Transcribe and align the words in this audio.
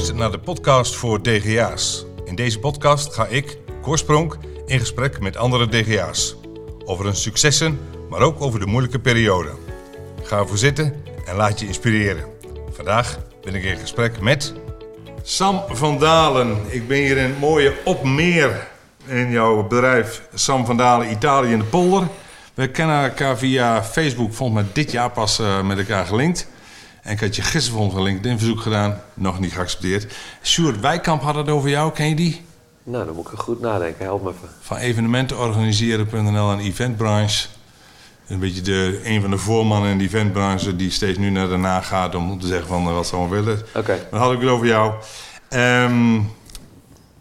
luistert 0.00 0.20
naar 0.20 0.38
de 0.38 0.44
podcast 0.44 0.96
voor 0.96 1.22
DGA's. 1.22 2.04
In 2.24 2.34
deze 2.34 2.58
podcast 2.58 3.14
ga 3.14 3.26
ik, 3.26 3.58
Korspronk, 3.82 4.38
in 4.66 4.78
gesprek 4.78 5.20
met 5.20 5.36
andere 5.36 5.68
DGA's. 5.68 6.36
Over 6.84 7.04
hun 7.04 7.16
successen, 7.16 7.78
maar 8.08 8.20
ook 8.20 8.40
over 8.40 8.60
de 8.60 8.66
moeilijke 8.66 8.98
periode. 8.98 9.50
Ga 10.22 10.38
ervoor 10.38 10.58
zitten 10.58 11.04
en 11.24 11.36
laat 11.36 11.60
je 11.60 11.66
inspireren. 11.66 12.24
Vandaag 12.70 13.18
ben 13.42 13.54
ik 13.54 13.64
in 13.64 13.76
gesprek 13.76 14.20
met 14.20 14.54
Sam 15.22 15.62
van 15.68 15.98
Dalen. 15.98 16.56
Ik 16.68 16.88
ben 16.88 16.98
hier 16.98 17.16
in 17.16 17.30
het 17.30 17.40
mooie 17.40 17.74
Opmeer 17.84 18.68
in 19.06 19.30
jouw 19.30 19.66
bedrijf 19.66 20.22
Sam 20.34 20.66
van 20.66 20.76
Dalen 20.76 21.10
Italië 21.10 21.52
in 21.52 21.58
de 21.58 21.64
polder. 21.64 22.08
We 22.54 22.68
kennen 22.68 23.02
elkaar 23.02 23.38
via 23.38 23.82
Facebook, 23.82 24.32
volgens 24.32 24.62
mij 24.62 24.70
dit 24.72 24.90
jaar 24.90 25.10
pas 25.10 25.40
uh, 25.40 25.62
met 25.62 25.78
elkaar 25.78 26.06
gelinkt. 26.06 26.48
En 27.02 27.12
ik 27.12 27.20
had 27.20 27.36
je 27.36 27.42
gisteren 27.42 27.78
volgens 27.78 27.96
een 27.96 28.02
LinkedIn-verzoek 28.02 28.60
gedaan, 28.60 29.00
nog 29.14 29.40
niet 29.40 29.52
geaccepteerd. 29.52 30.14
Sjoerd 30.42 30.80
Wijkamp 30.80 31.22
had 31.22 31.34
het 31.34 31.48
over 31.48 31.68
jou, 31.68 31.92
ken 31.92 32.08
je 32.08 32.14
die? 32.14 32.42
Nou, 32.82 33.04
dan 33.04 33.14
moet 33.14 33.32
ik 33.32 33.38
goed 33.38 33.60
nadenken, 33.60 34.04
help 34.04 34.22
me 34.22 34.30
even. 34.30 34.48
Van 34.60 34.76
evenementenorganiseren.nl 34.76 36.50
en 36.52 36.58
eventbranche. 36.58 37.48
Een 38.26 38.38
beetje 38.38 38.60
de, 38.60 39.00
een 39.04 39.20
van 39.20 39.30
de 39.30 39.38
voormannen 39.38 39.90
in 39.90 39.98
de 39.98 40.04
eventbranche 40.04 40.76
die 40.76 40.90
steeds 40.90 41.18
nu 41.18 41.30
naar 41.30 41.48
daarna 41.48 41.80
gaat 41.80 42.14
om 42.14 42.40
te 42.40 42.46
zeggen 42.46 42.68
van 42.68 42.94
wat 42.94 43.06
ze 43.06 43.16
allemaal 43.16 43.42
willen. 43.42 43.58
Oké. 43.58 43.78
Okay. 43.78 44.06
Dan 44.10 44.20
had 44.20 44.32
ik 44.32 44.40
het 44.40 44.48
over 44.48 44.66
jou. 44.66 44.94
Um, 45.50 46.30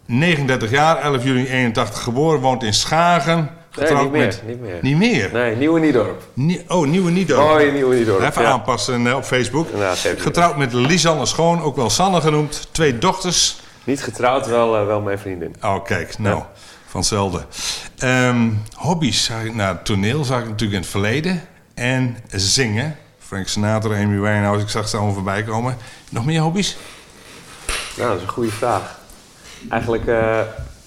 39 0.05 0.71
jaar, 0.71 0.97
11 0.97 1.23
juli 1.23 1.47
81 1.47 2.03
geboren, 2.03 2.39
woont 2.39 2.63
in 2.63 2.73
Schagen. 2.73 3.49
Getrouwd 3.69 3.93
nee, 3.93 4.03
niet 4.03 4.11
meer, 4.11 4.25
met... 4.25 4.41
niet 4.45 4.61
meer. 4.61 4.77
Niet 4.81 4.97
meer? 4.97 5.29
Nee, 5.33 5.55
Nieuwe 5.55 5.79
Niedorp. 5.79 6.23
Nie 6.33 6.63
oh, 6.67 6.87
Nieuwe 6.87 7.11
Niedorp. 7.11 7.39
Oh, 7.39 7.71
Nieuwe 7.73 7.95
Niedorp. 7.95 8.21
Even 8.21 8.41
ja. 8.41 8.49
aanpassen 8.49 9.05
uh, 9.05 9.15
op 9.15 9.23
Facebook. 9.23 9.67
Ja, 9.77 9.95
getrouwd 10.17 10.57
met 10.57 10.73
Lisanne 10.73 11.25
Schoon, 11.25 11.61
ook 11.61 11.75
wel 11.75 11.89
Sanne 11.89 12.21
genoemd. 12.21 12.67
Twee 12.71 12.97
dochters. 12.97 13.59
Niet 13.83 14.03
getrouwd, 14.03 14.47
wel, 14.47 14.79
uh, 14.79 14.85
wel 14.85 15.01
mijn 15.01 15.19
vriendin. 15.19 15.55
Oh, 15.61 15.83
kijk, 15.83 16.17
nou, 16.17 16.37
ja. 16.37 16.49
van 16.87 16.99
hetzelfde. 16.99 17.45
Um, 18.03 18.61
hobby's, 18.73 19.31
nou, 19.53 19.77
toneel 19.83 20.23
zag 20.23 20.39
ik 20.39 20.45
natuurlijk 20.45 20.73
in 20.73 20.81
het 20.81 20.89
verleden. 20.89 21.41
En 21.73 22.17
zingen. 22.31 22.95
Frank 23.19 23.47
Sinatra, 23.47 24.01
Amy 24.01 24.19
Winehouse, 24.19 24.63
ik 24.63 24.69
zag 24.69 24.87
ze 24.87 24.95
allemaal 24.95 25.13
voorbij 25.13 25.43
komen. 25.43 25.77
Nog 26.09 26.25
meer 26.25 26.41
hobby's? 26.41 26.77
Nou, 27.97 28.09
dat 28.09 28.17
is 28.17 28.23
een 28.23 28.29
goede 28.29 28.51
vraag. 28.51 28.99
Eigenlijk 29.69 30.05
uh, 30.05 30.39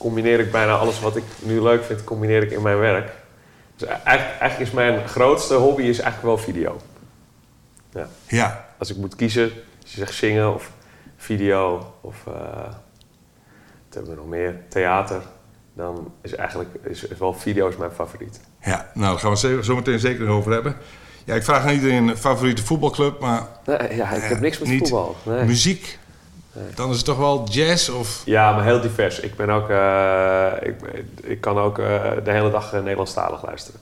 combineer 0.03 0.41
ik 0.41 0.50
bijna 0.50 0.77
alles 0.77 1.00
wat 1.00 1.17
ik 1.17 1.25
nu 1.39 1.62
leuk 1.62 1.84
vind, 1.84 2.05
combineer 2.05 2.42
ik 2.42 2.50
in 2.50 2.62
mijn 2.62 2.78
werk. 2.78 3.11
Dus 3.77 3.89
eigenlijk, 3.89 4.39
eigenlijk 4.41 4.70
is 4.70 4.70
mijn 4.70 5.08
grootste 5.08 5.55
hobby 5.55 5.83
is 5.83 5.98
eigenlijk 5.98 6.22
wel 6.22 6.39
video. 6.45 6.81
Ja. 7.92 8.08
ja. 8.27 8.67
Als 8.78 8.91
ik 8.91 8.97
moet 8.97 9.17
kiezen, 9.17 9.50
als 9.83 9.92
je 9.92 9.98
zegt 9.98 10.14
zingen 10.14 10.55
of 10.55 10.70
video 11.17 11.95
of 12.00 12.25
uh, 12.28 12.34
wat 13.84 13.95
hebben 13.95 14.11
we 14.11 14.17
nog 14.17 14.28
meer, 14.28 14.56
theater, 14.69 15.23
dan 15.73 16.12
is 16.23 16.34
eigenlijk 16.34 16.70
is, 16.83 17.05
is 17.05 17.19
wel 17.19 17.34
video 17.34 17.69
is 17.69 17.77
mijn 17.77 17.91
favoriet. 17.91 18.41
Ja, 18.61 18.91
nou 18.95 19.11
daar 19.11 19.19
gaan 19.19 19.50
we 19.56 19.64
zo 19.64 19.75
meteen 19.75 19.98
zeker 19.98 20.28
over 20.28 20.53
hebben. 20.53 20.77
Ja, 21.25 21.34
ik 21.34 21.42
vraag 21.42 21.64
aan 21.64 21.73
iedereen 21.73 22.08
een 22.08 22.17
favoriete 22.17 22.64
voetbalclub, 22.64 23.20
maar... 23.20 23.47
Nee, 23.64 23.97
ja, 23.97 24.11
ik 24.11 24.23
heb 24.23 24.41
niks 24.41 24.58
met 24.58 24.69
voetbal. 24.69 25.17
Nee. 25.23 25.45
Muziek? 25.45 25.98
Dan 26.75 26.91
is 26.91 26.97
het 26.97 27.05
toch 27.05 27.17
wel 27.17 27.45
jazz 27.50 27.89
of... 27.89 28.22
Ja, 28.25 28.53
maar 28.53 28.64
heel 28.64 28.81
divers. 28.81 29.20
Ik 29.20 29.36
ben 29.36 29.50
ook... 29.50 29.70
Uh, 29.70 30.47
ik, 30.61 30.75
ik 31.22 31.41
kan 31.41 31.58
ook 31.58 31.78
uh, 31.78 31.86
de 32.25 32.31
hele 32.31 32.50
dag 32.50 32.72
Nederlandstalig 32.72 33.47
luisteren. 33.47 33.81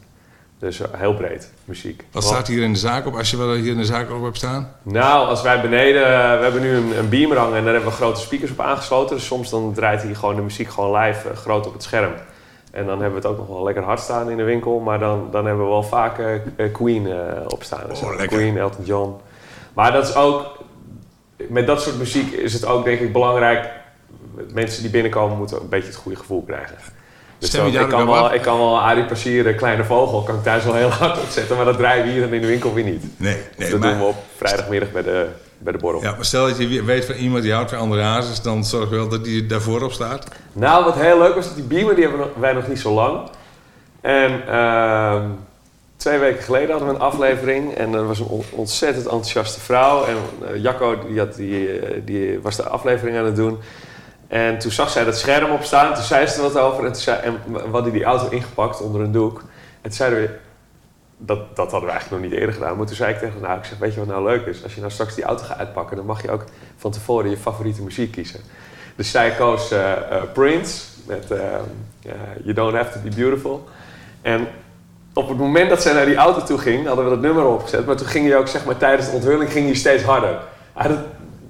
Dus 0.58 0.80
heel 0.96 1.14
breed, 1.14 1.50
muziek. 1.64 2.04
Wat 2.12 2.24
staat 2.24 2.46
hier 2.46 2.62
in 2.62 2.72
de 2.72 2.78
zaak 2.78 3.06
op, 3.06 3.16
als 3.16 3.30
je 3.30 3.36
wel 3.36 3.52
hier 3.52 3.70
in 3.70 3.76
de 3.76 3.84
zaak 3.84 4.10
op 4.10 4.22
hebt 4.22 4.36
staan? 4.36 4.72
Nou, 4.82 5.28
als 5.28 5.42
wij 5.42 5.60
beneden... 5.60 6.02
we 6.38 6.42
hebben 6.42 6.60
nu 6.60 6.74
een, 6.74 6.98
een 6.98 7.08
beamer 7.08 7.38
hangen 7.38 7.56
en 7.56 7.64
daar 7.64 7.72
hebben 7.72 7.90
we 7.90 7.96
grote 7.96 8.20
speakers 8.20 8.50
op 8.50 8.60
aangesloten. 8.60 9.16
Dus 9.16 9.26
soms 9.26 9.50
dan 9.50 9.72
draait 9.74 10.02
hier 10.02 10.16
gewoon 10.16 10.36
de 10.36 10.42
muziek 10.42 10.70
gewoon 10.70 11.00
live 11.00 11.34
groot 11.34 11.66
op 11.66 11.72
het 11.72 11.82
scherm. 11.82 12.12
En 12.70 12.86
dan 12.86 13.00
hebben 13.00 13.20
we 13.20 13.28
het 13.28 13.36
ook 13.36 13.46
nog 13.46 13.56
wel 13.56 13.64
lekker 13.64 13.82
hard 13.82 14.00
staan 14.00 14.30
in 14.30 14.36
de 14.36 14.42
winkel. 14.42 14.78
Maar 14.78 14.98
dan, 14.98 15.28
dan 15.30 15.46
hebben 15.46 15.64
we 15.64 15.70
wel 15.70 15.82
vaak 15.82 16.20
Queen 16.72 17.08
op 17.48 17.62
staan. 17.62 17.88
Dus 17.88 18.00
oh, 18.00 18.16
Queen, 18.26 18.58
Elton 18.58 18.84
John. 18.84 19.16
Maar 19.72 19.92
dat 19.92 20.08
is 20.08 20.14
ook 20.14 20.58
met 21.48 21.66
dat 21.66 21.82
soort 21.82 21.98
muziek 21.98 22.32
is 22.32 22.52
het 22.52 22.66
ook 22.66 22.84
denk 22.84 23.00
ik 23.00 23.12
belangrijk. 23.12 23.70
Mensen 24.52 24.82
die 24.82 24.90
binnenkomen 24.90 25.36
moeten 25.36 25.60
een 25.60 25.68
beetje 25.68 25.88
het 25.88 25.96
goede 25.96 26.18
gevoel 26.18 26.42
krijgen. 26.42 26.76
Dus 27.38 27.50
zo, 27.50 27.66
ik, 27.66 27.88
kan 27.88 28.06
wel, 28.06 28.34
ik 28.34 28.42
kan 28.42 28.58
wel 28.58 28.80
Arie 28.80 29.04
Passieren, 29.04 29.56
Kleine 29.56 29.84
Vogel, 29.84 30.22
kan 30.22 30.34
ik 30.34 30.42
thuis 30.42 30.64
wel 30.64 30.74
heel 30.74 30.88
hard 31.00 31.22
opzetten, 31.22 31.56
maar 31.56 31.64
dat 31.64 31.76
draaien 31.76 32.04
we 32.04 32.10
hier 32.10 32.32
in 32.32 32.40
de 32.40 32.46
winkel 32.46 32.74
weer 32.74 32.84
niet. 32.84 33.04
Nee, 33.16 33.36
nee 33.56 33.70
dat 33.70 33.82
doen 33.82 33.98
we 33.98 34.04
op 34.04 34.16
vrijdagmiddag 34.36 34.90
bij 34.90 35.02
de, 35.02 35.26
bij 35.58 35.72
de 35.72 35.78
borrel. 35.78 36.02
Ja, 36.02 36.14
maar 36.14 36.24
stel 36.24 36.46
dat 36.46 36.58
je 36.58 36.84
weet 36.84 37.04
van 37.04 37.14
iemand 37.14 37.42
die 37.42 37.52
houdt 37.52 37.70
van 37.70 37.78
andere 37.78 38.02
hazes, 38.02 38.42
dan 38.42 38.64
zorg 38.64 38.88
wel 38.88 39.08
dat 39.08 39.24
die 39.24 39.46
daarvoor 39.46 39.82
op 39.82 39.92
staat. 39.92 40.28
Nou, 40.52 40.84
wat 40.84 40.94
heel 40.94 41.18
leuk 41.18 41.34
was, 41.34 41.46
dat 41.46 41.54
die 41.54 41.64
beamer 41.64 41.94
die 41.94 42.06
hebben 42.06 42.26
wij 42.40 42.52
nog 42.52 42.68
niet 42.68 42.80
zo 42.80 42.92
lang. 42.92 43.28
En 44.00 44.42
uh, 44.48 45.22
Twee 46.00 46.18
weken 46.18 46.42
geleden 46.42 46.70
hadden 46.70 46.88
we 46.88 46.94
een 46.94 47.00
aflevering 47.00 47.74
en 47.74 47.94
er 47.94 48.06
was 48.06 48.18
een 48.18 48.44
ontzettend 48.50 49.04
enthousiaste 49.04 49.60
vrouw. 49.60 50.04
En 50.04 50.16
uh, 50.42 50.62
Jacco 50.62 50.98
die, 51.06 51.18
had 51.18 51.34
die, 51.34 51.80
uh, 51.80 52.00
die 52.04 52.40
was 52.40 52.56
de 52.56 52.62
aflevering 52.62 53.18
aan 53.18 53.24
het 53.24 53.36
doen. 53.36 53.58
En 54.28 54.58
toen 54.58 54.70
zag 54.70 54.90
zij 54.90 55.04
dat 55.04 55.18
scherm 55.18 55.50
opstaan, 55.50 55.94
toen 55.94 56.02
zei 56.02 56.26
ze 56.26 56.36
er 56.36 56.42
wat 56.42 56.58
over. 56.58 56.84
En, 56.84 56.92
toen 56.92 57.02
zei, 57.02 57.20
en 57.20 57.90
die 57.92 58.04
auto 58.04 58.28
ingepakt 58.28 58.80
onder 58.80 59.00
een 59.00 59.12
doek. 59.12 59.38
En 59.38 59.82
toen 59.82 59.92
zeiden 59.92 60.20
we, 60.20 60.38
dat, 61.16 61.56
dat 61.56 61.70
hadden 61.70 61.88
we 61.88 61.90
eigenlijk 61.90 62.22
nog 62.22 62.30
niet 62.30 62.40
eerder 62.40 62.54
gedaan. 62.54 62.76
Maar 62.76 62.86
toen 62.86 62.96
zei 62.96 63.12
ik 63.12 63.18
tegen 63.18 63.40
haar, 63.40 63.48
nou, 63.48 63.58
ik 63.58 63.64
zeg, 63.64 63.78
weet 63.78 63.94
je 63.94 63.98
wat 63.98 64.08
nou 64.08 64.24
leuk 64.24 64.46
is? 64.46 64.62
Als 64.62 64.74
je 64.74 64.80
nou 64.80 64.92
straks 64.92 65.14
die 65.14 65.24
auto 65.24 65.44
gaat 65.44 65.58
uitpakken, 65.58 65.96
dan 65.96 66.06
mag 66.06 66.22
je 66.22 66.30
ook 66.30 66.44
van 66.76 66.90
tevoren 66.90 67.30
je 67.30 67.36
favoriete 67.36 67.82
muziek 67.82 68.12
kiezen. 68.12 68.40
Dus 68.96 69.10
zij 69.10 69.34
koos 69.34 69.72
uh, 69.72 69.92
Prince 70.32 70.84
met 71.06 71.26
You 72.42 72.52
Don't 72.52 72.74
Have 72.74 72.92
To 72.92 73.00
Be 73.00 73.14
Beautiful. 73.14 73.68
En 74.22 74.48
op 75.12 75.28
het 75.28 75.38
moment 75.38 75.68
dat 75.68 75.82
zij 75.82 75.92
naar 75.92 76.06
die 76.06 76.16
auto 76.16 76.42
toe 76.42 76.58
ging, 76.58 76.86
hadden 76.86 77.04
we 77.04 77.10
dat 77.10 77.20
nummer 77.20 77.46
opgezet. 77.46 77.86
Maar 77.86 77.96
toen 77.96 78.06
ging 78.06 78.26
je 78.26 78.36
ook, 78.36 78.48
zeg 78.48 78.64
maar, 78.64 78.76
tijdens 78.76 79.10
de 79.10 79.14
onthulling 79.14 79.52
ging 79.52 79.68
je 79.68 79.74
steeds 79.74 80.02
harder. 80.02 80.38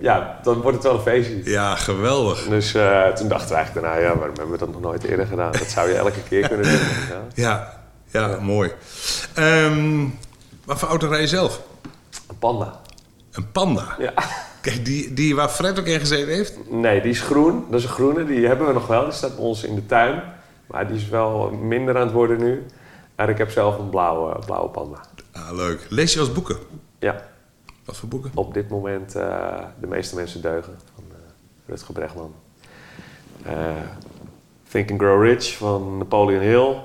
Ja, 0.00 0.38
dan 0.42 0.60
wordt 0.60 0.76
het 0.76 0.86
wel 0.86 0.94
een 0.94 1.00
feestje. 1.00 1.50
Ja, 1.50 1.76
geweldig. 1.76 2.42
Dus 2.48 2.74
uh, 2.74 3.06
toen 3.06 3.28
dachten 3.28 3.48
we 3.48 3.54
eigenlijk 3.54 3.86
daarna, 3.86 4.02
ja, 4.02 4.16
waarom 4.16 4.36
hebben 4.36 4.50
we 4.50 4.58
dat 4.58 4.72
nog 4.72 4.80
nooit 4.80 5.04
eerder 5.04 5.26
gedaan? 5.26 5.52
Dat 5.52 5.66
zou 5.66 5.88
je 5.88 5.94
elke 5.94 6.22
keer 6.28 6.48
kunnen 6.48 6.66
doen. 6.66 6.78
Ja, 6.78 7.22
ja, 7.44 7.80
ja, 8.10 8.28
ja. 8.28 8.40
mooi. 8.40 8.72
Um, 9.38 10.18
wat 10.64 10.78
voor 10.78 10.88
auto 10.88 11.08
rij 11.08 11.20
je 11.20 11.26
zelf? 11.26 11.60
Een 12.28 12.38
Panda. 12.38 12.80
Een 13.32 13.50
Panda? 13.52 13.96
Ja. 13.98 14.12
Kijk, 14.60 14.84
die, 14.84 15.12
die 15.12 15.34
waar 15.34 15.48
Fred 15.48 15.78
ook 15.78 15.86
in 15.86 16.00
gezeten 16.00 16.34
heeft? 16.34 16.54
Nee, 16.68 17.00
die 17.00 17.10
is 17.10 17.20
groen. 17.20 17.64
Dat 17.70 17.78
is 17.78 17.84
een 17.84 17.92
groene. 17.92 18.24
Die 18.24 18.46
hebben 18.46 18.66
we 18.66 18.72
nog 18.72 18.86
wel. 18.86 19.04
Die 19.04 19.12
staat 19.12 19.36
bij 19.36 19.44
ons 19.44 19.64
in 19.64 19.74
de 19.74 19.86
tuin. 19.86 20.22
Maar 20.66 20.86
die 20.86 20.96
is 20.96 21.08
wel 21.08 21.50
minder 21.50 21.96
aan 21.96 22.02
het 22.02 22.12
worden 22.12 22.38
nu. 22.38 22.66
En 23.20 23.28
ik 23.28 23.38
heb 23.38 23.50
zelf 23.50 23.78
een 23.78 23.90
blauwe, 23.90 24.38
blauwe 24.46 24.68
panda. 24.68 25.00
Ah, 25.32 25.52
leuk. 25.52 25.86
Lees 25.88 26.12
je 26.12 26.20
als 26.20 26.32
boeken? 26.32 26.56
Ja. 26.98 27.28
Wat 27.84 27.96
voor 27.96 28.08
boeken? 28.08 28.30
Op 28.34 28.54
dit 28.54 28.68
moment 28.68 29.16
uh, 29.16 29.64
De 29.80 29.86
meeste 29.86 30.14
mensen 30.14 30.42
deugen 30.42 30.78
van 30.94 31.04
uh, 31.08 31.16
Rutger 31.66 31.94
Bregman. 31.94 32.34
Uh, 33.46 33.52
Think 34.68 34.90
and 34.90 35.00
Grow 35.00 35.22
Rich 35.22 35.56
van 35.56 35.98
Napoleon 35.98 36.42
Hill. 36.42 36.76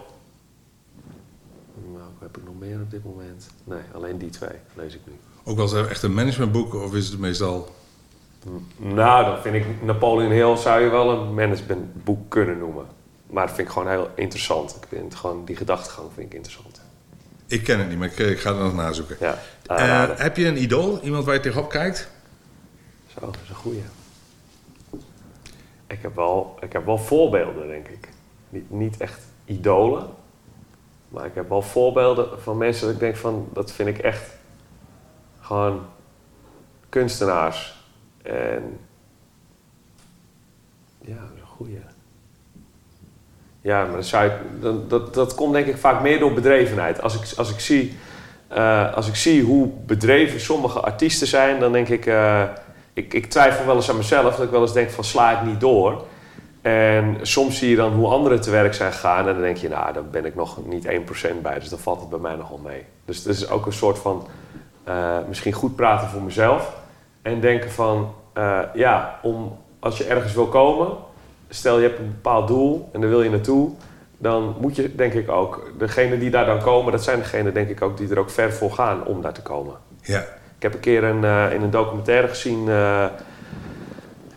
Nou, 1.94 2.10
heb 2.20 2.38
ik 2.38 2.44
nog 2.46 2.60
meer 2.60 2.82
op 2.82 2.92
dit 2.92 3.04
moment? 3.04 3.50
Nee, 3.64 3.82
alleen 3.94 4.18
die 4.18 4.30
twee 4.30 4.58
lees 4.74 4.96
ik 4.96 5.02
nu. 5.06 5.14
Ook 5.44 5.56
wel 5.56 5.78
eens 5.78 5.90
echt 5.90 6.04
een 6.04 6.14
managementboek 6.14 6.74
of 6.74 6.94
is 6.94 7.10
het 7.10 7.20
meestal... 7.20 7.68
Nou, 8.78 9.26
dan 9.26 9.42
vind 9.42 9.56
ik 9.56 9.84
Napoleon 9.84 10.32
Hill 10.32 10.56
zou 10.56 10.82
je 10.82 10.90
wel 10.90 11.10
een 11.10 11.34
managementboek 11.34 12.30
kunnen 12.30 12.58
noemen. 12.58 12.86
Maar 13.36 13.46
dat 13.46 13.56
vind 13.56 13.68
ik 13.68 13.74
gewoon 13.74 13.90
heel 13.90 14.10
interessant. 14.16 14.76
Ik 14.76 14.88
vind 14.90 15.16
gewoon 15.16 15.46
die 15.46 15.56
gedachtegang 15.56 16.10
vind 16.14 16.28
ik 16.28 16.34
interessant. 16.34 16.82
Ik 17.48 17.64
ken 17.64 17.80
het 17.80 17.90
niet, 17.90 17.98
maar 17.98 18.08
ik, 18.08 18.18
ik 18.18 18.40
ga 18.40 18.50
er 18.50 18.56
nog 18.56 18.74
nazoeken. 18.74 19.18
Ja, 19.20 19.38
uh, 19.72 20.18
heb 20.18 20.38
je 20.38 20.48
een 20.48 20.62
idool? 20.62 21.02
Iemand 21.02 21.26
waar 21.26 21.34
je 21.34 21.40
tegenop 21.40 21.70
kijkt? 21.70 22.10
Zo, 23.08 23.20
dat 23.20 23.38
is 23.44 23.50
een 23.50 23.56
goeie. 23.56 23.84
Ik 25.88 26.02
heb 26.02 26.16
wel, 26.16 26.58
ik 26.62 26.74
heb 26.74 26.86
wel 26.86 26.98
voorbeelden, 26.98 27.68
denk 27.68 27.88
ik. 27.88 28.10
Niet, 28.50 28.70
niet 28.70 28.98
echt 28.98 29.22
idolen. 29.46 30.10
Maar 31.08 31.26
ik 31.26 31.36
heb 31.36 31.50
wel 31.50 31.62
voorbeelden 31.62 32.42
van 32.42 32.58
mensen 32.58 32.86
dat 32.86 32.94
ik 32.94 33.00
denk 33.00 33.16
van... 33.16 33.50
Dat 33.54 33.72
vind 33.72 33.90
ik 33.90 33.98
echt 33.98 34.38
gewoon 35.40 35.86
kunstenaars. 36.90 37.84
En 38.22 38.80
ja, 41.02 41.20
dat 41.20 41.32
is 41.36 41.42
een 41.42 41.48
goeie. 41.48 41.94
Ja, 43.66 43.86
maar 43.86 43.96
dat, 43.96 44.06
zou 44.06 44.32
dat, 44.88 45.14
dat, 45.14 45.36
komt 45.36 45.54
denk 45.54 45.68
ik 45.68 45.78
vaak 45.78 46.02
meer 46.02 46.20
door 46.20 46.34
bedrevenheid. 46.34 47.02
Als 47.02 47.16
ik, 47.16 47.38
als 47.38 47.52
ik, 47.52 47.60
zie, 47.60 47.98
uh, 48.52 48.94
als 48.94 49.08
ik 49.08 49.16
zie 49.16 49.44
hoe 49.44 49.70
bedreven 49.86 50.40
sommige 50.40 50.80
artiesten 50.80 51.28
zijn, 51.28 51.60
dan 51.60 51.72
denk 51.72 51.90
ik, 51.90 52.06
uh, 52.06 52.44
ik... 52.94 53.14
Ik 53.14 53.26
twijfel 53.26 53.66
wel 53.66 53.76
eens 53.76 53.90
aan 53.90 53.98
mezelf, 53.98 54.36
dat 54.36 54.46
ik 54.46 54.50
wel 54.50 54.62
eens 54.62 54.74
denk 54.74 54.90
van 54.90 55.04
sla 55.04 55.40
ik 55.40 55.48
niet 55.48 55.60
door. 55.60 56.04
En 56.62 57.18
soms 57.22 57.58
zie 57.58 57.70
je 57.70 57.76
dan 57.76 57.94
hoe 57.94 58.08
anderen 58.08 58.42
te 58.42 58.52
werk 58.52 58.74
zijn 58.74 58.92
gegaan 58.92 59.28
en 59.28 59.34
dan 59.34 59.42
denk 59.42 59.58
je, 59.58 59.70
nou, 59.70 59.94
daar 59.94 60.06
ben 60.06 60.26
ik 60.26 60.36
nog 60.36 60.58
niet 60.66 60.86
1% 60.86 61.42
bij, 61.42 61.60
dus 61.60 61.70
dan 61.70 61.80
valt 61.80 62.00
het 62.00 62.10
bij 62.10 62.20
mij 62.20 62.36
nogal 62.36 62.60
mee. 62.64 62.86
Dus 63.06 63.24
dat 63.24 63.34
is 63.34 63.50
ook 63.50 63.66
een 63.66 63.74
soort 63.74 64.00
van 64.00 64.28
uh, 64.88 65.18
misschien 65.28 65.54
goed 65.54 65.76
praten 65.76 66.08
voor 66.08 66.22
mezelf 66.22 66.74
en 67.22 67.40
denken 67.40 67.72
van, 67.72 68.14
ja, 68.74 69.20
om 69.22 69.58
als 69.80 69.98
je 69.98 70.04
ergens 70.04 70.34
wil 70.34 70.48
komen, 70.48 70.88
stel 71.50 71.80
je 71.80 71.88
hebt 71.88 72.00
een 72.00 72.10
bepaald 72.10 72.48
doel 72.48 72.90
en 72.92 73.02
daar 73.02 73.10
wil 73.10 73.22
je 73.22 73.30
naartoe, 73.30 73.72
dan 74.18 74.56
moet 74.60 74.76
je 74.76 74.96
denk 74.96 75.14
ik 75.14 75.30
ook, 75.30 75.72
degenen 75.78 76.20
die 76.20 76.30
daar 76.30 76.46
dan 76.46 76.62
komen, 76.62 76.92
dat 76.92 77.04
zijn 77.04 77.20
degenen 77.20 77.54
denk 77.54 77.70
ik 77.70 77.82
ook 77.82 77.98
die 77.98 78.10
er 78.10 78.20
ook 78.20 78.30
ver 78.30 78.54
voor 78.54 78.72
gaan 78.72 79.06
om 79.06 79.22
daar 79.22 79.34
te 79.34 79.42
komen. 79.42 79.74
Ja. 80.02 80.20
Ik 80.56 80.64
heb 80.64 80.74
een 80.74 80.80
keer 80.80 81.04
een, 81.04 81.24
eh, 81.24 81.54
in 81.54 81.62
een 81.62 81.70
documentaire 81.70 82.28
gezien, 82.28 82.70
eh 82.70 83.06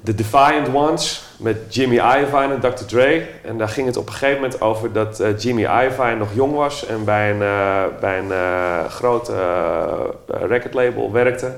The 0.04 0.14
Defiant 0.14 0.74
Ones, 0.74 1.22
met 1.38 1.74
Jimmy 1.74 1.94
Iovine 1.94 2.54
en 2.54 2.60
Dr. 2.60 2.84
Dre. 2.84 3.26
En 3.44 3.58
daar 3.58 3.68
ging 3.68 3.86
het 3.86 3.96
op 3.96 4.06
een 4.06 4.12
gegeven 4.12 4.34
moment 4.34 4.60
over 4.60 4.92
dat 4.92 5.20
eh, 5.20 5.38
Jimmy 5.38 5.62
Iovine 5.62 6.16
nog 6.16 6.34
jong 6.34 6.54
was 6.54 6.86
en 6.86 7.04
bij 7.04 7.30
een, 7.30 7.38
bij 8.00 8.18
een 8.18 8.90
groot 8.90 9.30
recordlabel 10.26 11.12
werkte. 11.12 11.54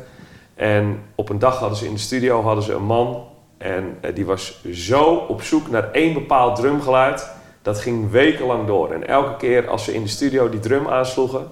En 0.55 1.03
op 1.15 1.29
een 1.29 1.39
dag 1.39 1.59
hadden 1.59 1.79
ze 1.79 1.87
in 1.87 1.93
de 1.93 1.99
studio 2.01 2.43
hadden 2.43 2.65
ze 2.65 2.73
een 2.73 2.85
man 2.85 3.30
en 3.61 3.97
eh, 4.01 4.15
die 4.15 4.27
was 4.27 4.65
zo 4.73 5.05
op 5.05 5.43
zoek 5.43 5.71
naar 5.71 5.91
één 5.93 6.15
bepaald 6.15 6.57
drumgeluid. 6.57 7.31
Dat 7.63 7.81
ging 7.81 8.11
wekenlang 8.11 8.67
door. 8.67 8.93
En 8.93 9.09
elke 9.09 9.37
keer 9.37 9.69
als 9.69 9.85
ze 9.85 9.95
in 9.95 10.03
de 10.03 10.09
studio 10.09 10.49
die 10.49 10.61
drum 10.61 10.89
aansloegen, 10.89 11.47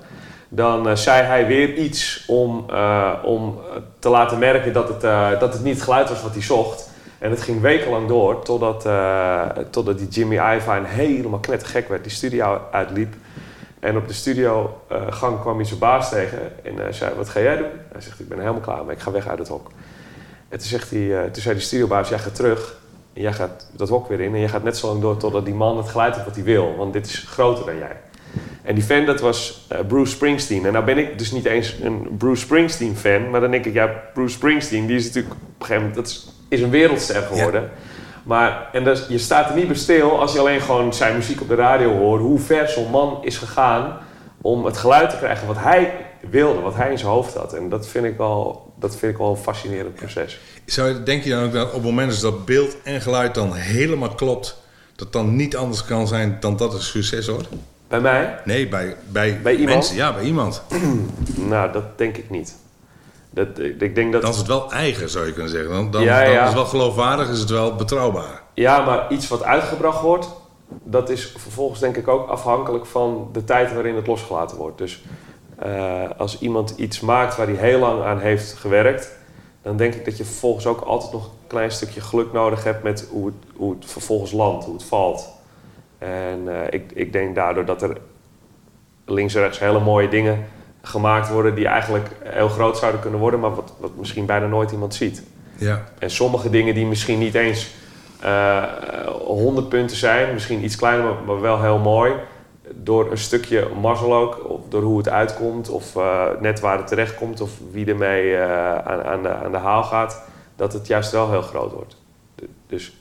dan 0.48 0.88
eh, 0.88 0.94
zei 0.94 1.22
hij 1.22 1.46
weer 1.46 1.74
iets 1.74 2.24
om, 2.26 2.64
eh, 2.70 3.12
om 3.24 3.58
te 3.98 4.08
laten 4.08 4.38
merken 4.38 4.72
dat 4.72 4.88
het, 4.88 5.00
dat 5.40 5.52
het 5.52 5.62
niet 5.62 5.74
het 5.74 5.82
geluid 5.82 6.08
was 6.08 6.22
wat 6.22 6.32
hij 6.32 6.42
zocht. 6.42 6.90
En 7.18 7.30
het 7.30 7.42
ging 7.42 7.60
wekenlang 7.60 8.08
door 8.08 8.42
totdat, 8.42 8.88
totdat 9.70 9.98
die 9.98 10.08
Jimmy 10.08 10.34
Iovine 10.34 10.86
helemaal 10.86 11.38
knettergek 11.38 11.88
werd, 11.88 12.02
die 12.02 12.12
studio 12.12 12.60
uitliep. 12.70 13.14
En 13.80 13.96
op 13.96 14.08
de 14.08 14.14
studiogang 14.14 15.40
kwam 15.40 15.56
hij 15.56 15.64
zijn 15.64 15.78
baas 15.78 16.08
tegen 16.08 16.38
en 16.62 16.94
zei, 16.94 17.14
wat 17.14 17.28
ga 17.28 17.40
jij 17.40 17.56
doen? 17.56 17.70
Hij 17.92 18.00
zegt, 18.00 18.20
ik 18.20 18.28
ben 18.28 18.38
helemaal 18.38 18.60
klaar 18.60 18.84
mee, 18.84 18.96
ik 18.96 19.02
ga 19.02 19.10
weg 19.10 19.28
uit 19.28 19.38
het 19.38 19.48
hok. 19.48 19.70
En 20.48 20.58
toen, 20.58 20.68
zegt 20.68 20.90
hij, 20.90 21.18
eh, 21.18 21.30
toen 21.30 21.42
zei 21.42 21.54
die 21.54 21.64
studiobaas, 21.64 22.08
jij 22.08 22.18
gaat 22.18 22.34
terug 22.34 22.76
en 23.12 23.22
jij 23.22 23.32
gaat 23.32 23.66
dat 23.72 23.88
hok 23.88 24.08
weer 24.08 24.20
in 24.20 24.34
en 24.34 24.40
jij 24.40 24.48
gaat 24.48 24.62
net 24.62 24.76
zo 24.76 24.86
lang 24.86 25.00
door 25.00 25.16
totdat 25.16 25.44
die 25.44 25.54
man 25.54 25.76
het 25.76 25.88
geluid 25.88 26.14
heeft 26.14 26.26
wat 26.26 26.34
hij 26.34 26.44
wil, 26.44 26.76
want 26.76 26.92
dit 26.92 27.06
is 27.06 27.24
groter 27.28 27.64
dan 27.66 27.78
jij. 27.78 27.96
En 28.62 28.74
die 28.74 28.84
fan, 28.84 29.04
dat 29.04 29.20
was 29.20 29.66
eh, 29.68 29.78
Bruce 29.88 30.12
Springsteen. 30.12 30.66
En 30.66 30.72
nou 30.72 30.84
ben 30.84 30.98
ik 30.98 31.18
dus 31.18 31.32
niet 31.32 31.44
eens 31.44 31.76
een 31.82 32.16
Bruce 32.18 32.40
Springsteen 32.42 32.96
fan, 32.96 33.30
maar 33.30 33.40
dan 33.40 33.50
denk 33.50 33.64
ik, 33.64 33.72
ja, 33.72 33.86
Bruce 34.14 34.34
Springsteen, 34.34 34.86
die 34.86 34.96
is 34.96 35.04
natuurlijk 35.04 35.34
op 35.34 35.40
een 35.40 35.66
gegeven 35.66 35.88
moment, 35.88 35.94
dat 35.94 36.06
is, 36.06 36.32
is 36.48 36.60
een 36.60 36.70
wereldster 36.70 37.22
geworden. 37.22 37.70
Maar, 38.22 38.68
en 38.72 38.84
dus, 38.84 39.06
je 39.08 39.18
staat 39.18 39.48
er 39.48 39.56
niet 39.56 39.66
bij 39.66 39.76
stil 39.76 40.20
als 40.20 40.32
je 40.32 40.38
alleen 40.38 40.60
gewoon 40.60 40.94
zijn 40.94 41.16
muziek 41.16 41.40
op 41.40 41.48
de 41.48 41.54
radio 41.54 41.92
hoort, 41.92 42.20
hoe 42.20 42.38
ver 42.38 42.68
zo'n 42.68 42.90
man 42.90 43.18
is 43.22 43.36
gegaan 43.36 43.98
om 44.40 44.64
het 44.64 44.76
geluid 44.76 45.10
te 45.10 45.16
krijgen 45.16 45.46
wat 45.46 45.58
hij 45.58 45.92
wilde, 46.30 46.60
wat 46.60 46.74
hij 46.74 46.90
in 46.90 46.98
zijn 46.98 47.10
hoofd 47.10 47.34
had. 47.34 47.52
En 47.52 47.68
dat 47.68 47.86
vind 47.88 48.04
ik 48.04 48.16
wel, 48.16 48.72
dat 48.78 48.96
vind 48.96 49.12
ik 49.12 49.18
wel 49.18 49.30
een 49.30 49.36
fascinerend 49.36 49.94
proces. 49.94 50.40
Zou 50.64 50.88
je, 50.88 51.02
denk 51.02 51.22
je 51.22 51.30
dan 51.30 51.44
ook 51.44 51.52
dat 51.52 51.66
op 51.66 51.72
het 51.72 51.82
moment 51.82 52.20
dat 52.20 52.44
beeld 52.44 52.76
en 52.82 53.00
geluid 53.00 53.34
dan 53.34 53.54
helemaal 53.54 54.14
klopt, 54.14 54.62
dat 54.96 55.12
dan 55.12 55.36
niet 55.36 55.56
anders 55.56 55.84
kan 55.84 56.06
zijn 56.06 56.36
dan 56.40 56.56
dat 56.56 56.72
het 56.72 56.82
succes 56.82 57.28
wordt? 57.28 57.48
Bij 57.88 58.00
mij? 58.00 58.38
Nee, 58.44 58.68
bij, 58.68 58.96
bij, 59.08 59.40
Bij 59.42 59.52
iemand? 59.52 59.74
mensen. 59.74 59.96
Ja, 59.96 60.12
bij 60.14 60.22
iemand. 60.24 60.62
Nou, 61.36 61.72
dat 61.72 61.98
denk 61.98 62.16
ik 62.16 62.30
niet. 62.30 62.54
Dat, 63.30 63.58
ik, 63.58 63.94
denk 63.94 64.12
dat... 64.12 64.22
Dan 64.22 64.30
is 64.30 64.36
het 64.36 64.46
wel 64.46 64.72
eigen, 64.72 65.10
zou 65.10 65.26
je 65.26 65.32
kunnen 65.32 65.50
zeggen. 65.50 65.70
Dan, 65.70 65.90
dan, 65.90 66.02
Ja, 66.02 66.22
dan 66.22 66.32
ja. 66.32 66.40
is 66.40 66.46
het 66.46 66.54
wel 66.54 66.64
geloofwaardig, 66.64 67.30
is 67.30 67.40
het 67.40 67.50
wel 67.50 67.74
betrouwbaar. 67.74 68.42
Ja, 68.54 68.84
maar 68.84 69.12
iets 69.12 69.28
wat 69.28 69.42
uitgebracht 69.42 70.00
wordt, 70.00 70.28
dat 70.68 71.10
is 71.10 71.32
vervolgens 71.36 71.80
denk 71.80 71.96
ik 71.96 72.08
ook 72.08 72.28
afhankelijk 72.28 72.86
van 72.86 73.28
de 73.32 73.44
tijd 73.44 73.72
waarin 73.72 73.94
het 73.94 74.06
losgelaten 74.06 74.56
wordt. 74.56 74.78
Dus 74.78 75.02
eh, 75.58 76.10
als 76.16 76.38
iemand 76.38 76.74
iets 76.76 77.00
maakt 77.00 77.36
waar 77.36 77.46
hij 77.46 77.56
heel 77.56 77.78
lang 77.78 78.02
aan 78.02 78.18
heeft 78.18 78.52
gewerkt, 78.52 79.16
dan 79.62 79.76
denk 79.76 79.94
ik 79.94 80.04
dat 80.04 80.16
je 80.16 80.24
vervolgens 80.24 80.66
ook 80.66 80.80
altijd 80.80 81.12
nog 81.12 81.24
een 81.24 81.46
klein 81.46 81.70
stukje 81.70 82.00
geluk 82.00 82.32
nodig 82.32 82.64
hebt 82.64 82.82
met 82.82 83.08
hoe 83.10 83.26
het, 83.26 83.34
hoe 83.56 83.74
het 83.74 83.90
vervolgens 83.90 84.32
landt, 84.32 84.64
hoe 84.64 84.74
het 84.74 84.84
valt. 84.84 85.28
En 85.98 86.42
eh, 86.46 86.66
ik, 86.70 86.92
ik 86.94 87.12
denk 87.12 87.34
daardoor 87.34 87.64
dat 87.64 87.82
er 87.82 87.96
links 89.04 89.34
en 89.34 89.40
rechts 89.40 89.58
hele 89.58 89.80
mooie 89.80 90.08
dingen 90.08 90.46
gemaakt 90.82 91.28
worden 91.28 91.54
die 91.54 91.66
eigenlijk 91.66 92.08
heel 92.24 92.48
groot 92.48 92.78
zouden 92.78 93.00
kunnen 93.00 93.20
worden, 93.20 93.40
maar 93.40 93.54
wat, 93.54 93.72
wat 93.78 93.96
misschien 93.96 94.26
bijna 94.26 94.46
nooit 94.46 94.70
iemand 94.70 94.94
ziet. 94.94 95.22
Ja, 95.56 95.84
En 95.98 96.10
sommige 96.10 96.50
dingen 96.50 96.74
die 96.74 96.86
misschien 96.86 97.18
niet 97.18 97.34
eens 97.34 97.70
eh 98.20 98.62
100 99.26 99.68
punten 99.68 99.96
zijn, 99.96 100.32
misschien 100.32 100.64
iets 100.64 100.76
kleiner, 100.76 101.04
maar, 101.04 101.22
maar 101.26 101.40
wel 101.40 101.62
heel 101.62 101.78
mooi. 101.78 102.12
Door 102.74 103.10
een 103.10 103.18
stukje 103.18 103.68
mazzel 103.80 104.14
ook, 104.14 104.48
of 104.50 104.60
door 104.68 104.82
hoe 104.82 104.98
het 104.98 105.08
uitkomt, 105.08 105.68
of 105.68 105.96
eh, 105.96 106.24
net 106.40 106.60
waar 106.60 106.78
het 106.78 106.86
terecht 106.86 107.14
komt, 107.14 107.40
of 107.40 107.50
wie 107.70 107.86
ermee 107.86 108.36
eh, 108.36 108.74
aan, 108.78 109.02
aan, 109.02 109.22
de, 109.22 109.28
aan 109.34 109.52
de 109.52 109.58
haal 109.58 109.82
gaat, 109.84 110.22
dat 110.56 110.72
het 110.72 110.86
juist 110.86 111.10
wel 111.12 111.30
heel 111.30 111.42
groot 111.42 111.72
wordt. 111.72 111.96
Dus 112.66 112.86
ik 112.86 112.94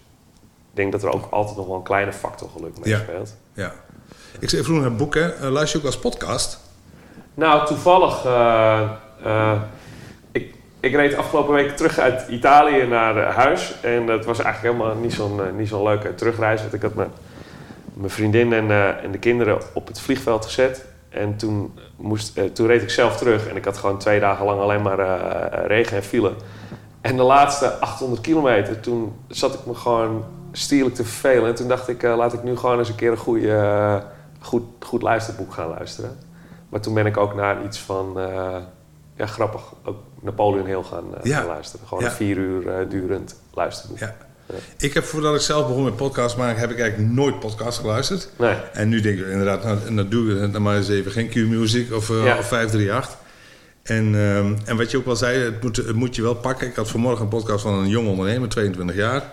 denk 0.73 0.91
dat 0.91 1.03
er 1.03 1.13
ook 1.13 1.27
altijd 1.29 1.57
nog 1.57 1.67
wel 1.67 1.75
een 1.75 1.83
kleine 1.83 2.13
factor 2.13 2.49
geluk 2.55 2.71
mee 2.83 2.93
Ja. 2.93 2.99
speelt. 2.99 3.35
ja. 3.53 3.71
Ik 4.39 4.49
zei 4.49 4.63
vroeger 4.63 4.85
een 4.85 4.97
boek, 4.97 5.13
hè. 5.15 5.29
Eh, 5.33 5.49
luister 5.49 5.79
je 5.79 5.85
ook 5.85 5.91
als 5.93 6.01
podcast? 6.01 6.59
Nou, 7.33 7.65
toevallig. 7.65 8.25
ik, 10.31 10.53
ik 10.79 10.93
reed 10.95 11.15
afgelopen 11.15 11.53
week 11.53 11.77
terug 11.77 11.99
uit 11.99 12.27
Italië 12.29 12.87
naar 12.87 13.15
huis. 13.33 13.75
En 13.81 14.05
dat 14.05 14.25
was 14.25 14.39
eigenlijk 14.39 14.75
helemaal 14.75 15.01
niet 15.01 15.13
zo'n 15.13 15.41
niet 15.55 15.67
zo'n 15.67 15.83
leuke 15.83 16.15
terugreis. 16.15 16.61
Want 16.61 16.73
ik 16.73 16.81
had 16.81 16.93
mijn, 16.93 17.11
mijn 17.97 18.09
vriendin 18.11 18.53
en, 18.53 18.71
eh, 18.71 19.03
en 19.03 19.11
de 19.11 19.17
kinderen 19.17 19.57
op 19.73 19.88
het 19.88 19.99
vliegveld 19.99 20.45
gezet. 20.45 20.85
En 21.09 21.35
toen, 21.38 21.73
moest, 21.95 22.38
eh, 22.38 22.44
toen 22.45 22.67
reed 22.67 22.81
ik 22.81 22.89
zelf 22.89 23.17
terug. 23.17 23.47
En 23.47 23.55
ik 23.55 23.65
had 23.65 23.77
gewoon 23.77 23.97
twee 23.97 24.19
dagen 24.19 24.45
lang 24.45 24.61
alleen 24.61 24.81
maar 24.81 24.99
eh, 24.99 25.65
regen 25.67 25.97
en 25.97 26.03
file. 26.03 26.31
En 27.01 27.15
de 27.15 27.23
laatste 27.23 27.71
800 27.79 28.21
kilometer, 28.21 28.79
toen 28.79 29.15
zat 29.27 29.53
ik 29.53 29.65
me 29.65 29.73
gewoon 29.75 30.23
stierlijk 30.51 30.95
te 30.95 31.03
vervelen. 31.03 31.47
En 31.49 31.55
toen 31.55 31.67
dacht 31.67 31.88
ik, 31.88 32.01
laat 32.01 32.33
ik 32.33 32.44
nu 32.44 32.57
gewoon 32.57 32.77
eens 32.79 32.89
een 32.89 32.95
keer 32.95 33.11
een 33.11 33.17
goede, 33.17 34.03
goed, 34.39 34.63
goed 34.79 35.01
luisterboek 35.01 35.53
gaan 35.53 35.69
luisteren. 35.69 36.17
Maar 36.69 36.79
toen 36.79 36.94
ben 36.94 37.05
ik 37.05 37.17
ook 37.17 37.35
naar 37.35 37.63
iets 37.63 37.79
van, 37.79 38.13
ja 39.15 39.25
grappig, 39.25 39.61
ook 39.83 39.97
Napoleon 40.21 40.65
Hill 40.65 40.83
gaan, 40.83 41.03
Ja. 41.23 41.38
gaan 41.38 41.47
luisteren. 41.47 41.88
Gewoon 41.88 42.03
Ja. 42.03 42.09
een 42.09 42.15
vier 42.15 42.38
uur 42.38 42.89
durend 42.89 43.41
luisterboek. 43.53 43.97
Ja. 43.99 44.15
Ik 44.77 44.94
heb 44.94 45.03
voordat 45.03 45.35
ik 45.35 45.41
zelf 45.41 45.67
begon 45.67 45.83
met 45.83 45.95
podcast 45.95 46.38
maken, 46.38 46.59
heb 46.59 46.71
ik 46.71 46.79
eigenlijk 46.79 47.11
nooit 47.11 47.39
podcast 47.39 47.79
geluisterd. 47.79 48.29
Nee, 48.38 48.55
En 48.73 48.89
nu 48.89 49.01
denk 49.01 49.19
ik 49.19 49.27
inderdaad, 49.27 49.63
nou, 49.63 49.77
en 49.88 49.95
dan 49.95 50.09
doe 50.09 50.44
ik 50.44 50.53
dan 50.53 50.61
maar 50.61 50.77
eens 50.77 50.89
even 50.89 51.11
geen 51.11 51.29
Q-music 51.29 51.94
of, 51.94 52.09
eh, 52.09 52.23
Ja. 52.25 52.38
of 52.38 52.47
538. 52.47 53.17
En, 53.83 54.05
ehm, 54.15 54.53
en 54.65 54.77
wat 54.77 54.91
je 54.91 54.97
ook 54.97 55.06
wel 55.06 55.16
zei, 55.16 55.39
het 55.39 55.63
moet, 55.63 55.75
het 55.77 55.94
moet 55.95 56.16
je 56.16 56.21
wel 56.21 56.35
pakken. 56.35 56.68
Ik 56.68 56.75
had 56.75 56.89
vanmorgen 56.89 57.21
een 57.23 57.30
podcast 57.30 57.61
van 57.61 57.73
een 57.73 57.89
jong 57.89 58.07
ondernemer, 58.07 58.49
22 58.49 58.95
jaar. 58.95 59.31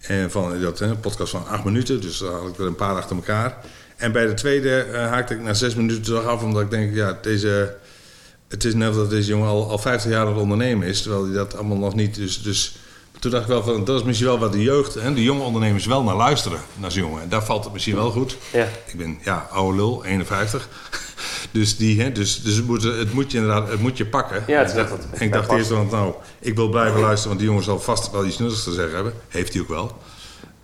En 0.00 0.30
van 0.30 0.60
dat, 0.60 0.80
een 0.80 1.00
podcast 1.00 1.30
van 1.30 1.46
8 1.48 1.64
minuten, 1.64 2.00
dus 2.00 2.18
daar 2.18 2.32
had 2.32 2.48
ik 2.48 2.58
er 2.58 2.66
een 2.66 2.74
paar 2.74 2.94
achter 2.94 3.16
elkaar. 3.16 3.56
En 3.96 4.12
bij 4.12 4.26
de 4.26 4.34
tweede 4.34 4.78
eh, 4.78 5.06
haakte 5.08 5.34
ik 5.34 5.40
na 5.40 5.54
6 5.54 5.74
minuten 5.74 6.02
toch 6.02 6.24
af, 6.24 6.42
omdat 6.42 6.62
ik 6.62 6.70
denk, 6.70 6.94
ja, 6.94 7.18
deze, 7.22 7.74
het 8.48 8.64
is 8.64 8.74
net 8.74 8.94
dat 8.94 9.10
deze 9.10 9.28
jongen 9.28 9.48
al, 9.48 9.70
al 9.70 9.78
50 9.78 10.10
jaar 10.10 10.20
aan 10.20 10.32
het 10.32 10.40
ondernemen 10.42 10.88
is, 10.88 11.02
terwijl 11.02 11.24
hij 11.24 11.34
dat 11.34 11.54
allemaal 11.56 11.76
nog 11.78 11.94
niet. 11.94 12.14
Dus, 12.14 12.42
dus 12.42 12.76
toen 13.18 13.30
dacht 13.30 13.42
ik 13.42 13.48
wel 13.48 13.62
van, 13.62 13.84
dat 13.84 13.98
is 14.00 14.06
misschien 14.06 14.26
wel 14.28 14.38
wat 14.38 14.52
de 14.52 14.62
jeugd, 14.62 14.94
hè, 14.94 15.14
de 15.14 15.22
jonge 15.22 15.42
ondernemers 15.42 15.86
wel 15.86 16.02
naar 16.02 16.16
luisteren, 16.16 16.58
naar 16.74 16.92
zo'n 16.92 17.02
jongen. 17.02 17.22
En 17.22 17.28
daar 17.28 17.44
valt 17.44 17.64
het 17.64 17.72
misschien 17.72 17.94
wel 17.94 18.10
goed. 18.10 18.36
ja. 18.52 18.68
Ik 18.86 18.94
ben, 18.96 19.18
ja, 19.22 19.48
oude 19.50 19.76
lul, 19.76 20.04
51. 20.04 20.68
Dus, 21.50 21.76
die, 21.76 22.00
hè, 22.02 22.12
dus, 22.12 22.42
dus 22.42 22.54
het, 22.56 22.66
moet, 22.66 22.82
het 22.82 23.12
moet 23.12 23.30
je 23.32 23.38
inderdaad 23.38 23.68
het 23.70 23.80
moet 23.80 23.96
je 23.96 24.06
pakken. 24.06 24.44
Ja, 24.46 24.58
het 24.58 24.68
is 24.70 24.76
En 24.76 24.88
dat- 24.88 25.20
ik 25.20 25.32
dacht 25.32 25.50
eerst, 25.50 25.70
want 25.70 25.90
nou, 25.90 26.14
ik 26.40 26.54
wil 26.56 26.68
blijven 26.68 27.00
luisteren, 27.00 27.28
want 27.28 27.38
die 27.38 27.48
jongen 27.48 27.64
zal 27.64 27.80
vast 27.80 28.10
wel 28.10 28.26
iets 28.26 28.38
nuttigs 28.38 28.64
te 28.64 28.72
zeggen 28.72 28.94
hebben. 28.94 29.12
Heeft 29.28 29.52
hij 29.52 29.62
ook 29.62 29.68
wel. 29.68 29.96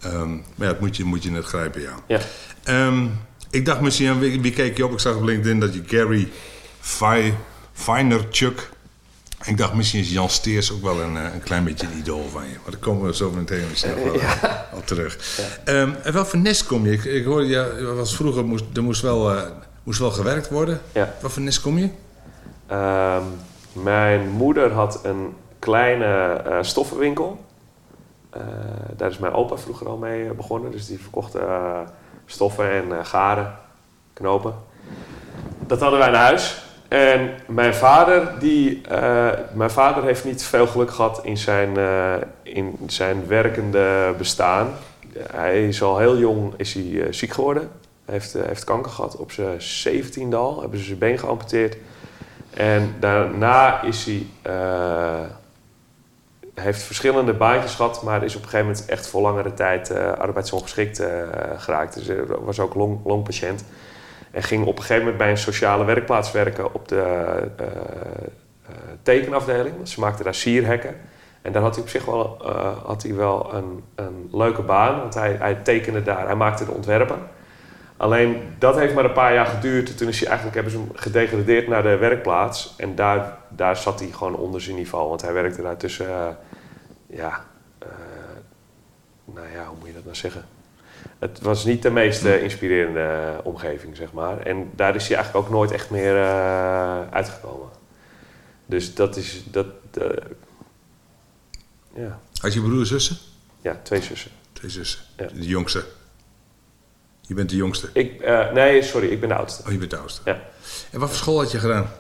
Ehm, 0.01 0.31
maar 0.31 0.43
ja, 0.57 0.67
het 0.67 0.81
moet 0.81 0.97
je, 0.97 1.05
moet 1.05 1.23
je 1.23 1.31
net 1.31 1.45
grijpen, 1.45 1.81
ja. 1.81 1.95
ja. 2.07 2.21
Ehm, 2.65 3.07
ik 3.51 3.65
dacht 3.67 3.81
misschien, 3.81 4.19
wie, 4.19 4.41
wie 4.41 4.53
keek 4.53 4.77
je 4.77 4.85
op? 4.85 4.93
Ik 4.93 4.99
zag 5.01 5.15
op 5.17 5.23
LinkedIn 5.23 5.61
dat 5.61 5.75
je 5.75 5.83
Gary 5.87 6.29
Vaynerchuk... 7.73 8.71
Ik 9.45 9.57
dacht, 9.57 9.75
misschien 9.75 10.01
is 10.01 10.13
Jan 10.13 10.29
Steers 10.29 10.73
ook 10.73 10.83
wel 10.83 11.01
een, 11.01 11.17
eh, 11.17 11.35
een 11.35 11.43
klein 11.43 11.65
beetje 11.65 11.87
een 11.87 11.99
idool 11.99 12.29
van 12.29 12.43
je. 12.43 12.55
Maar 12.63 12.71
daar 12.71 12.81
komen 12.81 13.07
we 13.07 13.15
zo 13.15 13.31
meteen 13.31 13.69
misschien 13.69 13.95
nog 13.95 14.05
wel 14.05 14.21
eh, 14.21 14.53
op 14.75 14.87
terug. 14.87 15.39
Ehm, 15.65 15.91
en 16.03 16.13
wel 16.13 16.25
voor 16.25 16.39
nest 16.39 16.67
kom 16.67 16.87
je? 16.87 16.93
Ik, 16.93 17.05
ik 17.05 17.25
hoorde, 17.25 17.47
ja, 17.47 17.83
was 17.95 18.17
vroeger 18.17 18.45
moest, 18.45 18.65
er 18.75 18.83
moest 18.83 19.03
wel, 19.03 19.35
eh, 19.35 19.43
moest 19.83 19.99
wel 19.99 20.11
gewerkt 20.11 20.49
worden. 20.49 20.81
ja. 20.93 21.15
Wat 21.21 21.33
voor 21.33 21.43
nest 21.43 21.61
kom 21.61 21.79
je? 21.79 21.89
Ehm, 22.67 23.23
mijn 23.73 24.29
moeder 24.29 24.73
had 24.73 25.05
een 25.05 25.35
kleine 25.59 26.41
stoffenwinkel. 26.61 27.45
Daar 28.97 29.11
is 29.11 29.19
mijn 29.19 29.33
opa 29.33 29.57
vroeger 29.57 29.89
al 29.89 29.97
mee 29.97 30.33
begonnen. 30.33 30.71
Dus 30.71 30.87
die 30.87 31.01
verkocht 31.01 31.35
stoffen 32.27 32.71
en 32.71 33.07
garen, 33.07 33.55
knopen. 34.13 34.55
Dat 35.67 35.81
hadden 35.81 35.99
wij 35.99 36.11
naar 36.11 36.23
huis. 36.23 36.63
En 36.93 37.31
mijn 37.47 37.75
vader, 37.75 38.39
die, 38.39 38.81
eh, 38.89 39.29
mijn 39.53 39.71
vader 39.71 40.05
heeft 40.05 40.25
niet 40.25 40.43
veel 40.43 40.67
geluk 40.67 40.91
gehad 40.91 41.21
in 41.25 41.37
zijn, 41.37 41.77
eh, 41.77 42.15
in 42.43 42.79
zijn 42.87 43.27
werkende 43.27 44.15
bestaan. 44.19 44.69
Hij 45.31 45.69
is 45.69 45.83
al 45.83 45.99
heel 45.99 46.19
jong 46.19 46.55
is 46.57 46.75
hij, 46.75 47.03
eh, 47.03 47.13
ziek 47.13 47.33
geworden. 47.33 47.71
Hij 48.05 48.15
heeft, 48.15 48.33
heeft 48.33 48.65
kanker 48.65 48.91
gehad 48.91 49.17
op 49.17 49.33
zijn 49.33 49.63
zeventiende 49.63 50.37
al. 50.37 50.61
Hebben 50.61 50.79
ze 50.79 50.85
zijn 50.85 50.99
been 50.99 51.19
geamputeerd. 51.19 51.77
En 52.51 52.95
daarna 53.01 53.83
is 53.83 54.05
hij, 54.05 54.27
heeft 56.55 56.83
verschillende 56.83 57.33
baantjes 57.33 57.75
gehad, 57.75 58.03
maar 58.03 58.25
is 58.25 58.37
op 58.37 58.43
een 58.43 58.49
gegeven 58.49 58.67
moment 58.67 58.87
echt 58.87 59.07
voor 59.07 59.23
langere 59.23 59.55
tijd 59.55 59.95
arbeidsongeschikt 60.19 61.03
geraakt. 61.57 61.95
Dus 61.95 62.07
hij 62.07 62.27
was 62.27 62.61
ook 62.61 62.75
long, 62.75 63.01
longpatiënt. 63.05 63.65
En 64.33 64.43
ging 64.43 64.67
op 64.67 64.77
een 64.77 64.83
gegeven 64.83 65.03
moment 65.03 65.17
bij 65.19 65.31
een 65.31 65.39
sociale 65.39 65.85
werkplaats 65.85 66.33
werken 66.33 66.75
op 66.75 66.89
de 66.89 67.05
uh, 67.61 67.67
tekenafdeling. 69.03 69.89
Ze 69.89 70.01
maakten 70.01 70.25
daar 70.25 70.35
sierhekken. 70.35 70.95
En 71.43 71.53
daar 71.53 71.63
had 71.63 71.75
hij 71.75 71.83
op 71.83 71.91
zich 71.91 72.05
wel, 72.05 72.53
had 72.85 73.03
hij 73.03 73.15
wel 73.15 73.55
een, 73.55 73.85
een 73.95 74.29
leuke 74.33 74.63
baan, 74.63 74.99
want 74.99 75.15
hij, 75.15 75.37
hij 75.39 75.55
tekende 75.55 76.03
daar, 76.03 76.27
hij 76.27 76.35
maakte 76.35 76.65
de 76.65 76.71
ontwerpen. 76.71 77.19
Alleen 77.97 78.43
dat 78.59 78.77
heeft 78.77 78.95
maar 78.95 79.05
een 79.05 79.13
paar 79.13 79.35
jaar 79.35 79.47
geduurd. 79.47 79.97
Toen 79.97 80.09
is 80.09 80.19
hij 80.19 80.29
eigenlijk, 80.29 80.55
hebben 80.57 80.73
ze 80.73 80.79
hem 80.79 80.91
gedegradeerd 80.95 81.69
naar 81.69 81.83
de 81.83 81.97
werkplaats. 81.97 82.75
En 82.77 82.95
daar, 82.95 83.37
daar 83.49 83.77
zat 83.77 84.01
hij 84.01 84.09
gewoon 84.09 84.37
onder 84.37 84.61
zijn 84.61 84.77
niveau. 84.77 85.09
Want 85.09 85.23
hij 85.23 85.33
werkte 85.33 85.63
daar 85.63 85.77
tussen, 85.77 86.37
ja, 87.07 87.45
nou 89.25 89.47
ja, 89.55 89.65
hoe 89.67 89.77
moet 89.79 89.89
je 89.89 89.95
dat 89.95 90.05
nou 90.05 90.17
zeggen? 90.17 90.45
Het 91.23 91.41
was 91.41 91.65
niet 91.65 91.83
de 91.83 91.91
meest 91.91 92.25
uh, 92.25 92.43
inspirerende 92.43 93.41
omgeving, 93.43 93.97
zeg 93.97 94.13
maar. 94.13 94.39
En 94.39 94.71
daar 94.75 94.95
is 94.95 95.09
hij 95.09 95.17
eigenlijk 95.17 95.47
ook 95.47 95.53
nooit 95.53 95.71
echt 95.71 95.91
meer 95.91 96.17
uitgekomen. 97.11 97.69
Dus 98.67 98.95
dat 98.95 99.17
is, 99.17 99.43
dat, 99.51 99.67
ja. 101.95 102.19
Had 102.41 102.53
je 102.53 102.61
broer 102.61 102.87
zussen? 102.87 103.17
Ja, 103.61 103.81
twee 103.83 104.03
zussen. 104.03 104.31
Twee 104.53 104.71
zussen. 104.71 105.01
Ja. 105.17 105.27
De 105.27 105.47
jongste? 105.47 105.85
Je 107.21 107.35
bent 107.35 107.51
de 107.51 107.57
jongste? 107.57 107.89
Ik, 107.93 108.25
nee, 108.53 108.83
sorry, 108.83 109.09
ik 109.09 109.21
ben 109.21 109.29
de 109.29 109.35
oudste. 109.35 109.63
Oh, 109.67 109.73
je 109.73 109.79
bent 109.79 109.91
de 109.91 109.97
oudste. 109.97 110.21
Ja. 110.25 110.41
En 110.91 111.01
wat 111.01 111.09
voor 111.09 111.19
school 111.19 111.39
had 111.39 111.51
je 111.51 111.59
gedaan? 111.59 111.91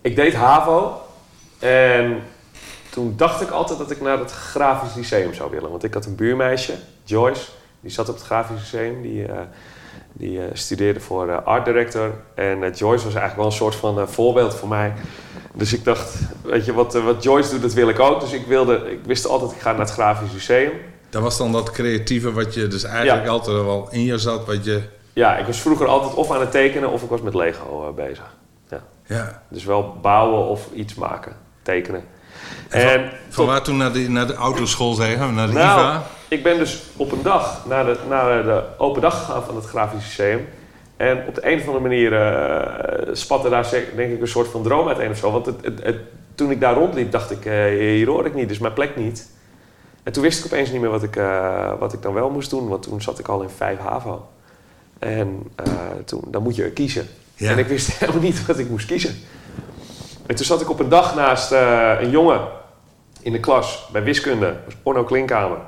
Ik 0.00 0.16
deed 0.16 0.34
HAVO. 0.34 1.02
En 1.58 2.22
toen 2.90 3.16
dacht 3.16 3.40
ik 3.40 3.50
altijd 3.50 3.78
dat 3.78 3.90
ik 3.90 4.00
naar 4.00 4.18
het 4.18 4.32
Grafisch 4.32 4.94
Lyceum 4.94 5.34
zou 5.34 5.50
willen. 5.50 5.70
Want 5.70 5.84
ik 5.84 5.94
had 5.94 6.06
een 6.06 6.16
buurmeisje, 6.16 6.74
Joyce. 7.04 7.56
Die 7.80 7.90
zat 7.90 8.08
op 8.08 8.14
het 8.14 8.24
Grafisch 8.24 8.72
Lyceum. 8.72 9.02
Die, 9.02 9.22
uh, 9.22 9.34
die 10.12 10.38
uh, 10.38 10.44
studeerde 10.52 11.00
voor 11.00 11.42
art 11.42 11.64
director. 11.64 12.12
En 12.34 12.58
Joyce 12.58 13.04
was 13.04 13.14
eigenlijk 13.14 13.36
wel 13.36 13.46
een 13.46 13.52
soort 13.52 13.74
van 13.74 14.08
voorbeeld 14.08 14.54
voor 14.54 14.68
mij. 14.68 14.92
Dus 15.54 15.72
ik 15.72 15.84
dacht, 15.84 16.18
weet 16.42 16.64
je, 16.64 16.72
wat, 16.72 16.94
wat 16.94 17.22
Joyce 17.22 17.50
doet, 17.50 17.62
dat 17.62 17.72
wil 17.72 17.88
ik 17.88 17.98
ook. 17.98 18.20
Dus 18.20 18.32
ik, 18.32 18.46
wilde, 18.46 18.90
ik 18.90 19.00
wist 19.04 19.26
altijd, 19.26 19.50
ik 19.50 19.60
ga 19.60 19.70
naar 19.70 19.80
het 19.80 19.90
Grafisch 19.90 20.32
Lyceum. 20.32 20.72
Dat 21.10 21.22
was 21.22 21.38
dan 21.38 21.52
dat 21.52 21.70
creatieve 21.70 22.32
wat 22.32 22.54
je 22.54 22.68
dus 22.68 22.84
eigenlijk 22.84 23.26
altijd 23.26 23.56
wel 23.56 23.88
in 23.90 24.02
je 24.04 24.18
zat, 24.18 24.46
wat 24.46 24.64
je... 24.64 24.82
Ja, 25.12 25.36
ik 25.36 25.46
was 25.46 25.60
vroeger 25.60 25.86
altijd 25.86 26.14
of 26.14 26.30
aan 26.30 26.40
het 26.40 26.50
tekenen 26.50 26.90
of 26.90 27.02
ik 27.02 27.08
was 27.08 27.20
met 27.20 27.34
Lego 27.34 27.92
bezig. 27.96 28.36
Ja. 28.68 28.82
ja. 29.06 29.42
Dus 29.48 29.64
wel 29.64 29.98
bouwen 30.02 30.46
of 30.46 30.68
iets 30.74 30.94
maken, 30.94 31.36
tekenen. 31.62 32.04
En, 32.68 32.88
en 32.88 33.12
van, 33.28 33.46
waar 33.46 33.62
toen 33.62 33.76
naar 33.76 33.92
de, 33.92 34.08
naar 34.08 34.26
de 34.26 34.34
autoschool 34.34 34.94
zeggen, 34.94 35.34
naar 35.34 35.46
de 35.46 35.52
nou, 35.52 35.80
IVA? 35.80 36.06
Ik 36.28 36.42
ben 36.42 36.58
dus 36.58 36.82
op 36.96 37.12
een 37.12 37.22
dag 37.22 37.66
naar 37.66 37.84
de, 37.84 37.96
naar 38.08 38.42
de 38.42 38.62
open 38.78 39.02
dag 39.02 39.18
gegaan 39.18 39.42
van 39.42 39.56
het 39.56 39.64
Grafisch 39.64 40.04
Museum. 40.04 40.48
En 40.96 41.24
op 41.26 41.34
de 41.34 41.46
een 41.46 41.58
of 41.58 41.66
andere 41.66 41.80
manier 41.80 42.12
uh, 42.12 43.14
spatte 43.14 43.48
daar 43.48 43.70
denk 43.96 44.12
ik 44.12 44.20
een 44.20 44.28
soort 44.28 44.48
van 44.48 44.62
droom 44.62 44.88
uiteen 44.88 45.10
of 45.10 45.16
zo. 45.16 45.32
Want 45.32 45.46
het, 45.46 45.64
het, 45.64 45.82
het, 45.82 45.96
toen 46.34 46.50
ik 46.50 46.60
daar 46.60 46.74
rondliep 46.74 47.10
dacht 47.10 47.30
ik, 47.30 47.44
uh, 47.44 47.64
hier 47.64 48.06
hoor 48.06 48.26
ik 48.26 48.34
niet, 48.34 48.48
dus 48.48 48.58
mijn 48.58 48.72
plek 48.72 48.96
niet. 48.96 49.28
En 50.02 50.12
toen 50.12 50.22
wist 50.22 50.38
ik 50.38 50.44
opeens 50.44 50.70
niet 50.70 50.80
meer 50.80 50.90
wat 50.90 51.02
ik, 51.02 51.16
uh, 51.16 51.72
wat 51.78 51.92
ik 51.92 52.02
dan 52.02 52.14
wel 52.14 52.30
moest 52.30 52.50
doen, 52.50 52.68
want 52.68 52.82
toen 52.82 53.02
zat 53.02 53.18
ik 53.18 53.28
al 53.28 53.42
in 53.42 53.50
5 53.50 53.78
HAVO. 53.78 54.28
En 54.98 55.42
toen, 56.04 56.22
dan 56.26 56.42
moet 56.42 56.56
je 56.56 56.70
kiezen. 56.70 57.06
Ja. 57.34 57.50
En 57.50 57.58
ik 57.58 57.66
wist 57.66 57.92
helemaal 57.98 58.22
niet 58.22 58.46
wat 58.46 58.58
ik 58.58 58.68
moest 58.68 58.86
kiezen. 58.86 59.14
En 60.26 60.34
toen 60.34 60.46
zat 60.46 60.60
ik 60.60 60.70
op 60.70 60.80
een 60.80 60.88
dag 60.88 61.14
naast 61.14 61.50
een 62.00 62.10
jongen 62.10 62.40
in 63.20 63.32
de 63.32 63.40
klas 63.40 63.88
bij 63.92 64.02
wiskunde, 64.02 64.56
was 64.64 64.74
Orno 64.82 65.04
Klinkkamer. 65.04 65.58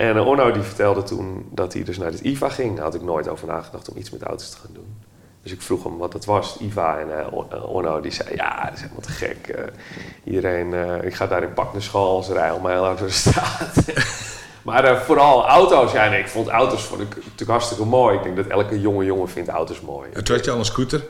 En 0.00 0.20
Orno 0.20 0.52
die 0.52 0.62
vertelde 0.62 1.02
toen 1.02 1.48
dat 1.50 1.72
hij 1.72 1.84
dus 1.84 1.98
naar 1.98 2.10
het 2.10 2.20
IVA 2.20 2.48
ging. 2.48 2.74
Daar 2.74 2.84
had 2.84 2.94
ik 2.94 3.02
nooit 3.02 3.28
over 3.28 3.46
nagedacht 3.46 3.90
om 3.90 3.96
iets 3.96 4.10
met 4.10 4.22
auto's 4.22 4.50
te 4.50 4.56
gaan 4.56 4.70
doen. 4.72 5.02
Dus 5.42 5.52
ik 5.52 5.62
vroeg 5.62 5.84
hem 5.84 5.98
wat 5.98 6.12
het 6.12 6.24
was, 6.24 6.56
IVA. 6.60 6.98
En 6.98 7.08
uh, 7.08 7.74
Orno 7.74 8.00
die 8.00 8.12
zei, 8.12 8.34
ja, 8.34 8.64
dat 8.64 8.72
is 8.72 8.80
helemaal 8.80 9.00
te 9.00 9.10
gek. 9.10 9.54
Uh, 9.56 9.64
iedereen, 10.24 10.72
uh, 10.72 11.02
ik 11.02 11.14
ga 11.14 11.26
daar 11.26 11.42
in 11.42 11.52
pak 11.52 11.72
naar 11.72 11.82
school, 11.82 12.22
ze 12.22 12.32
rijden 12.32 12.60
al 12.60 12.68
heel 12.68 12.80
langs 12.80 13.00
de 13.00 13.10
straat. 13.10 13.74
maar 14.62 15.02
vooral 15.02 15.46
auto's, 15.46 15.92
ja, 15.92 16.08
nee, 16.08 16.20
ik 16.20 16.28
vond 16.28 16.48
auto's 16.48 16.82
vond 16.82 17.00
ik 17.00 17.14
natuurlijk 17.16 17.50
hartstikke 17.50 17.84
mooi. 17.84 18.16
Ik 18.16 18.22
denk 18.22 18.36
dat 18.36 18.46
elke 18.46 18.80
jonge 18.80 19.04
jongen 19.04 19.28
vindt 19.28 19.48
auto's 19.48 19.80
mooi. 19.80 20.10
En 20.12 20.24
toen 20.24 20.36
had 20.36 20.44
je 20.44 20.50
al 20.50 20.58
een 20.58 20.64
scooter? 20.64 21.04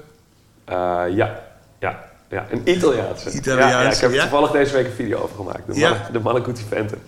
ja, 1.09 1.41
ja. 1.79 2.09
Ja, 2.29 2.47
een 2.51 2.63
Italiaanse. 2.65 3.31
Italiaanse, 3.31 3.77
ja, 3.77 3.83
ja, 3.83 3.91
ik 3.91 4.01
heb 4.01 4.13
er 4.13 4.21
toevallig 4.21 4.51
deze 4.51 4.73
week 4.73 4.87
een 4.87 4.93
video 4.93 5.23
over 5.23 5.37
gemaakt. 5.37 5.67
De, 5.67 5.75
ja. 5.75 6.09
de 6.13 6.53
Venter. 6.69 6.99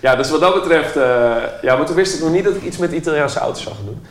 Ja, 0.00 0.16
dus 0.16 0.30
wat 0.30 0.40
dat 0.40 0.54
betreft... 0.54 0.94
ja, 1.62 1.76
maar 1.76 1.86
toen 1.86 1.96
wist 1.96 2.14
ik 2.14 2.20
nog 2.20 2.30
niet 2.30 2.44
dat 2.44 2.56
ik 2.56 2.62
iets 2.62 2.76
met 2.76 2.92
Italiaanse 2.92 3.38
auto's 3.38 3.62
zou 3.62 3.74
gaan 3.74 3.84
doen. 3.84 4.02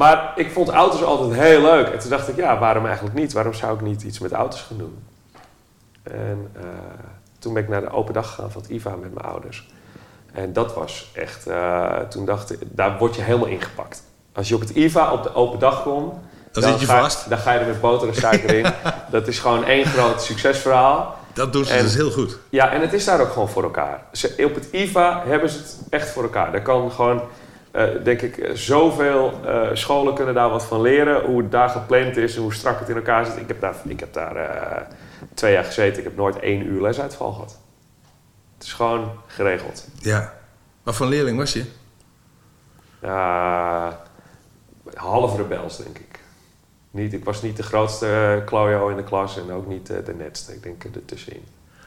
Maar 0.00 0.32
ik 0.36 0.50
vond 0.50 0.68
auto's 0.68 1.02
altijd 1.02 1.40
heel 1.40 1.62
leuk. 1.62 1.88
En 1.88 1.98
toen 1.98 2.10
dacht 2.10 2.28
ik, 2.28 2.36
ja, 2.36 2.58
waarom 2.58 2.86
eigenlijk 2.86 3.14
niet? 3.14 3.32
Waarom 3.32 3.54
zou 3.54 3.74
ik 3.74 3.80
niet 3.80 4.02
iets 4.02 4.18
met 4.18 4.32
auto's 4.32 4.60
gaan 4.60 4.78
doen? 4.78 4.98
En 6.02 6.50
uh, 6.56 6.62
toen 7.38 7.54
ben 7.54 7.62
ik 7.62 7.68
naar 7.68 7.80
de 7.80 7.90
open 7.90 8.14
dag 8.14 8.28
gegaan 8.28 8.50
van 8.50 8.62
het 8.62 8.70
IVA 8.70 8.90
met 8.90 9.14
mijn 9.14 9.26
ouders. 9.26 9.68
En 10.32 10.52
dat 10.52 10.74
was 10.74 11.10
echt, 11.14 11.48
uh, 11.48 11.98
toen 11.98 12.24
dacht 12.24 12.52
ik, 12.52 12.58
daar 12.62 12.98
word 12.98 13.14
je 13.14 13.22
helemaal 13.22 13.48
ingepakt. 13.48 14.02
Als 14.32 14.48
je 14.48 14.54
op 14.54 14.60
het 14.60 14.70
IVA 14.70 15.12
op 15.12 15.22
de 15.22 15.34
open 15.34 15.58
dag 15.58 15.82
komt, 15.82 16.12
dan, 16.52 16.62
dan 16.62 16.72
zit 16.72 16.80
je 16.80 16.86
ga, 16.86 17.00
vast. 17.00 17.28
Dan 17.28 17.38
ga 17.38 17.52
je 17.52 17.58
er 17.58 17.66
met 17.66 17.80
boter 17.80 18.08
en 18.08 18.14
suiker 18.14 18.54
in. 18.54 18.72
dat 19.10 19.28
is 19.28 19.38
gewoon 19.38 19.64
één 19.64 19.86
groot 19.86 20.22
succesverhaal. 20.22 21.16
Dat 21.40 21.52
doen 21.52 21.64
ze 21.64 21.72
en, 21.72 21.82
dus 21.82 21.94
heel 21.94 22.10
goed. 22.10 22.38
Ja, 22.48 22.72
en 22.72 22.80
het 22.80 22.92
is 22.92 23.04
daar 23.04 23.20
ook 23.20 23.32
gewoon 23.32 23.48
voor 23.48 23.62
elkaar. 23.62 24.02
Ze, 24.12 24.44
op 24.44 24.54
het 24.54 24.68
IVA 24.72 25.22
hebben 25.26 25.50
ze 25.50 25.58
het 25.58 25.78
echt 25.90 26.08
voor 26.08 26.22
elkaar. 26.22 26.52
Daar 26.52 26.62
kan 26.62 26.92
gewoon 26.92 27.22
uh, 27.72 27.84
denk 28.04 28.22
ik, 28.22 28.50
zoveel 28.54 29.40
uh, 29.44 29.68
scholen 29.72 30.14
kunnen 30.14 30.34
daar 30.34 30.50
wat 30.50 30.64
van 30.64 30.80
leren. 30.80 31.24
Hoe 31.24 31.42
het 31.42 31.50
daar 31.50 31.68
gepland 31.68 32.16
is 32.16 32.36
en 32.36 32.42
hoe 32.42 32.54
strak 32.54 32.78
het 32.78 32.88
in 32.88 32.96
elkaar 32.96 33.26
zit. 33.26 33.36
Ik 33.36 33.48
heb 33.48 33.60
daar, 33.60 33.74
ik 33.84 34.00
heb 34.00 34.12
daar 34.12 34.36
uh, 34.36 34.76
twee 35.34 35.52
jaar 35.52 35.64
gezeten. 35.64 35.98
Ik 35.98 36.04
heb 36.04 36.16
nooit 36.16 36.38
één 36.38 36.66
uur 36.66 36.82
lesuitval 36.82 37.32
gehad. 37.32 37.58
Het 38.54 38.66
is 38.66 38.72
gewoon 38.72 39.10
geregeld. 39.26 39.86
Ja. 40.00 40.32
Wat 40.82 40.96
voor 40.96 41.06
leerling 41.06 41.38
was 41.38 41.52
je? 41.52 41.64
half 44.94 45.36
rebels, 45.36 45.76
denk 45.76 45.98
ik. 45.98 46.09
Niet, 46.90 47.12
ik 47.12 47.24
was 47.24 47.42
niet 47.42 47.56
de 47.56 47.62
grootste 47.62 48.42
klojo 48.46 48.88
in 48.88 48.96
de 48.96 49.04
klas 49.04 49.38
en 49.38 49.50
ook 49.50 49.66
niet 49.66 49.86
de 49.86 50.14
netste. 50.18 50.52
Ik 50.54 50.62
denk 50.62 50.84
ertussenin. 50.84 51.44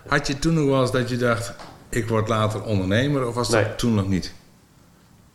Had 0.08 0.28
je 0.28 0.40
toen 0.40 0.54
nog 0.54 0.66
wel 0.66 0.82
eens 0.82 0.92
dat 0.92 1.10
je 1.10 1.18
dacht... 1.18 1.54
ik 1.90 2.08
word 2.08 2.28
later 2.28 2.64
ondernemer 2.64 3.28
of 3.28 3.36
was 3.36 3.50
dat 3.50 3.78
toen 3.78 3.96
nog 3.96 4.08
niet? 4.08 4.34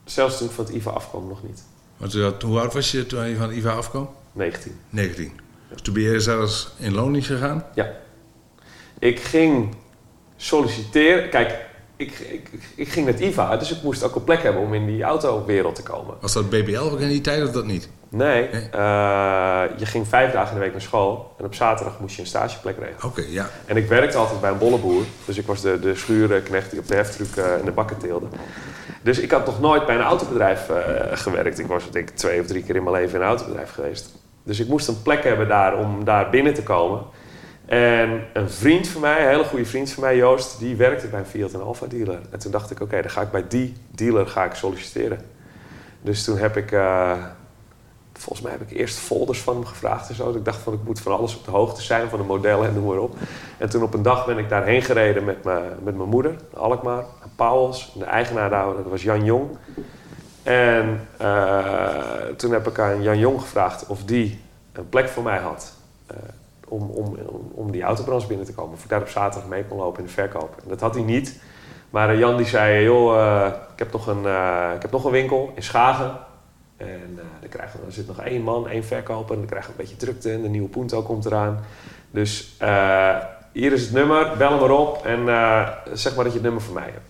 Zelfs 0.05 0.39
toen 0.39 0.47
ik 0.47 0.53
van 0.53 0.65
het 0.65 0.75
IVA 0.75 0.91
afkwam, 0.91 1.29
nog 1.29 1.43
niet. 1.43 1.63
Want 1.97 2.43
hoe 2.43 2.61
oud 2.61 2.73
was 2.75 2.91
je 2.91 3.07
toen 3.07 3.29
je 3.29 3.37
van 3.37 3.49
het 3.49 3.57
IVA 3.57 3.71
afkwam? 3.71 4.11
19. 4.33 4.81
19. 4.91 5.33
Dus 5.69 5.81
toen 5.81 5.95
ben 5.95 6.03
je 6.03 6.21
zelfs 6.21 6.73
in 6.79 6.95
loondienst 6.95 7.29
gegaan? 7.29 7.65
Ja. 7.75 7.93
Ik 8.99 9.21
ging 9.21 9.75
solliciteren. 10.37 11.31
Kijk, 11.31 11.68
ik, 11.99 12.19
ik, 12.19 12.49
ik, 12.75 12.88
ging 12.88 13.07
het 13.07 13.21
IVA, 13.21 13.57
dus 13.57 13.73
ik 13.73 13.83
moest 13.83 14.02
ook 14.02 14.14
een 14.14 14.25
plek 14.25 14.43
hebben 14.43 14.62
om 14.62 14.75
in 14.75 14.87
die 14.87 15.02
autowereld 15.02 15.75
te 15.75 15.83
komen. 15.83 16.14
Was 16.21 16.33
dat 16.33 16.50
BBL 16.50 16.78
ook 16.78 17.00
in 17.00 17.09
die 17.09 17.21
tijd 17.21 17.45
of 17.47 17.50
dat 17.50 17.64
niet? 17.64 17.88
Nee, 18.09 18.49
nee? 18.52 18.62
Uh, 18.75 19.62
je 19.76 19.87
ging 19.87 20.09
vijf 20.09 20.33
dagen 20.33 20.49
in 20.49 20.55
de 20.55 20.61
week 20.61 20.73
naar 20.73 20.81
school 20.81 21.35
en 21.38 21.45
op 21.45 21.55
zaterdag 21.55 22.00
moest 22.00 22.14
je 22.14 22.21
een 22.21 22.26
stageplek 22.26 22.78
regelen. 22.78 22.97
Oké, 22.97 23.07
okay, 23.07 23.31
ja. 23.31 23.49
En 23.67 23.76
ik 23.76 23.88
werkte 23.88 24.17
altijd 24.17 24.40
bij 24.40 24.50
een 24.50 24.59
bolleboer, 24.59 25.02
dus 25.25 25.38
ik 25.38 25.47
was 25.47 25.61
de, 25.61 25.78
de 25.81 25.95
schuurknecht 25.95 26.71
die 26.71 26.81
op 26.81 26.88
de 26.88 26.95
heftruck 26.95 27.37
uh, 27.37 27.52
en 27.52 27.64
de 27.64 27.71
bakken 27.71 27.99
teelde. 27.99 28.26
Dus 29.02 29.19
ik 29.19 29.31
had 29.31 29.47
nog 29.47 29.61
nooit 29.61 29.87
bij 29.87 29.95
een 29.95 30.02
autobedrijf 30.02 30.69
uh, 30.71 30.76
gewerkt. 31.12 31.59
Ik 31.59 31.67
was 31.67 31.90
denk 31.90 32.09
ik 32.09 32.17
twee 32.17 32.40
of 32.40 32.47
drie 32.47 32.62
keer 32.62 32.76
in 32.76 32.83
mijn 32.83 32.95
leven 32.95 33.14
in 33.14 33.21
een 33.21 33.28
autobedrijf 33.28 33.71
geweest. 33.71 34.11
Dus 34.43 34.61
ik 34.61 34.69
moest 34.69 34.88
een 34.88 35.02
plek 35.02 35.25
hebben 35.25 35.49
daar 35.49 35.78
om 35.78 36.05
daar 36.05 36.31
binnen 36.31 36.55
te 36.55 36.62
komen. 36.62 37.02
En 37.69 38.25
een 38.33 38.51
vriend 38.51 38.89
van 38.89 39.01
mij, 39.01 39.23
een 39.23 39.29
hele 39.29 39.45
goede 39.45 39.65
vriend 39.65 39.91
van 39.91 40.03
mij, 40.03 40.17
Joost, 40.17 40.59
die 40.59 40.77
werkte 40.77 41.07
bij 41.07 41.21
een 41.21 41.27
Fiat 41.27 41.53
en 41.53 41.63
Alfa 41.63 41.87
dealer. 41.87 42.21
En 42.31 42.39
toen 42.39 42.51
dacht 42.51 42.71
ik, 42.71 42.81
oké, 42.81 43.03
dan 43.03 43.11
ga 43.11 43.21
ik 43.21 43.31
bij 43.31 43.45
die 43.49 43.77
dealer 43.91 44.27
ga 44.27 44.45
ik 44.45 44.55
solliciteren. 44.55 45.21
Dus 46.03 46.25
toen 46.25 46.39
heb 46.39 46.57
ik, 46.57 46.73
uh, 46.73 47.13
volgens 48.13 48.41
mij 48.41 48.53
heb 48.53 48.71
ik 48.71 48.79
eerst 48.79 48.99
folders 48.99 49.41
van 49.41 49.55
hem 49.55 49.65
gevraagd 49.65 50.09
en 50.09 50.15
zo. 50.15 50.27
Dus 50.27 50.37
ik 50.37 50.45
dacht 50.45 50.59
van, 50.59 50.73
ik 50.73 50.85
moet 50.85 51.01
van 51.01 51.13
alles 51.13 51.37
op 51.37 51.45
de 51.45 51.51
hoogte 51.51 51.83
zijn, 51.83 52.09
van 52.09 52.19
de 52.19 52.25
modellen 52.25 52.69
en 52.69 52.75
noem 52.75 52.87
maar 52.87 52.99
op. 52.99 53.15
En 53.59 53.69
toen 53.69 53.83
op 53.83 53.95
een 53.95 54.03
dag 54.03 54.27
ben 54.27 54.39
ik 54.39 54.49
daarheen 54.49 54.83
gereden 54.83 55.25
met, 55.25 55.45
me, 55.45 55.61
met 55.83 55.97
mijn 55.97 56.09
moeder, 56.09 56.37
Alkmaar, 56.55 56.97
naar 56.97 57.29
Pauwels. 57.37 57.93
De 57.99 58.05
eigenaar 58.05 58.51
daar, 58.51 58.89
was 58.89 59.03
Jan 59.03 59.25
Jong. 59.25 59.49
En 60.43 61.09
uh, 61.21 61.99
toen 62.37 62.53
heb 62.53 62.67
ik 62.69 62.79
aan 62.79 63.03
Jan 63.03 63.19
Jong 63.19 63.41
gevraagd 63.41 63.87
of 63.87 64.05
die 64.05 64.41
een 64.73 64.89
plek 64.89 65.09
voor 65.09 65.23
mij 65.23 65.39
had. 65.39 65.73
Uh, 66.11 66.17
om, 66.69 66.91
om, 66.91 67.17
om 67.55 67.71
die 67.71 67.83
autobranche 67.83 68.27
binnen 68.27 68.47
te 68.47 68.55
komen. 68.55 68.75
Of 68.75 68.83
ik 68.83 68.89
daar 68.89 69.01
op 69.01 69.09
zaterdag 69.09 69.49
mee 69.49 69.65
kon 69.65 69.79
lopen 69.79 70.01
in 70.01 70.07
de 70.07 70.13
verkoop. 70.13 70.57
En 70.63 70.69
dat 70.69 70.81
had 70.81 70.95
hij 70.95 71.05
niet. 71.05 71.41
Maar 71.91 72.13
uh, 72.13 72.19
Jan 72.19 72.37
die 72.37 72.47
zei, 72.47 72.85
joh, 72.85 73.17
uh, 73.17 73.47
ik, 73.73 73.79
heb 73.79 73.93
nog 73.93 74.07
een, 74.07 74.23
uh, 74.23 74.71
ik 74.75 74.83
heb 74.83 74.91
nog 74.91 75.05
een 75.05 75.11
winkel 75.11 75.53
in 75.55 75.63
Schagen. 75.63 76.17
En 76.77 77.19
krijgen 77.49 77.81
we, 77.81 77.87
er 77.87 77.93
zit 77.93 78.07
nog 78.07 78.21
één 78.21 78.43
man, 78.43 78.69
één 78.69 78.85
verkoper. 78.85 79.33
En 79.33 79.39
dan 79.39 79.49
krijgen 79.49 79.73
we 79.73 79.79
een 79.79 79.89
beetje 79.89 80.05
drukte. 80.05 80.33
En 80.33 80.43
de 80.43 80.49
nieuwe 80.49 80.69
Punto 80.69 81.03
komt 81.03 81.25
eraan. 81.25 81.65
Dus 82.11 82.57
hier 83.53 83.73
is 83.73 83.83
het 83.83 83.93
nummer, 83.93 84.37
bel 84.37 84.51
hem 84.51 84.61
maar 84.61 84.71
op 84.71 85.05
en 85.05 85.29
eh, 85.29 85.69
zeg 85.93 86.15
maar 86.15 86.25
dat 86.25 86.33
je 86.33 86.39
het 86.39 86.43
nummer 86.43 86.63
voor 86.63 86.75
mij 86.75 86.91
hebt. 86.93 87.09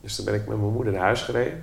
Dus 0.00 0.16
toen 0.16 0.24
ben 0.24 0.34
ik 0.34 0.46
met 0.46 0.58
mijn 0.58 0.72
moeder 0.72 0.92
naar 0.92 1.02
huis 1.02 1.22
gereden. 1.22 1.62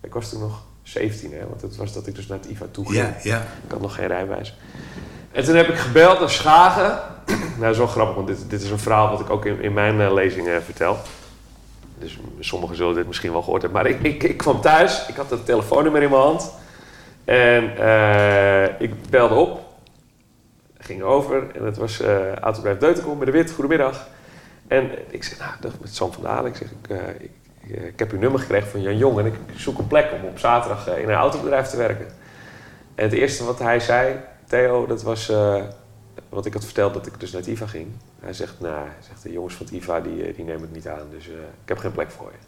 Ik 0.00 0.14
was 0.14 0.30
toen 0.30 0.40
nog 0.40 0.64
17, 0.82 1.32
hè, 1.32 1.46
want 1.48 1.62
het 1.62 1.76
was 1.76 1.92
dat 1.92 2.06
ik 2.06 2.14
dus 2.14 2.26
naar 2.26 2.38
het 2.38 2.46
IVA 2.46 2.66
toe 2.70 2.84
ging. 2.86 2.96
Ja, 2.96 3.16
ja. 3.22 3.38
Ik 3.64 3.70
had 3.70 3.80
nog 3.80 3.94
geen 3.94 4.06
rijbewijs. 4.06 4.56
En 5.38 5.44
toen 5.44 5.54
heb 5.54 5.68
ik 5.68 5.76
gebeld 5.76 6.20
naar 6.20 6.30
Schagen. 6.30 6.98
nou, 7.26 7.60
dat 7.60 7.70
is 7.70 7.78
wel 7.78 7.86
grappig, 7.86 8.14
want 8.14 8.26
dit, 8.26 8.50
dit 8.50 8.62
is 8.62 8.70
een 8.70 8.78
verhaal 8.78 9.10
wat 9.10 9.20
ik 9.20 9.30
ook 9.30 9.44
in, 9.44 9.62
in 9.62 9.72
mijn 9.72 10.00
eh, 10.00 10.12
lezingen 10.12 10.62
vertel. 10.62 10.96
Dus 11.98 12.18
sommigen 12.40 12.76
zullen 12.76 12.94
dit 12.94 13.06
misschien 13.06 13.32
wel 13.32 13.42
gehoord 13.42 13.62
hebben. 13.62 13.82
Maar 13.82 13.90
ik, 13.90 14.02
ik, 14.02 14.22
ik 14.22 14.36
kwam 14.36 14.60
thuis, 14.60 15.06
ik 15.08 15.16
had 15.16 15.30
het 15.30 15.44
telefoonnummer 15.44 16.02
in 16.02 16.10
mijn 16.10 16.22
hand. 16.22 16.54
En 17.24 17.76
eh, 17.76 18.80
ik 18.80 19.10
belde 19.10 19.34
op. 19.34 19.60
Ging 20.78 21.02
over 21.02 21.46
en 21.54 21.64
het 21.64 21.76
was 21.76 22.00
eh 22.00 22.34
Autobedrijf 22.34 22.78
Deutenkom 22.78 23.18
met 23.18 23.26
de 23.26 23.32
Wit. 23.32 23.50
Goedemiddag. 23.50 24.06
En 24.68 24.90
ik 25.10 25.24
zeg, 25.24 25.38
nou, 25.38 25.50
dag 25.60 25.72
met 25.80 25.94
Sam 25.94 26.12
van 26.12 26.22
Dalen. 26.22 26.50
Ik 26.50 26.56
zeg, 26.56 26.68
ik, 26.70 26.90
eh, 26.90 26.98
ik, 27.18 27.30
ik, 27.86 27.98
heb 27.98 28.12
uw 28.12 28.18
nummer 28.18 28.40
gekregen 28.40 28.68
van 28.68 28.82
Jan 28.82 28.96
Jong 28.96 29.18
en 29.18 29.26
ik 29.26 29.34
zoek 29.56 29.78
een 29.78 29.86
plek 29.86 30.12
om 30.12 30.28
op 30.28 30.38
zaterdag 30.38 30.88
eh, 30.88 30.98
in 31.02 31.08
een 31.08 31.14
autobedrijf 31.14 31.66
te 31.66 31.76
werken. 31.76 32.06
En 32.94 33.04
het 33.04 33.12
eerste 33.12 33.44
wat 33.44 33.58
hij 33.58 33.80
zei, 33.80 34.16
Theo, 34.48 34.86
dat 34.86 35.02
was 35.02 35.28
eh, 35.28 35.62
wat 36.28 36.46
ik 36.46 36.52
had 36.52 36.64
verteld 36.64 36.94
dat 36.94 37.06
ik 37.06 37.20
dus 37.20 37.30
naar 37.30 37.40
het 37.40 37.50
IVA 37.50 37.66
ging. 37.66 37.86
Hij 38.20 38.32
zegt, 38.32 38.60
nou, 38.60 38.74
hij 38.74 39.02
zegt, 39.08 39.22
de 39.22 39.32
jongens 39.32 39.54
van 39.54 39.66
het 39.66 39.74
IVA 39.74 40.00
die, 40.00 40.24
eh, 40.24 40.36
die 40.36 40.44
nemen 40.44 40.62
het 40.62 40.72
niet 40.72 40.88
aan, 40.88 41.06
dus 41.10 41.28
eh, 41.28 41.34
ik 41.34 41.68
heb 41.68 41.78
geen 41.78 41.92
plek 41.92 42.10
voor 42.10 42.32
je. 42.32 42.38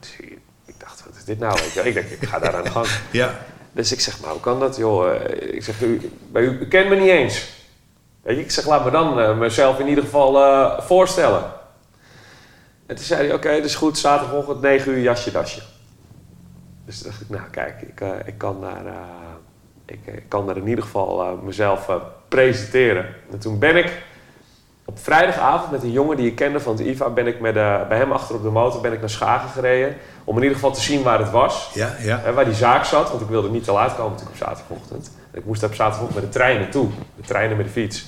Dus 0.00 0.16
ik, 0.16 0.38
ik 0.64 0.80
dacht, 0.80 1.04
wat 1.04 1.16
is 1.16 1.24
dit 1.24 1.38
nou? 1.38 1.58
Wel? 1.74 1.84
Ik 1.84 1.94
denk, 1.94 2.08
ik 2.08 2.28
ga 2.28 2.38
daar 2.38 2.56
aan 2.56 2.62
de 2.62 2.70
gang. 2.70 2.86
Ja. 3.10 3.38
Dus 3.72 3.92
ik 3.92 4.00
zeg, 4.00 4.20
maar 4.20 4.30
hoe 4.30 4.40
kan 4.40 4.60
dat, 4.60 4.76
joh? 4.76 5.14
Ik 5.40 5.62
zeg, 5.64 5.82
u, 5.82 6.10
bij 6.30 6.42
u, 6.42 6.58
u 6.60 6.68
kent 6.68 6.88
me 6.88 6.96
niet 6.96 7.08
eens. 7.08 7.64
Weet 8.22 8.36
je, 8.36 8.42
ik 8.42 8.50
zeg, 8.50 8.66
laat 8.66 8.84
me 8.84 8.90
dan 8.90 9.38
mezelf 9.38 9.78
in 9.78 9.88
ieder 9.88 10.04
geval 10.04 10.82
voorstellen. 10.82 11.42
En 12.86 12.96
toen 12.96 13.04
zei 13.04 13.26
hij, 13.26 13.34
oké, 13.34 13.56
dat 13.56 13.64
is 13.64 13.74
goed, 13.74 13.98
zaterdagochtend 13.98 14.60
9 14.60 14.92
uur, 14.92 15.00
jasje, 15.00 15.30
dasje. 15.30 15.62
Dus 16.84 16.98
toen 16.98 17.10
dacht 17.10 17.20
ik, 17.20 17.28
nou 17.28 17.50
kijk, 17.50 17.82
ik, 17.82 18.00
ik, 18.26 18.38
kan, 18.38 18.60
daar, 18.60 18.86
eh, 18.86 19.25
ik, 19.86 20.00
eh, 20.04 20.14
kan 20.28 20.46
daar 20.46 20.56
in 20.56 20.68
ieder 20.68 20.84
geval 20.84 21.22
eh, 21.22 21.28
mezelf 21.42 21.88
eh, 21.88 21.94
presenteren. 22.28 23.06
En 23.32 23.38
toen 23.38 23.58
ben 23.58 23.76
ik 23.76 24.02
op 24.84 24.98
vrijdagavond 24.98 25.70
met 25.70 25.82
een 25.82 25.92
jongen 25.92 26.16
die 26.16 26.26
ik 26.26 26.34
kende 26.34 26.60
van 26.60 26.76
het 26.76 26.86
IVA, 26.86 27.08
ben 27.08 27.26
ik 27.26 27.40
met, 27.40 27.54
bij 27.54 27.98
hem 27.98 28.12
achter 28.12 28.34
op 28.34 28.42
de 28.42 28.50
motor 28.50 28.80
ben 28.80 28.92
ik 28.92 29.00
naar 29.00 29.10
Schagen 29.10 29.48
gereden. 29.48 29.96
Om 30.24 30.36
in 30.36 30.42
ieder 30.42 30.56
geval 30.56 30.72
te 30.72 30.80
zien 30.80 31.02
waar 31.02 31.18
het 31.18 31.30
was. 31.30 31.70
Ja, 31.74 31.94
ja. 32.00 32.20
Hè, 32.22 32.32
waar 32.32 32.44
die 32.44 32.54
zaak 32.54 32.84
zat, 32.84 33.08
want 33.10 33.20
ik 33.20 33.28
wilde 33.28 33.50
niet 33.50 33.64
te 33.64 33.72
laat 33.72 33.94
komen 33.94 34.12
natuurlijk 34.12 34.40
op 34.40 34.46
zaterdagochtend. 34.46 35.10
Ik 35.32 35.44
moest 35.44 35.62
op 35.62 35.74
zaterdagochtend 35.74 36.22
met 36.22 36.32
de 36.32 36.38
trein 36.38 36.60
naartoe. 36.60 36.88
De 37.16 37.22
treinen 37.22 37.56
met 37.56 37.66
de 37.66 37.72
fiets. 37.72 38.06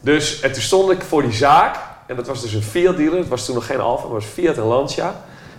Dus, 0.00 0.40
en 0.40 0.52
toen 0.52 0.62
stond 0.62 0.90
ik 0.90 1.02
voor 1.02 1.22
die 1.22 1.32
zaak. 1.32 1.76
En 2.06 2.16
dat 2.16 2.26
was 2.26 2.42
dus 2.42 2.52
een 2.52 2.62
Fiat 2.62 2.96
dealer. 2.96 3.18
Het 3.18 3.28
was 3.28 3.44
toen 3.44 3.54
nog 3.54 3.66
geen 3.66 3.80
Alfa, 3.80 4.06
maar 4.06 4.14
het 4.14 4.24
was 4.24 4.32
Fiat 4.32 4.56
en 4.56 4.62
Lancia. 4.62 5.14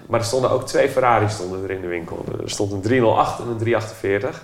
Maar 0.08 0.20
er 0.20 0.26
stonden 0.26 0.52
ook 0.52 0.68
twee 0.68 0.90
Ferraris 0.90 1.34
stonden 1.34 1.64
er 1.64 1.72
in 1.72 1.82
de 1.82 1.88
winkel. 1.88 2.26
Er 2.44 2.50
stond 2.50 2.72
een 2.72 2.82
308 2.82 3.40
en 3.40 3.48
een 3.48 3.58
348. 3.58 4.44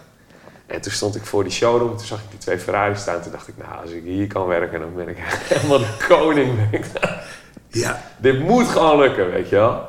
En 0.67 0.81
toen 0.81 0.91
stond 0.91 1.15
ik 1.15 1.25
voor 1.25 1.43
die 1.43 1.51
showroom. 1.51 1.97
Toen 1.97 2.05
zag 2.05 2.19
ik 2.19 2.29
die 2.29 2.39
twee 2.39 2.59
Ferraris 2.59 3.01
staan. 3.01 3.21
Toen 3.21 3.31
dacht 3.31 3.47
ik, 3.47 3.57
nou, 3.57 3.81
als 3.81 3.91
ik 3.91 4.03
hier 4.03 4.27
kan 4.27 4.47
werken, 4.47 4.79
dan 4.79 4.95
ben 4.95 5.07
ik 5.07 5.17
helemaal 5.21 5.79
de 5.79 6.05
koning. 6.07 6.59
Ja. 7.67 8.01
Dit 8.17 8.39
moet 8.39 8.67
gewoon 8.67 8.99
lukken, 8.99 9.31
weet 9.31 9.49
je 9.49 9.55
wel. 9.55 9.87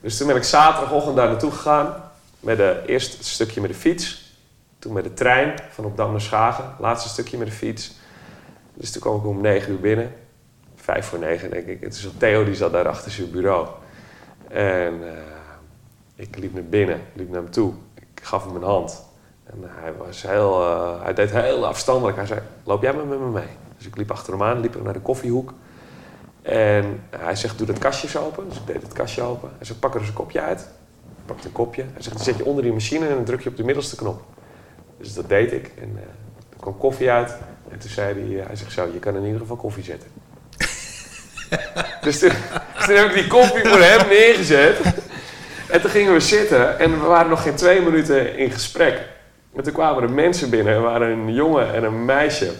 Dus 0.00 0.16
toen 0.16 0.26
ben 0.26 0.36
ik 0.36 0.42
zaterdagochtend 0.42 1.16
daar 1.16 1.28
naartoe 1.28 1.50
gegaan. 1.50 1.94
Met 2.40 2.56
de, 2.56 2.82
eerst 2.86 3.16
het 3.16 3.26
stukje 3.26 3.60
met 3.60 3.70
de 3.70 3.76
fiets. 3.76 4.34
Toen 4.78 4.92
met 4.92 5.04
de 5.04 5.14
trein 5.14 5.54
van 5.70 5.84
op 5.84 5.96
naar 5.96 6.20
Schagen. 6.20 6.74
Laatste 6.78 7.08
stukje 7.08 7.38
met 7.38 7.46
de 7.46 7.52
fiets. 7.52 7.92
Dus 8.74 8.92
toen 8.92 9.00
kwam 9.00 9.16
ik 9.16 9.26
om 9.26 9.40
9 9.40 9.72
uur 9.72 9.80
binnen. 9.80 10.14
Vijf 10.76 11.06
voor 11.06 11.18
negen, 11.18 11.50
denk 11.50 11.66
ik. 11.66 11.82
En 11.82 11.90
toen 11.90 12.00
zat 12.00 12.18
Theo, 12.18 12.44
die 12.44 12.54
zat 12.54 12.72
daar 12.72 12.88
achter 12.88 13.10
zijn 13.10 13.30
bureau. 13.30 13.68
En 14.48 15.08
eh, 15.08 15.18
ik 16.14 16.36
liep 16.38 16.54
naar 16.54 16.64
binnen, 16.64 17.00
liep 17.12 17.28
naar 17.28 17.42
hem 17.42 17.50
toe. 17.50 17.72
Ik 17.94 18.24
gaf 18.24 18.44
hem 18.44 18.56
een 18.56 18.62
hand. 18.62 19.05
En 19.46 19.64
hij, 19.66 19.92
was 19.92 20.22
heel, 20.22 20.60
eh, 20.60 21.02
hij 21.02 21.14
deed 21.14 21.30
heel 21.30 21.66
afstandelijk. 21.66 22.16
Hij 22.16 22.26
zei, 22.26 22.40
loop 22.64 22.82
jij 22.82 22.92
maar 22.92 23.06
met 23.06 23.20
me 23.20 23.28
mee. 23.28 23.48
Dus 23.76 23.86
ik 23.86 23.96
liep 23.96 24.10
achter 24.10 24.32
hem 24.32 24.42
aan, 24.42 24.60
liep 24.60 24.82
naar 24.82 24.92
de 24.92 25.00
koffiehoek. 25.00 25.52
En 26.42 27.02
hij 27.10 27.36
zegt, 27.36 27.58
doe 27.58 27.66
dat 27.66 27.78
kastje 27.78 28.18
open. 28.18 28.48
Dus 28.48 28.58
ik 28.58 28.66
deed 28.66 28.82
het 28.82 28.92
kastje 28.92 29.22
open. 29.22 29.50
Hij 29.56 29.66
zegt, 29.66 29.80
pak 29.80 29.94
er 29.94 30.00
eens 30.00 30.08
een 30.08 30.14
kopje 30.14 30.40
uit. 30.40 30.60
Ik 30.60 31.26
pakte 31.26 31.46
een 31.46 31.52
kopje. 31.52 31.82
Hij 31.82 32.02
zegt, 32.02 32.16
dan 32.16 32.24
zet 32.24 32.36
je 32.36 32.44
onder 32.44 32.62
die 32.62 32.72
machine 32.72 33.08
en 33.08 33.14
dan 33.14 33.24
druk 33.24 33.40
je 33.40 33.48
op 33.48 33.56
de 33.56 33.64
middelste 33.64 33.96
knop. 33.96 34.22
Dus 34.98 35.14
dat 35.14 35.28
deed 35.28 35.52
ik. 35.52 35.72
En 35.80 35.92
eh, 35.96 36.02
er 36.50 36.60
kwam 36.60 36.78
koffie 36.78 37.10
uit. 37.10 37.36
En 37.68 37.78
toen 37.78 37.90
zei 37.90 38.20
hij, 38.20 38.40
eh, 38.40 38.46
hij 38.46 38.56
zegt 38.56 38.72
zo, 38.72 38.88
je 38.92 38.98
kan 38.98 39.16
in 39.16 39.24
ieder 39.24 39.40
geval 39.40 39.56
koffie 39.56 39.84
zetten. 39.84 40.08
dus, 42.06 42.18
toen, 42.18 42.32
dus 42.76 42.86
toen 42.86 42.96
heb 42.96 43.06
ik 43.06 43.14
die 43.14 43.26
koffie 43.26 43.68
voor 43.68 43.80
hem 43.80 44.08
neergezet. 44.08 44.76
En 45.68 45.80
toen 45.80 45.90
gingen 45.90 46.12
we 46.12 46.20
zitten 46.20 46.78
en 46.78 47.00
we 47.00 47.06
waren 47.06 47.30
nog 47.30 47.42
geen 47.42 47.54
twee 47.54 47.80
minuten 47.80 48.36
in 48.36 48.50
gesprek. 48.50 49.14
En 49.56 49.62
toen 49.62 49.72
kwamen 49.72 50.02
er 50.02 50.10
mensen 50.10 50.50
binnen. 50.50 50.74
Er 50.74 50.80
waren 50.80 51.08
een 51.08 51.34
jongen 51.34 51.74
en 51.74 51.84
een 51.84 52.04
meisje 52.04 52.52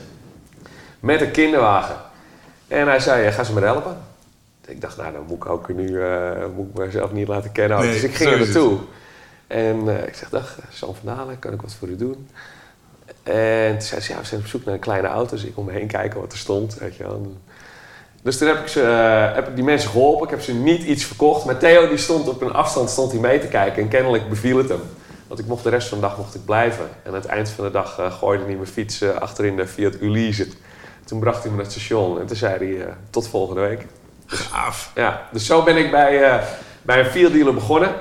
met 1.01 1.21
een 1.21 1.31
kinderwagen. 1.31 1.97
En 2.69 2.87
hij 2.87 3.01
zei, 3.01 3.33
ga 3.33 3.45
ze 3.45 3.53
me 3.53 3.61
helpen? 3.61 3.97
Ik 4.67 4.81
dacht, 4.81 4.97
nou, 4.97 5.13
dan 5.13 5.25
moet 5.29 5.37
ik 5.37 5.47
ook 5.47 5.69
nu 5.69 6.03
eh, 6.03 6.31
moet 6.57 6.69
ik 6.69 6.75
mezelf 6.75 7.13
niet 7.13 7.29
laten 7.29 7.53
kennen. 7.53 7.79
Nee, 7.79 7.93
dus 7.93 8.03
ik 8.03 8.15
ging 8.15 8.31
er 8.31 8.39
naartoe. 8.39 8.79
En 9.47 9.99
eh, 9.99 10.07
ik 10.07 10.15
zeg, 10.15 10.29
dag, 10.29 10.59
Sam 10.71 10.95
van 10.95 11.15
Dalen, 11.15 11.39
kan 11.39 11.53
ik 11.53 11.61
wat 11.61 11.75
voor 11.75 11.89
u 11.89 11.97
doen? 11.97 12.29
En 13.23 13.71
toen 13.73 13.81
zei 13.81 14.01
ze, 14.01 14.13
ja, 14.13 14.19
we 14.19 14.25
zijn 14.25 14.41
op 14.41 14.47
zoek 14.47 14.65
naar 14.65 14.75
een 14.75 14.81
kleine 14.81 15.09
auto. 15.09 15.31
Dus 15.31 15.45
ik 15.45 15.57
om 15.57 15.65
me 15.65 15.73
heen 15.73 15.87
kijken 15.87 16.21
wat 16.21 16.33
er 16.33 16.39
stond, 16.39 16.79
weet 16.79 16.97
je 16.97 17.03
wel. 17.03 17.37
Dus 18.23 18.39
toen 18.39 18.49
heb 18.49 18.59
ik, 18.59 18.69
ze, 18.69 18.83
eh, 18.83 19.35
heb 19.35 19.49
ik 19.49 19.55
die 19.55 19.65
mensen 19.65 19.91
geholpen. 19.91 20.25
Ik 20.25 20.31
heb 20.31 20.41
ze 20.41 20.55
niet 20.55 20.83
iets 20.83 21.05
verkocht. 21.05 21.45
Maar 21.45 21.59
Theo 21.59 21.89
die 21.89 21.97
stond 21.97 22.29
op 22.29 22.43
een 22.43 22.53
afstand 22.53 22.91
stond 22.91 23.13
hij 23.13 23.21
mee 23.21 23.39
te 23.39 23.49
kijken. 23.49 23.83
En 23.83 23.89
kennelijk 23.89 24.29
beviel 24.29 24.57
het 24.57 24.69
hem. 24.69 24.81
Want 25.27 25.41
ik 25.41 25.47
mocht 25.47 25.63
de 25.65 25.71
rest 25.71 25.89
van 25.89 25.99
de 26.01 26.07
dag 26.07 26.17
mocht 26.17 26.35
ik 26.35 26.45
blijven. 26.45 26.89
En 27.03 27.09
aan 27.11 27.15
het 27.15 27.27
eind 27.27 27.49
van 27.51 27.65
de 27.65 27.71
dag 27.71 27.99
eh, 27.99 28.13
gooide 28.13 28.45
hij 28.45 28.55
mijn 28.55 28.67
fiets 28.67 29.01
eh, 29.01 29.11
achterin 29.11 29.57
de 29.57 29.67
Fiat 29.67 30.01
Ulysse. 30.01 30.49
Toen 31.05 31.21
bracht 31.21 31.39
hij 31.43 31.51
me 31.51 31.57
naar 31.57 31.65
het 31.65 31.75
station. 31.75 32.21
En 32.21 32.27
toen 32.27 32.37
zei 32.37 32.57
hij, 32.77 32.87
eh, 32.87 32.93
tot 33.11 33.29
volgende 33.29 33.61
week. 33.61 33.87
Gaaf. 34.27 34.91
Ja, 34.95 35.23
dus 35.33 35.47
zo 35.47 35.63
ben 35.63 35.77
ik 35.77 35.91
bij, 35.91 36.23
eh, 36.33 36.43
bij 36.83 36.99
een 36.99 37.07
Fiat 37.11 37.33
dealer 37.33 37.55
begonnen. 37.55 37.95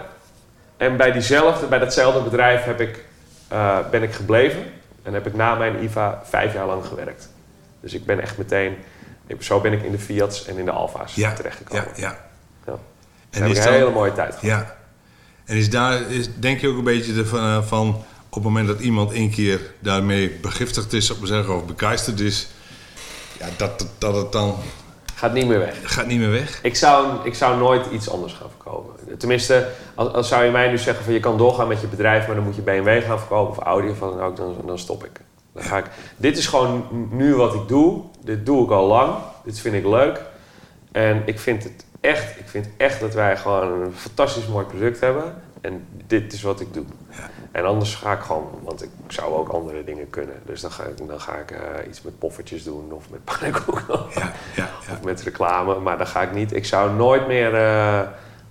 En 0.78 0.98
bij 0.98 1.12
diezelfde, 1.12 1.66
bij 1.66 1.80
datzelfde 1.80 2.22
bedrijf 2.22 2.64
heb 2.64 2.80
ik, 2.82 3.06
eh, 3.48 3.78
ben 3.92 4.04
ik 4.04 4.14
gebleven. 4.14 4.64
En 5.04 5.14
heb 5.14 5.28
ik 5.28 5.34
na 5.36 5.56
mijn 5.56 5.84
IVA 5.84 6.22
vijf 6.24 6.54
jaar 6.54 6.66
lang 6.66 6.86
gewerkt. 6.86 7.30
Dus 7.80 7.94
ik 7.94 8.06
ben 8.06 8.20
echt 8.20 8.38
meteen... 8.38 8.78
ik- 9.28 9.42
Zo 9.42 9.60
ben 9.62 9.74
ik 9.74 9.84
in 9.84 9.92
de 9.92 10.00
Fiat's 10.00 10.46
en 10.46 10.58
in 10.58 10.66
de 10.66 10.72
Alfa's 10.72 11.16
Ja, 11.16 11.34
terechtgekomen. 11.34 11.88
ja, 11.96 12.08
ja. 12.08 12.18
Ja. 12.66 12.72
En 13.30 13.42
heb 13.42 13.52
ik 13.52 13.58
is 13.58 13.66
een 13.66 13.72
hele 13.72 13.90
mooie 13.92 14.14
tijd 14.14 14.36
gehad. 14.36 14.60
ja. 14.60 14.76
En 15.46 15.58
is 15.58 15.70
daar, 15.70 16.12
is, 16.12 16.30
denk 16.36 16.60
je 16.60 16.68
ook 16.68 16.78
een 16.78 16.84
beetje 16.84 17.14
ervan, 17.14 17.40
eh, 17.40 17.64
van, 17.64 17.88
op 18.30 18.34
het 18.34 18.44
moment 18.44 18.68
dat 18.68 18.80
iemand 18.80 19.12
één 19.12 19.30
keer 19.30 19.74
daarmee 19.80 20.32
begiftigd 20.42 20.94
is, 20.94 21.12
op 21.12 21.26
zeggen, 21.26 21.56
of 21.56 21.66
bekeisterd 21.66 22.20
is, 22.20 22.48
ja, 23.40 23.48
dat, 23.58 23.80
dat, 23.80 23.90
dat 23.98 24.16
het 24.16 24.32
dan 24.32 24.56
Gaat 25.16 25.34
niet 25.34 25.48
meer 25.48 25.60
weg. 25.60 25.80
gaat 25.84 26.08
niet 26.08 26.20
meer 26.20 26.32
weg? 26.32 26.60
Ik 26.62 26.76
zou, 26.76 27.08
ik 27.24 27.34
zou 27.34 27.58
nooit 27.58 27.86
iets 27.92 28.10
anders 28.10 28.34
gaan 28.34 28.50
verkopen. 28.50 29.18
Tenminste, 29.18 29.68
als, 29.96 30.14
als 30.14 30.28
zou 30.28 30.44
je 30.44 30.52
mij 30.52 30.70
nu 30.70 30.78
zeggen 30.78 31.04
van 31.04 31.14
je 31.14 31.20
kan 31.20 31.38
doorgaan 31.38 31.68
met 31.68 31.82
je 31.82 31.88
bedrijf, 31.88 32.28
maar 32.28 32.36
dan 32.36 32.46
moet 32.46 32.56
je 32.56 32.62
BMW 32.62 33.04
gaan 33.04 33.20
verkopen 33.20 33.58
of 33.58 33.64
Audi 33.64 33.90
of 33.90 34.00
wat 34.00 34.18
dan 34.18 34.22
ook, 34.22 34.38
dan, 34.38 34.56
dan 34.66 34.80
stop 34.80 35.04
ik. 35.06 35.22
Dan 35.54 35.64
ga 35.64 35.78
ik. 35.78 35.86
Dit 36.18 36.38
is 36.38 36.48
gewoon 36.48 36.88
nu 37.12 37.36
wat 37.36 37.54
ik 37.54 37.68
doe. 37.68 38.02
Dit 38.24 38.46
doe 38.46 38.64
ik 38.64 38.72
al 38.72 38.88
lang. 38.88 39.16
Dit 39.44 39.60
vind 39.60 39.76
ik 39.76 39.86
leuk. 39.86 40.22
En 40.92 41.22
ik 41.26 41.40
vind 41.40 41.64
het 41.64 41.86
echt, 42.06 42.40
ik 42.40 42.48
vind 42.48 42.68
echt 42.78 43.00
dat 43.00 43.14
wij 43.14 43.38
gewoon 43.38 43.82
een 43.82 43.94
fantastisch 43.94 44.48
mooi 44.48 44.66
product 44.66 45.00
hebben. 45.00 45.42
En 45.62 45.88
dit 46.08 46.34
is 46.34 46.42
wat 46.42 46.60
ik 46.60 46.74
doe. 46.74 46.86
En 47.52 47.66
anders 47.66 47.96
ga 47.96 48.14
ik 48.14 48.20
gewoon, 48.20 48.60
want 48.64 48.84
ik 48.84 48.90
zou 49.08 49.34
ook 49.34 49.50
andere 49.50 49.84
dingen 49.84 50.10
kunnen. 50.10 50.36
Dus 50.46 50.62
dan 50.62 50.72
ga 50.72 50.84
ik, 50.84 51.08
dan 51.08 51.22
ga 51.22 51.36
ik 51.36 51.52
eh, 51.52 51.88
iets 51.88 52.02
met 52.02 52.20
poffertjes 52.20 52.64
doen 52.64 52.92
of 52.92 53.10
met 53.10 53.24
pannenkoeken. 53.24 54.00
Ja, 54.16 54.32
ja, 54.56 54.70
ja. 54.88 54.94
Of 54.94 55.04
met 55.04 55.22
reclame, 55.22 55.80
maar 55.80 55.98
dat 55.98 56.08
ga 56.08 56.22
ik 56.22 56.32
niet. 56.34 56.54
Ik 56.54 56.66
zou 56.66 56.92
nooit 56.94 57.28
meer 57.28 57.56
eh, 57.56 58.02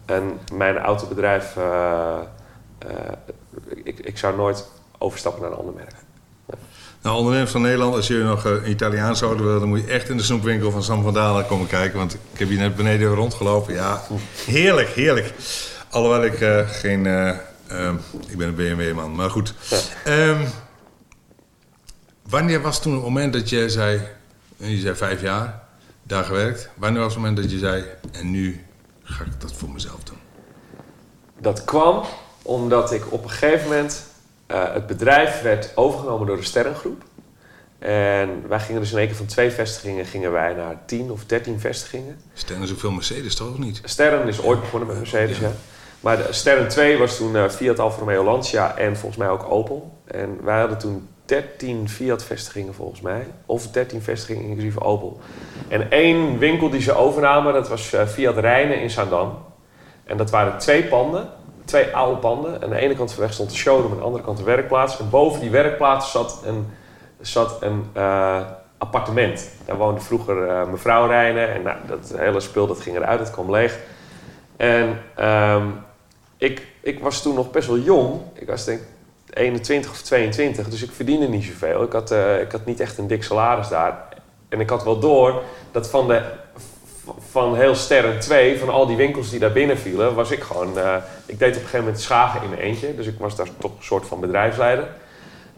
een, 0.07 0.38
mijn 0.53 0.79
autobedrijf. 0.79 1.57
eh, 1.57 2.19
ik, 3.85 3.99
ik 3.99 4.19
zou 4.19 4.37
nooit 4.37 4.69
overstappen 4.99 5.43
naar 5.43 5.51
een 5.51 5.57
ander 5.59 5.75
merk. 5.75 5.95
Nou, 7.05 7.17
ondernemers 7.17 7.51
van 7.51 7.62
Nederland, 7.62 7.95
als 7.95 8.07
jullie 8.07 8.25
nog 8.25 8.47
eh, 8.47 8.53
een 8.53 8.71
Italiaans 8.71 9.19
zouden 9.19 9.45
willen, 9.45 9.61
dan 9.61 9.69
moet 9.69 9.81
je 9.81 9.87
echt 9.87 10.09
in 10.09 10.17
de 10.17 10.23
snoepwinkel 10.23 10.71
van 10.71 10.83
Sam 10.83 11.03
van 11.03 11.14
Dalen 11.14 11.47
komen 11.47 11.67
kijken. 11.67 11.99
Want 11.99 12.14
ik 12.14 12.38
heb 12.38 12.49
hier 12.49 12.59
net 12.59 12.77
beneden 12.77 13.14
rondgelopen. 13.14 13.75
Ja, 13.75 14.03
heerlijk, 14.45 14.88
heerlijk. 14.88 15.33
Alhoewel 15.90 16.25
ik 16.25 16.40
eh, 16.40 16.69
geen. 16.69 17.07
eh, 17.07 17.29
ehm, 17.67 17.95
ik 18.29 18.37
ben 18.37 18.49
een 18.49 18.55
BMW-man, 18.55 19.14
maar 19.14 19.31
goed. 19.31 19.55
Ja. 19.69 19.79
Ehm, 20.05 20.45
wanneer 22.29 22.61
was 22.61 22.83
toen 22.83 22.93
het 22.93 23.03
moment 23.03 23.33
dat 23.33 23.49
je 23.49 23.69
zei. 23.69 24.01
Je 24.57 24.79
zei 24.79 24.95
vijf 24.95 25.21
jaar 25.21 25.62
daar 26.03 26.25
gewerkt. 26.25 26.69
Wanneer 26.75 27.01
was 27.01 27.14
het 27.14 27.23
moment 27.23 27.43
dat 27.43 27.51
je 27.51 27.59
zei. 27.59 27.85
En 28.12 28.31
nu 28.31 28.64
ga 29.03 29.25
ik 29.25 29.40
dat 29.40 29.53
voor 29.53 29.71
mezelf 29.71 30.03
doen? 30.05 30.19
Dat 31.38 31.64
kwam 31.64 32.05
omdat 32.43 32.93
ik 32.93 33.12
op 33.12 33.25
een 33.25 33.31
gegeven 33.31 33.69
moment. 33.69 34.12
Eh, 34.46 34.72
het 34.72 34.87
bedrijf 34.87 35.42
werd 35.42 35.72
overgenomen 35.74 36.26
door 36.26 36.37
de 36.37 36.42
Sterrengroep. 36.42 37.02
En 37.78 38.48
wij 38.48 38.61
gingen 38.61 38.80
dus 38.80 38.92
in 38.92 38.98
één 38.98 39.07
keer 39.07 39.16
van 39.16 39.26
twee 39.26 39.50
vestigingen 39.50 40.04
gingen 40.04 40.33
wij 40.33 40.54
naar 40.54 40.76
tien 40.87 41.11
of 41.11 41.24
dertien 41.24 41.61
vestigingen. 41.61 42.20
Sterren 42.35 42.62
is 42.62 42.72
ook 42.72 42.78
veel 42.78 42.90
Mercedes, 42.90 43.35
toch 43.35 43.59
niet? 43.59 43.80
Sterren 43.85 44.28
is 44.28 44.42
ooit 44.42 44.61
begonnen 44.61 44.88
met 44.88 44.98
Mercedes, 44.98 45.38
ja. 45.38 45.50
Maar 46.04 46.16
de 46.16 46.26
Sterren 46.30 46.68
2 46.68 46.98
was 46.98 47.16
toen 47.16 47.35
uh, 47.35 47.48
Fiat 47.48 47.78
Alfa 47.78 47.98
Romeo 47.98 48.24
Lancia 48.24 48.76
en 48.76 48.96
volgens 48.96 49.16
mij 49.16 49.28
ook 49.28 49.50
Opel. 49.50 49.98
En 50.04 50.38
wij 50.42 50.59
hadden 50.59 50.78
toen 50.78 51.09
13 51.24 51.88
Fiat-vestigingen 51.88 52.74
volgens 52.74 53.00
mij. 53.00 53.26
Of 53.46 53.70
13 53.70 54.02
vestigingen 54.02 54.48
inclusief 54.48 54.78
Opel. 54.78 55.20
En 55.68 55.90
één 55.90 56.38
winkel 56.38 56.70
die 56.70 56.80
ze 56.80 56.94
overnamen, 56.94 57.52
dat 57.52 57.68
was 57.68 57.92
uh, 57.92 58.07
Fiat 58.07 58.38
Rijnen 58.38 58.80
in 58.80 58.90
Zaandam. 58.90 59.38
En 60.04 60.16
dat 60.16 60.30
waren 60.30 60.59
twee 60.59 60.85
panden, 60.85 61.28
twee 61.64 61.96
oude 61.96 62.20
panden. 62.20 62.62
Aan 62.62 62.70
de 62.70 62.77
ene 62.77 62.94
kant 62.94 63.09
van 63.09 63.18
de 63.18 63.27
weg 63.27 63.35
stond 63.35 63.50
de 63.50 63.57
showroom, 63.57 63.90
aan 63.90 63.98
de 63.98 64.05
andere 64.05 64.24
kant 64.24 64.38
de 64.38 64.44
werkplaats. 64.44 64.98
En 64.98 65.11
boven 65.11 65.40
die 65.40 65.50
werkplaats 65.50 66.11
zat 66.11 66.42
een, 66.44 66.66
zat 67.20 67.62
een 67.62 67.85
uh, 67.96 68.40
appartement. 68.79 69.50
Daar 69.64 69.77
woonde 69.77 70.00
vroeger 70.00 70.46
uh, 70.46 70.66
mevrouw 70.70 71.07
Rijnen. 71.07 71.55
En 71.55 71.62
nou, 71.62 71.77
dat 71.87 72.14
hele 72.16 72.40
spul 72.40 72.66
dat 72.66 72.81
ging 72.81 72.96
eruit, 72.96 73.20
het 73.20 73.31
kwam 73.31 73.50
leeg. 73.50 73.79
En 74.57 75.00
um, 75.20 75.85
ik, 76.37 76.66
ik 76.81 77.00
was 77.00 77.22
toen 77.22 77.35
nog 77.35 77.50
best 77.50 77.68
wel 77.68 77.79
jong. 77.79 78.20
Ik 78.33 78.46
was 78.46 78.64
denk 78.64 78.81
21 79.31 79.90
of 79.90 80.03
22, 80.03 80.68
dus 80.68 80.83
ik 80.83 80.90
verdiende 80.92 81.29
niet 81.29 81.44
zoveel. 81.44 81.83
Ik 81.83 81.92
had, 81.92 82.12
uh, 82.12 82.40
ik 82.40 82.53
had 82.53 82.64
niet 82.64 82.81
echt 82.81 82.98
een 82.98 83.07
dik 83.07 83.22
salaris 83.22 83.68
daar. 83.68 84.09
En 84.48 84.61
ik 84.61 84.70
had 84.70 84.85
wel 84.85 84.98
door 84.98 85.42
dat 85.70 85.88
van, 85.88 86.09
de, 86.09 86.22
van 87.31 87.57
heel 87.57 87.75
Sterren 87.75 88.21
2, 88.21 88.59
van 88.59 88.69
al 88.69 88.87
die 88.87 88.97
winkels 88.97 89.31
die 89.31 89.38
daar 89.38 89.53
binnen 89.53 89.79
vielen, 89.79 90.14
was 90.14 90.31
ik 90.31 90.43
gewoon... 90.43 90.79
Uh, 90.79 90.97
ik 91.27 91.38
deed 91.38 91.49
op 91.49 91.55
een 91.55 91.61
gegeven 91.61 91.79
moment 91.79 92.01
schagen 92.01 92.43
in 92.43 92.49
mijn 92.49 92.61
eentje, 92.61 92.95
dus 92.95 93.07
ik 93.07 93.19
was 93.19 93.37
daar 93.37 93.49
toch 93.59 93.71
een 93.71 93.85
soort 93.85 94.07
van 94.07 94.21
bedrijfsleider. 94.21 94.88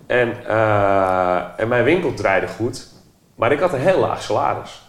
En, 0.07 0.37
uh, 0.47 1.61
en 1.61 1.69
mijn 1.69 1.85
winkel 1.85 2.15
draaide 2.15 2.49
goed, 2.49 2.87
maar 3.35 3.53
ik 3.53 3.61
had 3.61 3.73
een 3.73 3.81
heel 3.81 3.99
laag 3.99 4.23
salaris. 4.23 4.83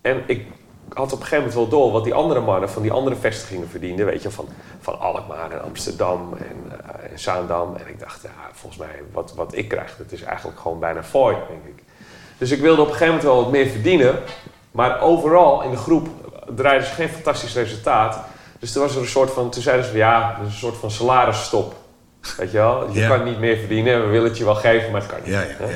En 0.00 0.22
ik 0.26 0.46
had 0.92 1.12
op 1.12 1.18
een 1.20 1.26
gegeven 1.26 1.36
moment 1.36 1.54
wel 1.54 1.68
door 1.68 1.92
wat 1.92 2.04
die 2.04 2.14
andere 2.14 2.40
mannen 2.40 2.70
van 2.70 2.82
die 2.82 2.92
andere 2.92 3.16
vestigingen 3.16 3.68
verdienden. 3.68 4.06
Weet 4.06 4.22
je, 4.22 4.30
van, 4.30 4.48
van 4.80 5.00
Alkmaar 5.00 5.50
en 5.50 5.62
Amsterdam 5.62 6.34
en, 6.38 6.56
uh, 6.66 7.10
en 7.10 7.18
Zaandam. 7.18 7.76
En 7.76 7.88
ik 7.88 8.00
dacht, 8.00 8.22
ja, 8.22 8.50
volgens 8.52 8.80
mij, 8.80 9.02
wat, 9.12 9.34
wat 9.34 9.56
ik 9.56 9.68
krijg, 9.68 9.96
dat 9.96 10.12
is 10.12 10.22
eigenlijk 10.22 10.60
gewoon 10.60 10.78
bijna 10.78 11.02
fooi, 11.02 11.36
denk 11.48 11.76
ik. 11.76 11.82
Dus 12.38 12.50
ik 12.50 12.60
wilde 12.60 12.80
op 12.80 12.86
een 12.86 12.92
gegeven 12.92 13.14
moment 13.14 13.32
wel 13.32 13.42
wat 13.42 13.52
meer 13.52 13.66
verdienen. 13.66 14.18
Maar 14.70 15.00
overal 15.00 15.62
in 15.62 15.70
de 15.70 15.76
groep 15.76 16.08
draaiden 16.56 16.86
ze 16.88 16.94
geen 16.94 17.08
fantastisch 17.08 17.54
resultaat. 17.54 18.20
Dus 18.58 18.72
toen 18.72 18.82
was 18.82 18.94
er 18.94 19.00
een 19.00 19.06
soort 19.06 19.30
van, 19.30 19.50
toen 19.50 19.62
zeiden 19.62 19.84
ze 19.84 19.90
van 19.90 20.00
ja, 20.00 20.34
er 20.38 20.46
is 20.46 20.52
een 20.52 20.58
soort 20.58 20.76
van 20.76 20.90
salarisstop. 20.90 21.74
Weet 22.36 22.50
je 22.50 22.56
wel, 22.58 22.90
je 22.92 23.00
Ja. 23.00 23.08
kan 23.08 23.24
niet 23.24 23.38
meer 23.38 23.56
verdienen, 23.56 24.00
we 24.04 24.06
willen 24.06 24.28
het 24.28 24.38
je 24.38 24.44
wel 24.44 24.54
geven, 24.54 24.90
maar 24.90 25.00
het 25.00 25.10
kan 25.10 25.18
niet. 25.24 25.32
Ja, 25.32 25.40
ja, 25.42 25.66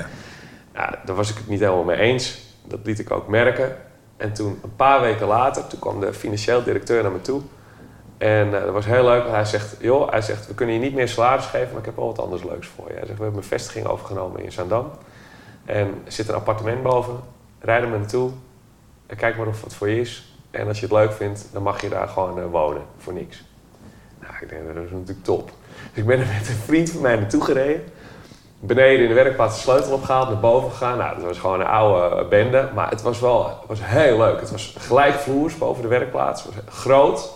ja. 0.75 0.99
Daar 1.05 1.17
was 1.17 1.31
ik 1.31 1.37
het 1.37 1.49
niet 1.49 1.61
helemaal 1.61 1.83
mee 1.85 1.97
eens. 1.99 2.39
Dat 2.65 2.79
liet 2.83 2.99
ik 2.99 3.11
ook 3.11 3.29
merken. 3.29 3.77
En 4.17 4.33
toen, 4.33 4.61
een 4.63 4.77
paar 4.77 5.01
weken 5.01 5.27
later, 5.27 5.67
toen 5.67 5.79
kwam 5.79 6.01
de 6.01 6.15
financieel 6.15 6.63
directeur 6.63 7.03
naar 7.03 7.13
me 7.13 7.21
toe. 7.21 7.41
En 8.19 8.55
eh, 8.55 8.65
dat 8.65 8.73
was 8.73 8.85
heel 8.87 9.05
leuk. 9.05 9.23
want 9.23 9.35
Hij 9.35 9.45
zegt, 9.45 9.77
joh, 9.81 10.11
hij 10.11 10.23
zegt, 10.23 10.47
we 10.47 10.55
kunnen 10.55 10.75
je 10.75 10.81
niet 10.81 10.95
meer 10.95 11.09
salaris 11.09 11.45
geven, 11.45 11.69
maar 11.71 11.79
ik 11.79 11.85
heb 11.85 11.97
wel 11.97 12.07
wat 12.07 12.19
anders 12.19 12.43
leuks 12.45 12.67
voor 12.77 12.85
je. 12.89 12.95
Hij 12.95 13.07
zegt, 13.07 13.19
we 13.19 13.25
hebben 13.25 13.43
een 13.43 13.49
vestiging 13.49 13.87
overgenomen 13.87 14.45
in 14.45 14.53
Zaandam. 14.53 14.91
En 15.65 15.87
er 16.05 16.13
zit 16.13 16.29
een 16.29 16.35
appartement 16.35 16.83
boven. 16.83 17.21
Rijd 17.61 17.83
er 17.83 17.89
maar 17.89 17.99
naartoe. 17.99 18.31
Kijk 19.17 19.37
maar 19.37 19.47
of 19.47 19.63
het 19.63 19.75
voor 19.75 19.89
je 19.89 20.01
is. 20.01 20.37
En 20.51 20.69
als 20.69 20.81
je 20.81 20.87
het 20.87 20.95
leuk 20.95 21.13
vindt, 21.13 21.49
dan 21.53 21.63
mag 21.63 21.81
je 21.81 21.89
daar 21.89 22.09
gewoon 22.09 22.39
eh, 22.39 22.45
wonen. 22.51 22.83
Voor 22.99 23.13
niks. 23.13 23.45
Nou, 24.21 24.33
ik 24.41 24.49
denk, 24.49 24.67
dat 24.75 24.85
is 24.85 24.91
natuurlijk 24.91 25.25
top. 25.25 25.51
Dus 25.67 26.03
ik 26.03 26.07
ben 26.07 26.21
er 26.21 26.27
met 26.27 26.49
een 26.49 26.55
vriend 26.55 26.91
van 26.91 27.01
mij 27.01 27.17
naartoe 27.17 27.45
gereden 27.45 27.83
beneden 28.65 29.03
in 29.03 29.09
de 29.09 29.15
werkplaats 29.15 29.55
de 29.55 29.61
sleutel 29.61 29.93
opgehaald, 29.93 30.29
naar 30.29 30.41
boven 30.41 30.71
gegaan. 30.71 30.99
Nou, 30.99 31.15
dat 31.17 31.25
was 31.25 31.39
gewoon 31.39 31.61
een 31.61 31.67
oude 31.67 32.17
eh, 32.17 32.29
bende, 32.29 32.69
maar 32.75 32.91
het 32.91 33.03
was 33.03 33.21
wel 33.21 33.51
was 33.67 33.79
heel 33.83 34.19
leuk. 34.19 34.41
Het 34.41 34.51
was 34.51 34.75
gelijkvloers 34.79 35.59
boven 35.59 35.83
de 35.83 35.89
werkplaats, 35.89 36.45
het 36.45 36.55
was 36.55 36.75
groot. 36.75 37.31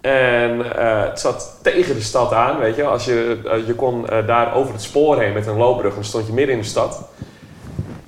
En 0.00 0.76
eh, 0.76 1.02
het 1.04 1.20
zat 1.20 1.58
tegen 1.62 1.94
de 1.94 2.00
stad 2.00 2.32
aan, 2.32 2.58
weet 2.58 2.76
je. 2.76 2.84
Als 2.84 3.04
je, 3.04 3.40
je 3.66 3.74
kon 3.74 4.06
daar 4.26 4.54
over 4.54 4.72
het 4.72 4.82
spoor 4.82 5.20
heen 5.20 5.32
met 5.32 5.46
een 5.46 5.56
loopbrug 5.56 5.94
dan 5.94 6.04
stond 6.04 6.26
je 6.26 6.32
midden 6.32 6.54
in 6.54 6.60
de 6.60 6.66
stad. 6.66 7.08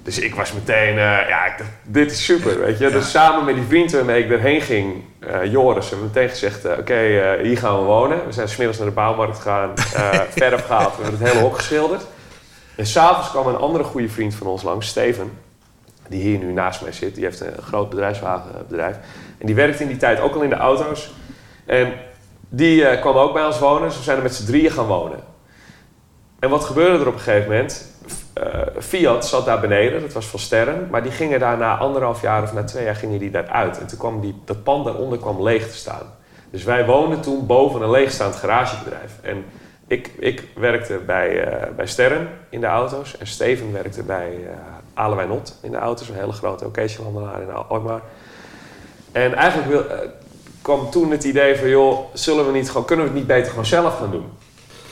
Dus 0.07 0.19
ik 0.19 0.35
was 0.35 0.53
meteen, 0.53 0.89
eh, 0.89 1.29
ja, 1.29 1.47
ik 1.47 1.59
dacht, 1.59 1.71
dit 1.83 2.11
is 2.11 2.25
super, 2.25 2.61
weet 2.61 2.79
je. 2.79 2.91
Dus 2.91 3.11
samen 3.11 3.45
met 3.45 3.55
die 3.55 3.65
vriend 3.65 3.93
waarmee 3.93 4.25
ik 4.25 4.31
erheen 4.31 4.61
ging, 4.61 5.05
eh, 5.19 5.45
Joris, 5.45 5.91
hebben 5.91 6.07
we 6.07 6.13
meteen 6.15 6.29
gezegd, 6.29 6.65
eh, 6.65 6.79
oké, 6.79 6.95
hier 7.43 7.59
gaan 7.59 7.79
we 7.79 7.85
wonen. 7.85 8.27
We 8.27 8.33
zijn 8.33 8.49
smiddags 8.49 8.79
naar 8.79 8.87
de 8.87 8.93
bouwmarkt 8.93 9.37
gegaan, 9.37 9.73
verf 10.39 10.67
gehaald, 10.67 10.97
we 10.97 11.03
hebben 11.03 11.21
het 11.21 11.33
hele 11.33 11.45
hok 11.45 11.57
geschilderd. 11.57 12.07
En 12.77 12.87
s'avonds 12.87 13.31
kwam 13.31 13.47
een 13.47 13.57
andere 13.57 13.85
goede 13.85 14.09
vriend 14.09 14.35
van 14.35 14.47
ons 14.47 14.63
langs, 14.63 14.87
Steven. 14.87 15.39
Die 16.09 16.23
hier 16.23 16.39
nu 16.39 16.53
naast 16.53 16.83
mij 16.83 16.93
zit. 16.93 17.15
Die 17.15 17.25
heeft 17.25 17.41
een 17.41 17.63
groot 17.63 17.91
bedrijfswagenbedrijf. 17.91 18.97
En 19.39 19.47
die 19.47 19.55
werkte 19.55 19.83
in 19.83 19.89
die 19.89 19.97
tijd 19.97 20.21
ook 20.21 20.35
al 20.35 20.43
in 20.43 20.51
de 20.51 20.57
auto's. 20.57 21.15
En 21.65 21.93
die 22.49 22.99
kwam 22.99 23.17
ook 23.17 23.33
bij 23.33 23.45
ons 23.45 23.59
wonen. 23.59 23.89
Dus 23.89 23.97
we 23.97 24.03
zijn 24.03 24.17
er 24.17 24.23
met 24.23 24.35
z'n 24.35 24.47
drieën 24.47 24.71
gaan 24.71 24.87
wonen. 24.87 25.21
En 26.39 26.51
wat 26.51 26.65
gebeurde 26.65 26.99
er 26.99 27.09
op 27.09 27.15
een 27.15 27.21
gegeven 27.21 27.51
moment? 27.51 27.95
Eh, 28.37 28.61
Fiat 28.79 29.27
zat 29.27 29.45
daar 29.45 29.61
beneden, 29.61 30.01
dat 30.01 30.13
was 30.13 30.27
van 30.27 30.39
Sterren. 30.39 30.89
Maar 30.91 31.03
die 31.03 31.13
gingen 31.13 31.41
daar 31.41 31.59
na 31.59 31.77
anderhalf 31.77 32.23
jaar 32.23 32.43
of 32.43 32.53
na 32.53 32.65
twee 32.65 32.85
jaar 32.85 32.97
gingen 32.97 33.19
die 33.19 33.31
daaruit. 33.31 33.81
En 33.81 33.87
toen 33.87 33.99
kwam 33.99 34.21
die, 34.21 34.35
dat 34.45 34.63
pand 34.63 34.85
daaronder 34.85 35.19
kwam 35.19 35.43
leeg 35.43 35.69
te 35.71 35.77
staan. 35.77 36.15
Dus 36.51 36.65
wij 36.65 36.87
woonden 36.87 37.21
toen 37.21 37.47
boven 37.47 37.83
een 37.83 37.91
leegstaand 37.91 38.37
garagebedrijf. 38.37 39.13
En 39.23 39.45
ik, 39.87 40.11
ik 40.19 40.45
werkte 40.55 41.01
bij, 41.07 41.45
eh, 41.45 41.75
bij 41.77 41.87
Sterren 41.87 42.29
in 42.49 42.61
de 42.61 42.67
auto's. 42.67 43.19
En 43.19 43.27
Steven 43.27 43.73
werkte 43.73 44.03
bij 44.03 44.31
uh, 44.97 45.37
in 45.63 45.71
de 45.71 45.77
auto's. 45.77 46.09
Een 46.09 46.15
hele 46.15 46.33
grote 46.33 46.65
occasionhandelaar 46.65 47.43
in 47.43 47.51
Alkmaar. 47.51 48.01
En 49.13 49.35
eigenlijk 49.35 49.69
wil, 49.71 49.85
kwam 50.63 50.91
toen 50.91 51.11
het 51.11 51.25
idee 51.25 51.57
van... 51.57 51.69
joh, 51.69 51.99
zullen 52.13 52.47
we 52.47 52.53
niet 52.53 52.69
gewoon, 52.69 52.85
kunnen 52.85 53.05
we 53.05 53.11
het 53.11 53.21
niet 53.21 53.29
beter 53.29 53.51
gewoon 53.51 53.67
zelf 53.67 53.99
gaan 53.99 54.11
doen? 54.11 54.27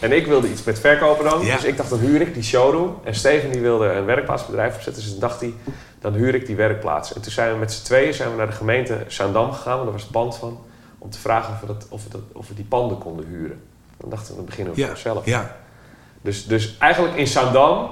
En 0.05 0.13
ik 0.13 0.27
wilde 0.27 0.51
iets 0.51 0.65
met 0.65 0.79
verkopen 0.79 1.25
dan. 1.25 1.45
Ja. 1.45 1.55
Dus 1.55 1.65
ik 1.65 1.77
dacht, 1.77 1.91
dan 1.91 1.99
huur 1.99 2.21
ik 2.21 2.35
die 2.35 2.43
showroom. 2.43 2.99
En 3.05 3.15
Steven 3.15 3.51
die 3.51 3.61
wilde 3.61 3.87
een 3.89 4.05
werkplaatsbedrijf 4.05 4.75
opzetten. 4.75 5.03
Dus 5.03 5.11
toen 5.11 5.21
dacht 5.21 5.41
hij, 5.41 5.55
dan 6.01 6.13
huur 6.13 6.35
ik 6.35 6.47
die 6.47 6.57
werkplaats. 6.57 7.15
En 7.15 7.21
toen 7.21 7.33
zijn 7.33 7.53
we 7.53 7.59
met 7.59 7.73
z'n 7.73 7.85
tweeën 7.85 8.15
zijn 8.15 8.31
we 8.31 8.37
naar 8.37 8.47
de 8.47 8.53
gemeente 8.53 9.05
Zaandam 9.07 9.53
gegaan. 9.53 9.73
Want 9.73 9.83
daar 9.85 9.93
was 9.93 10.03
het 10.03 10.11
pand 10.11 10.37
van. 10.37 10.59
Om 10.99 11.11
te 11.11 11.19
vragen 11.19 11.53
of 11.55 11.61
we, 11.61 11.67
dat, 11.67 11.87
of 11.89 12.03
we, 12.03 12.09
dat, 12.09 12.21
of 12.33 12.49
we 12.49 12.55
die 12.55 12.65
panden 12.65 12.99
konden 12.99 13.27
huren. 13.27 13.61
Dan 13.97 14.11
dachten 14.11 14.29
we, 14.31 14.37
dan 14.37 14.45
beginnen 14.45 14.75
we 14.75 14.81
Ja, 14.81 14.89
onszelf. 14.89 15.25
ja. 15.25 15.57
Dus, 16.23 16.47
dus 16.47 16.77
eigenlijk 16.79 17.17
in 17.17 17.27
Zaandam, 17.27 17.91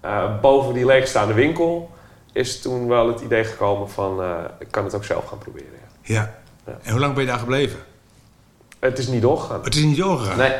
eh, 0.00 0.40
boven 0.40 0.74
die 0.74 0.86
leegstaande 0.86 1.34
winkel... 1.34 1.90
is 2.32 2.60
toen 2.60 2.88
wel 2.88 3.08
het 3.08 3.20
idee 3.20 3.44
gekomen 3.44 3.90
van... 3.90 4.22
eh, 4.22 4.30
ik 4.58 4.70
kan 4.70 4.84
het 4.84 4.94
ook 4.94 5.04
zelf 5.04 5.26
gaan 5.26 5.38
proberen. 5.38 5.68
ja. 6.02 6.14
ja. 6.14 6.34
Ja. 6.66 6.78
En 6.82 6.90
hoe 6.90 7.00
lang 7.00 7.14
ben 7.14 7.22
je 7.24 7.28
daar 7.28 7.38
gebleven? 7.38 7.78
Het 8.78 8.98
is 8.98 9.06
niet 9.06 9.22
doorgegaan. 9.22 9.62
Het 9.64 9.74
is 9.74 9.82
niet 9.82 9.96
doorgegaan. 9.96 10.36
Nee. 10.36 10.52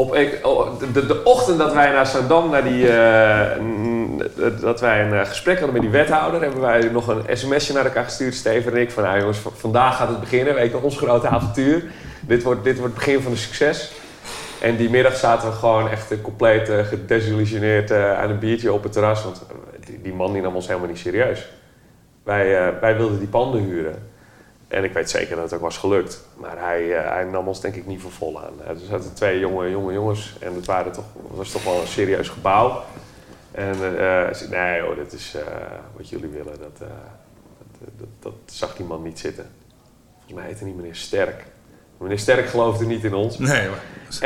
Op, 0.00 0.16
oh, 0.42 0.80
de, 0.92 1.06
de, 1.06 1.24
ochtend 1.24 1.58
dat 1.58 1.72
wij 1.72 1.90
naar 1.90 2.06
Zandam, 2.06 2.50
naar 2.50 2.64
die, 2.64 2.88
eh, 2.88 4.60
dat 4.60 4.80
wij 4.80 5.02
een 5.04 5.12
eh, 5.12 5.26
gesprek 5.26 5.56
hadden 5.56 5.72
met 5.72 5.82
die 5.82 5.90
wethouder, 5.90 6.40
hebben 6.42 6.60
wij 6.60 6.88
nog 6.92 7.08
een 7.08 7.36
sms'je 7.36 7.72
naar 7.72 7.84
elkaar 7.84 8.04
gestuurd, 8.04 8.34
Steven 8.34 8.72
en 8.72 8.80
ik, 8.80 8.90
van 8.90 9.02
nou 9.02 9.18
jongens, 9.18 9.38
vandaag 9.54 9.96
gaat 9.96 10.08
het 10.08 10.20
beginnen, 10.20 10.54
weet 10.54 10.74
ons 10.74 10.96
grote 10.96 11.28
avontuur. 11.28 11.84
Dit 12.20 12.42
wordt, 12.42 12.64
dit 12.64 12.78
wordt 12.78 12.94
het 12.94 13.04
begin 13.04 13.22
van 13.22 13.32
een 13.32 13.38
succes. 13.38 13.92
En 14.60 14.76
die 14.76 14.90
middag 14.90 15.16
zaten 15.16 15.48
we 15.48 15.54
gewoon 15.54 15.88
echt 15.88 16.20
compleet 16.22 16.68
eh, 16.68 16.84
gedesillusioneerd 16.84 17.92
aan 17.92 18.30
een 18.30 18.38
biertje 18.38 18.72
op 18.72 18.82
het 18.82 18.92
terras, 18.92 19.24
want 19.24 19.46
die, 19.86 20.00
die 20.02 20.14
man 20.14 20.32
die 20.32 20.42
nam 20.42 20.54
ons 20.54 20.66
helemaal 20.66 20.88
niet 20.88 20.98
serieus. 20.98 21.48
Wij, 22.22 22.74
wij 22.80 22.96
wilden 22.96 23.18
die 23.18 23.28
panden 23.28 23.60
huren. 23.60 24.09
En 24.70 24.84
ik 24.84 24.92
weet 24.92 25.10
zeker 25.10 25.34
dat 25.34 25.44
het 25.44 25.54
ook 25.54 25.60
was 25.60 25.78
gelukt. 25.78 26.24
Maar 26.36 26.58
hij, 26.58 26.98
eh, 26.98 27.10
hij 27.10 27.24
nam 27.24 27.48
ons 27.48 27.60
denk 27.60 27.74
ik 27.74 27.86
niet 27.86 28.00
voor 28.00 28.10
vol 28.10 28.40
aan. 28.40 28.52
Er 28.66 28.76
zaten 28.78 29.14
twee 29.14 29.38
jonge, 29.38 29.70
jonge 29.70 29.92
jongens 29.92 30.36
en 30.40 30.54
het, 30.54 30.66
waren 30.66 30.92
toch, 30.92 31.04
was 31.30 31.50
toch 31.50 31.64
wel 31.64 31.80
een 31.80 31.86
serieus 31.86 32.28
gebouw. 32.28 32.82
En 33.50 33.78
hij 33.78 34.34
zei, 34.34 34.50
nee 34.50 34.80
hoor, 34.80 34.94
dit 34.94 35.12
is 35.12 35.34
eh, 35.34 35.42
wat 35.96 36.08
jullie 36.08 36.28
willen. 36.28 36.58
Dat, 36.58 36.78
dat, 36.78 36.88
dat, 37.96 38.08
dat 38.18 38.32
zag 38.44 38.76
die 38.76 38.86
man 38.86 39.02
niet 39.02 39.18
zitten. 39.18 39.50
Volgens 40.14 40.34
mij 40.34 40.44
heette 40.44 40.64
die 40.64 40.74
meneer 40.74 40.96
Sterk. 40.96 41.44
Meneer 42.00 42.18
Sterk 42.18 42.48
geloofde 42.48 42.86
niet 42.86 43.04
in 43.04 43.14
ons. 43.14 43.38
Nee, 43.38 43.68
maar 43.68 43.78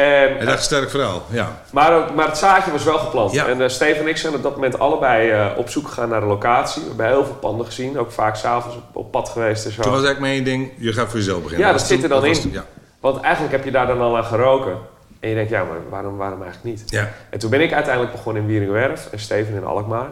En, 0.04 0.36
hij 0.36 0.44
dacht 0.46 0.62
sterk 0.62 0.90
verhaal. 0.90 1.22
Ja. 1.30 1.62
maar, 1.72 1.96
ook- 1.96 2.14
maar 2.14 2.26
het 2.26 2.38
zaadje 2.38 2.70
was 2.70 2.84
wel 2.84 2.98
geplant. 2.98 3.32
Ja. 3.32 3.46
En 3.46 3.60
eh, 3.62 3.68
Steven 3.68 4.00
en 4.02 4.08
ik 4.08 4.16
zijn 4.16 4.34
op 4.34 4.42
dat 4.42 4.54
moment 4.54 4.78
allebei 4.78 5.30
eh, 5.30 5.46
op 5.56 5.68
zoek 5.68 5.88
gegaan 5.88 6.08
naar 6.08 6.20
de 6.20 6.26
locatie. 6.26 6.82
We 6.82 6.88
hebben 6.88 7.06
heel 7.06 7.24
veel 7.24 7.34
panden 7.34 7.66
gezien. 7.66 7.98
Ook 7.98 8.12
vaak 8.12 8.36
s'avonds 8.36 8.76
op, 8.76 8.82
op 8.96 9.10
pad 9.10 9.28
geweest 9.28 9.64
en 9.64 9.70
zo. 9.72 9.82
Toen 9.82 9.92
was 9.92 10.02
eigenlijk 10.04 10.20
mijn 10.20 10.34
één 10.34 10.44
ding, 10.44 10.72
je 10.78 10.92
gaat 10.92 11.08
voor 11.08 11.18
jezelf 11.18 11.42
beginnen. 11.42 11.66
Ja, 11.66 11.72
was 11.72 11.80
dat 11.82 11.90
zit 11.90 12.02
er 12.02 12.08
dan 12.08 12.24
in. 12.24 12.50
Ja. 12.52 12.64
Want 13.00 13.20
eigenlijk 13.20 13.54
heb 13.54 13.64
je 13.64 13.70
daar 13.70 13.86
dan 13.86 14.00
al 14.00 14.16
aan 14.16 14.24
geroken. 14.24 14.76
En 15.20 15.28
je 15.28 15.34
denkt, 15.34 15.50
ja, 15.50 15.64
maar 15.64 15.78
waarom, 15.90 16.16
waarom 16.16 16.42
eigenlijk 16.42 16.76
niet? 16.76 16.90
ja. 16.90 17.08
En 17.30 17.38
toen 17.38 17.50
ben 17.50 17.60
ik 17.60 17.72
uiteindelijk 17.72 18.12
begonnen 18.14 18.42
in 18.42 18.48
Wieringenwerf 18.48 19.08
en 19.12 19.18
Steven 19.18 19.54
in 19.54 19.64
Alkmaar. 19.64 20.08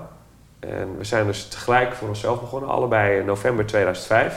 En 0.61 0.95
we 0.99 1.05
zijn 1.05 1.27
dus 1.27 1.49
tegelijk 1.49 1.93
voor 1.95 2.09
onszelf 2.09 2.41
begonnen, 2.41 2.71
allebei 2.71 3.19
in 3.19 3.25
november 3.25 3.67
2005. 3.67 4.35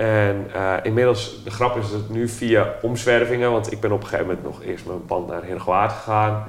En 0.00 0.46
eh, 0.54 0.74
inmiddels, 0.82 1.40
de 1.44 1.50
grap 1.50 1.76
is 1.76 1.90
dat 1.90 2.08
nu 2.08 2.28
via 2.28 2.74
omzwervingen, 2.82 3.50
want 3.50 3.72
ik 3.72 3.80
ben 3.80 3.92
op 3.92 4.00
een 4.00 4.06
gegeven 4.06 4.26
moment 4.26 4.44
nog 4.44 4.62
eerst 4.62 4.84
met 4.84 4.94
mijn 4.94 5.06
pand 5.06 5.26
naar 5.26 5.42
Heergewaard 5.42 5.92
gegaan. 5.92 6.44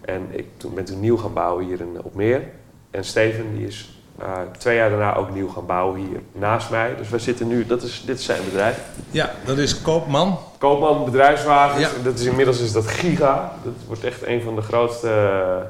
En 0.00 0.28
ik 0.30 0.46
toen, 0.56 0.74
ben 0.74 0.84
toen 0.84 1.00
nieuw 1.00 1.16
gaan 1.16 1.32
bouwen 1.32 1.64
hier 1.64 1.80
in 1.80 1.98
Opmeer. 2.02 2.42
en 2.90 3.04
Steven 3.04 3.56
die 3.56 3.66
is 3.66 3.98
eh, 4.18 4.32
twee 4.58 4.76
jaar 4.76 4.90
daarna 4.90 5.14
ook 5.14 5.34
nieuw 5.34 5.48
gaan 5.48 5.66
bouwen 5.66 6.00
hier 6.00 6.20
naast 6.32 6.70
mij. 6.70 6.96
Dus 6.96 7.08
we 7.08 7.18
zitten 7.18 7.48
nu, 7.48 7.66
dat 7.66 7.82
is, 7.82 8.02
dit 8.06 8.18
is 8.18 8.24
zijn 8.24 8.44
bedrijf. 8.44 8.78
Ja, 9.10 9.30
dat 9.44 9.58
is 9.58 9.82
Koopman. 9.82 10.38
Koopman 10.58 11.04
Bedrijfswagens. 11.04 11.82
Ja. 11.82 12.02
Dat 12.02 12.18
is 12.18 12.24
inmiddels 12.24 12.60
is 12.60 12.72
dat 12.72 12.86
Giga. 12.86 13.52
Dat 13.64 13.74
wordt 13.86 14.04
echt 14.04 14.26
een 14.26 14.42
van 14.42 14.54
de 14.54 14.62
grootste. 14.62 15.66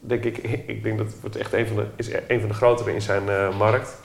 denk 0.00 0.24
ik, 0.24 0.38
ik 0.74 0.82
denk 0.82 0.98
dat 0.98 1.06
het 1.06 1.20
wordt 1.20 1.36
echt 1.36 1.52
een 1.52 1.66
van 1.66 1.76
de, 1.76 1.84
is 1.96 2.10
een 2.28 2.40
van 2.40 2.48
de 2.48 2.54
grotere 2.54 2.94
in 2.94 3.02
zijn 3.02 3.28
eh, 3.28 3.58
markt. 3.58 3.96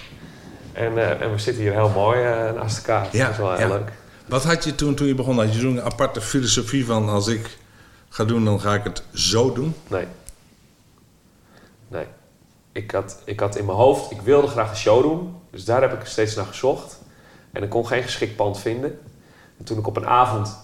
En, 0.75 0.97
eh, 0.97 1.21
en 1.21 1.31
we 1.31 1.37
zitten 1.37 1.63
hier 1.63 1.71
heel 1.71 1.89
mooi 1.89 2.23
eh, 2.23 2.53
naast 2.53 2.77
elkaar. 2.77 3.07
Ja, 3.11 3.23
dat 3.23 3.31
is 3.31 3.37
wel 3.37 3.53
heel 3.53 3.67
ja. 3.67 3.73
leuk. 3.73 3.91
Wat 4.25 4.43
had 4.43 4.63
je 4.63 4.75
toen, 4.75 4.95
toen 4.95 5.07
je 5.07 5.15
begon? 5.15 5.37
Had 5.37 5.53
je 5.53 5.59
toen 5.59 5.77
een 5.77 5.83
aparte 5.83 6.21
filosofie 6.21 6.85
van 6.85 7.09
als 7.09 7.27
ik 7.27 7.57
ga 8.09 8.23
doen, 8.23 8.45
dan 8.45 8.61
ga 8.61 8.73
ik 8.73 8.83
het 8.83 9.03
zo 9.13 9.53
doen? 9.53 9.75
Nee. 9.87 10.05
Nee. 11.87 12.05
Ik 12.71 12.91
had, 12.91 13.21
ik 13.23 13.39
had 13.39 13.55
in 13.55 13.65
mijn 13.65 13.77
hoofd, 13.77 14.11
ik 14.11 14.21
wilde 14.21 14.47
graag 14.47 14.69
een 14.69 14.75
showroom. 14.75 15.41
Dus 15.51 15.65
daar 15.65 15.81
heb 15.81 15.93
ik 15.93 16.05
steeds 16.05 16.35
naar 16.35 16.45
gezocht. 16.45 16.99
En 17.51 17.63
ik 17.63 17.69
kon 17.69 17.87
geen 17.87 18.03
geschikt 18.03 18.35
pand 18.35 18.59
vinden. 18.59 18.99
En 19.57 19.65
toen 19.65 19.77
ik 19.77 19.87
op 19.87 19.97
een 19.97 20.07
avond 20.07 20.57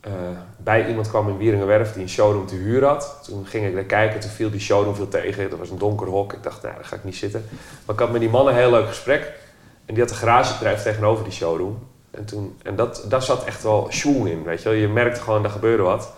eh, 0.00 0.12
bij 0.56 0.88
iemand 0.88 1.08
kwam 1.08 1.28
in 1.28 1.36
Wieringenwerf 1.36 1.92
die 1.92 2.02
een 2.02 2.08
showroom 2.08 2.46
te 2.46 2.54
huur 2.54 2.84
had. 2.84 3.20
Toen 3.24 3.46
ging 3.46 3.66
ik 3.66 3.74
daar 3.74 3.84
kijken, 3.84 4.20
toen 4.20 4.30
viel 4.30 4.50
die 4.50 4.60
showroom 4.60 4.94
veel 4.94 5.08
tegen. 5.08 5.50
Dat 5.50 5.58
was 5.58 5.70
een 5.70 5.78
donker 5.78 6.06
hok. 6.06 6.32
Ik 6.32 6.42
dacht, 6.42 6.62
nou, 6.62 6.74
daar 6.74 6.84
ga 6.84 6.96
ik 6.96 7.04
niet 7.04 7.16
zitten. 7.16 7.44
Maar 7.84 7.94
ik 7.94 8.00
had 8.00 8.10
met 8.10 8.20
die 8.20 8.30
man 8.30 8.48
een 8.48 8.54
heel 8.54 8.70
leuk 8.70 8.88
gesprek. 8.88 9.42
En 9.86 9.94
die 9.94 10.02
had 10.02 10.12
een 10.12 10.18
garagebedrijf 10.18 10.82
tegenover 10.82 11.24
die 11.24 11.32
showroom. 11.32 11.78
En, 12.10 12.24
toen, 12.24 12.58
en 12.62 12.76
dat, 12.76 13.04
daar 13.08 13.22
zat 13.22 13.44
echt 13.44 13.62
wel 13.62 13.86
schwung 13.88 14.28
in, 14.28 14.42
weet 14.42 14.62
je 14.62 14.68
wel. 14.68 14.78
Je 14.78 14.88
merkte 14.88 15.20
gewoon, 15.20 15.42
daar 15.42 15.50
gebeurde 15.50 15.82
wat. 15.82 16.12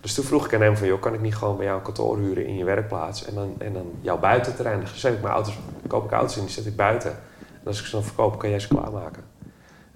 Dus 0.00 0.14
toen 0.14 0.24
vroeg 0.24 0.46
ik 0.46 0.54
aan 0.54 0.60
hem 0.60 0.76
van, 0.76 0.86
joh, 0.86 1.00
kan 1.00 1.14
ik 1.14 1.20
niet 1.20 1.36
gewoon 1.36 1.56
bij 1.56 1.64
jou 1.64 1.78
een 1.78 1.84
kantoor 1.84 2.18
huren 2.18 2.46
in 2.46 2.56
je 2.56 2.64
werkplaats? 2.64 3.24
En 3.24 3.34
dan, 3.34 3.54
en 3.58 3.72
dan 3.72 3.90
jouw 4.00 4.18
buitenterrein. 4.18 4.78
Dan 4.78 4.88
zet 4.94 5.14
ik 5.14 5.22
mijn 5.22 5.34
auto's, 5.34 5.58
koop 5.86 6.04
ik 6.04 6.12
auto's 6.12 6.36
in, 6.36 6.42
die 6.42 6.52
zet 6.52 6.66
ik 6.66 6.76
buiten. 6.76 7.10
En 7.38 7.66
als 7.66 7.80
ik 7.80 7.86
ze 7.86 7.90
dan 7.92 8.04
verkoop, 8.04 8.38
kan 8.38 8.50
jij 8.50 8.60
ze 8.60 8.68
klaarmaken. 8.68 9.24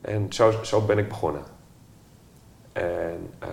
En 0.01 0.27
zo, 0.33 0.53
zo 0.63 0.81
ben 0.81 0.99
ik 0.99 1.09
begonnen. 1.09 1.43
En 2.73 3.31
eh, 3.39 3.49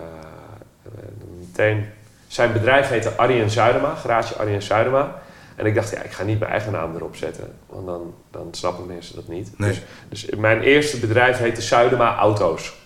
meteen... 1.38 1.86
Zijn 2.34 2.52
bedrijf 2.52 2.88
heette 2.88 3.16
Arjen 3.16 3.50
Zuidema, 3.50 3.94
garage 3.94 4.34
Arjen 4.34 4.62
Zuidema. 4.62 5.14
En 5.56 5.66
ik 5.66 5.74
dacht, 5.74 5.90
ja, 5.90 6.02
ik 6.02 6.10
ga 6.10 6.22
niet 6.22 6.38
mijn 6.38 6.50
eigen 6.50 6.72
naam 6.72 6.94
erop 6.94 7.16
zetten. 7.16 7.54
Want 7.66 7.86
dan, 7.86 8.14
dan 8.30 8.48
snappen 8.50 8.86
mensen 8.86 9.14
dat 9.14 9.28
niet. 9.28 9.58
Nee. 9.58 9.70
Dus, 10.08 10.26
dus 10.26 10.34
mijn 10.38 10.60
eerste 10.60 10.98
bedrijf 10.98 11.38
heette 11.38 11.62
Zuidema 11.62 12.16
Auto's. 12.16 12.76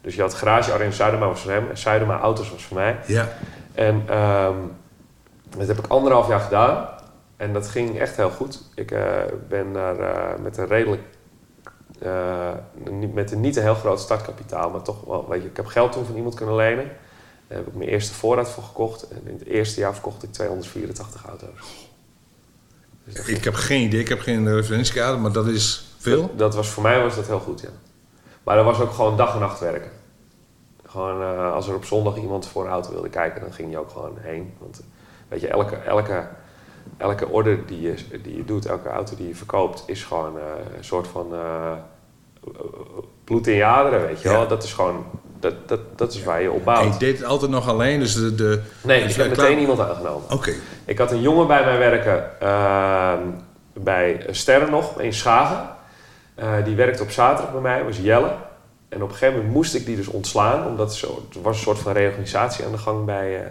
Dus 0.00 0.14
je 0.14 0.20
had 0.20 0.34
garage 0.34 0.72
Arjen 0.72 0.92
Zuidema 0.92 1.26
was 1.26 1.40
voor 1.40 1.50
hem 1.50 1.68
en 1.70 1.78
Zuidema 1.78 2.18
Auto's 2.18 2.50
was 2.50 2.64
voor 2.64 2.76
mij. 2.76 2.96
Ja. 3.06 3.28
En 3.74 4.02
ehm, 4.06 4.56
dat 5.56 5.66
heb 5.66 5.78
ik 5.78 5.86
anderhalf 5.86 6.28
jaar 6.28 6.40
gedaan. 6.40 6.88
En 7.36 7.52
dat 7.52 7.68
ging 7.68 7.98
echt 7.98 8.16
heel 8.16 8.30
goed. 8.30 8.62
Ik 8.74 8.90
eh, 8.90 9.12
ben 9.48 9.72
daar 9.72 9.98
eh, 10.00 10.38
met 10.42 10.56
een 10.56 10.66
redelijk... 10.66 11.02
eh, 12.00 12.52
niet- 12.90 13.14
met 13.14 13.32
een 13.32 13.40
niet 13.40 13.56
een 13.56 13.62
heel 13.62 13.74
groot 13.74 14.00
startkapitaal, 14.00 14.70
maar 14.70 14.82
toch 14.82 15.04
wel... 15.04 15.28
Weet 15.28 15.42
je, 15.42 15.48
ik 15.48 15.56
heb 15.56 15.66
geld 15.66 15.92
toen 15.92 16.04
van 16.04 16.16
iemand 16.16 16.34
kunnen 16.34 16.54
lenen. 16.56 16.84
Daar 17.46 17.58
heb 17.58 17.66
ik 17.66 17.74
mijn 17.74 17.88
eerste 17.90 18.14
voorraad 18.14 18.50
voor 18.50 18.62
gekocht. 18.62 19.08
En 19.08 19.20
in 19.24 19.32
het 19.38 19.46
eerste 19.46 19.80
jaar 19.80 19.92
verkocht 19.92 20.22
ik 20.22 20.32
284 20.32 21.26
auto's. 21.26 21.87
Ik 23.26 23.44
heb 23.44 23.54
geen 23.54 23.82
idee, 23.82 24.00
ik 24.00 24.08
heb 24.08 24.20
geen 24.20 24.54
referentiekader, 24.54 25.20
maar 25.20 25.32
dat 25.32 25.46
is 25.46 25.86
veel. 25.98 26.20
Dat, 26.20 26.38
dat 26.38 26.54
was, 26.54 26.68
voor 26.68 26.82
mij 26.82 27.02
was 27.02 27.16
dat 27.16 27.26
heel 27.26 27.40
goed, 27.40 27.60
ja. 27.60 27.68
Maar 28.44 28.56
dat 28.56 28.64
was 28.64 28.80
ook 28.80 28.92
gewoon 28.92 29.16
dag 29.16 29.34
en 29.34 29.40
nacht 29.40 29.60
werken. 29.60 29.90
Gewoon, 30.86 31.22
eh, 31.22 31.52
als 31.52 31.68
er 31.68 31.74
op 31.74 31.84
zondag 31.84 32.16
iemand 32.16 32.46
voor 32.48 32.64
een 32.64 32.70
auto 32.70 32.90
wilde 32.90 33.08
kijken, 33.08 33.40
dan 33.40 33.52
ging 33.52 33.70
je 33.70 33.78
ook 33.78 33.90
gewoon 33.90 34.16
heen. 34.20 34.52
Want 34.58 34.78
eh, 34.80 34.84
weet 35.28 35.40
je, 35.40 35.48
elke, 35.48 35.74
elke, 35.76 36.28
elke 36.96 37.28
order 37.28 37.66
die 37.66 37.80
je, 37.80 37.94
die 38.22 38.36
je 38.36 38.44
doet, 38.44 38.66
elke 38.66 38.88
auto 38.88 39.16
die 39.16 39.28
je 39.28 39.34
verkoopt, 39.34 39.82
is 39.86 40.04
gewoon 40.04 40.38
eh, 40.38 40.76
een 40.76 40.84
soort 40.84 41.06
van 41.08 41.34
eh, 41.34 41.72
bloed 43.24 43.46
in 43.46 43.54
je 43.54 43.64
aderen, 43.64 44.00
weet 44.00 44.22
je 44.22 44.28
Ja. 44.28 44.34
wel. 44.34 44.48
Dat 44.48 44.62
is 44.62 44.72
gewoon, 44.72 45.04
dat, 45.40 45.54
dat, 45.66 45.80
dat 45.96 46.12
is 46.14 46.22
waar 46.24 46.42
je 46.42 46.50
op 46.50 46.58
En 46.58 46.64
bouwt. 46.64 46.92
je 46.92 46.98
deed 46.98 47.18
het 47.18 47.26
altijd 47.26 47.50
nog 47.50 47.68
alleen, 47.68 47.98
dus 48.00 48.14
de... 48.14 48.34
de 48.34 48.60
Nee, 48.82 49.02
ik 49.02 49.12
heb 49.14 49.32
klaar- 49.32 49.48
meteen 49.48 49.58
iemand 49.58 49.80
aangenomen. 49.80 50.30
Oké, 50.32 50.52
Ik 50.84 50.98
had 50.98 51.10
een 51.10 51.20
jongen 51.20 51.46
bij 51.46 51.64
mij 51.64 51.78
werken 51.78 52.40
ehm, 52.40 53.22
bij 53.72 54.26
Sterren 54.30 54.70
nog 54.70 55.00
in 55.00 55.12
Schagen. 55.12 55.68
Eh, 56.34 56.52
die 56.64 56.76
werkte 56.76 57.02
op 57.02 57.10
zaterdag 57.10 57.52
bij 57.52 57.60
mij, 57.62 57.84
was 57.84 57.96
Jelle. 57.98 58.30
En 58.88 59.02
op 59.02 59.08
een 59.08 59.14
gegeven 59.14 59.34
moment 59.34 59.54
moest 59.54 59.74
ik 59.74 59.86
die 59.86 59.96
dus 59.96 60.06
ontslaan, 60.08 60.66
omdat 60.66 60.94
zo, 60.94 61.26
er 61.34 61.42
was 61.42 61.56
een 61.56 61.62
soort 61.62 61.78
van 61.78 61.92
reorganisatie 61.92 62.64
aan 62.64 62.72
de 62.72 62.78
gang 62.78 63.04
bij, 63.04 63.36
eh, 63.36 63.50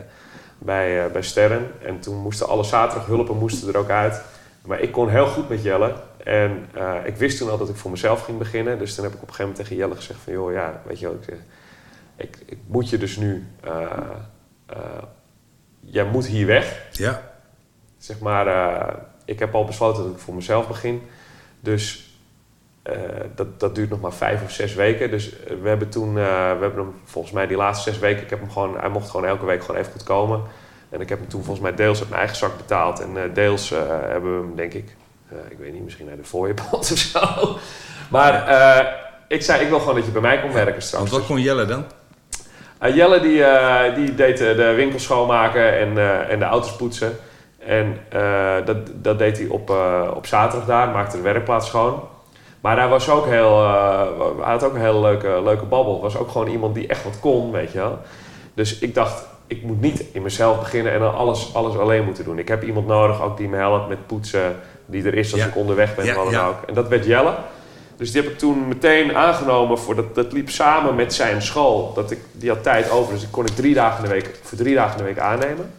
bij, 0.57 1.05
eh, 1.05 1.11
bij 1.11 1.21
Sterren. 1.21 1.71
En 1.85 1.99
toen 1.99 2.15
moesten 2.15 2.47
alle 2.47 2.63
zaterdaghulpen 2.63 3.37
moesten 3.37 3.67
er 3.73 3.77
ook 3.77 3.89
uit. 3.89 4.21
Maar 4.65 4.79
ik 4.79 4.91
kon 4.91 5.09
heel 5.09 5.27
goed 5.27 5.49
met 5.49 5.63
Jelle. 5.63 5.93
En 6.23 6.67
ik 7.05 7.15
wist 7.15 7.37
toen 7.37 7.49
al 7.49 7.57
dat 7.57 7.69
ik 7.69 7.75
voor 7.75 7.91
mezelf 7.91 8.21
ging 8.23 8.37
beginnen. 8.37 8.79
Dus 8.79 8.95
toen 8.95 9.03
heb 9.03 9.13
ik 9.13 9.21
op 9.21 9.27
een 9.27 9.33
gegeven 9.33 9.51
moment 9.51 9.67
tegen 9.69 9.81
Jelle 9.83 9.95
gezegd 9.95 10.19
van... 10.23 10.33
joh, 10.33 10.51
ja, 10.53 10.81
weet 10.85 10.99
je 10.99 11.05
wel, 11.05 11.15
ik, 11.27 11.33
ik, 12.17 12.37
ik 12.45 12.57
moet 12.67 12.89
je 12.89 12.97
dus 12.97 13.15
nu... 13.15 13.47
eh, 13.63 13.81
eh, 14.65 14.77
jij 15.79 16.05
moet 16.05 16.25
hier 16.25 16.45
weg. 16.45 16.87
ja. 16.91 17.21
Zeg 17.97 18.19
maar, 18.19 18.47
eh, 18.47 18.93
ik 19.25 19.39
heb 19.39 19.55
al 19.55 19.65
besloten 19.65 20.03
dat 20.03 20.11
ik 20.11 20.19
voor 20.19 20.33
mezelf 20.33 20.67
begin. 20.67 21.01
Dus 21.59 22.05
dat, 23.35 23.59
dat 23.59 23.75
duurt 23.75 23.89
nog 23.89 24.01
maar 24.01 24.13
vijf 24.13 24.43
of 24.43 24.51
zes 24.51 24.73
weken. 24.73 25.09
Dus 25.09 25.29
we 25.61 25.67
hebben 25.67 25.89
toen, 25.89 26.13
we 26.13 26.19
hebben 26.59 26.75
hem 26.75 26.93
volgens 27.03 27.33
mij 27.33 27.47
die 27.47 27.57
laatste 27.57 27.91
zes 27.91 27.99
weken, 27.99 28.23
ik 28.23 28.29
heb 28.29 28.39
hem 28.39 28.51
gewoon, 28.51 28.79
hij 28.79 28.89
mocht 28.89 29.09
gewoon 29.09 29.25
elke 29.25 29.45
week 29.45 29.61
gewoon 29.61 29.81
even 29.81 29.91
goed 29.91 30.03
komen. 30.03 30.41
En 30.89 31.01
ik 31.01 31.09
heb 31.09 31.19
hem 31.19 31.27
toen 31.27 31.43
volgens 31.43 31.65
mij 31.65 31.75
deels 31.75 31.99
uit 31.99 32.07
mijn 32.09 32.19
eigen 32.19 32.37
zak 32.37 32.57
betaald. 32.57 32.99
En 32.99 33.33
deels 33.33 33.69
hebben 33.69 34.39
we 34.39 34.45
hem, 34.45 34.55
denk 34.55 34.73
ik, 34.73 34.95
ik 35.49 35.57
weet 35.57 35.73
niet, 35.73 35.83
misschien 35.83 36.05
naar 36.05 36.17
de 36.17 36.23
fooiepot 36.23 36.91
of 36.91 36.97
zo. 36.97 37.57
Maar 38.09 38.33
ik 39.27 39.41
zei, 39.41 39.61
ik 39.61 39.69
wil 39.69 39.79
gewoon 39.79 39.95
dat 39.95 40.05
je 40.05 40.11
bij 40.11 40.21
mij 40.21 40.41
komt 40.41 40.53
werken 40.53 40.81
straks. 40.81 41.09
Want 41.09 41.15
wat 41.21 41.25
kon 41.25 41.41
Jelle 41.41 41.65
dan? 41.65 41.85
Uh, 42.83 42.95
Jelle 42.95 43.19
die, 43.19 43.43
eh, 43.43 43.95
die 43.95 44.15
deed 44.15 44.41
eh, 44.41 44.55
de 44.55 44.73
winkel 44.73 44.99
schoonmaken 44.99 45.77
en, 45.79 45.97
eh, 45.97 46.31
en 46.31 46.39
de 46.39 46.45
auto's 46.45 46.75
poetsen. 46.75 47.17
En 47.65 47.97
eh, 48.09 48.55
dat, 48.65 48.77
dat 48.93 49.17
deed 49.19 49.37
hij 49.37 49.47
op, 49.47 49.69
eh, 49.69 50.11
op 50.15 50.25
zaterdag 50.25 50.67
daar, 50.67 50.89
maakte 50.89 51.15
de 51.17 51.23
werkplaats 51.23 51.67
schoon. 51.67 51.99
Maar 52.61 52.77
hij 52.77 52.87
was 52.87 53.09
ook 53.09 53.25
heel, 53.25 53.63
eh, 53.63 54.01
hij 54.41 54.51
had 54.51 54.63
ook 54.63 54.73
een 54.73 54.81
hele 54.81 54.99
leuke, 54.99 55.41
leuke 55.43 55.65
babbel. 55.65 56.01
Was 56.01 56.17
ook 56.17 56.29
gewoon 56.31 56.47
iemand 56.47 56.75
die 56.75 56.87
echt 56.87 57.03
wat 57.03 57.19
kon, 57.19 57.51
weet 57.51 57.71
je 57.71 57.77
wel. 57.77 57.99
Dus 58.53 58.79
ik 58.79 58.95
dacht, 58.95 59.27
ik 59.47 59.63
moet 59.63 59.81
niet 59.81 60.05
in 60.13 60.21
mezelf 60.21 60.59
beginnen 60.59 60.93
en 60.93 60.99
dan 60.99 61.15
alles, 61.15 61.53
alles 61.53 61.77
alleen 61.77 62.03
moeten 62.03 62.23
doen. 62.23 62.39
Ik 62.39 62.47
heb 62.47 62.63
iemand 62.63 62.87
nodig 62.87 63.21
ook 63.21 63.37
die 63.37 63.47
me 63.47 63.57
helpt 63.57 63.87
met 63.87 64.07
poetsen, 64.07 64.55
die 64.85 65.05
er 65.05 65.13
is 65.13 65.31
als 65.31 65.41
Ja. 65.41 65.47
ik 65.47 65.55
onderweg 65.55 65.95
ben 65.95 66.05
Ja, 66.05 66.15
ja. 66.29 66.47
ook. 66.47 66.61
En 66.67 66.73
dat 66.73 66.87
werd 66.87 67.05
Jelle. 67.05 67.33
Dus 67.97 68.11
die 68.11 68.21
heb 68.21 68.31
ik 68.31 68.37
toen 68.37 68.67
meteen 68.67 69.15
aangenomen. 69.15 69.79
Voor 69.79 69.95
dat, 69.95 70.15
dat 70.15 70.31
liep 70.31 70.49
samen 70.49 70.95
met 70.95 71.13
zijn 71.13 71.41
school. 71.41 71.93
Dat 71.93 72.11
ik, 72.11 72.19
die 72.31 72.49
had 72.49 72.63
tijd 72.63 72.89
over, 72.89 73.13
dus 73.13 73.23
ik 73.23 73.31
kon 73.31 73.45
ik 73.45 73.55
drie 73.55 73.73
dagen 73.73 74.03
in 74.03 74.09
de 74.09 74.15
week, 74.15 74.39
voor 74.43 74.57
drie 74.57 74.75
dagen 74.75 74.91
in 74.91 74.97
de 74.97 75.03
week 75.13 75.19
aannemen. 75.19 75.71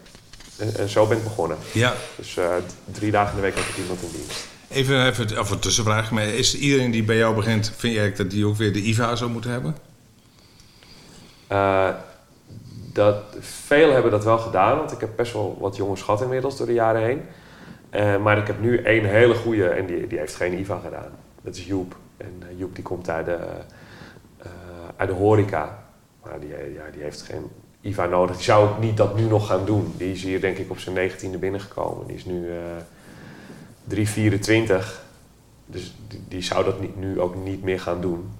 En, 0.57 0.75
en 0.75 0.89
zo 0.89 1.05
ben 1.05 1.17
ik 1.17 1.23
begonnen. 1.23 1.57
Ja. 1.71 1.93
Dus 2.15 2.37
eh, 2.37 2.49
drie 2.91 3.11
dagen 3.11 3.29
in 3.29 3.35
de 3.35 3.41
week 3.41 3.55
had 3.55 3.67
ik 3.69 3.77
iemand 3.77 4.01
in 4.01 4.09
dienst. 4.11 4.47
Even, 4.69 5.07
even 5.07 5.39
of 5.39 5.51
een 5.51 5.59
tussenvraag, 5.59 6.11
maar 6.11 6.23
is 6.23 6.57
iedereen 6.57 6.91
die 6.91 7.03
bij 7.03 7.17
jou 7.17 7.35
begint, 7.35 7.73
vind 7.77 7.93
jij 7.93 8.13
dat 8.13 8.29
die 8.31 8.45
ook 8.45 8.55
weer 8.55 8.73
de 8.73 8.81
IVA 8.81 9.15
zou 9.15 9.31
moeten 9.31 9.51
hebben? 9.51 9.75
Eh, 11.47 11.89
dat, 12.93 13.23
veel 13.39 13.91
hebben 13.91 14.11
dat 14.11 14.23
wel 14.23 14.37
gedaan, 14.37 14.77
want 14.77 14.91
ik 14.91 14.99
heb 14.99 15.09
best 15.15 15.33
wel 15.33 15.57
wat 15.59 15.75
jongens 15.75 16.01
gehad 16.01 16.21
inmiddels 16.21 16.57
door 16.57 16.67
de 16.67 16.73
jaren 16.73 17.03
heen. 17.03 17.21
Eh, 17.89 18.17
maar 18.17 18.37
ik 18.37 18.47
heb 18.47 18.61
nu 18.61 18.77
één 18.77 19.05
hele 19.05 19.33
goede 19.33 19.69
en 19.69 19.85
die, 19.85 20.07
die 20.07 20.19
heeft 20.19 20.35
geen 20.35 20.59
IVA 20.59 20.79
gedaan. 20.83 21.11
Dat 21.41 21.55
is 21.55 21.65
Joep. 21.65 21.95
En 22.19 22.43
eh, 22.49 22.59
Joep 22.59 22.75
die 22.75 22.83
komt 22.83 23.09
uit 23.09 23.25
de, 23.25 23.37
eh, 24.37 24.49
uit 24.95 25.09
de 25.09 25.15
horeca. 25.15 25.83
Maar 26.23 26.39
die, 26.39 26.55
eh, 26.55 26.73
ja, 26.73 26.83
die 26.91 27.01
heeft 27.01 27.21
geen 27.21 27.47
IVA 27.81 28.05
nodig. 28.05 28.35
Die 28.35 28.45
zou 28.45 28.69
ook 28.69 28.79
niet 28.79 28.97
dat 28.97 29.15
nu 29.15 29.23
nog 29.23 29.47
gaan 29.47 29.65
doen. 29.65 29.93
Die 29.97 30.11
is 30.11 30.23
hier 30.23 30.41
denk 30.41 30.57
ik 30.57 30.69
op 30.69 30.79
zijn 30.79 30.95
negentiende 30.95 31.37
binnengekomen. 31.37 32.07
Die 32.07 32.15
is 32.15 32.25
nu 32.25 32.49
eh 32.49 32.55
324. 33.83 35.03
Dus 35.65 35.95
die, 36.07 36.23
die 36.27 36.41
zou 36.41 36.63
dat 36.63 36.79
niet, 36.79 36.95
nu 36.95 37.21
ook 37.21 37.35
niet 37.35 37.63
meer 37.63 37.79
gaan 37.79 38.01
doen. 38.01 38.31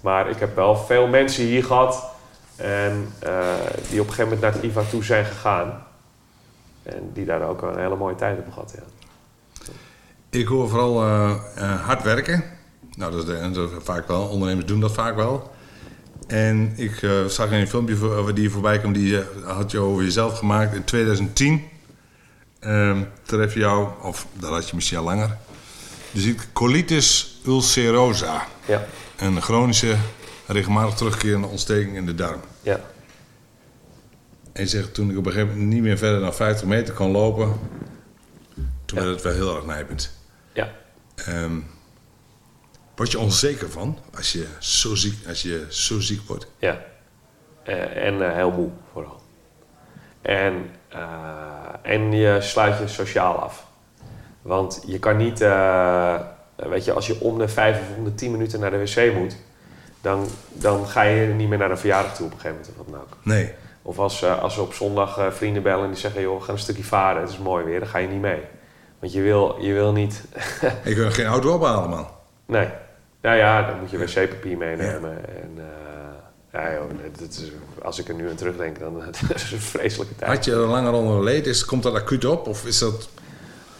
Maar 0.00 0.30
ik 0.30 0.38
heb 0.38 0.54
wel 0.54 0.76
veel 0.76 1.06
mensen 1.06 1.44
hier 1.44 1.64
gehad 1.64 2.04
en, 2.56 3.12
die 3.90 4.00
op 4.00 4.06
een 4.06 4.14
gegeven 4.14 4.22
moment 4.22 4.40
naar 4.40 4.52
het 4.52 4.62
IVA 4.62 4.82
toe 4.90 5.04
zijn 5.04 5.24
gegaan. 5.24 5.86
En 6.82 7.10
die 7.12 7.24
daar 7.24 7.42
ook 7.42 7.62
een 7.62 7.78
hele 7.78 7.96
mooie 7.96 8.14
tijd 8.14 8.34
hebben 8.34 8.52
gehad. 8.52 8.74
Ja. 8.76 8.97
Ik 10.30 10.46
hoor 10.46 10.68
vooral 10.68 11.02
eh, 11.02 11.34
eh, 11.54 11.80
hard 11.84 12.02
werken. 12.02 12.44
Nou, 12.94 13.12
dat 13.12 13.28
is, 13.28 13.54
de- 13.54 13.68
vaak 13.82 14.08
wel. 14.08 14.22
Ondernemers 14.22 14.66
doen 14.66 14.80
dat 14.80 14.92
vaak 14.92 15.16
wel. 15.16 15.50
En 16.26 16.72
ik 16.76 17.02
eh, 17.02 17.24
zag 17.24 17.50
in 17.50 17.60
een 17.60 17.68
filmpje 17.68 17.96
voor, 17.96 18.34
die 18.34 18.50
voorbij 18.50 18.78
kwam, 18.78 18.92
die 18.92 19.18
had 19.44 19.70
je 19.70 19.78
over 19.78 20.04
jezelf 20.04 20.38
gemaakt 20.38 20.74
in 20.74 20.84
2010. 20.84 21.62
Ehm 22.60 23.02
tref 23.22 23.54
je 23.54 23.60
jou, 23.60 23.88
of 24.02 24.26
dat 24.32 24.50
had 24.50 24.68
je 24.68 24.74
misschien 24.74 24.98
al 24.98 25.04
langer. 25.04 25.36
Je 26.10 26.20
ziet 26.20 26.48
colitis 26.52 27.40
ulcerosa. 27.46 28.46
Ja, 28.66 28.86
Een 29.16 29.42
chronische, 29.42 29.96
regelmatig 30.46 30.94
terugkerende 30.94 31.46
ontsteking 31.46 31.96
in 31.96 32.06
de 32.06 32.14
darm. 32.14 32.40
ja, 32.62 32.80
En 34.52 34.62
je 34.62 34.68
zegt, 34.68 34.94
toen 34.94 35.10
ik 35.10 35.18
op 35.18 35.26
een 35.26 35.32
gegeven 35.32 35.52
moment 35.54 35.72
niet 35.72 35.82
meer 35.82 35.98
verder 35.98 36.20
dan 36.20 36.34
50 36.34 36.66
meter 36.66 36.94
kon 36.94 37.10
lopen, 37.10 37.52
Toen 38.84 38.98
werd 38.98 39.10
het 39.10 39.22
wel 39.22 39.32
heel 39.32 39.56
erg 39.56 39.66
nijpend. 39.66 40.16
Ja. 40.58 40.68
Ehm, 41.14 41.58
word 42.94 43.10
je 43.10 43.18
onzeker 43.18 43.70
van 43.70 43.98
als 44.16 44.32
je 44.32 44.46
zo 44.58 44.94
ziek, 44.94 45.26
als 45.28 45.42
je 45.42 45.66
zo 45.68 46.00
ziek 46.00 46.20
wordt? 46.26 46.46
Ja. 46.58 46.84
Eh, 47.62 48.06
en 48.06 48.28
eh, 48.28 48.34
heel 48.34 48.50
moe 48.50 48.70
vooral. 48.92 49.20
En, 50.22 50.70
eh, 50.88 51.00
en 51.82 52.12
je 52.12 52.40
sluit 52.40 52.78
je 52.78 52.88
sociaal 52.88 53.34
af. 53.34 53.66
Want 54.42 54.82
je 54.86 54.98
kan 54.98 55.16
niet, 55.16 55.38
weet 56.56 56.84
je, 56.84 56.92
als 56.92 57.06
je 57.06 57.20
om 57.20 57.38
de 57.38 57.48
vijf 57.48 57.80
of 57.80 57.96
om 57.96 58.04
de 58.04 58.14
tien 58.14 58.30
minuten 58.30 58.60
naar 58.60 58.70
de 58.70 58.78
wc 58.78 59.14
moet, 59.14 59.36
dan, 60.00 60.26
dan 60.52 60.86
ga 60.86 61.02
je 61.02 61.26
niet 61.26 61.48
meer 61.48 61.58
naar 61.58 61.70
een 61.70 61.78
verjaardag 61.78 62.14
toe 62.14 62.26
op 62.26 62.32
een 62.32 62.40
gegeven 62.40 62.60
moment 62.60 62.78
of 62.78 62.84
wat 62.84 62.94
dan 62.94 63.00
ook. 63.00 63.16
Nee. 63.22 63.52
Of 63.82 63.98
als, 63.98 64.24
als 64.24 64.56
we 64.56 64.62
op 64.62 64.72
zondag 64.72 65.34
vrienden 65.34 65.62
bellen 65.62 65.84
en 65.84 65.90
die 65.90 66.00
zeggen, 66.00 66.20
joh, 66.20 66.38
we 66.38 66.44
gaan 66.44 66.54
een 66.54 66.60
stukje 66.60 66.84
varen, 66.84 67.20
het 67.20 67.30
is 67.30 67.38
mooi 67.38 67.64
weer, 67.64 67.80
dan 67.80 67.88
ga 67.88 67.98
je 67.98 68.08
niet 68.08 68.20
mee. 68.20 68.40
Want 68.98 69.12
je 69.12 69.20
wil, 69.20 69.56
je 69.60 69.72
wil 69.72 69.92
niet, 69.92 70.24
Ik 70.84 70.96
wil 70.96 71.10
geen 71.10 71.26
auto 71.26 71.54
ophalen, 71.54 71.90
man. 71.90 72.06
nee. 72.46 72.68
Nou 73.20 73.36
ja, 73.36 73.66
dan 73.66 73.78
moet 73.78 73.90
je 73.90 73.98
wc-papier 73.98 74.56
meenemen. 74.56 75.28
En, 75.28 75.52
eh, 75.56 75.62
ja, 76.52 76.72
joh, 76.72 76.90
het 77.20 77.30
is, 77.30 77.52
als 77.82 77.98
ik 77.98 78.08
er 78.08 78.14
nu 78.14 78.28
aan 78.28 78.36
terugdenk, 78.36 78.78
dan 78.78 79.02
het 79.02 79.22
is 79.34 79.52
een 79.52 79.60
vreselijke 79.60 80.16
tijd. 80.16 80.30
Had 80.30 80.44
je 80.44 80.52
er 80.52 80.58
langer 80.58 80.92
onder 80.92 81.16
geleden? 81.16 81.50
Is, 81.50 81.64
komt 81.64 81.82
dat 81.82 81.94
acuut 81.94 82.24
op? 82.24 82.46
Of 82.46 82.66
is 82.66 82.78
dat... 82.78 83.08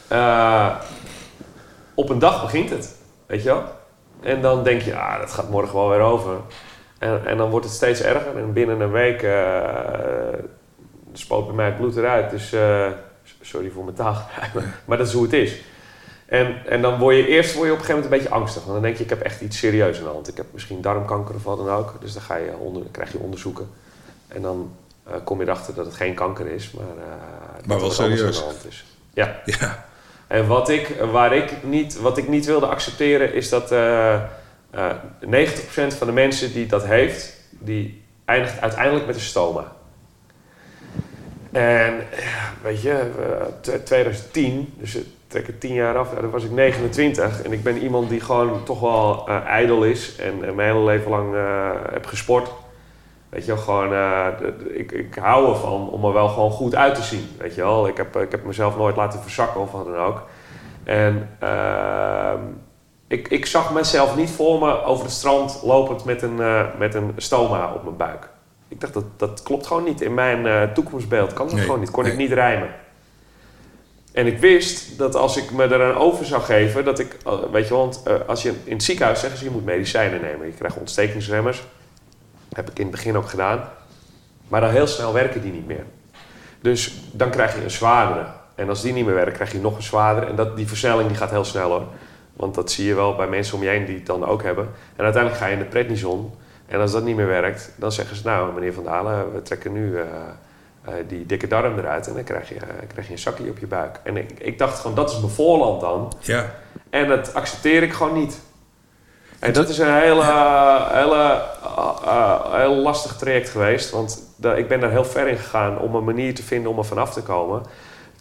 Eh, 0.08 0.74
op 1.94 2.08
een 2.08 2.18
dag 2.18 2.42
begint 2.42 2.70
het, 2.70 2.96
weet 3.26 3.42
je 3.42 3.48
wel? 3.48 3.62
En 4.20 4.40
dan 4.40 4.62
denk 4.64 4.82
je, 4.82 4.96
ah, 4.96 5.20
dat 5.20 5.32
gaat 5.32 5.50
morgen 5.50 5.74
wel 5.74 5.88
weer 5.88 6.00
over. 6.00 6.36
En, 6.98 7.26
en 7.26 7.36
dan 7.36 7.50
wordt 7.50 7.66
het 7.66 7.74
steeds 7.74 8.00
erger. 8.00 8.36
En 8.36 8.52
binnen 8.52 8.80
een 8.80 8.90
week 8.90 9.22
uh, 9.22 9.32
spoot 11.12 11.46
bij 11.46 11.54
mij 11.54 11.66
het 11.66 11.76
bloed 11.76 11.96
eruit. 11.96 12.30
Dus 12.30 12.52
sorry 13.40 13.70
voor 13.70 13.84
mijn 13.84 13.96
taal, 13.96 14.26
maar 14.86 14.98
dat 14.98 15.06
is 15.06 15.12
hoe 15.12 15.22
het 15.22 15.32
is. 15.32 15.56
En, 16.26 16.66
en 16.66 16.82
dan 16.82 16.98
word 16.98 17.16
je 17.16 17.26
eerst 17.26 17.54
word 17.54 17.66
je 17.66 17.72
op 17.72 17.78
een 17.78 17.84
gegeven 17.84 18.02
moment 18.02 18.12
een 18.12 18.18
beetje 18.18 18.40
angstig. 18.40 18.62
Want 18.62 18.74
dan 18.74 18.82
denk 18.82 18.96
je, 18.96 19.04
ik 19.04 19.10
heb 19.10 19.20
echt 19.20 19.40
iets 19.40 19.58
serieus 19.58 19.98
aan 19.98 20.04
de 20.04 20.10
hand. 20.10 20.28
Ik 20.28 20.36
heb 20.36 20.46
misschien 20.52 20.80
darmkanker 20.80 21.34
of 21.34 21.44
wat 21.44 21.56
dan 21.56 21.68
ook. 21.68 21.94
Dus 22.00 22.12
dan 22.12 22.22
ga 22.22 22.36
je 22.36 22.56
onder, 22.56 22.82
krijg 22.90 23.12
je 23.12 23.18
onderzoeken. 23.18 23.68
En 24.28 24.42
dan 24.42 24.76
eh, 25.04 25.14
kom 25.24 25.38
je 25.40 25.44
erachter 25.44 25.74
dat 25.74 25.86
het 25.86 25.94
geen 25.94 26.14
kanker 26.14 26.46
is, 26.46 26.70
maar, 26.70 26.84
uh, 26.84 27.66
Maar 27.66 27.78
wel 27.78 27.88
er 27.88 27.94
serieus. 27.94 28.20
aan 28.20 28.30
de 28.30 28.38
hand 28.38 28.66
is. 28.68 28.84
Ja. 29.12 29.40
Ja. 29.44 29.86
En 30.26 30.46
wat 30.46 30.68
ik, 30.68 30.96
waar 31.10 31.34
ik, 31.34 31.62
niet, 31.62 32.00
wat 32.00 32.18
ik 32.18 32.28
niet 32.28 32.46
wilde 32.46 32.66
accepteren 32.66 33.34
is 33.34 33.48
dat 33.48 33.72
eh 33.72 34.14
eh 34.70 34.90
90% 35.20 35.28
van 35.98 36.06
de 36.06 36.12
mensen 36.12 36.52
die 36.52 36.66
dat 36.66 36.84
heeft, 36.84 37.32
die 37.50 38.02
eindigt 38.24 38.60
uiteindelijk 38.60 39.06
met 39.06 39.14
een 39.14 39.20
stoma. 39.20 39.76
En 41.52 41.94
ja, 42.10 42.52
weet 42.62 42.82
je, 42.82 42.90
eh, 42.92 43.44
t- 43.60 43.86
2010, 43.86 44.74
dus 44.76 44.92
het 44.92 45.60
10 45.60 45.74
jaar 45.74 45.96
af, 45.98 46.08
dan 46.10 46.30
was 46.30 46.44
ik 46.44 46.50
29. 46.50 47.42
En 47.42 47.52
ik 47.52 47.62
ben 47.62 47.78
iemand 47.78 48.08
die 48.08 48.20
gewoon 48.20 48.64
toch 48.64 48.80
wel 48.80 49.24
eh 49.28 49.44
ijdel 49.46 49.82
is 49.84 50.16
en 50.16 50.44
eh, 50.44 50.52
mijn 50.52 50.72
hele 50.72 50.84
leven 50.84 51.10
lang 51.10 51.34
eh, 51.34 51.70
heb 51.92 52.06
gesport. 52.06 52.50
Weet 53.28 53.44
je 53.44 53.54
wel, 53.54 53.62
gewoon, 53.62 53.92
eh, 53.92 54.26
ik, 54.68 54.92
ik 54.92 55.14
hou 55.14 55.48
ervan 55.48 55.88
om 55.90 56.04
er 56.04 56.12
wel 56.12 56.28
gewoon 56.28 56.50
goed 56.50 56.74
uit 56.74 56.94
te 56.94 57.02
zien. 57.02 57.28
Weet 57.38 57.54
je 57.54 57.60
wel, 57.62 57.88
ik 57.88 57.96
heb, 57.96 58.16
ik 58.16 58.30
heb 58.30 58.44
mezelf 58.44 58.76
nooit 58.76 58.96
laten 58.96 59.20
verzakken 59.20 59.60
of 59.60 59.72
wat 59.72 59.84
dan 59.84 59.96
ook. 59.96 60.22
En 60.84 61.28
ehm, 61.38 62.40
ik, 63.08 63.28
ik 63.28 63.46
zag 63.46 63.72
mezelf 63.72 64.16
niet 64.16 64.30
voor 64.30 64.58
me 64.58 64.82
over 64.82 65.04
het 65.04 65.14
strand 65.14 65.60
lopend 65.64 66.04
met 66.04 66.22
een, 66.22 66.40
eh, 66.40 66.64
met 66.78 66.94
een 66.94 67.12
stoma 67.16 67.72
op 67.74 67.82
mijn 67.84 67.96
buik. 67.96 68.28
Ik 68.68 68.80
dacht, 68.80 68.94
dat, 68.94 69.04
dat 69.16 69.42
klopt 69.42 69.66
gewoon 69.66 69.84
niet. 69.84 70.00
In 70.00 70.14
mijn 70.14 70.46
eh, 70.46 70.62
toekomstbeeld 70.62 71.32
kan 71.32 71.46
dat 71.46 71.54
Nee, 71.54 71.64
gewoon 71.64 71.80
niet. 71.80 71.90
Kon 71.90 72.06
ik 72.06 72.16
niet 72.16 72.32
rijmen. 72.32 72.68
En 74.12 74.26
ik 74.26 74.38
wist 74.38 74.98
dat 74.98 75.14
als 75.14 75.36
ik 75.36 75.50
me 75.50 75.64
er 75.64 75.82
aan 75.82 76.00
over 76.00 76.26
zou 76.26 76.42
geven, 76.42 76.84
dat 76.84 76.98
ik, 76.98 77.16
eh, 77.24 77.38
weet 77.52 77.68
je, 77.68 77.74
want 77.74 78.02
eh, 78.04 78.14
als 78.26 78.42
je 78.42 78.52
in 78.64 78.72
het 78.72 78.82
ziekenhuis 78.82 79.20
zeggen 79.20 79.38
ze 79.38 79.44
je 79.44 79.50
moet 79.50 79.64
medicijnen 79.64 80.20
nemen, 80.20 80.46
je 80.46 80.52
krijgt 80.52 80.78
ontstekingsremmers. 80.78 81.62
Heb 82.52 82.70
ik 82.70 82.78
in 82.78 82.86
het 82.86 82.94
begin 82.94 83.16
ook 83.16 83.28
gedaan. 83.28 83.68
Maar 84.48 84.60
dan 84.60 84.70
heel 84.70 84.86
snel 84.86 85.12
werken 85.12 85.42
die 85.42 85.52
niet 85.52 85.66
meer. 85.66 85.84
Dus 86.60 86.94
dan 87.12 87.30
krijg 87.30 87.54
je 87.54 87.62
een 87.62 87.70
zwaardere. 87.70 88.26
En 88.54 88.68
als 88.68 88.82
die 88.82 88.92
niet 88.92 89.04
meer 89.04 89.14
werkt, 89.14 89.34
krijg 89.34 89.52
je 89.52 89.60
nog 89.60 89.76
een 89.76 89.82
zwaardere. 89.82 90.26
En 90.26 90.36
dat, 90.36 90.56
die 90.56 90.68
versnelling 90.68 91.08
die 91.08 91.16
gaat 91.16 91.30
heel 91.30 91.44
snel 91.44 91.70
hoor. 91.70 91.86
Want 92.32 92.54
dat 92.54 92.70
zie 92.70 92.86
je 92.86 92.94
wel 92.94 93.14
bij 93.16 93.26
mensen 93.26 93.54
om 93.54 93.62
je 93.62 93.68
heen 93.68 93.84
die 93.84 93.94
het 93.94 94.06
dan 94.06 94.24
ook 94.26 94.42
hebben. 94.42 94.68
En 94.96 95.04
uiteindelijk 95.04 95.42
ga 95.42 95.46
je 95.48 95.52
in 95.52 95.58
de 95.58 95.64
prednison. 95.64 96.34
En 96.68 96.80
als 96.80 96.92
dat 96.92 97.04
niet 97.04 97.16
meer 97.16 97.26
werkt, 97.26 97.70
dan 97.76 97.92
zeggen 97.92 98.16
ze... 98.16 98.22
Nou, 98.24 98.54
meneer 98.54 98.72
Van 98.72 98.84
Dalen, 98.84 99.32
we 99.34 99.42
trekken 99.42 99.72
nu 99.72 99.96
eh, 99.96 100.04
eh, 100.84 100.92
die 101.08 101.26
dikke 101.26 101.46
darm 101.46 101.78
eruit. 101.78 102.06
En 102.06 102.14
dan 102.14 102.24
krijg 102.24 102.48
je, 102.48 102.54
eh, 102.54 102.66
krijg 102.86 103.06
je 103.06 103.12
een 103.12 103.18
zakje 103.18 103.50
op 103.50 103.58
je 103.58 103.66
buik. 103.66 104.00
En 104.02 104.16
ik, 104.16 104.30
ik 104.38 104.58
dacht 104.58 104.78
gewoon, 104.80 104.96
dat 104.96 105.10
is 105.10 105.18
mijn 105.18 105.32
voorland 105.32 105.80
dan. 105.80 106.12
Ja. 106.20 106.54
En 106.90 107.08
dat 107.08 107.34
accepteer 107.34 107.82
ik 107.82 107.92
gewoon 107.92 108.18
niet. 108.18 108.40
En 109.38 109.52
dat 109.52 109.68
is 109.68 109.78
een 109.78 109.94
hele, 109.94 110.24
hele, 110.92 111.42
heel 112.56 112.74
lastig 112.74 113.16
traject 113.16 113.48
geweest. 113.48 113.90
Want 113.90 114.22
ik 114.56 114.68
ben 114.68 114.80
daar 114.80 114.90
heel 114.90 115.04
ver 115.04 115.28
in 115.28 115.36
gegaan 115.36 115.78
om 115.78 115.94
een 115.94 116.04
manier 116.04 116.34
te 116.34 116.42
vinden 116.42 116.70
om 116.70 116.78
er 116.78 116.84
vanaf 116.84 117.12
te 117.12 117.22
komen. 117.22 117.62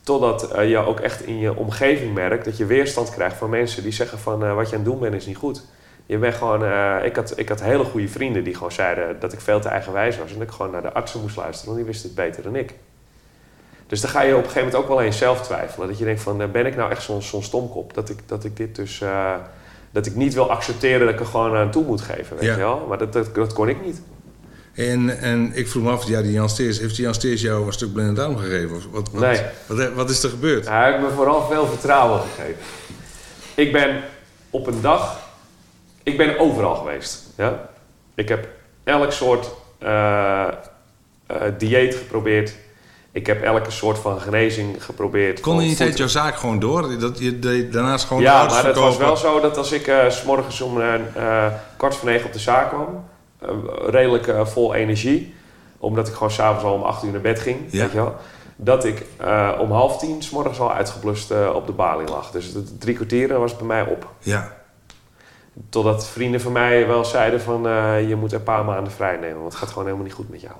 Totdat 0.03 0.49
je 0.67 0.77
ook 0.77 0.99
echt 0.99 1.25
in 1.25 1.39
je 1.39 1.55
omgeving 1.55 2.13
merkt 2.13 2.45
dat 2.45 2.57
je 2.57 2.65
weerstand 2.65 3.09
krijgt 3.09 3.35
van 3.35 3.49
mensen 3.49 3.83
die 3.83 3.91
zeggen 3.91 4.19
van 4.19 4.55
wat 4.55 4.69
je 4.69 4.75
aan 4.75 4.81
het 4.81 4.91
doen 4.91 4.99
bent 4.99 5.13
is 5.13 5.25
niet 5.25 5.37
goed. 5.37 5.63
Je 6.07 6.17
bent 6.17 6.35
gewoon, 6.35 6.63
eh, 6.65 6.95
ik, 7.03 7.15
had, 7.15 7.33
ik 7.39 7.49
had 7.49 7.61
hele 7.61 7.83
goede 7.83 8.07
vrienden 8.07 8.43
die 8.43 8.53
gewoon 8.53 8.71
zeiden 8.71 9.19
dat 9.19 9.33
ik 9.33 9.39
veel 9.41 9.59
te 9.59 9.67
eigenwijs 9.67 10.17
was. 10.17 10.31
En 10.31 10.37
dat 10.39 10.47
ik 10.47 10.53
gewoon 10.53 10.71
naar 10.71 10.81
de 10.81 10.91
artsen 10.93 11.21
moest 11.21 11.35
luisteren, 11.35 11.65
want 11.65 11.77
die 11.77 11.85
wisten 11.93 12.09
het 12.09 12.17
beter 12.17 12.43
dan 12.43 12.55
ik. 12.55 12.73
Dus 13.87 14.01
dan 14.01 14.09
ga 14.09 14.21
je 14.21 14.31
op 14.31 14.37
een 14.37 14.43
gegeven 14.49 14.65
moment 14.65 14.83
ook 14.83 14.87
wel 14.87 15.01
eens 15.01 15.17
zelf 15.17 15.41
twijfelen. 15.41 15.87
Dat 15.87 15.97
je 15.97 16.03
denkt 16.05 16.21
van, 16.21 16.41
eh, 16.41 16.47
ben 16.51 16.65
ik 16.65 16.75
nou 16.75 16.91
echt 16.91 17.01
zo'n 17.03 17.21
zo'n 17.21 17.43
stomkop? 17.43 17.93
Dat 17.93 18.09
ik, 18.09 18.17
dat 18.25 18.43
ik 18.43 18.57
dit 18.57 18.75
dus, 18.75 19.01
eh, 19.01 19.33
dat 19.91 20.05
ik 20.05 20.15
niet 20.15 20.33
wil 20.33 20.51
accepteren 20.51 20.99
dat 21.05 21.09
ik 21.13 21.19
er 21.19 21.25
gewoon 21.25 21.55
aan 21.55 21.71
toe 21.71 21.85
moet 21.85 22.01
geven, 22.01 22.35
weet 22.37 22.45
Ja. 22.45 22.51
je 22.53 22.59
wel? 22.59 22.85
Maar 22.87 22.97
dat, 22.97 23.13
dat, 23.13 23.35
dat 23.35 23.53
kon 23.53 23.69
ik 23.69 23.85
niet. 23.85 24.01
En, 24.73 25.19
en 25.19 25.51
ik 25.53 25.67
vroeg 25.67 25.83
me 25.83 25.89
af, 25.91 26.07
ja, 26.07 26.21
die 26.21 26.31
Jan 26.31 26.49
Steers, 26.49 26.79
heeft 26.79 26.95
die 26.95 27.03
Jan 27.05 27.13
Steers 27.13 27.41
jou 27.41 27.65
een 27.65 27.73
stuk 27.73 27.93
blinde 27.93 28.13
darm 28.13 28.37
gegeven? 28.37 28.75
Of 28.75 28.83
wat, 28.91 29.09
wat, 29.11 29.21
Nee. 29.21 29.41
wat, 29.67 29.93
wat 29.93 30.09
is 30.09 30.23
er 30.23 30.29
gebeurd? 30.29 30.67
Hij 30.67 30.91
heeft 30.91 31.03
me 31.03 31.09
vooral 31.09 31.47
veel 31.47 31.65
vertrouwen 31.67 32.21
gegeven. 32.21 32.61
Ik 33.55 33.71
ben 33.71 34.01
op 34.49 34.67
een 34.67 34.81
dag, 34.81 35.19
ik 36.07 36.17
ben 36.17 36.39
overal 36.39 36.75
geweest. 36.75 37.23
Ja? 37.37 37.69
Ik 38.15 38.29
heb 38.29 38.47
elk 38.83 39.11
soort 39.11 39.49
eh, 39.79 40.47
eh, 40.47 40.51
dieet 41.57 41.95
geprobeerd. 41.95 42.55
Ik 43.11 43.27
heb 43.27 43.43
elke 43.43 43.71
soort 43.71 43.97
van 43.99 44.19
genezing 44.19 44.83
geprobeerd. 44.83 45.39
Kon 45.39 45.57
die 45.57 45.67
Van 45.67 45.75
tijd 45.85 45.97
jouw 45.97 46.07
zaak 46.07 46.35
gewoon 46.35 46.59
door? 46.59 46.99
Dat 46.99 47.19
je 47.19 47.39
deed 47.39 47.73
daarnaast 47.73 48.05
gewoon 48.05 48.23
Ja, 48.23 48.45
maar 48.45 48.65
het 48.65 48.75
was 48.75 48.97
wel 48.97 49.17
zo 49.17 49.39
dat 49.39 49.57
als 49.57 49.71
ik 49.71 49.87
eh, 49.87 50.09
s 50.09 50.17
s'morgens 50.19 50.61
om 50.61 50.81
eh, 50.81 51.45
kwart 51.77 51.95
voor 51.95 52.09
negen 52.09 52.25
op 52.25 52.33
de 52.33 52.39
zaak 52.39 52.69
kwam, 52.69 53.05
redelijk 53.85 54.47
vol 54.47 54.73
energie, 54.73 55.35
omdat 55.77 56.07
ik 56.07 56.13
gewoon 56.13 56.31
s'avonds 56.31 56.63
al 56.63 56.73
om 56.73 56.81
acht 56.83 57.03
uur 57.03 57.11
naar 57.11 57.21
bed 57.21 57.39
ging, 57.39 57.59
Ja. 57.69 57.81
weet 57.81 57.91
je 57.91 57.97
wel, 57.97 58.15
dat 58.55 58.85
ik 58.85 59.05
om 59.59 59.71
half 59.71 59.97
tien 59.97 60.23
s'morgens 60.23 60.59
al 60.59 60.73
uitgeblust 60.73 61.31
op 61.53 61.65
de 61.65 61.71
balie 61.71 62.07
lag. 62.07 62.31
Dus 62.31 62.53
de 62.53 62.77
drie 62.77 62.95
kwartieren 62.95 63.39
was 63.39 63.57
bij 63.57 63.67
mij 63.67 63.81
op. 63.81 64.07
Ja. 64.19 64.56
Totdat 65.69 66.07
vrienden 66.07 66.41
van 66.41 66.51
mij 66.51 66.87
wel 66.87 67.05
zeiden 67.05 67.41
van, 67.41 67.67
eh, 67.67 68.07
je 68.07 68.15
moet 68.15 68.31
een 68.31 68.43
paar 68.43 68.65
maanden 68.65 68.93
vrij 68.93 69.17
nemen, 69.17 69.39
want 69.39 69.51
het 69.51 69.61
gaat 69.61 69.69
gewoon 69.69 69.83
helemaal 69.83 70.05
niet 70.05 70.15
goed 70.15 70.29
met 70.29 70.41
jou. 70.41 70.55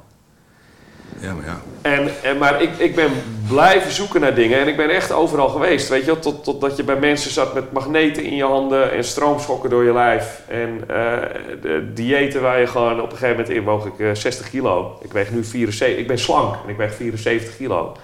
Ja, 1.20 1.34
maar 1.34 1.46
ja. 1.46 1.62
En, 1.82 2.10
en, 2.24 2.38
maar 2.38 2.62
ik, 2.62 2.78
ik 2.78 2.96
ben 2.96 3.12
blijven 3.48 3.92
zoeken 3.92 4.22
naar 4.22 4.36
dingen 4.36 4.60
en 4.60 4.68
ik 4.68 4.78
ben 4.78 4.90
echt 4.90 5.12
overal 5.12 5.50
geweest. 5.50 5.90
Weet 5.90 6.00
je 6.00 6.06
wel, 6.06 6.20
tot, 6.20 6.44
totdat 6.44 6.78
je 6.78 6.84
bij 6.84 6.96
mensen 6.96 7.32
zat 7.32 7.54
met 7.54 7.72
magneten 7.72 8.24
in 8.24 8.36
je 8.36 8.44
handen 8.44 8.92
en 8.92 9.04
stroomschokken 9.04 9.70
door 9.70 9.84
je 9.84 9.94
lijf. 9.94 10.42
En 10.48 10.84
eh, 10.88 11.18
de 11.62 11.92
diëten 11.94 12.42
waar 12.42 12.60
je 12.60 12.68
gewoon 12.68 13.02
op 13.02 13.12
een 13.12 13.18
gegeven 13.18 13.36
moment 13.36 13.50
in 13.50 13.64
woog 13.64 13.86
ik 13.86 14.00
eh, 14.00 14.10
60 14.14 14.50
kilo. 14.50 14.98
Ik 15.02 15.12
weeg 15.12 15.32
nu 15.32 15.44
74, 15.44 15.98
ik 15.98 16.08
ben 16.08 16.20
slank 16.20 16.56
en 16.64 16.70
ik 16.70 16.78
weeg 16.78 16.94
74 16.94 17.58
kilo. 17.58 17.96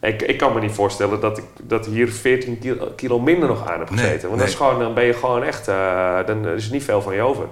Ik, 0.00 0.22
ik 0.22 0.38
kan 0.38 0.54
me 0.54 0.60
niet 0.60 0.72
voorstellen 0.72 1.20
dat 1.20 1.38
ik 1.38 1.44
dat 1.62 1.86
hier 1.86 2.08
14 2.08 2.58
kilo, 2.58 2.92
kilo 2.96 3.18
minder 3.18 3.48
nog 3.48 3.70
aan 3.70 3.78
heb 3.78 3.90
Nee, 3.90 3.98
gezeten. 3.98 4.28
Want 4.28 4.40
dat 4.40 4.48
is 4.48 4.54
gewoon, 4.54 4.78
dan 4.78 4.94
ben 4.94 5.04
je 5.04 5.12
gewoon 5.12 5.42
echt, 5.42 5.68
eh, 5.68 6.18
dan 6.26 6.48
is 6.48 6.66
er 6.66 6.72
niet 6.72 6.84
veel 6.84 7.02
van 7.02 7.14
je 7.14 7.22
over. 7.22 7.44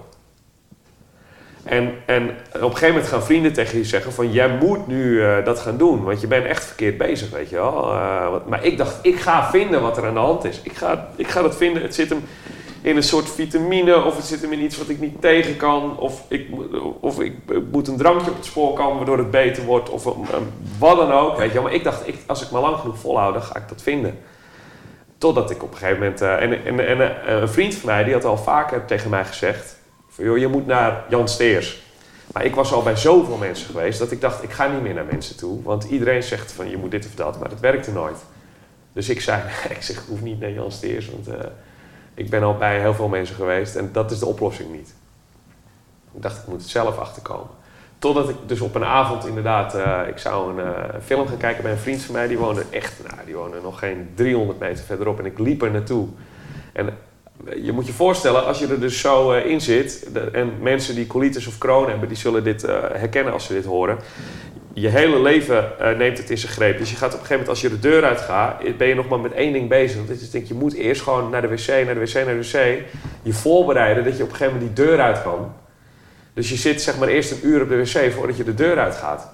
En, 1.69 1.95
en 2.07 2.29
op 2.55 2.63
een 2.63 2.71
gegeven 2.71 2.89
moment 2.89 3.07
gaan 3.07 3.23
vrienden 3.23 3.53
tegen 3.53 3.79
je 3.79 3.85
zeggen 3.85 4.13
van... 4.13 4.33
jij 4.33 4.49
moet 4.49 4.87
nu 4.87 5.23
eh, 5.23 5.45
dat 5.45 5.61
gaan 5.61 5.77
doen, 5.77 6.05
want 6.05 6.21
je 6.21 6.27
bent 6.27 6.45
echt 6.47 6.65
verkeerd 6.65 6.99
bezig, 6.99 7.31
weet 7.31 7.51
je 7.51 7.57
wel. 7.57 7.93
Eh, 7.93 8.27
maar 8.47 8.65
ik 8.65 8.79
dacht, 8.79 8.99
ik 9.03 9.21
ga 9.21 9.51
vinden 9.51 9.83
wat 9.83 9.97
er 9.97 10.07
aan 10.07 10.15
de 10.15 10.21
hand 10.21 10.45
is. 10.45 10.61
Ik 10.63 10.77
ga, 10.77 11.09
ik 11.17 11.29
ga 11.29 11.43
dat 11.43 11.57
vinden. 11.57 11.83
Het 11.83 11.95
zit 11.95 12.09
hem 12.09 12.25
in 12.83 12.97
een 12.97 13.03
soort 13.03 13.31
vitamine... 13.31 14.05
of 14.05 14.17
het 14.17 14.25
zit 14.25 14.41
hem 14.41 14.53
in 14.53 14.63
iets 14.63 14.79
wat 14.79 14.89
ik 14.89 15.01
niet 15.01 15.21
tegen 15.21 15.57
kan... 15.57 15.99
of 15.99 16.25
ik, 16.29 16.49
of 17.01 17.21
ik, 17.21 17.35
moet 17.71 17.89
een 17.89 17.97
drankje 17.97 18.31
op 18.31 18.37
het 18.37 18.45
spoor 18.45 18.73
komen 18.75 18.97
waardoor 18.97 19.19
het 19.19 19.31
beter 19.31 19.65
wordt... 19.65 19.91
of 19.91 20.05
wat 20.79 20.97
dan 20.97 21.13
ook, 21.13 21.37
weet 21.37 21.53
je. 21.53 21.61
Maar 21.61 21.73
ik 21.73 21.85
dacht, 21.85 22.03
als 22.27 22.43
ik 22.43 22.51
maar 22.51 22.63
lang 22.63 22.77
genoeg 22.77 22.99
volhoud, 22.99 23.33
dan 23.35 23.43
ga 23.43 23.57
ik 23.57 23.69
dat 23.69 23.83
vinden. 23.83 24.19
Totdat 25.19 25.51
ik 25.51 25.63
op 25.63 25.71
een 25.71 25.77
gegeven 25.77 25.99
moment... 25.99 26.21
eh, 26.21 26.43
en 26.43 26.65
en, 26.65 26.87
en 26.87 27.27
eh, 27.27 27.41
een 27.41 27.49
vriend 27.49 27.75
van 27.75 27.89
mij, 27.89 28.05
die 28.05 28.13
had 28.13 28.25
al 28.25 28.37
vaker 28.37 28.85
tegen 28.85 29.11
mij 29.11 29.25
gezegd... 29.25 29.77
Van, 30.09 30.25
joh, 30.25 30.39
je 30.39 30.49
moet 30.49 30.67
naar 30.67 31.05
Jan 31.09 31.29
Steers. 31.29 31.87
Maar 32.33 32.45
ik 32.45 32.55
was 32.55 32.73
al 32.73 32.83
bij 32.83 32.97
zoveel 32.97 33.37
mensen 33.37 33.67
geweest 33.67 33.99
dat 33.99 34.11
ik 34.11 34.21
dacht, 34.21 34.43
ik 34.43 34.51
ga 34.51 34.67
niet 34.67 34.83
meer 34.83 34.95
naar 34.95 35.05
mensen 35.05 35.37
toe. 35.37 35.63
Want 35.63 35.85
iedereen 35.85 36.23
zegt 36.23 36.53
van 36.53 36.71
je 36.71 36.77
moet 36.77 36.91
dit 36.91 37.07
of 37.07 37.15
dat, 37.15 37.39
maar 37.39 37.49
dat 37.49 37.61
werkte 37.61 37.93
nooit. 37.93 38.19
Dus 38.93 39.09
ik 39.09 39.21
zei, 39.21 39.43
ik 39.77 39.83
zeg, 39.83 40.05
hoef 40.09 40.21
niet 40.23 40.41
naar 40.41 40.51
Jan 40.51 40.73
Steers, 40.73 41.11
want 41.11 41.29
eh, 41.29 41.35
ik 42.19 42.31
ben 42.31 42.43
al 42.43 42.57
bij 42.57 42.81
heel 42.81 42.95
veel 42.95 43.09
mensen 43.09 43.37
geweest 43.37 43.77
en 43.77 43.89
dat 43.93 44.11
is 44.11 44.19
de 44.19 44.27
oplossing 44.27 44.73
niet. 44.73 44.95
Ik 46.15 46.23
dacht, 46.23 46.39
ik 46.39 46.47
moet 46.47 46.61
het 46.61 46.71
zelf 46.71 46.99
achterkomen. 46.99 47.57
Totdat 47.99 48.29
ik 48.29 48.37
dus 48.47 48.61
op 48.61 48.75
een 48.75 48.85
avond 48.85 49.27
inderdaad, 49.27 49.75
eh, 49.75 50.01
ik 50.09 50.19
zou 50.19 50.51
een 50.51 50.67
uh, 50.67 51.01
film 51.05 51.27
gaan 51.27 51.37
kijken 51.37 51.63
bij 51.63 51.73
een 51.73 51.79
vriend 51.79 52.03
van 52.03 52.15
mij. 52.15 52.27
Die 52.27 52.39
woonde 52.39 52.65
echt, 52.71 52.95
nou, 53.09 53.27
die 53.27 53.35
woonde 53.35 53.61
nog 53.63 53.79
geen 53.79 54.11
300 54.15 54.59
meter 54.59 54.85
verderop. 54.85 55.19
En 55.19 55.25
ik 55.25 55.39
liep 55.39 55.63
er 55.63 55.71
naartoe. 55.71 56.09
En 56.73 56.97
je 57.63 57.73
moet 57.73 57.87
je 57.87 57.93
voorstellen, 57.93 58.47
als 58.47 58.59
je 58.59 58.67
er 58.67 58.81
dus 58.81 59.01
zo 59.01 59.33
in 59.33 59.61
zit... 59.61 60.11
En 60.33 60.53
mensen 60.61 60.95
die 60.95 61.07
colitis 61.07 61.47
of 61.47 61.59
Crohn 61.59 61.91
hebben, 61.91 62.09
die 62.09 62.17
zullen 62.17 62.45
dit 62.45 62.63
herkennen 62.93 63.33
als 63.33 63.45
ze 63.45 63.53
dit 63.53 63.65
horen. 63.65 63.99
Je 64.73 64.89
hele 64.89 65.21
leven 65.21 65.73
neemt 65.97 66.19
het 66.19 66.31
in 66.31 66.39
zijn 66.39 66.53
greep. 66.53 66.79
Dus 66.79 66.91
je 66.91 66.97
gaat 66.97 67.15
op 67.15 67.21
een 67.21 67.27
gegeven 67.27 67.47
moment, 67.47 67.49
als 67.49 67.61
je 67.61 67.69
de 67.69 67.89
deur 67.89 68.05
uitgaat... 68.05 68.77
ben 68.77 68.89
je 68.89 68.95
nog 68.95 69.09
maar 69.09 69.21
met 69.21 69.33
één 69.33 69.53
ding 69.53 69.69
bezig. 69.69 70.07
Want 70.07 70.21
je 70.21 70.29
denkt, 70.31 70.49
je 70.49 70.55
moet 70.55 70.75
eerst 70.75 71.03
gewoon 71.03 71.31
naar 71.31 71.43
de 71.43 71.49
wc, 71.49 71.67
naar 71.67 71.95
de 71.95 72.01
wc, 72.01 72.15
naar 72.15 72.25
de 72.25 72.51
wc. 72.51 72.85
Je 73.23 73.33
voorbereiden 73.33 74.05
dat 74.05 74.17
je 74.17 74.23
op 74.23 74.29
een 74.29 74.37
gegeven 74.37 74.59
moment 74.59 74.77
die 74.77 74.87
deur 74.87 75.01
uit 75.01 75.23
kan... 75.23 75.53
Dus 76.39 76.49
je 76.49 76.57
zit 76.57 76.83
zeg 76.83 76.99
maar 76.99 77.09
eerst 77.09 77.31
een 77.31 77.47
uur 77.47 77.63
op 77.63 77.69
de 77.69 77.77
wc 77.77 78.13
voordat 78.13 78.37
je 78.37 78.45
de 78.45 78.55
deur 78.55 78.79
uitgaat. 78.79 79.31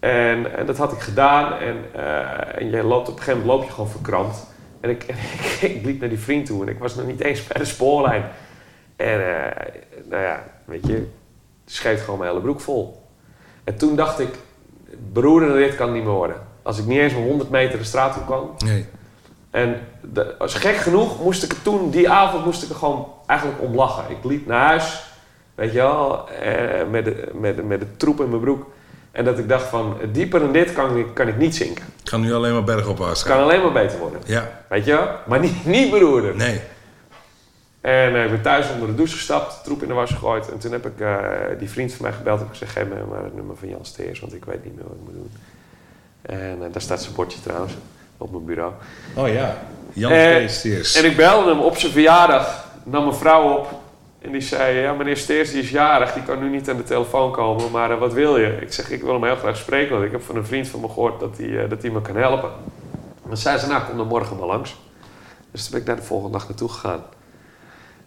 En, 0.00 0.56
en 0.56 0.66
dat 0.66 0.76
had 0.76 0.92
ik 0.92 0.98
gedaan. 0.98 1.58
En, 1.58 1.76
uh, 1.96 2.60
en 2.60 2.70
je 2.70 2.82
loopt, 2.82 3.08
op 3.08 3.16
een 3.16 3.22
gegeven 3.22 3.40
moment 3.40 3.58
loop 3.58 3.68
je 3.68 3.74
gewoon 3.74 3.90
verkrampt. 3.90 4.46
En 4.80 4.90
ik, 4.90 5.04
en 5.60 5.74
ik, 5.74 5.84
liep 5.84 6.00
naar 6.00 6.08
die 6.08 6.18
vriend 6.18 6.46
toe 6.46 6.62
en 6.62 6.68
ik 6.68 6.78
was 6.78 6.94
nog 6.94 7.06
niet 7.06 7.20
eens 7.20 7.46
bij 7.46 7.58
de 7.58 7.68
spoorlijn. 7.68 8.24
En 8.96 9.20
uh, 9.20 9.26
nou 10.08 10.22
ja, 10.22 10.44
weet 10.64 10.86
je, 10.86 11.06
scheet 11.64 12.00
gewoon 12.00 12.18
mijn 12.18 12.30
hele 12.30 12.42
broek 12.42 12.60
vol. 12.60 13.02
En 13.64 13.76
toen 13.76 13.96
dacht 13.96 14.20
ik, 14.20 14.34
beroerde 15.12 15.54
dit 15.54 15.76
kan 15.76 15.92
niet 15.92 16.04
meer 16.04 16.12
worden. 16.12 16.36
Als 16.62 16.78
ik 16.78 16.86
niet 16.86 16.98
eens 16.98 17.12
maar 17.12 17.22
100 17.22 17.50
meter 17.50 17.78
de 17.78 17.84
straat 17.84 18.16
op 18.16 18.26
kan. 18.26 18.50
Nee. 18.64 18.86
En 19.50 19.80
de, 20.12 20.38
als 20.38 20.54
gek 20.54 20.76
genoeg 20.76 21.22
moest 21.22 21.42
ik 21.42 21.52
er 21.52 21.62
toen, 21.62 21.90
die 21.90 22.10
avond 22.10 22.44
moest 22.44 22.62
ik 22.62 22.68
er 22.68 22.74
gewoon 22.74 23.08
eigenlijk 23.26 23.60
om 23.62 23.74
lachen. 23.74 24.04
Ik 24.10 24.24
liep 24.24 24.46
naar 24.46 24.66
huis 24.66 25.12
Weet 25.54 25.72
je 25.72 25.78
wel, 25.78 26.28
eh, 26.28 26.88
met, 26.90 27.04
de, 27.04 27.28
met, 27.32 27.64
met 27.64 27.80
de 27.80 27.86
troep 27.96 28.20
in 28.20 28.28
mijn 28.28 28.40
broek. 28.40 28.66
En 29.12 29.24
dat 29.24 29.38
ik 29.38 29.48
dacht 29.48 29.66
van, 29.66 29.96
dieper 30.12 30.40
dan 30.40 30.52
dit 30.52 30.72
kan 30.72 30.96
ik, 30.96 31.06
kan 31.14 31.28
ik 31.28 31.36
niet 31.36 31.56
zinken. 31.56 31.84
Het 31.98 32.10
kan 32.10 32.20
nu 32.20 32.34
alleen 32.34 32.52
maar 32.52 32.64
bergopwaarts 32.64 33.22
gaan. 33.22 33.30
Het 33.30 33.40
kan 33.40 33.50
alleen 33.50 33.62
maar 33.62 33.82
beter 33.82 33.98
worden. 33.98 34.20
Ja. 34.24 34.50
Weet 34.68 34.84
je 34.84 34.90
wel? 34.90 35.08
Maar 35.26 35.40
niet, 35.40 35.66
niet 35.66 35.90
beroerder. 35.90 36.36
Nee. 36.36 36.60
En 37.84 38.12
uh, 38.14 38.24
ik 38.24 38.30
ben 38.30 38.42
thuis 38.42 38.70
onder 38.70 38.88
de 38.88 38.94
douche 38.94 39.14
gestapt, 39.14 39.64
troep 39.64 39.82
in 39.82 39.88
de 39.88 39.94
was 39.94 40.10
gegooid. 40.10 40.50
En 40.50 40.58
toen 40.58 40.72
heb 40.72 40.86
ik 40.86 41.00
uh, 41.00 41.18
die 41.58 41.70
vriend 41.70 41.92
van 41.92 42.04
mij 42.04 42.14
gebeld 42.14 42.40
en 42.40 42.46
gezegd... 42.48 42.72
geef 42.72 42.84
me 42.84 42.94
maar 43.10 43.24
het 43.24 43.34
nummer 43.34 43.56
van 43.56 43.68
Jan 43.68 43.84
Steers, 43.84 44.20
want 44.20 44.34
ik 44.34 44.44
weet 44.44 44.64
niet 44.64 44.74
meer 44.74 44.84
wat 44.84 44.92
ik 44.92 45.04
moet 45.04 45.14
doen. 45.14 45.30
En 46.22 46.58
uh, 46.58 46.72
daar 46.72 46.82
staat 46.82 47.02
zijn 47.02 47.14
bordje 47.14 47.40
trouwens, 47.40 47.72
op 48.18 48.30
mijn 48.30 48.44
bureau. 48.44 48.72
Oh 49.16 49.28
ja, 49.28 49.56
Jan 49.92 50.48
Steers. 50.48 50.94
En 50.94 51.04
ik 51.04 51.16
belde 51.16 51.50
hem 51.50 51.60
op 51.60 51.76
zijn 51.76 51.92
verjaardag, 51.92 52.64
nam 52.84 53.04
mijn 53.04 53.16
vrouw 53.16 53.58
op... 53.58 53.82
En 54.20 54.32
die 54.32 54.40
zei, 54.40 54.78
ja 54.78 54.92
meneer 54.92 55.16
Steers 55.16 55.50
die 55.50 55.62
is 55.62 55.70
jarig, 55.70 56.12
die 56.12 56.22
kan 56.22 56.42
nu 56.42 56.48
niet 56.48 56.70
aan 56.70 56.76
de 56.76 56.82
telefoon 56.82 57.32
komen, 57.32 57.70
maar 57.70 57.90
uh, 57.90 57.98
wat 57.98 58.12
wil 58.12 58.38
je? 58.38 58.56
Ik 58.60 58.72
zeg, 58.72 58.90
ik 58.90 59.02
wil 59.02 59.12
hem 59.12 59.24
heel 59.24 59.36
graag 59.36 59.56
spreken, 59.56 59.92
want 59.92 60.04
ik 60.04 60.12
heb 60.12 60.22
van 60.22 60.36
een 60.36 60.46
vriend 60.46 60.68
van 60.68 60.80
me 60.80 60.88
gehoord 60.88 61.20
dat 61.20 61.38
hij, 61.38 61.68
dat 61.68 61.82
hij 61.82 61.90
me 61.90 62.00
kan 62.00 62.16
helpen. 62.16 62.50
Dan 63.26 63.36
zei 63.36 63.58
ze, 63.58 63.66
nou 63.66 63.82
kom 63.82 63.96
dan 63.96 64.06
morgen 64.06 64.36
maar 64.36 64.46
langs. 64.46 64.76
Dus 65.50 65.62
toen 65.62 65.70
ben 65.70 65.80
ik 65.80 65.86
daar 65.86 65.96
de 65.96 66.02
volgende 66.02 66.38
dag 66.38 66.48
naartoe 66.48 66.68
gegaan. 66.68 67.02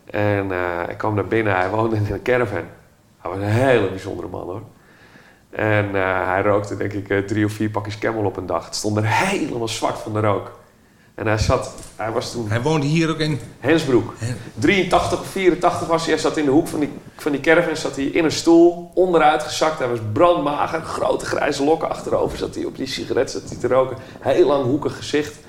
En 0.10 0.52
uh, 0.52 0.90
ik 0.90 0.98
kwam 0.98 1.16
naar 1.16 1.28
binnen, 1.28 1.56
hij 1.56 1.70
woonde 1.70 1.96
in 1.96 2.08
een 2.10 2.22
caravan. 2.22 2.64
Hij 3.18 3.32
was 3.32 3.40
een 3.40 3.44
hele 3.44 3.90
bijzondere 3.90 4.28
man 4.28 4.46
hoor. 4.46 4.62
En 5.50 5.94
hij 6.26 6.42
rookte 6.42 6.78
denk 6.78 6.94
ik 6.94 7.28
drie 7.28 7.46
of 7.46 7.52
vier 7.52 7.70
pakjes 7.70 7.98
Camel 7.98 8.26
op 8.26 8.38
een 8.38 8.46
dag. 8.46 8.66
Het 8.66 8.76
stond 8.76 8.98
er 8.98 9.06
helemaal 9.06 9.68
zwart 9.68 9.98
van 9.98 10.14
de 10.14 10.20
rook. 10.20 10.52
En 11.18 11.28
hij 11.28 11.38
zat, 11.38 11.74
hij 11.96 12.12
was 12.12 12.32
toen... 12.32 12.50
Hij 12.50 12.62
woonde 12.62 12.86
hier 12.86 13.10
ook 13.10 13.20
in? 13.20 13.40
Hensbroek. 13.60 14.14
83 14.54 15.20
of 15.20 15.28
84 15.28 15.88
was 15.88 16.02
hij. 16.02 16.14
Hij 16.14 16.22
zat 16.22 16.38
in 16.38 16.46
de 16.46 16.52
hoek 16.52 16.68
van 16.68 16.80
die, 16.80 16.90
van 17.16 17.32
die 17.32 17.42
caravan, 17.42 17.76
zat 17.76 17.96
hij 17.96 18.06
in 18.06 18.24
een 18.24 18.32
stoel, 18.32 18.92
onderuit 18.94 19.44
gezakt. 19.44 19.80
Hij 19.80 19.88
was 19.88 20.00
brandmager, 20.14 20.82
grote 20.82 21.26
grijze 21.26 21.64
lokken 21.64 21.90
achterover. 21.90 22.38
Zat 22.38 22.56
hij 22.56 22.66
op 22.66 22.76
die 22.76 22.88
sigaret 22.88 23.32
zat 23.32 23.50
hij 23.50 23.58
te 23.58 23.68
roken. 23.68 23.98
Heel 24.20 24.48
lang 24.48 24.66
hoekig 24.66 24.96
gezicht. 24.96 25.40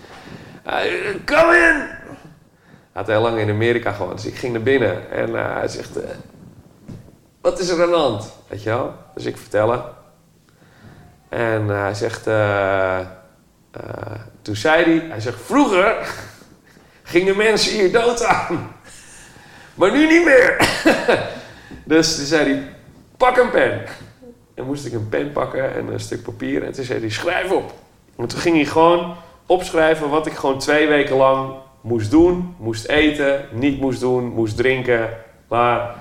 Kom 1.25 1.53
in! 1.53 1.98
Had 2.99 3.07
heel 3.07 3.21
lang 3.21 3.39
in 3.39 3.51
Amerika 3.51 3.93
gewoond, 3.93 4.17
dus 4.17 4.27
ik 4.27 4.35
ging 4.35 4.53
naar 4.53 4.63
binnen. 4.63 5.11
En 5.11 5.31
uh, 5.31 5.55
hij 5.55 5.69
zegt, 5.69 5.97
uh, 5.97 6.03
wat 7.41 7.59
is 7.59 7.69
er 7.69 7.83
aan 7.83 7.91
de 7.91 7.97
hand? 7.97 8.33
Weet 8.49 8.63
je 8.63 8.69
wel? 8.69 8.95
Dus 9.15 9.25
ik 9.25 9.37
vertellen. 9.37 9.85
En 11.29 11.63
uh, 11.67 11.81
hij 11.81 11.95
zegt... 11.95 12.25
Toen 14.43 14.57
zei 14.57 14.85
hij, 14.85 15.09
hij 15.09 15.21
zegt, 15.21 15.41
vroeger 15.41 16.15
gingen 17.03 17.37
mensen 17.37 17.73
hier 17.73 17.93
dood 17.93 18.25
aan. 18.25 18.77
Maar 19.75 19.93
nu 19.93 20.07
niet 20.07 20.25
meer. 20.25 20.57
dus 21.85 22.17
toen 22.17 22.27
zei 22.27 22.53
hij, 22.53 22.73
pak 23.17 23.37
een 23.37 23.51
pen. 23.51 23.85
En 24.55 24.65
moest 24.65 24.87
ik 24.87 24.93
een 24.93 25.09
pen 25.09 25.33
pakken 25.33 25.75
en 25.75 25.93
een 25.93 26.01
stuk 26.01 26.23
papier. 26.23 26.63
En 26.63 26.73
toen 26.73 26.85
zei 26.85 27.01
hij, 27.01 27.11
schrijf 27.11 27.51
op. 27.51 27.73
En 28.17 28.27
toen 28.27 28.41
ging 28.41 28.57
hij 28.57 28.65
gewoon 28.65 29.17
opschrijven 29.47 30.09
wat 30.09 30.27
ik 30.27 30.33
gewoon 30.33 30.59
twee 30.59 30.89
weken 30.89 31.17
lang 31.17 31.67
moest 31.89 32.11
doen. 32.11 32.55
Moest 32.59 32.87
eten, 32.87 33.49
niet 33.53 33.81
moest 33.81 34.01
doen, 34.01 34.25
moest 34.25 34.57
drinken. 34.57 35.11
Klaar. 35.49 35.95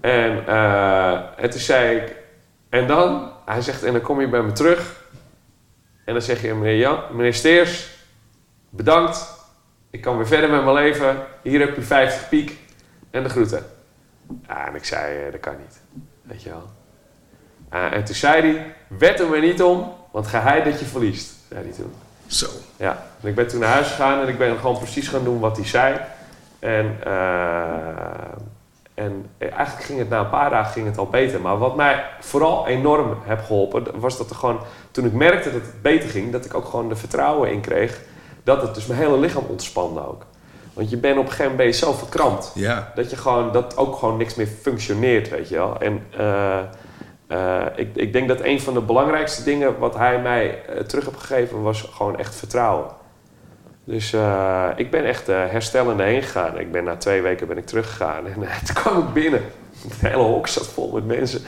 En, 0.00 0.44
uh, 0.48 1.42
en 1.42 1.50
toen 1.50 1.60
zei 1.60 1.96
ik, 1.96 2.16
en 2.68 2.86
dan? 2.86 3.32
Hij 3.44 3.60
zegt, 3.60 3.82
en 3.82 3.92
dan 3.92 4.02
kom 4.02 4.20
je 4.20 4.28
bij 4.28 4.42
me 4.42 4.52
terug. 4.52 5.04
En 6.04 6.12
dan 6.12 6.22
zeg 6.22 6.42
je, 6.42 6.54
meneer, 6.54 6.78
Jan, 6.78 7.02
meneer 7.12 7.34
Steers, 7.34 7.90
bedankt. 8.70 9.38
Ik 9.90 10.00
kan 10.00 10.16
weer 10.16 10.26
verder 10.26 10.50
met 10.50 10.64
mijn 10.64 10.74
leven. 10.74 11.16
Hier 11.42 11.60
heb 11.60 11.76
je 11.76 11.82
50 11.82 12.28
piek 12.28 12.58
en 13.10 13.22
de 13.22 13.28
groeten. 13.28 13.66
En 14.46 14.74
ik 14.74 14.84
zei, 14.84 15.24
eh, 15.24 15.32
dat 15.32 15.40
kan 15.40 15.54
niet. 15.58 15.80
Weet 16.22 16.42
je 16.42 16.48
wel. 16.48 16.70
Uh, 17.72 17.92
en 17.92 18.04
toen 18.04 18.14
zei 18.14 18.42
hij, 18.42 18.74
wet 18.88 19.20
er 19.20 19.28
maar 19.28 19.40
niet 19.40 19.62
om, 19.62 19.92
want 20.12 20.26
geheid 20.26 20.64
dat 20.64 20.78
je 20.80 20.84
verliest, 20.84 21.34
zei 21.48 21.62
hij 21.62 21.72
toen. 21.72 21.92
Zo. 22.30 22.46
Ja, 22.76 23.02
en 23.22 23.28
ik 23.28 23.34
ben 23.34 23.46
toen 23.46 23.60
naar 23.60 23.72
huis 23.72 23.88
gegaan 23.88 24.20
en 24.20 24.28
ik 24.28 24.38
ben 24.38 24.58
gewoon 24.58 24.78
precies 24.78 25.08
gaan 25.08 25.24
doen 25.24 25.40
wat 25.40 25.56
hij 25.56 25.66
zei. 25.66 26.00
En, 26.58 26.98
uh, 27.06 27.14
en 28.94 29.30
eigenlijk 29.38 29.84
ging 29.84 29.98
het 29.98 30.08
na 30.08 30.20
een 30.20 30.30
paar 30.30 30.50
dagen 30.50 30.72
ging 30.72 30.86
het 30.86 30.98
al 30.98 31.06
beter. 31.06 31.40
Maar 31.40 31.58
wat 31.58 31.76
mij 31.76 32.04
vooral 32.20 32.66
enorm 32.66 33.16
heb 33.22 33.44
geholpen, 33.44 34.00
was 34.00 34.18
dat 34.18 34.30
er 34.30 34.36
gewoon, 34.36 34.60
toen 34.90 35.04
ik 35.04 35.12
merkte 35.12 35.52
dat 35.52 35.62
het 35.62 35.82
beter 35.82 36.08
ging, 36.08 36.32
dat 36.32 36.44
ik 36.44 36.54
ook 36.54 36.64
gewoon 36.64 36.88
de 36.88 36.96
vertrouwen 36.96 37.50
in 37.52 37.60
kreeg 37.60 38.00
dat 38.42 38.62
het 38.62 38.74
dus 38.74 38.86
mijn 38.86 39.00
hele 39.00 39.18
lichaam 39.18 39.44
ontspande 39.48 40.06
ook. 40.06 40.24
Want 40.72 40.90
je 40.90 40.96
bent 40.96 41.18
op 41.18 41.24
een 41.24 41.30
gegeven 41.30 41.56
moment 41.56 41.76
zo 41.76 41.92
verkrampt. 41.92 42.52
Ja. 42.54 42.92
Dat 42.94 43.10
je 43.10 43.16
gewoon, 43.16 43.52
dat 43.52 43.76
ook 43.76 43.96
gewoon 43.96 44.16
niks 44.16 44.34
meer 44.34 44.46
functioneert, 44.46 45.28
weet 45.28 45.48
je 45.48 45.56
wel. 45.56 45.80
En 45.80 46.06
uh, 46.20 46.58
uh, 47.32 47.62
ik, 47.74 47.88
ik 47.94 48.12
denk 48.12 48.28
dat 48.28 48.40
een 48.40 48.60
van 48.60 48.74
de 48.74 48.80
belangrijkste 48.80 49.42
dingen 49.42 49.78
wat 49.78 49.96
hij 49.96 50.20
mij 50.20 50.62
uh, 50.68 50.80
terug 50.80 51.04
heeft 51.04 51.20
gegeven, 51.20 51.62
was 51.62 51.90
gewoon 51.92 52.18
echt 52.18 52.34
vertrouwen. 52.34 52.86
Dus 53.84 54.14
ik 54.76 54.90
ben 54.90 55.04
echt 55.04 55.26
herstellende 55.26 56.02
heen 56.02 56.22
gegaan. 56.22 56.58
Ik 56.58 56.72
ben 56.72 56.84
na 56.84 56.96
twee 56.96 57.22
weken 57.22 57.48
ben 57.48 57.58
ik 57.58 57.66
teruggegaan 57.66 58.26
en 58.26 58.34
toen 58.66 58.74
kwam 58.74 58.98
ik 58.98 59.12
binnen. 59.12 59.42
Het 59.88 60.00
hele 60.00 60.22
hok 60.22 60.46
zat 60.46 60.66
vol 60.66 60.92
met 60.92 61.06
mensen. 61.06 61.40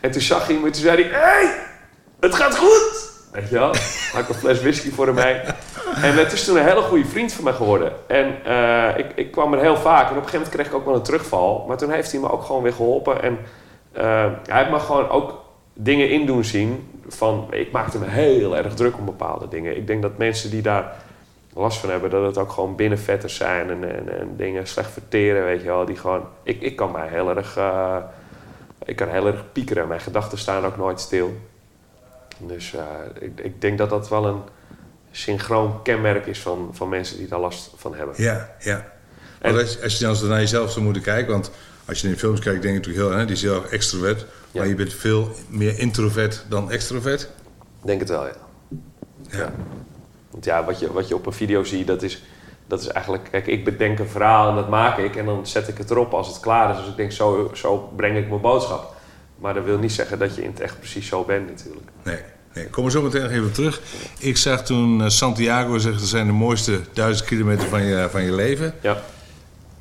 En 0.00 0.10
toen 0.10 0.20
zag 0.20 0.46
hij 0.46 0.56
me, 0.56 0.62
toen 0.62 0.74
zei 0.74 1.02
hij, 1.02 1.20
hey, 1.20 1.54
het 2.20 2.34
gaat 2.34 2.56
goed! 2.56 3.14
Weet 3.32 3.48
je 3.48 3.58
wel? 3.58 3.70
Ik 4.20 4.28
een 4.28 4.34
fles 4.34 4.60
whisky 4.60 4.90
voor 4.90 5.06
hem 5.06 5.18
En 6.02 6.14
het 6.16 6.32
is 6.32 6.44
toen 6.44 6.56
een 6.56 6.66
hele 6.66 6.82
goede 6.82 7.04
vriend 7.04 7.32
van 7.32 7.44
mij 7.44 7.52
geworden. 7.52 7.92
En 8.06 8.26
ik, 8.96 9.06
ik 9.14 9.30
kwam 9.30 9.52
er 9.52 9.60
heel 9.60 9.76
vaak. 9.76 10.10
En 10.10 10.16
op 10.16 10.16
een 10.16 10.28
gegeven 10.28 10.38
moment 10.38 10.54
kreeg 10.54 10.66
ik 10.66 10.74
ook 10.74 10.84
wel 10.84 10.94
een 10.94 11.02
terugval. 11.02 11.64
Maar 11.68 11.76
toen 11.76 11.90
heeft 11.90 12.12
hij 12.12 12.20
me 12.20 12.30
ook 12.30 12.42
gewoon 12.42 12.62
weer 12.62 12.72
geholpen. 12.72 13.22
En 13.22 13.38
hij 14.02 14.58
heeft 14.58 14.70
me 14.70 14.78
gewoon 14.78 15.08
ook 15.08 15.44
dingen 15.72 16.10
in 16.10 16.26
doen 16.26 16.44
zien. 16.44 16.88
Van, 17.08 17.48
ik 17.50 17.70
maakte 17.72 17.98
me 17.98 18.06
heel 18.06 18.56
erg 18.56 18.74
druk 18.74 18.98
om 18.98 19.04
bepaalde 19.04 19.48
dingen. 19.48 19.76
Ik 19.76 19.86
denk 19.86 20.02
dat 20.02 20.18
mensen 20.18 20.50
die 20.50 20.62
daar 20.62 20.96
last 21.54 21.78
van 21.78 21.90
hebben, 21.90 22.10
dat 22.10 22.26
het 22.26 22.38
ook 22.38 22.50
gewoon 22.50 22.76
binnenvetters 22.76 23.34
zijn. 23.34 23.70
En, 23.70 23.96
en, 23.96 24.20
en 24.20 24.36
dingen 24.36 24.66
slecht 24.66 24.90
verteren, 24.90 25.44
weet 25.44 25.60
je 25.60 25.66
wel. 25.66 25.84
Die 25.84 25.96
gewoon, 25.96 26.22
ik, 26.42 26.60
ik 26.60 26.76
kan 26.76 26.92
mij 26.92 27.08
heel 27.08 27.36
erg... 27.36 27.58
Uh, 27.58 27.96
ik 28.84 28.96
kan 28.96 29.08
heel 29.08 29.26
erg 29.26 29.52
piekeren. 29.52 29.88
Mijn 29.88 30.00
gedachten 30.00 30.38
staan 30.38 30.64
ook 30.64 30.76
nooit 30.76 31.00
stil. 31.00 31.36
Dus 32.38 32.72
uh, 32.72 32.80
ik, 33.20 33.40
ik, 33.40 33.60
denk 33.60 33.78
dat 33.78 33.90
dat 33.90 34.08
wel 34.08 34.26
een 34.26 34.42
synchroon 35.10 35.82
kenmerk 35.82 36.26
is 36.26 36.40
van, 36.40 36.70
van 36.72 36.88
mensen 36.88 37.16
die 37.16 37.28
daar 37.28 37.40
last 37.40 37.72
van 37.76 37.94
hebben. 37.94 38.14
Ja, 38.18 38.56
ja. 38.58 38.84
En, 39.38 39.58
als, 39.58 39.82
als, 39.82 39.98
je 39.98 40.04
dan 40.04 40.28
naar 40.28 40.40
jezelf 40.40 40.70
zou 40.70 40.84
moeten 40.84 41.02
kijken, 41.02 41.32
want 41.32 41.50
als 41.88 42.00
je 42.00 42.08
in 42.08 42.18
films 42.18 42.40
kijkt, 42.40 42.62
denk 42.62 42.74
je 42.74 42.80
natuurlijk 42.80 43.08
heel, 43.08 43.18
hè, 43.18 43.24
die 43.24 43.34
is 43.34 43.42
heel 43.42 43.68
extrovert, 43.68 44.20
ja. 44.20 44.26
maar 44.60 44.68
je 44.68 44.74
bent 44.74 44.94
veel 44.94 45.30
meer 45.48 45.78
introvert 45.78 46.44
dan 46.48 46.70
extrovert. 46.70 47.28
Denk 47.84 48.00
het 48.00 48.08
wel, 48.08 48.26
ja. 48.26 48.36
Ja. 49.30 49.38
ja. 49.38 49.52
Want 50.30 50.44
ja, 50.44 50.64
wat 50.64 50.78
je, 50.78 50.92
wat 50.92 51.08
je 51.08 51.14
op 51.14 51.26
een 51.26 51.32
video 51.32 51.64
ziet, 51.64 51.86
dat 51.86 52.02
is, 52.02 52.22
dat 52.66 52.80
is 52.80 52.86
eigenlijk... 52.86 53.28
Kijk, 53.30 53.46
ik 53.46 53.64
bedenk 53.64 53.98
een 53.98 54.08
verhaal 54.08 54.48
en 54.48 54.54
dat 54.54 54.68
maak 54.68 54.98
ik 54.98 55.16
en 55.16 55.24
dan 55.24 55.46
zet 55.46 55.68
ik 55.68 55.78
het 55.78 55.90
erop 55.90 56.14
als 56.14 56.28
het 56.28 56.40
klaar 56.40 56.70
is. 56.70 56.76
Dus 56.76 56.88
ik 56.88 56.96
denk, 56.96 57.12
zo, 57.12 57.50
zo 57.54 57.92
breng 57.96 58.16
ik 58.16 58.28
mijn 58.28 58.40
boodschap. 58.40 58.94
Maar 59.38 59.54
dat 59.54 59.64
wil 59.64 59.78
niet 59.78 59.92
zeggen 59.92 60.18
dat 60.18 60.34
je 60.34 60.42
in 60.42 60.50
het 60.50 60.60
echt 60.60 60.78
precies 60.78 61.06
zo 61.06 61.24
bent 61.24 61.46
natuurlijk. 61.48 61.86
Nee, 62.02 62.18
Nee, 62.54 62.66
kom 62.66 62.84
er 62.84 62.90
zo 62.90 63.02
meteen 63.02 63.22
nog 63.22 63.30
even 63.30 63.46
op 63.46 63.54
terug. 63.54 63.80
Ik 64.18 64.36
zag 64.36 64.64
toen 64.64 65.02
eh, 65.02 65.08
Santiago 65.08 65.78
zeggen, 65.78 66.00
dat 66.00 66.10
zijn 66.10 66.26
de 66.26 66.32
mooiste 66.32 66.80
duizend 66.92 67.28
kilometer 67.28 67.68
van 67.68 67.82
je, 67.82 68.08
van 68.10 68.22
je 68.22 68.34
leven. 68.34 68.74
Ja, 68.80 69.02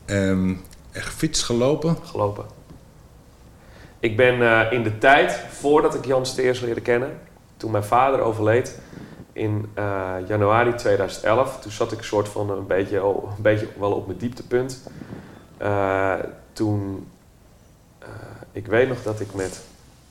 Ehm 0.06 0.54
gefietst, 1.02 1.44
gelopen. 1.44 1.98
gelopen. 2.04 2.46
Ik 4.00 4.18
ben 4.18 4.42
eh, 4.42 4.72
in 4.72 4.84
de 4.84 4.98
tijd, 4.98 5.34
voordat 5.50 5.96
ik 5.96 6.06
Jan 6.06 6.26
Steers 6.26 6.60
leerde 6.60 6.82
kennen, 6.82 7.20
toen 7.58 7.72
mijn 7.72 7.84
vader 7.84 8.20
overleed 8.20 8.80
in 9.34 9.70
eh, 9.74 10.14
januari 10.28 10.74
2011, 10.76 11.60
toen 11.60 11.72
zat 11.72 11.92
ik 11.92 12.02
soort 12.02 12.30
van 12.30 12.50
een 12.50 12.68
beetje, 12.68 13.00
een 13.00 13.42
beetje 13.42 13.68
wel 13.80 13.92
op 13.92 14.08
mijn 14.08 14.20
dieptepunt. 14.20 14.90
Eh, 15.58 16.14
toen, 16.54 17.08
ik 18.52 18.68
weet 18.68 18.88
nog 18.88 19.04
dat 19.04 19.20
ik 19.20 19.34
met 19.34 19.62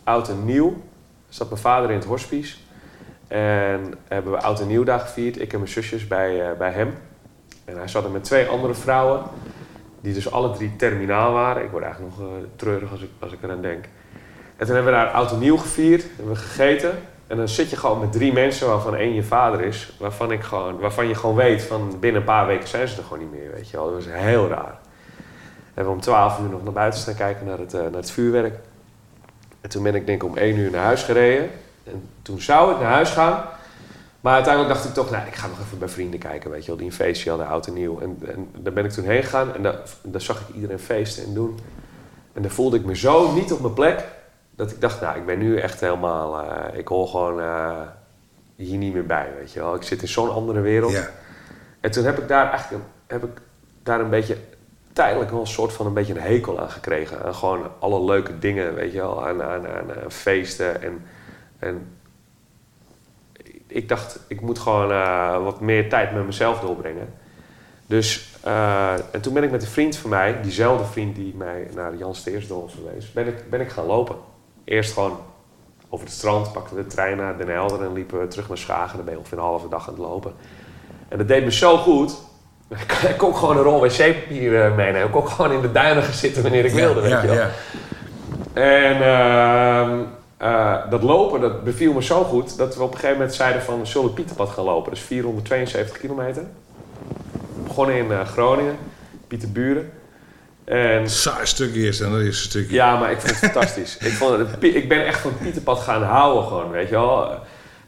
oud 0.04 0.28
en 0.28 0.44
nieuw, 0.44 0.82
zat 1.28 1.48
mijn 1.48 1.60
vader 1.60 1.90
in 1.90 1.96
het 1.96 2.04
hospice. 2.04 2.56
En 3.28 3.94
hebben 4.08 4.32
we 4.32 4.38
oud 4.38 4.60
en 4.60 4.66
nieuw 4.66 4.84
daar 4.84 5.00
gevierd, 5.00 5.40
ik 5.40 5.52
en 5.52 5.58
mijn 5.58 5.70
zusjes 5.70 6.06
bij, 6.06 6.56
bij 6.56 6.70
hem. 6.70 6.94
En 7.64 7.76
hij 7.76 7.88
zat 7.88 8.04
er 8.04 8.10
met 8.10 8.24
twee 8.24 8.46
andere 8.46 8.74
vrouwen, 8.74 9.22
die 10.04 10.14
dus 10.14 10.32
alle 10.32 10.50
drie 10.50 10.76
terminaal 10.76 11.32
waren. 11.32 11.64
Ik 11.64 11.70
word 11.70 11.84
eigenlijk 11.84 12.16
nog 12.16 12.28
eh, 12.28 12.34
treurig 12.56 12.90
als 12.90 13.02
ik, 13.02 13.10
als 13.18 13.32
ik 13.32 13.42
eraan 13.42 13.62
denk. 13.62 13.84
En 14.56 14.66
toen 14.66 14.74
hebben 14.74 14.92
we 14.92 14.98
daar 14.98 15.10
oud 15.10 15.32
en 15.32 15.38
nieuw 15.38 15.56
gevierd, 15.56 16.04
hebben 16.16 16.34
we 16.34 16.40
gegeten. 16.40 16.98
En 17.26 17.36
dan 17.36 17.48
zit 17.48 17.70
je 17.70 17.76
gewoon 17.76 18.00
met 18.00 18.12
drie 18.12 18.32
mensen 18.32 18.68
waarvan 18.68 18.96
één 18.96 19.14
je 19.14 19.22
vader 19.22 19.60
is. 19.60 19.92
Waarvan, 19.98 20.32
ik 20.32 20.42
gewoon, 20.42 20.78
waarvan 20.78 21.08
je 21.08 21.14
gewoon 21.14 21.34
weet 21.34 21.62
van 21.62 21.96
binnen 22.00 22.20
een 22.20 22.26
paar 22.26 22.46
weken 22.46 22.68
zijn 22.68 22.88
ze 22.88 22.96
er 22.96 23.02
gewoon 23.02 23.18
niet 23.18 23.32
meer. 23.32 23.50
Weet 23.54 23.70
je 23.70 23.76
wel. 23.76 23.84
Dat 23.86 23.94
was 23.94 24.06
heel 24.08 24.48
raar. 24.48 24.78
Hebben 25.74 25.92
we 25.92 25.98
om 25.98 26.00
12 26.00 26.40
uur 26.40 26.48
nog 26.48 26.64
naar 26.64 26.72
buiten 26.72 27.00
staan 27.00 27.14
kijken 27.14 27.46
naar 27.46 27.58
het, 27.58 27.74
eh, 27.74 27.80
naar 27.80 27.92
het 27.92 28.10
vuurwerk. 28.10 28.54
En 29.60 29.70
toen 29.70 29.82
ben 29.82 29.94
ik 29.94 30.06
denk 30.06 30.22
ik 30.22 30.28
om 30.28 30.36
1 30.36 30.56
uur 30.56 30.70
naar 30.70 30.84
huis 30.84 31.02
gereden. 31.02 31.50
En 31.84 32.08
toen 32.22 32.40
zou 32.40 32.72
ik 32.72 32.80
naar 32.80 32.92
huis 32.92 33.10
gaan. 33.10 33.44
Maar 34.24 34.34
uiteindelijk 34.34 34.74
dacht 34.74 34.84
ik 34.88 34.94
toch, 34.94 35.10
nou, 35.10 35.26
ik 35.26 35.34
ga 35.34 35.46
nog 35.46 35.60
even 35.60 35.78
bij 35.78 35.88
vrienden 35.88 36.20
kijken, 36.20 36.50
weet 36.50 36.60
je 36.60 36.66
wel, 36.66 36.76
die 36.76 36.86
een 36.86 36.92
feestje 36.92 37.28
hadden, 37.28 37.48
oud 37.48 37.66
en 37.66 37.72
nieuw. 37.72 38.00
En, 38.00 38.18
en 38.26 38.50
daar 38.56 38.72
ben 38.72 38.84
ik 38.84 38.90
toen 38.90 39.04
heen 39.04 39.22
gegaan 39.22 39.54
en 39.54 39.62
daar, 39.62 39.78
daar 40.02 40.20
zag 40.20 40.40
ik 40.40 40.54
iedereen 40.54 40.78
feesten 40.78 41.24
en 41.24 41.34
doen. 41.34 41.58
En 42.32 42.42
daar 42.42 42.50
voelde 42.50 42.76
ik 42.76 42.84
me 42.84 42.96
zo 42.96 43.32
niet 43.32 43.52
op 43.52 43.60
mijn 43.60 43.72
plek, 43.72 44.04
dat 44.50 44.70
ik 44.70 44.80
dacht, 44.80 45.00
nou, 45.00 45.18
ik 45.18 45.26
ben 45.26 45.38
nu 45.38 45.58
echt 45.58 45.80
helemaal, 45.80 46.40
eh, 46.40 46.78
ik 46.78 46.88
hoor 46.88 47.08
gewoon 47.08 47.40
eh, 47.40 47.80
hier 48.56 48.78
niet 48.78 48.92
meer 48.92 49.06
bij, 49.06 49.32
weet 49.38 49.52
je 49.52 49.60
wel. 49.60 49.74
Ik 49.74 49.82
zit 49.82 50.02
in 50.02 50.08
zo'n 50.08 50.32
andere 50.32 50.60
wereld. 50.60 50.92
Ja. 50.92 51.08
En 51.80 51.90
toen 51.90 52.04
heb 52.04 52.18
ik 52.18 52.28
daar 52.28 52.50
eigenlijk 52.50 52.84
heb 53.06 53.24
ik 53.24 53.40
daar 53.82 54.00
een 54.00 54.10
beetje 54.10 54.36
tijdelijk 54.92 55.30
wel 55.30 55.40
een 55.40 55.46
soort 55.46 55.72
van 55.72 55.86
een 55.86 55.94
beetje 55.94 56.14
een 56.14 56.20
hekel 56.20 56.60
aan 56.60 56.70
gekregen. 56.70 57.24
Aan 57.24 57.34
gewoon 57.34 57.70
alle 57.78 58.04
leuke 58.04 58.38
dingen, 58.38 58.74
weet 58.74 58.92
je 58.92 58.98
wel, 58.98 59.26
aan, 59.26 59.42
aan, 59.42 59.66
aan, 59.66 60.02
aan 60.02 60.10
feesten. 60.10 60.82
En, 60.82 61.04
en 61.58 61.86
ik 63.74 63.88
dacht, 63.88 64.18
ik 64.28 64.40
moet 64.40 64.58
gewoon 64.58 64.90
eh, 64.90 65.42
wat 65.42 65.60
meer 65.60 65.88
tijd 65.88 66.12
met 66.12 66.26
mezelf 66.26 66.60
doorbrengen. 66.60 67.14
Dus, 67.86 68.36
eh, 68.42 68.92
en 68.92 69.20
toen 69.20 69.32
ben 69.32 69.42
ik 69.42 69.50
met 69.50 69.62
een 69.62 69.68
vriend 69.68 69.96
van 69.96 70.10
mij, 70.10 70.40
diezelfde 70.42 70.84
vriend 70.84 71.16
die 71.16 71.34
mij 71.36 71.68
naar 71.74 71.96
Jan 71.96 72.14
Steersdol 72.14 72.66
is 72.66 72.74
geweest, 72.74 73.14
ben 73.14 73.26
ik, 73.26 73.50
ben 73.50 73.60
ik 73.60 73.68
gaan 73.68 73.86
lopen. 73.86 74.16
Eerst 74.64 74.92
gewoon 74.92 75.18
over 75.88 76.06
het 76.06 76.14
strand, 76.14 76.52
pakten 76.52 76.76
we 76.76 76.82
de 76.82 76.88
trein 76.88 77.16
naar 77.16 77.38
Den 77.38 77.48
Helder 77.48 77.82
en 77.82 77.92
liepen 77.92 78.20
we 78.20 78.28
terug 78.28 78.48
naar 78.48 78.58
Schagen. 78.58 78.96
Dan 78.96 79.04
ben 79.04 79.14
je 79.14 79.20
ongeveer 79.20 79.38
een 79.38 79.44
halve 79.44 79.68
dag 79.68 79.88
aan 79.88 79.94
het 79.94 80.02
lopen. 80.02 80.32
En 81.08 81.18
dat 81.18 81.28
deed 81.28 81.44
me 81.44 81.52
zo 81.52 81.76
goed. 81.76 82.14
Ik 83.08 83.14
kon 83.16 83.36
gewoon 83.36 83.56
een 83.56 83.62
rol 83.62 83.80
wc-papier 83.80 84.64
eh, 84.64 84.76
meenemen. 84.76 85.06
Ik 85.06 85.12
kon 85.12 85.28
gewoon 85.28 85.52
in 85.52 85.60
de 85.60 85.72
duinen 85.72 86.02
gaan 86.02 86.12
zitten 86.12 86.42
wanneer 86.42 86.64
ik 86.64 86.72
wilde, 86.72 87.00
weet 87.00 87.10
ja, 87.10 87.22
je 87.22 87.26
wel. 87.26 87.36
ja. 87.36 87.50
En 88.54 89.02
ehm, 89.02 90.00
eh, 90.44 90.90
dat 90.90 91.02
lopen, 91.02 91.40
dat 91.40 91.64
beviel 91.64 91.92
me 91.92 92.02
zo 92.02 92.24
goed 92.24 92.56
dat 92.56 92.76
we 92.76 92.82
op 92.82 92.88
een 92.88 92.94
gegeven 92.94 93.16
moment 93.16 93.34
zeiden 93.34 93.62
van 93.62 93.78
we 93.78 93.86
zullen 93.86 94.12
Pieterpad 94.12 94.50
gaan 94.50 94.64
lopen. 94.64 94.90
Dat 94.90 94.98
is 95.00 95.06
472 95.06 95.98
kilometer. 95.98 96.42
Begonnen 97.66 97.96
in 97.96 98.12
eh, 98.12 98.26
Groningen, 98.26 98.76
Pieterburen. 99.26 99.92
En 100.64 101.10
Saai 101.10 101.46
stuk 101.46 101.74
eerst 101.74 102.00
en 102.00 102.10
dat 102.10 102.20
is 102.20 102.26
een 102.26 102.34
stukje. 102.34 102.74
ja, 102.74 102.98
maar 102.98 103.10
ik 103.10 103.20
vond 103.20 103.40
het 103.40 103.52
fantastisch. 103.52 103.96
Ik, 104.06 104.12
vond 104.12 104.38
het, 104.38 104.62
ik 104.62 104.88
ben 104.88 105.06
echt 105.06 105.20
van 105.20 105.38
Pieterpad 105.38 105.78
gaan 105.78 106.02
houden 106.02 106.44
gewoon, 106.44 106.70
weet 106.70 106.88
je 106.88 106.94
wel. 106.94 107.38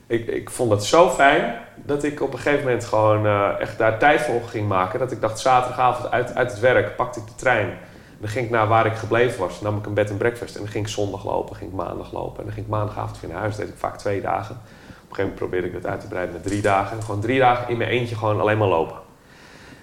Ik, 0.07 0.27
ik 0.27 0.51
vond 0.51 0.71
dat 0.71 0.85
zo 0.85 1.11
fijn 1.11 1.55
dat 1.75 2.05
ik 2.05 2.23
op 2.23 2.33
een 2.33 2.39
gegeven 2.39 2.65
moment 2.65 2.85
gewoon 2.85 3.27
eh, 3.27 3.61
echt 3.61 3.79
daar 3.79 3.99
tijd 3.99 4.21
voor 4.21 4.43
ging 4.49 4.69
maken. 4.69 4.99
Dat 4.99 5.13
ik 5.13 5.21
dacht 5.21 5.39
zaterdagavond 5.39 6.11
uit, 6.11 6.35
uit 6.35 6.51
het 6.51 6.61
werk 6.61 6.97
pakte 6.97 7.21
ik 7.21 7.27
de 7.27 7.35
trein. 7.35 7.79
Dan 8.19 8.29
ging 8.29 8.45
ik 8.45 8.51
naar 8.51 8.69
waar 8.69 8.87
ik 8.87 8.95
gebleven 8.95 9.41
was. 9.41 9.61
Dan 9.61 9.71
nam 9.71 9.81
ik 9.81 9.87
een 9.87 9.95
bed 9.95 10.11
en 10.11 10.17
breakfast. 10.17 10.55
En 10.55 10.61
dan 10.61 10.71
ging 10.71 10.87
ik 10.87 10.93
zondag 10.93 11.25
lopen, 11.25 11.57
ging 11.57 11.71
ik 11.71 11.77
maandag 11.77 12.13
lopen. 12.13 12.39
En 12.39 12.45
dan 12.45 12.53
ging 12.53 12.67
ik 12.67 12.73
maandagavond 12.73 13.21
weer 13.21 13.31
naar 13.31 13.39
huis. 13.39 13.57
Dat 13.57 13.65
deed 13.65 13.75
ik 13.75 13.81
vaak 13.81 13.99
twee 13.99 14.21
dagen. 14.21 14.55
Op 14.55 14.63
een 14.93 15.15
gegeven 15.15 15.23
moment 15.23 15.35
probeerde 15.35 15.67
ik 15.67 15.73
dat 15.73 15.87
uit 15.87 16.01
te 16.01 16.07
breiden 16.07 16.35
naar 16.35 16.45
drie 16.45 16.63
dagen. 16.63 16.97
En 16.97 17.03
gewoon 17.03 17.21
drie 17.21 17.39
dagen 17.39 17.69
in 17.69 17.77
mijn 17.77 17.91
eentje 17.91 18.17
gewoon 18.17 18.41
alleen 18.41 18.59
maar 18.59 18.69
lopen. 18.69 18.97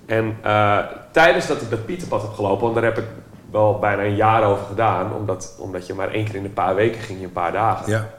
En 0.06 0.38
eh, 0.42 0.80
tijdens 1.12 1.48
dat 1.48 1.62
ik 1.62 1.70
dat 1.70 1.86
Pieterpad 1.86 2.22
heb 2.22 2.34
gelopen, 2.34 2.62
want 2.62 2.74
daar 2.74 2.84
heb 2.84 2.98
ik 2.98 3.06
wel 3.52 3.80
bijna 3.80 4.04
een 4.04 4.16
jaar 4.16 4.44
over 4.44 4.66
gedaan, 4.66 5.14
omdat, 5.14 5.56
omdat 5.60 5.88
je 5.88 5.94
maar 5.94 6.12
één 6.12 6.26
keer 6.26 6.36
in 6.36 6.46
een 6.46 6.54
paar 6.54 6.76
weken 6.76 7.02
ging, 7.02 7.20
je 7.20 7.26
een 7.26 7.32
paar 7.32 7.52
dagen. 7.52 7.92
Ja. 7.92 8.10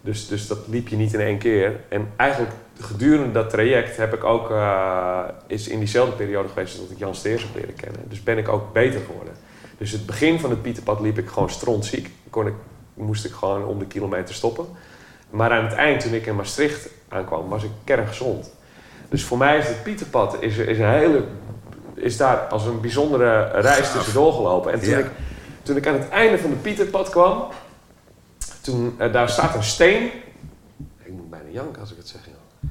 Dus, 0.00 0.28
dus 0.28 0.46
dat 0.46 0.58
liep 0.66 0.88
je 0.88 0.96
niet 0.96 1.14
in 1.14 1.20
één 1.20 1.38
keer. 1.38 1.80
En 1.88 2.12
eigenlijk 2.16 2.52
gedurende 2.80 3.32
dat 3.32 3.50
traject 3.50 3.96
heb 3.96 4.14
ik 4.14 4.24
ook, 4.24 4.50
eh, 4.50 5.20
is 5.46 5.68
in 5.68 5.78
diezelfde 5.78 6.16
periode 6.16 6.48
geweest 6.48 6.76
dat 6.76 6.90
ik 6.90 6.98
Jan 6.98 7.14
Steers 7.14 7.42
heb 7.42 7.54
leren 7.54 7.74
kennen. 7.74 8.00
Dus 8.08 8.22
ben 8.22 8.38
ik 8.38 8.48
ook 8.48 8.72
beter 8.72 9.00
geworden. 9.00 9.34
Dus 9.78 9.90
het 9.90 10.06
begin 10.06 10.40
van 10.40 10.50
het 10.50 10.62
Pieterpad 10.62 11.00
liep 11.00 11.18
ik 11.18 11.28
gewoon 11.28 11.50
strontziek. 11.50 12.10
Kon 12.30 12.46
ik, 12.46 12.54
moest 12.94 13.24
ik 13.24 13.32
gewoon 13.32 13.64
om 13.64 13.78
de 13.78 13.86
kilometer 13.86 14.34
stoppen. 14.34 14.66
Maar 15.30 15.50
aan 15.50 15.64
het 15.64 15.74
eind, 15.74 16.00
toen 16.00 16.14
ik 16.14 16.26
in 16.26 16.36
Maastricht 16.36 16.88
aankwam, 17.08 17.48
was 17.48 17.62
ik 17.62 17.70
kerngezond. 17.84 18.50
Dus 19.08 19.24
voor 19.24 19.38
mij 19.38 19.58
is 19.58 19.66
het 19.66 19.82
Pieterpad 19.82 20.36
is, 20.42 20.56
is 20.56 20.78
een 20.78 20.88
hele, 20.88 21.24
is 21.94 22.16
daar 22.16 22.36
als 22.36 22.64
een 22.66 22.80
bijzondere 22.80 23.42
reis 23.60 23.92
tussendoor 23.92 24.32
gelopen. 24.32 24.72
En 24.72 24.80
toen, 24.80 24.88
Ja. 24.88 24.98
ik, 24.98 25.06
toen 25.62 25.76
ik 25.76 25.86
aan 25.86 25.94
het 25.94 26.08
einde 26.08 26.38
van 26.38 26.50
het 26.50 26.62
Pieterpad 26.62 27.08
kwam, 27.10 27.44
toen, 28.60 28.94
eh, 28.98 29.12
daar 29.12 29.28
staat 29.28 29.54
een 29.54 29.62
steen. 29.62 30.10
Ik 31.02 31.12
moet 31.12 31.30
bijna 31.30 31.48
janken 31.50 31.80
als 31.80 31.90
ik 31.90 31.96
het 31.96 32.08
zeg. 32.08 32.20
joh. 32.24 32.70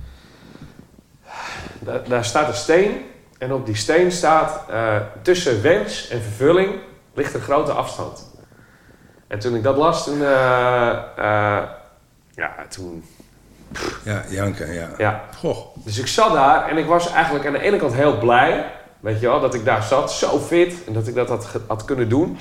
Daar, 1.80 2.08
daar 2.10 2.26
staat 2.26 2.47
een 2.47 2.53
steen. 2.53 3.05
En 3.38 3.53
op 3.53 3.66
die 3.66 3.76
steen 3.76 4.12
staat, 4.12 4.70
eh, 4.70 4.95
tussen 5.22 5.62
wens 5.62 6.08
en 6.10 6.22
vervulling 6.22 6.76
ligt 7.18 7.34
een 7.34 7.41
grote 7.41 7.72
afstand. 7.72 8.32
En 9.28 9.39
toen 9.39 9.55
ik 9.55 9.63
dat 9.63 9.78
las, 9.78 10.03
toen, 10.03 10.22
eh, 10.22 10.89
eh, 11.18 11.63
ja, 12.36 12.55
toen, 12.70 13.03
Ja, 14.03 14.24
Janke, 14.30 14.65
ja. 14.74 14.89
ja. 14.97 15.24
Goh. 15.38 15.57
Dus 15.76 15.97
ik 15.97 16.07
zat 16.07 16.34
daar 16.34 16.68
en 16.68 16.78
ik 16.78 16.86
was 16.86 17.11
eigenlijk 17.11 17.45
aan 17.45 17.53
de 17.53 17.61
ene 17.61 17.78
kant 17.78 17.93
heel 17.93 18.18
blij, 18.18 18.72
weet 18.99 19.20
je 19.20 19.28
wel, 19.28 19.39
dat 19.39 19.53
ik 19.53 19.65
daar 19.65 19.84
zat, 19.84 20.11
zo 20.11 20.39
fit 20.39 20.84
en 20.86 20.93
dat 20.93 21.07
ik 21.07 21.15
dat 21.15 21.30
had, 21.30 21.47
had 21.68 21.86
kunnen 21.86 22.09
doen. 22.09 22.38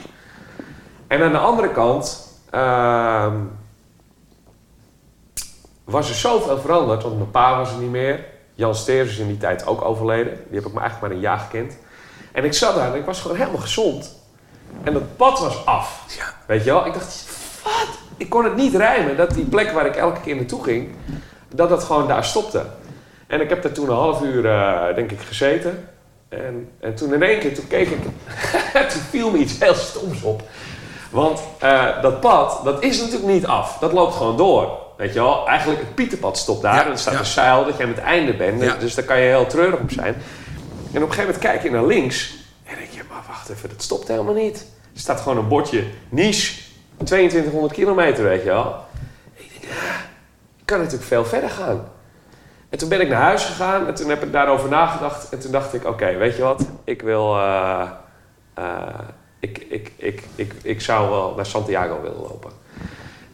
En 1.07 1.23
aan 1.23 1.33
de 1.33 1.39
andere 1.39 1.71
kant 1.71 2.29
ehm, 2.51 3.37
was 5.85 6.09
er 6.09 6.15
zoveel 6.15 6.59
veranderd, 6.59 7.03
want 7.03 7.17
mijn 7.17 7.31
pa 7.31 7.57
was 7.57 7.73
er 7.73 7.79
niet 7.79 7.91
meer. 7.91 8.25
Jan 8.55 8.75
Steers 8.75 9.11
is 9.11 9.19
in 9.19 9.27
die 9.27 9.37
tijd 9.37 9.67
ook 9.67 9.85
overleden. 9.85 10.33
Die 10.49 10.59
heb 10.59 10.67
ik 10.67 10.73
me 10.73 10.81
eigenlijk 10.81 11.01
maar 11.01 11.11
een 11.11 11.21
jaar 11.21 11.39
gekend. 11.39 11.79
En 12.33 12.45
ik 12.45 12.53
zat 12.53 12.75
daar 12.75 12.93
en 12.93 12.99
ik 12.99 13.05
was 13.05 13.21
gewoon 13.21 13.37
helemaal 13.37 13.61
gezond. 13.61 14.16
En 14.83 14.93
dat 14.93 15.17
pad 15.17 15.39
was 15.39 15.67
af. 15.67 16.03
Ja. 16.19 16.25
Weet 16.47 16.65
je 16.65 16.71
wel? 16.71 16.87
Ik 16.87 16.93
dacht, 16.93 17.27
wat? 17.65 17.99
Ik 18.17 18.29
kon 18.29 18.45
het 18.45 18.57
niet 18.57 18.75
rijmen 18.75 19.17
dat 19.17 19.31
die 19.31 19.45
plek 19.45 19.71
waar 19.71 19.87
ik 19.87 19.97
elke 19.97 20.21
keer 20.21 20.37
naartoe 20.37 20.63
ging, 20.63 20.95
dat 21.55 21.69
dat 21.69 21.85
gewoon 21.85 22.09
daar 22.09 22.25
stopte. 22.25 22.65
En 23.27 23.41
ik 23.41 23.49
heb 23.49 23.63
daar 23.63 23.73
toen 23.73 23.89
een 23.89 23.95
half 23.95 24.23
uur, 24.23 24.47
eh, 24.47 24.95
denk 24.95 25.11
ik, 25.11 25.21
gezeten. 25.21 25.89
En, 26.29 26.69
en 26.81 26.95
toen 26.95 27.15
in 27.15 27.23
één 27.23 27.39
keer, 27.39 27.55
toen 27.55 27.67
keek 27.67 27.89
ik, 27.89 28.03
toen 28.91 29.03
viel 29.11 29.31
me 29.31 29.39
iets 29.39 29.59
heel 29.59 29.75
stoms 29.75 30.23
op. 30.23 30.43
Want 31.11 31.41
eh, 31.59 32.03
dat 32.03 32.21
pad, 32.21 32.61
dat 32.65 32.83
is 32.83 33.01
natuurlijk 33.01 33.33
niet 33.33 33.47
af. 33.47 33.79
Dat 33.79 33.93
loopt 33.93 34.15
gewoon 34.15 34.37
door. 34.37 34.79
Weet 34.97 35.13
je 35.13 35.21
wel? 35.21 35.49
Eigenlijk, 35.49 35.81
het 35.81 35.95
Pieterpad 35.95 36.39
stopt 36.39 36.63
daar. 36.63 36.75
Ja, 36.75 36.85
en 36.85 36.91
er 36.91 36.99
staat 36.99 37.13
ja. 37.13 37.19
een 37.19 37.27
zeil 37.27 37.65
dat 37.65 37.77
je 37.77 37.83
aan 37.83 37.89
het 37.89 37.99
einde 37.99 38.35
bent. 38.35 38.63
Ja. 38.63 38.77
Dus 38.77 38.95
daar 38.95 39.05
kan 39.05 39.21
je 39.21 39.27
heel 39.27 39.47
treurig 39.47 39.81
op 39.81 39.91
zijn. 39.91 40.15
En 40.93 41.03
op 41.03 41.09
een 41.09 41.15
gegeven 41.15 41.25
moment 41.25 41.39
kijk 41.39 41.63
je 41.63 41.71
naar 41.71 41.87
links. 41.87 42.35
En 42.65 42.75
denk 42.77 42.91
je, 42.91 43.03
maar 43.09 43.16
wacht 43.27 43.49
even, 43.49 43.69
dat 43.69 43.83
stopt 43.83 44.09
helemaal 44.09 44.35
niet. 44.35 44.67
Er 44.95 45.01
staat 45.01 45.21
gewoon 45.21 45.39
een 45.39 45.49
bordje, 45.49 45.85
niche, 46.09 46.63
2200 47.05 47.73
kilometer, 47.73 48.25
weet 48.25 48.43
je 48.43 48.49
wel. 48.49 48.77
Ik 49.35 49.51
denk, 49.61 49.73
ja, 49.73 49.95
kan 50.65 50.79
natuurlijk 50.79 51.05
veel 51.07 51.25
verder 51.25 51.51
gaan. 51.51 51.89
En 52.69 52.79
toen 52.79 52.89
ben 52.89 53.01
ik 53.01 53.09
naar 53.09 53.23
huis 53.23 53.45
gegaan 53.45 53.87
en 53.87 53.95
toen 53.95 54.09
heb 54.09 54.23
ik 54.23 54.33
daarover 54.33 54.69
nagedacht. 54.69 55.29
En 55.29 55.39
toen 55.39 55.53
dacht 55.53 55.75
ik, 55.75 55.85
oké, 55.85 56.17
weet 56.17 56.37
je 56.37 56.43
wat? 56.43 56.67
Ik 56.85 57.03
wil... 57.03 57.37
eh, 57.37 57.91
eh, 58.55 58.99
ik, 59.41 59.59
ik, 59.59 59.93
ik, 59.97 60.23
ik, 60.35 60.53
ik 60.63 60.81
zou 60.81 61.11
wel 61.11 61.35
naar 61.35 61.47
Santiago 61.47 62.01
willen 62.03 62.21
lopen. 62.21 62.51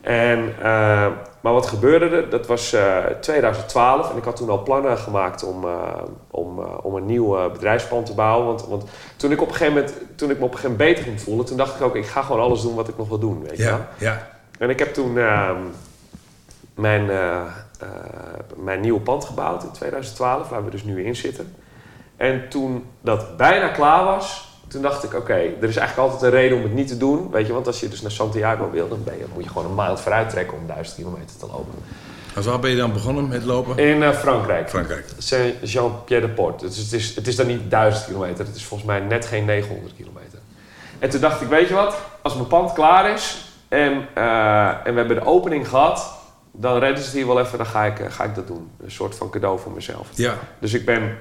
En, 0.03 0.55
eh, 0.59 1.07
maar 1.41 1.53
wat 1.53 1.67
gebeurde 1.67 2.17
er? 2.17 2.31
Dat 2.31 2.47
was 2.47 2.73
eh, 2.73 3.05
2012 3.21 4.11
en 4.11 4.17
ik 4.17 4.25
had 4.25 4.37
toen 4.37 4.51
al 4.51 4.63
plannen 4.63 4.99
gemaakt 4.99 5.45
om, 5.45 5.65
eh, 5.65 6.03
om, 6.31 6.59
eh, 6.59 6.85
om 6.85 6.95
een 6.95 7.07
nieuw 7.07 7.39
eh, 7.39 7.53
bedrijfsplan 7.53 8.05
te 8.05 8.15
bouwen. 8.15 8.47
Want, 8.47 8.67
want 8.67 8.85
toen, 9.17 9.33
ik 9.33 9.41
op 9.41 9.49
een 9.49 9.55
gegeven 9.55 9.75
moment, 9.75 9.95
toen 10.17 10.31
ik 10.31 10.39
me 10.39 10.45
op 10.45 10.53
een 10.53 10.59
gegeven 10.59 10.77
moment 10.77 10.95
beter 10.95 11.11
ging 11.11 11.21
voelen, 11.21 11.47
toen 11.47 11.57
dacht 11.57 11.75
ik 11.75 11.83
ook, 11.83 11.97
ik 11.97 12.07
ga 12.07 12.23
gewoon 12.23 12.41
alles 12.41 12.63
doen 12.63 12.75
wat 12.75 12.89
ik 12.89 12.97
nog 12.97 13.09
wil 13.09 13.19
doen. 13.19 13.43
Weet 13.43 13.57
je 13.57 13.65
wel? 13.65 13.73
Ja, 13.73 13.89
ja. 13.99 14.29
En 14.59 14.71
ik 14.71 14.79
heb 14.79 14.95
toen 14.95 15.19
ehm, 15.19 15.61
mijn, 16.75 17.11
eh, 17.11 17.41
eh, 17.81 17.89
mijn 18.57 18.81
nieuwe 18.81 19.01
pand 19.01 19.25
gebouwd 19.25 19.63
in 19.63 19.71
2012, 19.71 20.49
waar 20.49 20.65
we 20.65 20.71
dus 20.71 20.85
nu 20.85 21.05
in 21.05 21.17
zitten. 21.17 21.55
En 22.17 22.49
toen 22.49 22.87
dat 23.01 23.37
bijna 23.37 23.69
klaar 23.69 24.05
was, 24.05 24.52
toen 24.73 24.83
dacht 24.83 25.05
ik, 25.05 25.15
oké, 25.15 25.35
er 25.35 25.69
is 25.69 25.77
eigenlijk 25.77 25.97
altijd 25.99 26.23
een 26.23 26.39
reden 26.39 26.57
om 26.57 26.63
het 26.63 26.75
niet 26.75 26.89
te 26.89 26.97
doen. 26.97 27.31
Weet 27.31 27.47
je, 27.47 27.53
want 27.53 27.67
als 27.67 27.81
je 27.81 27.89
dus 27.89 28.03
naar 28.03 28.11
Santiago 28.11 28.71
wil, 28.71 28.89
dan 28.89 29.05
ben 29.05 29.19
je, 29.19 29.25
moet 29.35 29.45
je 29.45 29.49
gewoon 29.49 29.67
een 29.67 29.75
maand 29.75 30.01
vooruit 30.01 30.31
trekken 30.31 30.59
om 30.59 30.67
1000 30.67 30.97
kilometer 30.97 31.37
te 31.39 31.47
lopen. 31.47 31.75
Als 32.37 32.47
waar 32.47 32.59
ben 32.59 32.71
je 32.71 32.77
dan 32.77 32.93
begonnen 32.93 33.29
met 33.29 33.45
lopen? 33.45 33.79
In 33.79 34.03
eh, 34.03 34.13
Frankrijk. 34.13 34.69
Frankrijk. 34.69 35.05
Saint-Jean-Pied-de-Port. 35.19 36.61
Dus 36.61 36.77
het 36.77 36.93
is, 36.93 37.15
het 37.15 37.27
is 37.27 37.37
dan 37.37 37.47
niet 37.47 37.71
1000 37.71 38.05
kilometer, 38.05 38.47
het 38.47 38.57
is 38.57 38.65
volgens 38.65 38.89
mij 38.89 39.01
net 39.01 39.27
geen 39.27 39.45
900 39.45 39.95
kilometer. 39.97 40.39
En 40.99 41.11
toen 41.11 41.21
dacht 41.21 41.41
ik, 41.41 41.49
weet 41.49 41.69
je 41.69 41.75
wat, 41.75 41.97
als 42.23 42.35
mijn 42.35 42.47
pand 42.47 42.73
klaar 42.73 43.13
is 43.13 43.45
en, 43.69 44.09
eh, 44.15 44.69
en 44.69 44.93
we 44.93 44.99
hebben 44.99 45.17
de 45.17 45.27
opening 45.27 45.69
gehad, 45.69 46.21
dan 46.53 46.79
redden 46.79 46.99
ze 46.99 47.05
het 47.05 47.15
hier 47.15 47.27
wel 47.27 47.41
even, 47.41 47.59
dan 47.59 47.67
ga 47.67 47.85
ik, 47.85 47.99
eh, 47.99 48.11
ga 48.11 48.25
ik 48.25 48.35
dat 48.35 48.47
doen. 48.47 48.71
Een 48.83 48.91
soort 48.91 49.15
van 49.15 49.31
cadeau 49.31 49.59
voor 49.59 49.73
mezelf. 49.73 50.09
Ja. 50.15 50.35
Dus 50.59 50.75
ik 50.75 50.85
ben, 50.85 51.19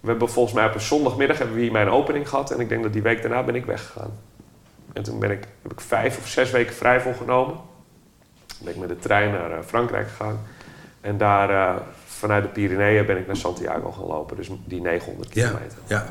we 0.00 0.08
hebben 0.10 0.28
volgens 0.28 0.54
mij 0.54 0.66
op 0.66 0.74
een 0.74 0.80
zondagmiddag 0.80 1.38
hebben 1.38 1.56
we 1.56 1.62
hier 1.62 1.72
mijn 1.72 1.88
opening 1.90 2.28
gehad 2.28 2.50
en 2.50 2.60
ik 2.60 2.68
denk 2.68 2.82
dat 2.82 2.92
die 2.92 3.02
week 3.02 3.20
daarna 3.22 3.42
ben 3.42 3.54
ik 3.54 3.64
weggegaan. 3.64 4.10
En 4.92 5.02
toen 5.02 5.18
ben 5.18 5.30
ik, 5.30 5.44
heb 5.62 5.72
ik 5.72 5.80
vijf 5.80 6.18
of 6.18 6.26
zes 6.28 6.50
weken 6.50 6.74
vrij 6.74 7.00
voor 7.00 7.14
genomen. 7.14 7.54
Toen 8.46 8.58
ben 8.64 8.72
ik 8.74 8.80
met 8.80 8.88
de 8.88 8.98
trein 8.98 9.30
naar 9.30 9.50
eh, 9.52 9.58
Frankrijk 9.66 10.08
gegaan. 10.08 10.40
En 11.00 11.18
daar 11.18 11.50
eh, 11.50 11.80
vanuit 12.06 12.42
de 12.42 12.48
Pyreneeën 12.48 13.06
ben 13.06 13.16
ik 13.18 13.26
naar 13.26 13.36
Santiago 13.36 13.90
gaan 13.92 14.06
lopen. 14.06 14.36
Dus 14.36 14.50
die 14.64 14.80
900 14.80 15.34
Ja. 15.34 15.46
kilometer. 15.48 15.78
ja. 15.86 16.04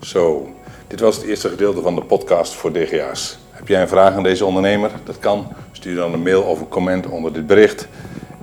Zo, 0.00 0.50
dit 0.86 1.00
was 1.00 1.16
het 1.16 1.24
eerste 1.24 1.48
gedeelte 1.48 1.80
van 1.82 1.94
de 1.94 2.02
podcast 2.02 2.52
voor 2.54 2.72
DGA's. 2.72 3.38
Heb 3.50 3.68
jij 3.68 3.82
een 3.82 3.88
vraag 3.88 4.14
aan 4.14 4.22
deze 4.22 4.44
ondernemer? 4.44 4.90
Dat 5.04 5.18
kan. 5.18 5.52
Stuur 5.72 5.94
dan 5.96 6.12
een 6.12 6.22
mail 6.22 6.42
of 6.42 6.60
een 6.60 6.68
comment 6.68 7.06
onder 7.06 7.32
dit 7.32 7.46
bericht. 7.46 7.88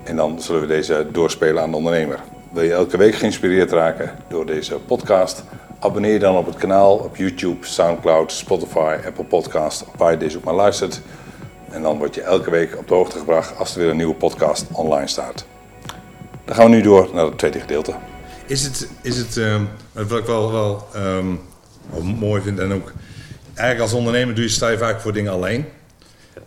En 0.03 0.15
dan 0.15 0.41
zullen 0.41 0.61
we 0.61 0.67
deze 0.67 1.07
doorspelen 1.11 1.63
aan 1.63 1.71
de 1.71 1.77
ondernemer. 1.77 2.19
Wil 2.51 2.63
je 2.63 2.73
elke 2.73 2.97
week 2.97 3.15
geïnspireerd 3.15 3.71
raken 3.71 4.15
door 4.29 4.45
deze 4.45 4.75
podcast? 4.75 5.43
Abonneer 5.79 6.13
je 6.13 6.19
dan 6.19 6.35
op 6.35 6.45
het 6.45 6.55
kanaal 6.55 6.95
op 6.95 7.15
YouTube, 7.15 7.65
Soundcloud, 7.65 8.31
Spotify, 8.31 8.97
Apple 9.05 9.23
Podcast, 9.23 9.85
waar 9.97 10.11
je 10.11 10.17
deze 10.17 10.37
ook 10.37 10.43
maar 10.43 10.53
luistert. 10.53 11.01
En 11.71 11.81
dan 11.81 11.97
word 11.97 12.15
je 12.15 12.21
elke 12.21 12.49
week 12.49 12.77
op 12.77 12.87
de 12.87 12.93
hoogte 12.93 13.17
gebracht 13.17 13.57
als 13.57 13.73
er 13.73 13.79
weer 13.79 13.89
een 13.89 13.97
nieuwe 13.97 14.15
podcast 14.15 14.65
online 14.71 15.07
staat. 15.07 15.45
Dan 16.45 16.55
gaan 16.55 16.69
we 16.69 16.75
nu 16.75 16.81
door 16.81 17.09
naar 17.13 17.25
het 17.25 17.37
tweede 17.37 17.59
gedeelte. 17.59 17.95
Is 18.45 18.63
het, 18.63 18.89
is 19.01 19.17
het 19.17 19.37
ehm, 19.37 19.63
wat 19.91 20.19
ik 20.19 20.25
wel, 20.25 20.51
wel, 20.51 20.87
ehm, 20.93 21.35
wel 21.91 22.03
mooi 22.03 22.41
vind 22.41 22.59
en 22.59 22.73
ook... 22.73 22.91
Eigenlijk 23.53 23.91
als 23.91 23.99
ondernemer 23.99 24.35
doe 24.35 24.43
je, 24.43 24.49
sta 24.49 24.69
je 24.69 24.77
vaak 24.77 25.01
voor 25.01 25.13
dingen 25.13 25.31
alleen. 25.31 25.65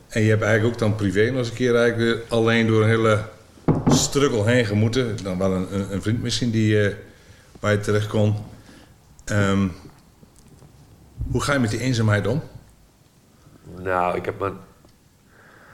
En 0.08 0.22
je 0.22 0.28
hebt 0.28 0.42
eigenlijk 0.42 0.74
ook 0.74 0.80
dan 0.80 0.94
privé 0.94 1.26
nog 1.26 1.38
eens 1.38 1.48
een 1.48 1.54
keer 1.54 1.76
eigenlijk 1.76 2.24
alleen 2.28 2.66
door 2.66 2.82
een 2.82 2.88
hele 2.88 3.18
struggle 3.88 4.44
heen 4.44 4.64
gemoeten. 4.66 5.16
Dan 5.22 5.38
wel 5.38 5.52
een, 5.52 5.92
een, 5.92 6.02
vriend 6.02 6.22
misschien 6.22 6.50
die, 6.50 6.88
eh, 6.88 6.94
waar 7.60 7.72
je 7.72 7.80
terecht 7.80 8.06
kon. 8.06 8.34
Ehm, 9.24 9.68
hoe 11.30 11.42
ga 11.42 11.52
je 11.52 11.58
met 11.58 11.70
die 11.70 11.80
eenzaamheid 11.80 12.26
om? 12.26 12.42
Nou, 13.78 14.16
ik 14.16 14.24
heb 14.24 14.40
me 14.40 14.52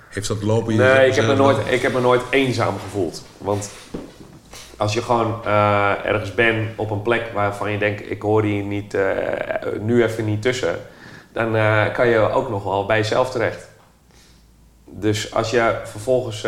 Heeft 0.08 0.28
dat 0.28 0.42
lopen? 0.42 0.74
je- 0.74 0.80
Nee, 0.80 1.06
ik 1.08 1.14
heb, 1.14 1.26
me 1.26 1.34
nooit, 1.34 1.56
ik 1.70 1.82
heb 1.82 1.92
me 1.92 2.00
nooit 2.00 2.22
eenzaam 2.30 2.78
gevoeld. 2.78 3.24
Want 3.38 3.70
als 4.76 4.94
je 4.94 5.02
gewoon 5.02 5.44
eh, 5.44 6.04
ergens 6.04 6.34
bent 6.34 6.70
op 6.78 6.90
een 6.90 7.02
plek 7.02 7.30
waarvan 7.34 7.72
je 7.72 7.78
denkt, 7.78 8.10
ik 8.10 8.22
hoor 8.22 8.42
hier 8.42 8.62
niet, 8.62 8.94
eh, 8.94 9.12
nu 9.80 10.02
even 10.04 10.24
niet 10.24 10.42
tussen, 10.42 10.76
dan 11.32 11.52
kan 11.92 12.08
je 12.08 12.18
ook 12.18 12.48
nog 12.50 12.64
wel 12.64 12.86
bij 12.86 12.98
jezelf 12.98 13.30
terecht. 13.30 13.68
Dus 14.84 15.34
als 15.34 15.50
je 15.50 15.80
vervolgens. 15.84 16.46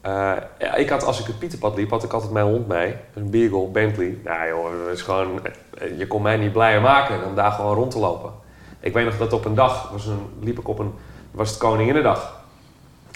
Eh, 0.00 0.30
eh, 0.30 0.36
ja, 0.58 0.74
ik 0.74 0.88
had, 0.88 1.04
als 1.04 1.20
ik 1.20 1.26
het 1.26 1.38
Pieterpad 1.38 1.76
liep, 1.76 1.90
had 1.90 2.04
ik 2.04 2.12
altijd 2.12 2.32
mijn 2.32 2.46
hond 2.46 2.68
mee. 2.68 2.94
Een 3.14 3.30
Beagle, 3.30 3.66
Bentley. 3.66 4.18
Nou 4.24 4.48
joh, 4.48 4.90
is 4.92 5.02
gewoon, 5.02 5.40
eh, 5.78 5.98
je 5.98 6.06
kon 6.06 6.22
mij 6.22 6.36
niet 6.36 6.52
blijer 6.52 6.80
maken 6.80 7.20
dan 7.20 7.34
daar 7.34 7.52
gewoon 7.52 7.74
rond 7.74 7.90
te 7.90 7.98
lopen. 7.98 8.32
Ik 8.80 8.92
weet 8.92 9.04
nog 9.04 9.18
dat 9.18 9.32
op 9.32 9.44
een 9.44 9.54
dag, 9.54 9.90
was 9.90 10.06
een, 10.06 10.26
liep 10.40 10.58
ik 10.58 10.68
op 10.68 10.78
een, 10.78 10.94
was 11.30 11.48
het 11.48 11.58
Koninginnedag. 11.58 12.36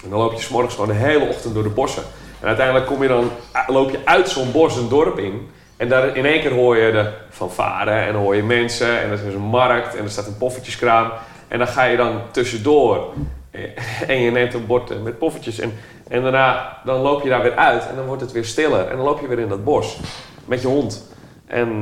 En 0.03 0.09
dan 0.09 0.19
loop 0.19 0.33
je 0.33 0.39
's 0.39 0.49
morgens 0.49 0.73
gewoon 0.75 0.89
de 0.89 0.95
hele 0.95 1.25
ochtend 1.27 1.53
door 1.53 1.63
de 1.63 1.69
bossen. 1.69 2.03
En 2.39 2.47
uiteindelijk 2.47 2.85
kom 2.85 3.01
je 3.01 3.07
dan, 3.07 3.29
loop 3.67 3.91
je 3.91 3.99
uit 4.05 4.29
zo'n 4.29 4.51
bos 4.51 4.75
een 4.75 4.89
dorp 4.89 5.17
in. 5.17 5.49
En 5.77 5.89
daar 5.89 6.17
in 6.17 6.25
één 6.25 6.41
keer 6.41 6.53
hoor 6.53 6.77
je 6.77 6.91
de 6.91 7.11
fanfare 7.29 7.91
en 7.91 8.15
hoor 8.15 8.35
je 8.35 8.43
mensen. 8.43 9.01
En 9.01 9.09
er 9.09 9.27
is 9.27 9.33
een 9.33 9.41
markt 9.41 9.95
en 9.95 10.03
er 10.03 10.09
staat 10.09 10.27
een 10.27 10.37
poffertjeskraam. 10.37 11.11
En 11.47 11.57
dan 11.57 11.67
ga 11.67 11.83
je 11.83 11.97
dan 11.97 12.21
tussendoor. 12.31 13.13
Eh, 13.53 14.09
En 14.09 14.19
je 14.19 14.31
neemt 14.31 14.53
een 14.53 14.65
bord 14.65 14.91
eh, 14.91 15.01
met 15.01 15.17
poffertjes. 15.17 15.59
En, 15.59 15.73
en 16.07 16.21
daarna 16.21 16.77
dan 16.85 17.01
loop 17.01 17.23
je 17.23 17.29
daar 17.29 17.41
weer 17.41 17.55
uit. 17.55 17.87
En 17.87 17.95
dan 17.95 18.05
wordt 18.05 18.21
het 18.21 18.31
weer 18.31 18.45
stiller. 18.45 18.87
En 18.87 18.95
dan 18.95 19.05
loop 19.05 19.21
je 19.21 19.27
weer 19.27 19.39
in 19.39 19.47
dat 19.47 19.63
bos. 19.63 19.99
Met 20.45 20.61
je 20.61 20.67
hond. 20.67 21.11
En 21.47 21.75
eh, 21.75 21.81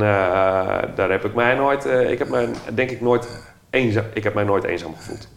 daar 0.96 1.10
heb 1.10 1.26
ik 1.26 1.34
mij 1.34 1.56
nooit... 1.56 1.86
ik 1.86 2.20
heb 2.20 2.30
mij 2.30 2.50
denk 2.74 2.90
ik 2.90 3.02
nooit 3.02 3.44
eenzaam... 3.70 4.06
Ik 4.14 4.24
heb 4.24 4.34
mij 4.34 4.44
nooit 4.44 4.64
eenzaam 4.64 4.96
gevoeld. 4.96 5.28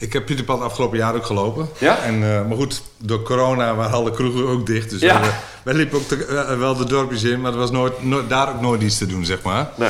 Ik 0.00 0.12
heb 0.12 0.26
Pieterpad 0.26 0.60
afgelopen 0.60 0.98
jaar 0.98 1.14
ook 1.14 1.24
gelopen. 1.26 1.68
Ja? 1.78 1.98
En, 1.98 2.14
eh, 2.14 2.46
maar 2.46 2.56
goed, 2.56 2.82
door 2.96 3.22
corona 3.22 3.74
waren 3.74 3.92
alle 3.92 4.10
kroegen 4.10 4.46
ook 4.48 4.66
dicht. 4.66 4.90
Dus 4.90 5.00
Ja. 5.00 5.20
we- 5.20 5.30
wij 5.62 5.74
liepen 5.74 5.98
ook 5.98 6.04
te- 6.08 6.24
eh, 6.26 6.58
wel 6.58 6.76
de 6.76 6.84
dorpjes 6.84 7.22
in, 7.22 7.40
maar 7.40 7.52
er 7.52 7.58
was 7.58 7.70
nooit, 7.70 8.02
nooit- 8.02 8.28
daar 8.28 8.48
ook 8.48 8.60
nooit 8.60 8.82
iets 8.82 8.98
te 8.98 9.06
doen, 9.06 9.24
zeg 9.24 9.42
maar. 9.42 9.68
Nee. 9.74 9.88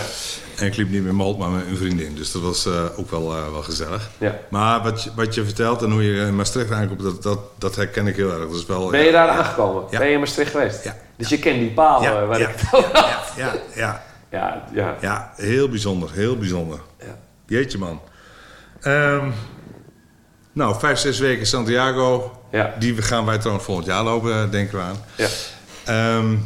En 0.57 0.67
ik 0.67 0.77
liep 0.77 0.91
niet 0.91 1.05
met 1.05 1.15
hond, 1.15 1.39
maar 1.39 1.49
met 1.49 1.67
een 1.67 1.77
vriendin. 1.77 2.15
Dus 2.15 2.33
dat 2.33 2.43
was 2.43 2.67
eh, 2.67 2.85
ook 2.97 3.11
wel, 3.11 3.29
wel 3.53 3.63
gezellig. 3.63 4.11
Ja. 4.19 4.39
Maar 4.51 4.83
wat 4.83 5.03
je, 5.03 5.11
wat 5.15 5.35
je 5.35 5.45
vertelt 5.45 5.83
en 5.83 5.91
hoe 5.91 6.03
je 6.05 6.21
in 6.27 6.37
Maastricht 6.37 6.71
aankomt, 6.71 7.03
dat, 7.03 7.23
dat, 7.23 7.39
dat 7.59 7.77
herken 7.77 8.07
ik 8.07 8.17
heel 8.17 8.31
erg. 8.33 8.39
Dat 8.49 8.57
is 8.57 8.67
wel, 8.67 8.91
Ben 8.91 9.05
je 9.05 9.13
daar 9.13 9.29
aangekomen? 9.29 9.85
Ben 9.91 10.07
je 10.07 10.13
in 10.13 10.19
Maastricht 10.19 10.51
geweest? 10.51 10.85
Ja. 10.85 10.97
Dus 11.17 11.29
je 11.29 11.39
kent 11.39 11.59
die 11.59 11.71
eh, 11.71 11.75
waar 11.77 12.03
ja, 12.39 12.49
ik 12.49 12.55
het 12.57 12.69
over 12.75 12.91
had. 12.93 13.33
ja, 13.37 13.53
ja, 13.75 14.03
Ja, 14.31 14.65
ja. 14.75 14.97
ja, 15.01 15.33
heel 15.37 15.69
bijzonder, 15.69 16.09
heel 16.13 16.37
bijzonder. 16.37 16.81
Ja. 16.99 17.17
Jeetje 17.47 17.79
man. 17.79 18.01
Ehm, 18.81 19.31
nou, 20.53 20.79
vijf, 20.79 20.99
zes 20.99 21.19
weken 21.19 21.47
Santiago. 21.47 22.39
Ja. 22.51 22.75
Die 22.79 23.03
gaan 23.03 23.25
wij 23.27 23.39
trouwens 23.39 23.65
volgend 23.67 23.87
jaar 23.87 24.03
lopen, 24.03 24.33
eh, 24.33 24.51
denken 24.51 24.79
we 24.79 24.85
aan. 24.85 25.05
ja. 25.17 25.27
Ehm, 25.85 26.37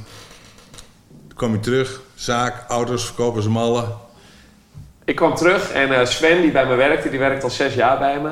kom 1.35 1.53
je 1.53 1.61
terug, 1.61 2.01
zaak, 2.15 2.55
auto's, 2.69 3.05
verkopen 3.05 3.43
ze 3.43 3.51
mallen. 3.51 3.89
Ik 5.05 5.17
kwam 5.17 5.35
terug 5.35 5.71
en 5.71 5.99
eh, 6.01 6.07
Sven, 6.07 6.41
die 6.41 6.51
bij 6.51 6.67
me 6.67 6.75
werkte, 6.75 7.11
die 7.11 7.19
werkt 7.19 7.45
al 7.45 7.51
zes 7.51 7.75
jaar 7.75 7.99
bij 7.99 8.21
me. 8.21 8.31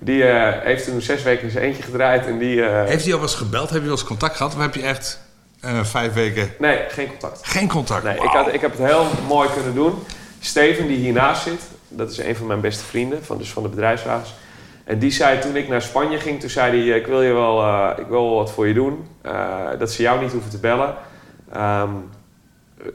Die 0.00 0.24
eh, 0.24 0.62
heeft 0.62 0.84
toen 0.84 1.00
zes 1.00 1.22
weken 1.22 1.44
in 1.44 1.50
zijn 1.50 1.64
eentje 1.64 1.82
gedraaid 1.82 2.26
en 2.26 2.38
die... 2.38 2.62
Heeft 2.62 3.04
hij 3.04 3.12
al 3.12 3.18
wel 3.18 3.28
eens 3.28 3.34
gebeld? 3.36 3.70
Heb 3.70 3.78
je 3.78 3.86
wel 3.86 3.96
eens 3.96 4.04
contact 4.04 4.36
gehad? 4.36 4.54
Of 4.54 4.60
heb 4.60 4.74
je 4.74 4.82
echt 4.82 5.20
vijf 5.82 6.12
weken 6.12 6.50
Nee, 6.58 6.78
geen 6.88 7.08
contact. 7.08 7.40
geen 7.42 7.68
contact? 7.68 8.04
Nee, 8.04 8.14
ik, 8.14 8.30
had, 8.30 8.54
ik 8.54 8.60
heb 8.60 8.70
het 8.78 8.86
heel 8.88 9.06
mooi 9.28 9.48
kunnen 9.52 9.74
doen. 9.74 9.94
Steven, 10.40 10.86
die 10.86 10.96
hiernaast 10.96 11.42
zit, 11.42 11.60
dat 11.88 12.10
is 12.10 12.18
een 12.18 12.36
van 12.36 12.46
mijn 12.46 12.60
beste 12.60 12.84
vrienden, 12.84 13.24
van, 13.24 13.38
dus 13.38 13.50
van 13.50 13.62
de 13.62 13.68
bedrijfswagens. 13.68 14.34
En 14.84 14.98
die 14.98 15.10
zei 15.10 15.38
toen 15.38 15.56
ik 15.56 15.68
naar 15.68 15.82
Spanje 15.82 16.18
ging, 16.18 16.40
toen 16.40 16.50
zei 16.50 16.88
hij, 16.90 16.98
ik 16.98 17.06
wil, 17.06 17.22
je 17.22 17.32
wel, 17.32 17.62
eh, 17.62 17.90
ik 17.98 18.06
wil 18.06 18.22
wel 18.28 18.34
wat 18.36 18.50
voor 18.52 18.66
je 18.68 18.74
doen. 18.74 19.06
Eh, 19.22 19.32
dat 19.78 19.90
ze 19.92 20.02
jou 20.02 20.20
niet 20.22 20.32
hoeven 20.32 20.50
te 20.50 20.58
bellen. 20.58 20.94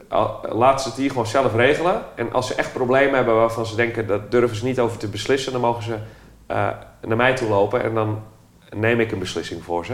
Al- 0.08 0.40
laat 0.52 0.82
ze 0.82 0.88
het 0.88 0.96
hier 0.96 1.10
gewoon 1.10 1.26
zelf 1.26 1.54
regelen. 1.54 2.02
En 2.14 2.32
als 2.32 2.46
ze 2.46 2.54
echt 2.54 2.72
problemen 2.72 3.14
hebben 3.14 3.34
waarvan 3.34 3.66
ze 3.66 3.76
denken, 3.76 4.06
dat 4.06 4.30
durven 4.30 4.56
ze 4.56 4.64
niet 4.64 4.80
over 4.80 4.98
te 4.98 5.08
beslissen, 5.08 5.52
dan 5.52 5.60
mogen 5.60 5.82
ze 5.82 5.94
eh, 6.46 6.68
naar 7.06 7.16
mij 7.16 7.34
toe 7.34 7.48
lopen 7.48 7.82
en 7.82 7.94
dan 7.94 8.22
neem 8.76 9.00
ik 9.00 9.12
een 9.12 9.18
beslissing 9.18 9.64
voor 9.64 9.84
ze. 9.84 9.92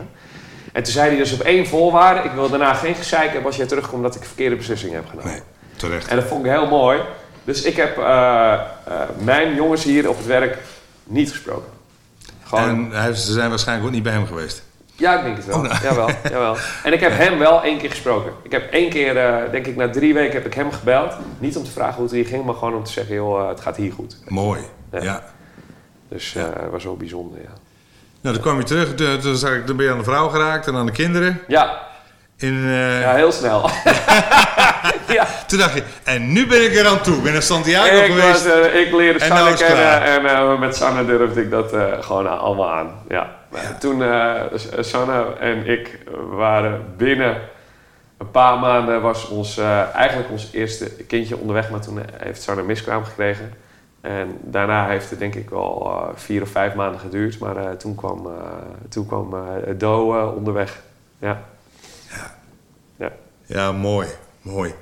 En 0.73 0.83
toen 0.83 0.93
zei 0.93 1.09
hij 1.09 1.19
dus 1.19 1.33
op 1.33 1.41
één 1.41 1.67
voorwaarde, 1.67 2.29
ik 2.29 2.35
wil 2.35 2.49
daarna 2.51 2.75
geen 2.75 2.95
gezeik 2.95 3.27
hebben 3.29 3.47
als 3.47 3.57
jij 3.57 3.67
terugkomt 3.67 4.03
dat 4.03 4.15
ik 4.15 4.21
een 4.21 4.27
verkeerde 4.27 4.57
beslissing 4.57 4.93
heb 4.93 5.09
genomen. 5.09 5.31
Nee, 5.31 5.41
terecht. 5.77 6.09
En 6.09 6.17
dat 6.17 6.25
vond 6.25 6.45
ik 6.45 6.51
heel 6.51 6.67
mooi. 6.67 7.01
Dus 7.45 7.63
ik 7.63 7.77
heb 7.77 7.97
mijn 9.19 9.55
jongens 9.55 9.85
hier 9.85 10.09
op 10.09 10.17
het 10.17 10.27
werk 10.27 10.59
niet 11.05 11.31
gesproken. 11.31 11.76
Gewoon, 12.47 12.69
En 12.69 13.01
hij, 13.01 13.15
ze 13.15 13.33
zijn 13.33 13.49
waarschijnlijk 13.49 13.89
ook 13.89 13.95
niet 13.95 14.03
bij 14.03 14.13
hem 14.13 14.27
geweest. 14.27 14.63
ja, 14.95 15.19
ik 15.19 15.25
denk 15.25 15.37
het 15.37 15.47
wel. 15.47 15.57
Oh, 15.57 15.63
nou. 15.63 15.83
jawel, 15.83 16.09
jawel. 16.33 16.57
En 16.83 16.93
ik 16.93 17.01
heb 17.01 17.13
hem 17.13 17.39
wel 17.39 17.63
één 17.63 17.79
keer 17.79 17.91
gesproken. 17.91 18.33
Ik 18.43 18.53
heb 18.53 18.71
één 18.71 18.91
keer, 18.91 19.17
eh, 19.17 19.51
denk 19.51 19.67
ik 19.67 19.77
na 19.77 19.91
drie 19.91 20.15
weken, 20.15 20.33
heb 20.35 20.47
ik 20.47 20.55
hem 20.55 20.73
gebeld. 20.73 21.15
Niet 21.39 21.57
om 21.57 21.65
te 21.65 21.71
vragen 21.71 21.95
hoe 21.95 22.03
het 22.05 22.13
hier 22.13 22.27
ging, 22.27 22.45
maar 22.45 22.55
gewoon 22.55 22.75
om 22.75 22.85
te 22.85 22.93
zeggen, 22.93 23.15
joh, 23.15 23.43
eh, 23.43 23.49
het 23.49 23.61
gaat 23.61 23.77
hier 23.77 23.93
goed. 23.93 24.19
Mooi. 24.29 24.61
Ja. 24.93 25.03
Ja. 25.03 25.23
Dus 26.09 26.33
het 26.33 26.71
was 26.71 26.85
wel 26.85 26.97
bijzonder, 26.97 27.41
ja. 27.41 27.53
Nou, 28.21 28.35
dan 28.35 28.45
kwam 28.45 28.59
je 28.59 28.65
terug. 28.65 28.95
Toen, 29.21 29.37
zag 29.37 29.55
ik, 29.55 29.67
dan 29.67 29.77
ben 29.77 29.87
je 29.87 29.93
aan 29.93 29.99
de 29.99 30.05
vrouw 30.05 30.29
geraakt 30.29 30.67
en 30.67 30.75
aan 30.75 30.87
de 30.87 30.93
kinderen. 30.93 31.41
Ja, 31.49 31.79
In, 32.37 32.69
ja 33.01 33.15
heel 33.15 33.33
snel. 33.33 33.63
ja. 35.19 35.27
Toen 35.47 35.59
dacht 35.59 35.75
je, 35.75 35.83
en 36.05 36.33
nu 36.33 36.47
ben 36.47 36.65
ik 36.65 36.77
er 36.77 36.87
aan 36.87 37.01
toe. 37.01 37.17
Ik 37.17 37.23
ben 37.23 37.33
naar 37.33 37.43
Santiago 37.43 37.97
Ik, 37.97 38.05
geweest. 38.05 38.45
was, 38.45 38.55
eh, 38.55 38.81
ik 38.81 38.93
leerde 38.93 39.19
En 39.19 39.27
Sanne 39.27 39.45
nou 39.45 39.57
kennen 39.57 40.03
en 40.03 40.27
eh, 40.27 40.59
met 40.59 40.77
Sanne 40.77 41.05
durfde 41.05 41.41
ik 41.41 41.51
dat 41.51 41.73
eh, 41.73 42.03
gewoon 42.03 42.39
allemaal 42.39 42.71
aan. 42.71 42.91
Ja. 43.09 43.35
Toen 43.79 44.03
Sanne 44.81 45.35
en 45.41 45.67
ik 45.67 45.99
waren 46.31 46.85
binnen 46.97 47.37
een 48.19 48.31
paar 48.31 48.59
maanden 48.59 49.01
was 49.01 49.29
ons, 49.29 49.59
eigenlijk 49.95 50.31
ons 50.31 50.49
eerste 50.53 50.91
kindje 50.91 51.37
onderweg, 51.37 51.71
maar 51.71 51.81
toen 51.81 52.01
heeft 52.17 52.43
Sanne 52.43 52.61
een 52.61 52.67
miskraam 52.67 53.05
gekregen. 53.05 53.53
En 54.01 54.39
daarna 54.43 54.89
heeft 54.89 55.11
het 55.11 55.19
denk 55.19 55.35
ik 55.35 55.51
wel 55.51 56.11
vier 56.15 56.43
of 56.43 56.49
vijf 56.49 56.75
maanden 56.75 57.01
geduurd. 57.01 57.39
Maar 57.39 57.77
toen 57.77 57.95
kwam, 57.95 58.29
toen 58.89 59.07
kwam 59.07 59.35
Do 59.79 60.31
onderweg. 60.37 60.81
Ja. 61.19 61.43
Ja. 62.99 63.13
Ja, 63.47 63.73
mooi. 63.73 64.09
Mooi. 64.47 64.75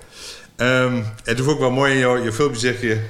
Ehm, 0.57 1.03
en 1.25 1.37
toen 1.37 1.45
vond 1.45 1.51
ik 1.57 1.59
wel 1.63 1.71
mooi 1.71 1.93
in 1.93 1.99
jouw 1.99 2.17
je 2.17 2.33
filmpje 2.33 2.61
zeg 2.61 2.81
je... 2.81 3.01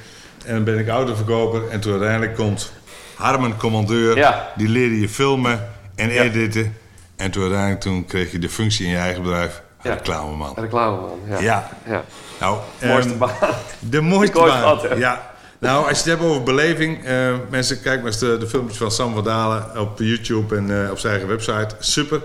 En 0.44 0.54
dan 0.54 0.64
ben 0.64 0.78
ik 0.78 0.88
autoverkoper. 0.88 1.68
En 1.68 1.80
toen 1.80 1.92
uiteindelijk 1.92 2.34
komt 2.34 2.72
Harmen 3.14 3.56
Commandeur. 3.56 4.16
Ja. 4.16 4.52
Die 4.56 4.68
leerde 4.68 5.00
je 5.00 5.08
filmen 5.08 5.68
en 5.94 6.10
Ja. 6.10 6.22
editen. 6.22 6.76
En 7.16 7.30
toen 7.30 7.42
uiteindelijk 7.42 7.80
toen 7.80 8.04
kreeg 8.06 8.32
je 8.32 8.38
de 8.38 8.48
functie 8.48 8.84
in 8.84 8.90
je 8.90 8.96
eigen 8.98 9.22
bedrijf. 9.22 9.62
Ja. 9.82 9.92
Reclameman. 9.92 10.54
Reclameman. 10.56 11.18
Ja. 11.28 11.40
Ja. 11.40 11.70
ja. 11.86 12.04
Nou, 12.40 12.58
Mooiste 12.82 13.10
ehm, 13.10 13.18
baan. 13.18 13.30
De 13.78 14.00
mooiste 14.12 14.38
baan. 14.38 14.98
Ja. 14.98 15.32
Nou, 15.58 15.88
als 15.88 16.02
je 16.02 16.10
het 16.10 16.18
hebt 16.18 16.30
over 16.30 16.42
beleving. 16.42 17.04
eh, 17.04 17.34
mensen, 17.50 17.80
kijk 17.80 17.98
maar 17.98 18.06
eens 18.06 18.18
de, 18.18 18.38
de 18.38 18.46
filmpjes 18.46 18.78
van 18.78 18.90
Sam 18.90 19.14
van 19.14 19.24
Dalen 19.24 19.80
op 19.80 19.98
YouTube 19.98 20.56
en 20.56 20.84
eh, 20.84 20.90
op 20.90 20.98
zijn 20.98 21.12
eigen 21.12 21.30
website. 21.30 21.74
Super. 21.78 22.22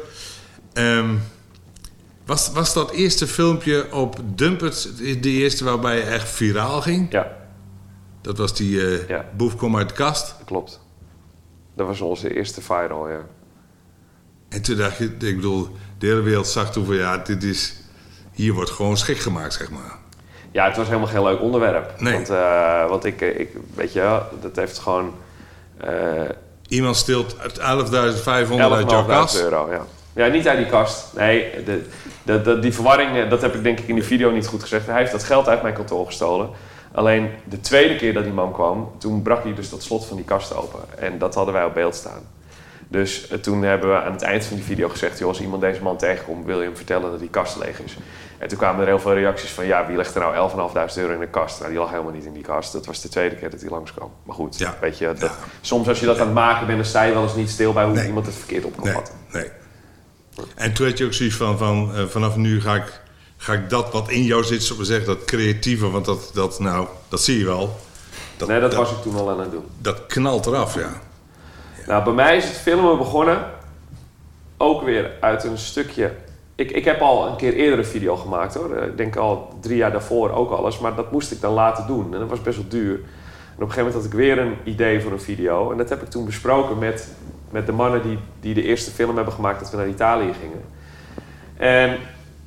Ehm, 0.73 1.09
was, 2.30 2.51
was 2.51 2.73
dat 2.73 2.91
eerste 2.91 3.27
filmpje 3.27 3.93
op 3.93 4.15
Dumpert 4.23 4.97
de 5.23 5.30
eerste 5.30 5.63
waarbij 5.63 5.95
je 5.95 6.01
echt 6.01 6.30
viraal 6.30 6.82
ging? 6.82 7.11
Ja, 7.11 7.38
Dat 8.21 8.38
was 8.38 8.53
die 8.55 9.07
Ja. 9.07 9.25
boef 9.36 9.55
kom 9.55 9.77
uit 9.77 9.89
de 9.89 9.95
kast. 9.95 10.36
klopt. 10.45 10.80
Dat 11.75 11.88
was 11.88 12.01
onze 12.01 12.36
eerste 12.36 12.61
viral, 12.61 13.09
ja. 13.09 13.19
En 14.49 14.61
toen 14.61 14.77
dacht 14.77 14.97
je, 14.97 15.05
ik 15.05 15.36
bedoel, 15.36 15.67
de 15.97 16.05
hele 16.07 16.21
wereld 16.21 16.47
zag 16.47 16.71
toen 16.71 16.86
van 16.86 16.95
ja, 16.95 17.17
dit 17.17 17.43
is, 17.43 17.75
hier 18.32 18.53
wordt 18.53 18.69
gewoon 18.69 18.97
schik 18.97 19.17
gemaakt, 19.19 19.53
zeg 19.53 19.69
maar. 19.69 19.97
Ja, 20.51 20.65
het 20.67 20.77
was 20.77 20.88
helemaal 20.88 21.07
geen 21.07 21.23
leuk 21.23 21.41
onderwerp. 21.41 21.99
Nee. 21.99 22.13
Want, 22.13 22.30
eh, 22.30 22.89
want 22.89 23.05
ik, 23.05 23.21
eh, 23.21 23.39
ik, 23.39 23.49
weet 23.75 23.93
je, 23.93 24.21
dat 24.41 24.55
heeft 24.55 24.80
gewoon... 24.80 25.13
Iemand 26.67 26.95
steelt 26.95 27.36
11.500 27.36 27.53
uit 27.63 28.89
jouw 28.89 29.03
11.500 29.03 29.07
kast. 29.07 29.39
euro, 29.41 29.71
ja. 29.71 29.86
Ja, 30.20 30.28
niet 30.28 30.47
uit 30.47 30.57
die 30.57 30.65
kast. 30.67 31.13
Nee, 31.15 31.63
de, 31.65 31.86
de, 32.24 32.41
de- 32.41 32.59
die 32.59 32.74
verwarring, 32.74 33.17
eh, 33.17 33.30
dat 33.30 33.41
heb 33.41 33.55
ik 33.55 33.63
denk 33.63 33.80
ik 33.80 33.88
in 33.88 33.95
die 33.95 34.03
video 34.03 34.32
niet 34.32 34.47
goed 34.47 34.61
gezegd. 34.61 34.86
Hij 34.88 34.97
heeft 34.97 35.11
dat 35.11 35.24
geld 35.24 35.47
uit 35.47 35.61
mijn 35.61 35.74
kantoor 35.74 36.05
gestolen. 36.05 36.49
Alleen 36.93 37.30
de 37.43 37.59
tweede 37.59 37.95
keer 37.95 38.13
dat 38.13 38.24
die 38.24 38.34
man 38.34 38.51
kwam, 38.53 38.91
toen 38.97 39.22
brak 39.22 39.43
hij 39.43 39.53
dus 39.53 39.70
dat 39.70 39.84
slot 39.84 40.05
van 40.05 40.15
die 40.15 40.26
kast 40.26 40.55
open. 40.55 40.80
En 40.99 41.17
dat 41.17 41.36
hadden 41.36 41.53
wij 41.53 41.63
op 41.65 41.74
beeld 41.74 41.95
staan. 41.95 42.22
Dus 42.88 43.28
eh, 43.28 43.38
toen 43.38 43.61
hebben 43.63 43.89
we 43.89 44.01
aan 44.01 44.11
het 44.11 44.22
eind 44.22 44.45
van 44.45 44.55
die 44.55 44.65
video 44.65 44.89
gezegd... 44.89 45.20
Joh, 45.20 45.28
als 45.28 45.41
iemand 45.41 45.61
deze 45.61 45.82
man 45.82 45.97
tegenkomt, 45.97 46.45
wil 46.45 46.59
je 46.59 46.65
hem 46.65 46.76
vertellen 46.76 47.11
dat 47.11 47.20
die 47.20 47.30
kast 47.30 47.57
leeg 47.57 47.82
is. 47.82 47.97
En 48.38 48.47
toen 48.47 48.57
kwamen 48.57 48.82
er 48.82 48.88
heel 48.88 48.99
veel 48.99 49.13
reacties 49.13 49.49
van... 49.49 49.65
ja, 49.65 49.88
wie 49.88 49.97
legt 49.97 50.15
er 50.15 50.22
nou 50.22 50.49
11.500 50.51 50.97
euro 50.97 51.13
in 51.13 51.20
de 51.20 51.28
kast? 51.28 51.59
Nou, 51.59 51.72
die 51.72 51.80
lag 51.80 51.89
helemaal 51.89 52.11
niet 52.11 52.26
in 52.26 52.34
die 52.34 52.43
kast. 52.43 52.74
Dat 52.74 52.86
was 52.86 53.01
de 53.01 53.09
tweede 53.09 53.36
keer 53.36 53.49
dat 53.49 53.61
hij 53.61 53.70
langskwam. 53.70 54.11
Maar 54.24 54.36
goed, 54.36 54.57
Ja. 54.57 54.76
weet 54.82 54.97
je, 54.97 55.05
dat, 55.07 55.20
Ja. 55.20 55.32
soms 55.61 55.88
als 55.88 55.99
je 55.99 56.05
dat 56.05 56.20
aan 56.20 56.26
het 56.26 56.36
maken 56.36 56.65
bent... 56.65 56.78
dan 56.78 56.88
sta 56.88 57.03
je 57.03 57.13
wel 57.13 57.24
eens 57.24 57.36
niet 57.36 57.49
stil 57.49 57.74
bij 57.74 57.84
hoe 57.86 57.93
Nee. 57.93 58.07
iemand 58.07 58.26
het 58.26 58.36
verkeerd 58.36 58.65
op 58.65 58.76
kan 58.76 58.84
Nee, 58.86 58.93
vatten. 58.93 59.13
nee. 59.32 59.45
En 60.55 60.73
toen 60.73 60.87
had 60.87 60.97
je 60.97 61.05
ook 61.05 61.13
zoiets 61.13 61.35
van, 61.35 61.57
van 61.57 61.95
eh, 61.95 62.05
vanaf 62.05 62.35
nu 62.35 62.61
ga 62.61 62.75
ik, 62.75 63.01
ga 63.37 63.53
ik 63.53 63.69
dat 63.69 63.91
wat 63.91 64.09
in 64.09 64.23
jou 64.23 64.43
zit, 64.43 64.63
zo 64.63 64.83
zeggen, 64.83 65.05
dat 65.07 65.25
creatieve, 65.25 65.89
want 65.89 66.05
dat, 66.05 66.31
dat, 66.33 66.59
nou, 66.59 66.87
dat 67.07 67.21
zie 67.21 67.39
je 67.39 67.45
wel. 67.45 67.75
Dat, 68.37 68.47
Nee, 68.47 68.59
dat 68.59 68.73
was 68.73 68.91
ik 68.91 69.01
toen 69.01 69.15
al 69.15 69.29
aan 69.29 69.39
het 69.39 69.51
doen. 69.51 69.63
dat 69.77 70.05
knalt 70.07 70.45
eraf, 70.45 70.75
ja. 70.75 71.01
Nou, 71.87 72.03
bij 72.03 72.13
mij 72.13 72.37
is 72.37 72.45
het 72.45 72.57
filmen 72.57 72.97
begonnen 72.97 73.45
ook 74.57 74.83
weer 74.83 75.11
uit 75.19 75.43
een 75.43 75.57
stukje. 75.57 76.11
Ik, 76.55 76.71
ik 76.71 76.85
heb 76.85 77.01
al 77.01 77.27
een 77.27 77.35
keer 77.35 77.53
eerder 77.53 77.79
een 77.79 77.85
video 77.85 78.15
gemaakt 78.15 78.53
hoor. 78.53 78.77
Ik 78.77 78.97
denk 78.97 79.15
al 79.15 79.57
drie 79.61 79.77
jaar 79.77 79.91
daarvoor 79.91 80.31
ook 80.31 80.51
alles. 80.51 80.79
Maar 80.79 80.95
dat 80.95 81.11
moest 81.11 81.31
ik 81.31 81.41
dan 81.41 81.53
laten 81.53 81.87
doen. 81.87 82.13
En 82.13 82.19
dat 82.19 82.29
was 82.29 82.41
best 82.41 82.57
wel 82.57 82.67
duur. 82.67 82.93
En 82.93 82.99
op 83.55 83.61
een 83.61 83.71
gegeven 83.71 83.77
moment 83.77 83.93
had 83.95 84.05
ik 84.05 84.19
weer 84.19 84.39
een 84.39 84.55
idee 84.63 85.01
voor 85.01 85.11
een 85.11 85.21
video. 85.21 85.71
En 85.71 85.77
dat 85.77 85.89
heb 85.89 86.01
ik 86.01 86.09
toen 86.09 86.25
besproken 86.25 86.77
met, 86.77 87.07
met 87.51 87.65
de 87.65 87.71
mannen 87.71 88.01
die, 88.01 88.17
die 88.39 88.53
de 88.53 88.63
eerste 88.63 88.91
film 88.91 89.15
hebben 89.15 89.33
gemaakt 89.33 89.59
dat 89.59 89.71
we 89.71 89.77
naar 89.77 89.87
Italië 89.87 90.33
gingen. 90.33 90.61
En 91.57 91.97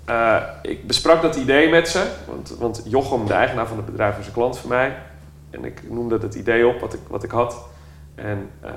eh, 0.04 0.42
ik 0.62 0.86
besprak 0.86 1.22
dat 1.22 1.36
idee 1.36 1.70
met 1.70 1.88
ze. 1.88 2.06
Want, 2.26 2.56
want 2.58 2.82
Jochem, 2.84 3.26
de 3.26 3.32
eigenaar 3.32 3.66
van 3.66 3.76
het 3.76 3.86
bedrijf, 3.86 4.16
was 4.16 4.26
een 4.26 4.32
klant 4.32 4.58
van 4.58 4.68
mij. 4.68 4.96
En 5.50 5.64
ik 5.64 5.90
noemde 5.90 6.18
het 6.18 6.34
idee 6.34 6.66
op 6.66 6.80
wat 6.80 6.94
ik, 6.94 7.00
wat 7.08 7.24
ik 7.24 7.30
had. 7.30 7.68
En 8.14 8.50
eh, 8.60 8.70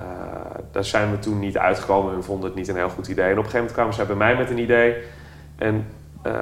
daar 0.71 0.85
zijn 0.85 1.11
we 1.11 1.19
toen 1.19 1.39
niet 1.39 1.57
uitgekomen. 1.57 2.15
We 2.15 2.21
vonden 2.21 2.45
het 2.45 2.55
niet 2.55 2.67
een 2.67 2.75
heel 2.75 2.89
goed 2.89 3.07
idee. 3.07 3.25
En 3.25 3.31
op 3.31 3.37
een 3.37 3.43
gegeven 3.43 3.59
moment 3.59 3.75
kwamen 3.75 3.93
zij 3.93 4.05
bij 4.05 4.15
mij 4.15 4.35
met 4.35 4.49
een 4.49 4.59
idee. 4.59 4.95
En 5.55 5.87
eh, 6.21 6.33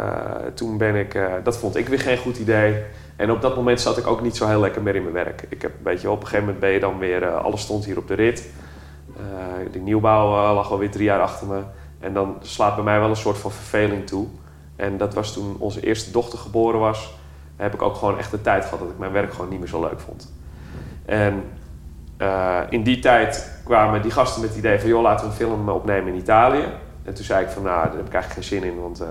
toen 0.54 0.78
ben 0.78 0.96
ik... 0.96 1.20
dat 1.44 1.58
vond 1.58 1.76
ik 1.76 1.88
weer 1.88 2.00
geen 2.00 2.18
goed 2.18 2.38
idee. 2.38 2.84
En 3.16 3.32
op 3.32 3.42
dat 3.42 3.56
moment 3.56 3.82
zat 3.82 3.98
ik 3.98 4.08
ook 4.08 4.22
niet 4.22 4.36
zo 4.36 4.48
heel 4.48 4.60
lekker 4.60 4.82
meer 4.82 4.96
in 4.96 5.02
mijn 5.02 5.14
werk. 5.14 5.44
Ik 5.50 5.62
heb 5.62 5.72
een 5.72 5.84
beetje... 5.84 6.10
Op 6.10 6.20
een 6.20 6.28
gegeven 6.28 6.46
moment 6.46 6.60
ben 6.60 6.72
je 6.72 6.80
dan 6.80 6.98
weer... 6.98 7.28
alles 7.28 7.62
stond 7.62 7.86
hier 7.86 7.98
op 7.98 8.08
de 8.08 8.14
rit. 8.14 8.50
Eh, 9.18 9.72
de 9.72 9.80
nieuwbouw 9.80 10.48
eh, 10.48 10.56
lag 10.56 10.72
alweer 10.72 10.92
drie 10.92 11.06
jaar 11.06 11.22
achter 11.22 11.48
me. 11.48 11.62
En 12.00 12.14
dan 12.14 12.36
slaat 12.42 12.76
bij 12.76 12.84
mij 12.84 13.00
wel 13.00 13.10
een 13.10 13.16
soort 13.16 13.38
van 13.38 13.52
verveling 13.52 14.08
toe. 14.08 14.28
En 14.76 14.98
dat 14.98 15.14
was 15.14 15.34
toen 15.34 15.56
onze 15.60 15.86
eerste 15.86 16.12
dochter 16.12 16.40
geboren 16.40 16.80
was. 16.80 17.18
Heb 17.56 17.74
ik 17.74 17.82
ook 17.82 17.96
gewoon 17.96 18.18
echt 18.18 18.32
de 18.32 18.42
tijd 18.42 18.64
gehad 18.64 18.80
dat 18.80 18.90
ik 18.90 18.98
mijn 18.98 19.12
werk 19.12 19.34
gewoon 19.34 19.50
niet 19.50 19.60
meer 19.60 19.68
zo 19.68 19.82
leuk 19.82 20.00
vond. 20.00 20.34
En 21.06 21.44
eh, 22.18 22.60
in 22.70 22.84
die 22.84 23.00
tijd 23.00 23.60
kwamen 23.64 24.02
die 24.02 24.12
gasten 24.12 24.42
met 24.42 24.50
het 24.50 24.60
idee 24.60 24.80
van... 24.80 24.90
joh, 24.90 25.02
laten 25.02 25.26
we 25.26 25.32
een 25.32 25.38
film 25.38 25.70
opnemen 25.70 26.14
in 26.14 26.20
Italië. 26.20 26.66
En 27.04 27.14
toen 27.14 27.26
zei 27.26 27.46
ik 27.46 27.50
van, 27.52 27.64
nou, 27.64 27.84
daar 27.86 27.96
heb 27.96 28.08
ik 28.08 28.14
eigenlijk 28.14 28.48
geen 28.48 28.60
zin 28.60 28.72
in... 28.72 28.82
want 28.82 29.04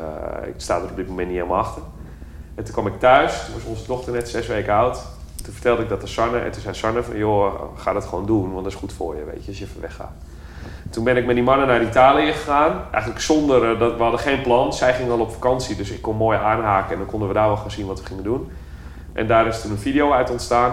ik 0.46 0.54
sta 0.56 0.76
er 0.76 0.82
op 0.82 0.96
dit 0.96 1.08
moment 1.08 1.28
niet 1.28 1.36
helemaal 1.36 1.58
achter. 1.58 1.82
En 2.54 2.64
toen 2.64 2.72
kwam 2.72 2.86
ik 2.86 2.98
thuis, 2.98 3.44
toen 3.44 3.54
was 3.54 3.64
onze 3.64 3.86
dochter 3.86 4.12
net 4.12 4.28
zes 4.28 4.46
weken 4.46 4.74
oud. 4.74 5.02
Toen 5.42 5.52
vertelde 5.52 5.82
ik 5.82 5.88
dat 5.88 6.00
aan 6.00 6.08
Sanne. 6.08 6.38
En 6.38 6.50
toen 6.50 6.62
zei 6.62 6.74
Sanne 6.74 7.02
van, 7.02 7.16
joh, 7.16 7.54
ga 7.76 7.92
dat 7.92 8.04
gewoon 8.04 8.26
doen... 8.26 8.52
want 8.52 8.64
dat 8.64 8.72
is 8.72 8.78
goed 8.78 8.92
voor 8.92 9.16
je, 9.16 9.24
weet 9.24 9.42
je, 9.44 9.48
als 9.48 9.58
je 9.58 9.64
even 9.64 9.80
weggaat. 9.80 10.12
Toen 10.90 11.04
ben 11.04 11.16
ik 11.16 11.26
met 11.26 11.34
die 11.34 11.44
mannen 11.44 11.66
naar 11.66 11.82
Italië 11.82 12.32
gegaan. 12.32 12.84
Eigenlijk 12.90 13.22
zonder, 13.22 13.72
eh, 13.72 13.78
dat 13.78 13.96
we 13.96 14.02
hadden 14.02 14.20
geen 14.20 14.42
plan. 14.42 14.72
Zij 14.72 14.94
ging 14.94 15.10
al 15.10 15.20
op 15.20 15.32
vakantie, 15.32 15.76
dus 15.76 15.90
ik 15.90 16.02
kon 16.02 16.16
mooi 16.16 16.38
aanhaken... 16.38 16.92
en 16.92 16.98
dan 16.98 17.06
konden 17.06 17.28
we 17.28 17.34
daar 17.34 17.46
wel 17.46 17.56
gaan 17.56 17.70
zien 17.70 17.86
wat 17.86 18.00
we 18.00 18.06
gingen 18.06 18.24
doen. 18.24 18.50
En 19.12 19.26
daar 19.26 19.46
is 19.46 19.60
toen 19.60 19.70
een 19.70 19.78
video 19.78 20.12
uit 20.12 20.30
ontstaan... 20.30 20.72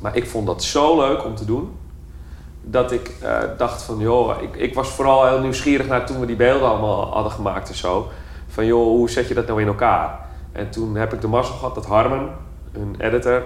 Maar 0.00 0.16
ik 0.16 0.26
vond 0.26 0.46
dat 0.46 0.62
zo 0.62 0.96
leuk 0.96 1.24
om 1.24 1.34
te 1.34 1.44
doen. 1.44 1.76
Dat 2.62 2.92
ik 2.92 3.16
eh, 3.22 3.38
dacht 3.58 3.82
van, 3.82 3.98
joh, 3.98 4.42
ik, 4.42 4.56
ik 4.56 4.74
was 4.74 4.88
vooral 4.88 5.26
heel 5.26 5.40
nieuwsgierig 5.40 5.86
naar 5.86 6.06
toen 6.06 6.20
we 6.20 6.26
die 6.26 6.36
beelden 6.36 6.68
allemaal 6.68 7.12
hadden 7.12 7.32
gemaakt 7.32 7.68
en 7.68 7.74
zo. 7.74 8.08
Van, 8.48 8.66
joh, 8.66 8.84
hoe 8.84 9.10
zet 9.10 9.28
je 9.28 9.34
dat 9.34 9.46
nou 9.46 9.60
in 9.60 9.66
elkaar? 9.66 10.18
En 10.52 10.70
toen 10.70 10.96
heb 10.96 11.12
ik 11.12 11.20
de 11.20 11.26
mazzel 11.26 11.54
gehad 11.54 11.74
dat 11.74 11.86
Harmen, 11.86 12.28
een 12.72 12.94
editor, 12.98 13.42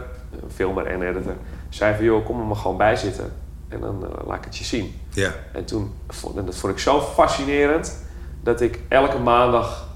filmer 0.54 0.86
en 0.86 1.02
editor, 1.02 1.34
zei 1.68 1.94
van, 1.94 2.04
joh, 2.04 2.24
kom 2.26 2.40
er 2.40 2.46
maar 2.46 2.56
gewoon 2.56 2.76
bij 2.76 2.96
zitten. 2.96 3.32
En 3.68 3.80
dan 3.80 4.04
eh, 4.04 4.26
laat 4.26 4.36
ik 4.38 4.44
het 4.44 4.56
je 4.56 4.64
zien. 4.64 5.00
Ja, 5.10 5.30
En 5.52 5.64
toen 5.64 5.92
vond, 6.08 6.36
en 6.36 6.44
dat 6.44 6.56
vond 6.56 6.72
ik 6.72 6.78
zo 6.78 7.00
fascinerend 7.00 8.02
dat 8.42 8.60
ik 8.60 8.80
elke 8.88 9.18
maandag, 9.18 9.88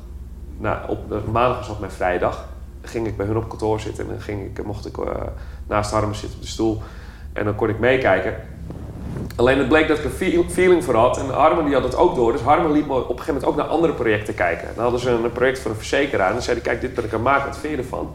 nou, 0.58 0.88
op 0.88 1.08
de 1.08 1.20
maandag 1.32 1.58
was 1.58 1.68
op 1.68 1.80
mijn 1.80 1.92
vrijdag, 1.92 2.44
ging 2.82 3.06
ik 3.06 3.16
bij 3.16 3.26
hun 3.26 3.36
op 3.36 3.48
kantoor 3.48 3.80
zitten 3.80 4.04
en 4.04 4.10
dan 4.10 4.20
ging 4.20 4.58
ik, 4.58 4.64
mocht 4.64 4.86
ik 4.86 4.98
eh, 4.98 5.12
naast 5.66 5.90
Harmen 5.90 6.14
zitten 6.16 6.36
op 6.38 6.42
de 6.44 6.48
stoel 6.50 6.82
en 7.32 7.44
dan 7.44 7.54
kon 7.54 7.68
ik 7.68 7.78
meekijken. 7.78 8.34
Alleen 9.36 9.58
het 9.58 9.68
bleek 9.68 9.88
dat 9.88 9.98
ik 9.98 10.04
er 10.04 10.10
feel- 10.10 10.44
feeling 10.48 10.84
voor 10.84 10.94
had 10.94 11.18
en 11.18 11.26
Harmen 11.30 11.64
die 11.64 11.74
had 11.74 11.82
het 11.82 11.96
ook 11.96 12.14
door. 12.14 12.32
Dus 12.32 12.40
Harmen 12.40 12.72
liet 12.72 12.86
me 12.86 12.92
op 12.92 13.00
een 13.00 13.08
gegeven 13.08 13.34
moment 13.34 13.50
ook 13.50 13.56
naar 13.56 13.66
andere 13.66 13.92
projecten 13.92 14.34
kijken. 14.34 14.68
Dan 14.74 14.82
hadden 14.82 15.00
ze 15.00 15.10
een, 15.10 15.32
project 15.32 15.58
voor 15.58 15.70
een 15.70 15.76
verzekeraar 15.76 16.26
en 16.26 16.32
dan 16.32 16.42
zei 16.42 16.56
hij, 16.56 16.64
kijk, 16.66 16.80
dit 16.80 16.94
ben 16.94 17.04
ik 17.04 17.10
aan 17.12 17.16
het 17.16 17.28
maken, 17.28 17.48
wat 17.48 17.58
vind 17.58 17.72
je 17.72 17.78
ervan? 17.78 18.14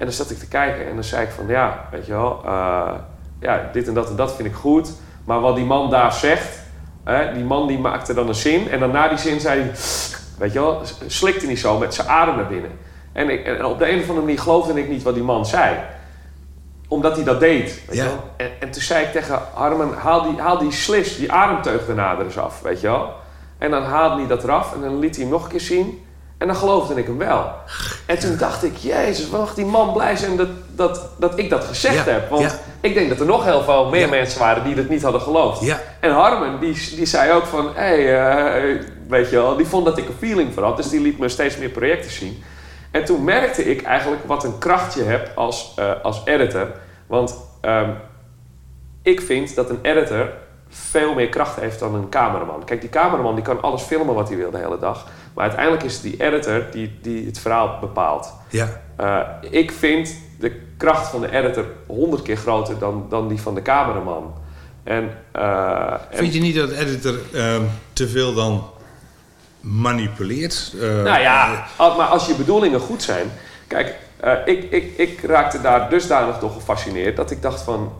En 0.00 0.06
dan 0.06 0.14
zat 0.14 0.30
ik 0.30 0.38
te 0.38 0.48
kijken 0.48 0.86
en 0.88 0.94
dan 0.94 1.04
zei 1.04 1.22
ik 1.22 1.30
van, 1.30 1.46
ja, 1.46 1.88
weet 1.90 2.06
je 2.06 2.12
wel, 2.12 2.40
eh, 2.44 2.92
ja, 3.40 3.68
dit 3.72 3.88
en 3.88 3.94
dat 3.94 4.08
en 4.10 4.16
dat 4.16 4.34
vind 4.34 4.48
ik 4.48 4.54
goed. 4.54 4.92
Maar 5.24 5.40
wat 5.40 5.56
die 5.56 5.64
man 5.64 5.90
daar 5.90 6.12
zegt, 6.12 6.58
hè, 7.04 7.32
die 7.34 7.44
man 7.44 7.66
die 7.66 7.78
maakte 7.78 8.14
dan 8.14 8.28
een 8.28 8.34
zin. 8.34 8.70
En 8.70 8.80
dan 8.80 8.90
na 8.90 9.08
die 9.08 9.18
zin 9.18 9.40
zei 9.40 9.60
hij, 9.60 9.70
weet 10.38 10.52
je 10.52 10.60
wel, 10.60 10.82
slikte 11.06 11.46
hij 11.46 11.56
zo 11.56 11.78
met 11.78 11.94
zijn 11.94 12.08
adem 12.08 12.36
naar 12.36 12.46
binnen. 12.46 12.70
En, 13.12 13.30
ik, 13.30 13.44
en 13.46 13.64
op 13.64 13.78
de 13.78 13.90
een 13.90 13.96
of 14.00 14.08
andere 14.08 14.20
manier 14.26 14.40
geloofde 14.40 14.78
ik 14.80 14.88
niet 14.88 15.02
wat 15.02 15.14
die 15.14 15.22
man 15.22 15.46
zei. 15.46 15.76
Omdat 16.88 17.16
hij 17.16 17.24
dat 17.24 17.40
deed. 17.40 17.82
Weet 17.86 17.96
Ja. 17.96 18.02
je 18.04 18.08
wel? 18.08 18.30
En, 18.36 18.50
en 18.60 18.70
toen 18.70 18.82
zei 18.82 19.04
ik 19.04 19.12
tegen 19.12 19.38
Harmen, 19.54 19.92
haal 19.94 20.22
die, 20.22 20.40
haal 20.40 20.58
die 20.58 20.72
slis, 20.72 21.16
die 21.16 21.32
ademteug 21.32 21.86
daarna 21.86 22.18
er 22.18 22.24
eens 22.24 22.38
af, 22.38 22.60
weet 22.62 22.80
je 22.80 22.86
wel. 22.86 23.12
En 23.58 23.70
dan 23.70 23.82
haalde 23.82 24.16
hij 24.16 24.26
dat 24.26 24.44
eraf 24.44 24.74
en 24.74 24.80
dan 24.80 24.98
liet 24.98 25.14
hij 25.14 25.24
hem 25.24 25.32
nog 25.32 25.42
een 25.44 25.50
keer 25.50 25.60
zien. 25.60 26.04
En 26.40 26.46
dan 26.46 26.56
geloofde 26.56 26.94
ik 26.94 27.06
hem 27.06 27.18
wel. 27.18 27.52
En 28.06 28.18
toen 28.18 28.36
dacht 28.36 28.64
ik, 28.64 28.76
jezus, 28.76 29.28
mag 29.28 29.54
die 29.54 29.64
man 29.64 29.92
blij 29.92 30.16
zijn 30.16 30.36
dat, 30.36 30.48
dat, 30.74 31.08
dat 31.18 31.38
ik 31.38 31.50
dat 31.50 31.64
gezegd 31.64 32.04
Ja, 32.04 32.12
heb. 32.12 32.28
Want 32.30 32.42
ja. 32.42 32.50
ik 32.80 32.94
denk 32.94 33.08
dat 33.08 33.20
er 33.20 33.26
nog 33.26 33.44
heel 33.44 33.62
veel 33.62 33.88
meer 33.88 34.00
Ja. 34.00 34.08
mensen 34.08 34.40
waren 34.40 34.64
die 34.64 34.74
dat 34.74 34.88
niet 34.88 35.02
hadden 35.02 35.20
geloofd. 35.20 35.74
En 36.00 36.10
Harmen, 36.10 36.60
die, 36.60 36.94
die 36.96 37.06
zei 37.06 37.32
ook 37.32 37.44
van, 37.44 37.66
hé, 37.74 38.02
hey, 38.04 38.72
eh, 38.72 38.82
weet 39.08 39.30
je 39.30 39.36
wel, 39.36 39.56
die 39.56 39.66
vond 39.66 39.84
dat 39.84 39.98
ik 39.98 40.08
een 40.08 40.14
feeling 40.18 40.54
voor 40.54 40.62
had. 40.62 40.76
Dus 40.76 40.88
die 40.88 41.00
liet 41.00 41.18
me 41.18 41.28
steeds 41.28 41.56
meer 41.56 41.68
projecten 41.68 42.10
zien. 42.10 42.42
En 42.90 43.04
toen 43.04 43.24
merkte 43.24 43.64
ik 43.64 43.82
eigenlijk 43.82 44.24
wat 44.26 44.44
een 44.44 44.58
kracht 44.58 44.94
je 44.94 45.02
hebt 45.02 45.36
als, 45.36 45.72
eh, 45.76 45.90
als 46.02 46.22
editor. 46.24 46.66
Want 47.06 47.36
ehm, 47.60 47.90
ik 49.02 49.20
vind 49.20 49.54
dat 49.54 49.70
een 49.70 49.78
editor 49.82 50.32
veel 50.68 51.14
meer 51.14 51.28
kracht 51.28 51.60
heeft 51.60 51.78
dan 51.78 51.94
een 51.94 52.08
cameraman. 52.08 52.64
Kijk, 52.64 52.80
die 52.80 52.90
cameraman 52.90 53.34
die 53.34 53.44
kan 53.44 53.62
alles 53.62 53.82
filmen 53.82 54.14
wat 54.14 54.28
hij 54.28 54.36
wil 54.36 54.50
de 54.50 54.58
hele 54.58 54.78
dag. 54.78 55.06
Maar 55.34 55.44
uiteindelijk 55.44 55.82
is 55.82 55.92
het 55.92 56.02
die 56.02 56.22
editor 56.22 56.64
die, 56.70 56.98
die 57.02 57.26
het 57.26 57.38
verhaal 57.38 57.78
bepaalt. 57.80 58.32
Ja. 58.48 58.80
Uh, 59.00 59.20
ik 59.50 59.72
vind 59.72 60.16
de 60.38 60.60
kracht 60.76 61.08
van 61.08 61.20
de 61.20 61.30
editor 61.30 61.64
honderd 61.86 62.22
keer 62.22 62.36
groter 62.36 62.78
dan, 62.78 63.06
dan 63.08 63.28
die 63.28 63.40
van 63.40 63.54
de 63.54 63.62
cameraman. 63.62 64.34
En, 64.82 65.10
uh, 65.36 65.94
vind 66.10 66.34
je 66.34 66.40
niet 66.40 66.54
dat 66.56 66.68
de 66.68 66.78
editor 66.78 67.14
uh, 67.32 67.56
te 67.92 68.08
veel 68.08 68.34
dan 68.34 68.64
manipuleert? 69.60 70.72
Uh, 70.74 71.02
nou 71.02 71.20
ja, 71.20 71.66
maar 71.78 72.06
als 72.06 72.26
je 72.26 72.34
bedoelingen 72.34 72.80
goed 72.80 73.02
zijn. 73.02 73.26
Kijk, 73.66 73.94
ik, 74.44 74.70
ik, 74.70 74.92
ik 74.96 75.20
raakte 75.20 75.60
daar 75.60 75.90
dusdanig 75.90 76.38
door 76.38 76.50
gefascineerd 76.50 77.16
dat 77.16 77.30
ik 77.30 77.42
dacht 77.42 77.62
van. 77.62 77.92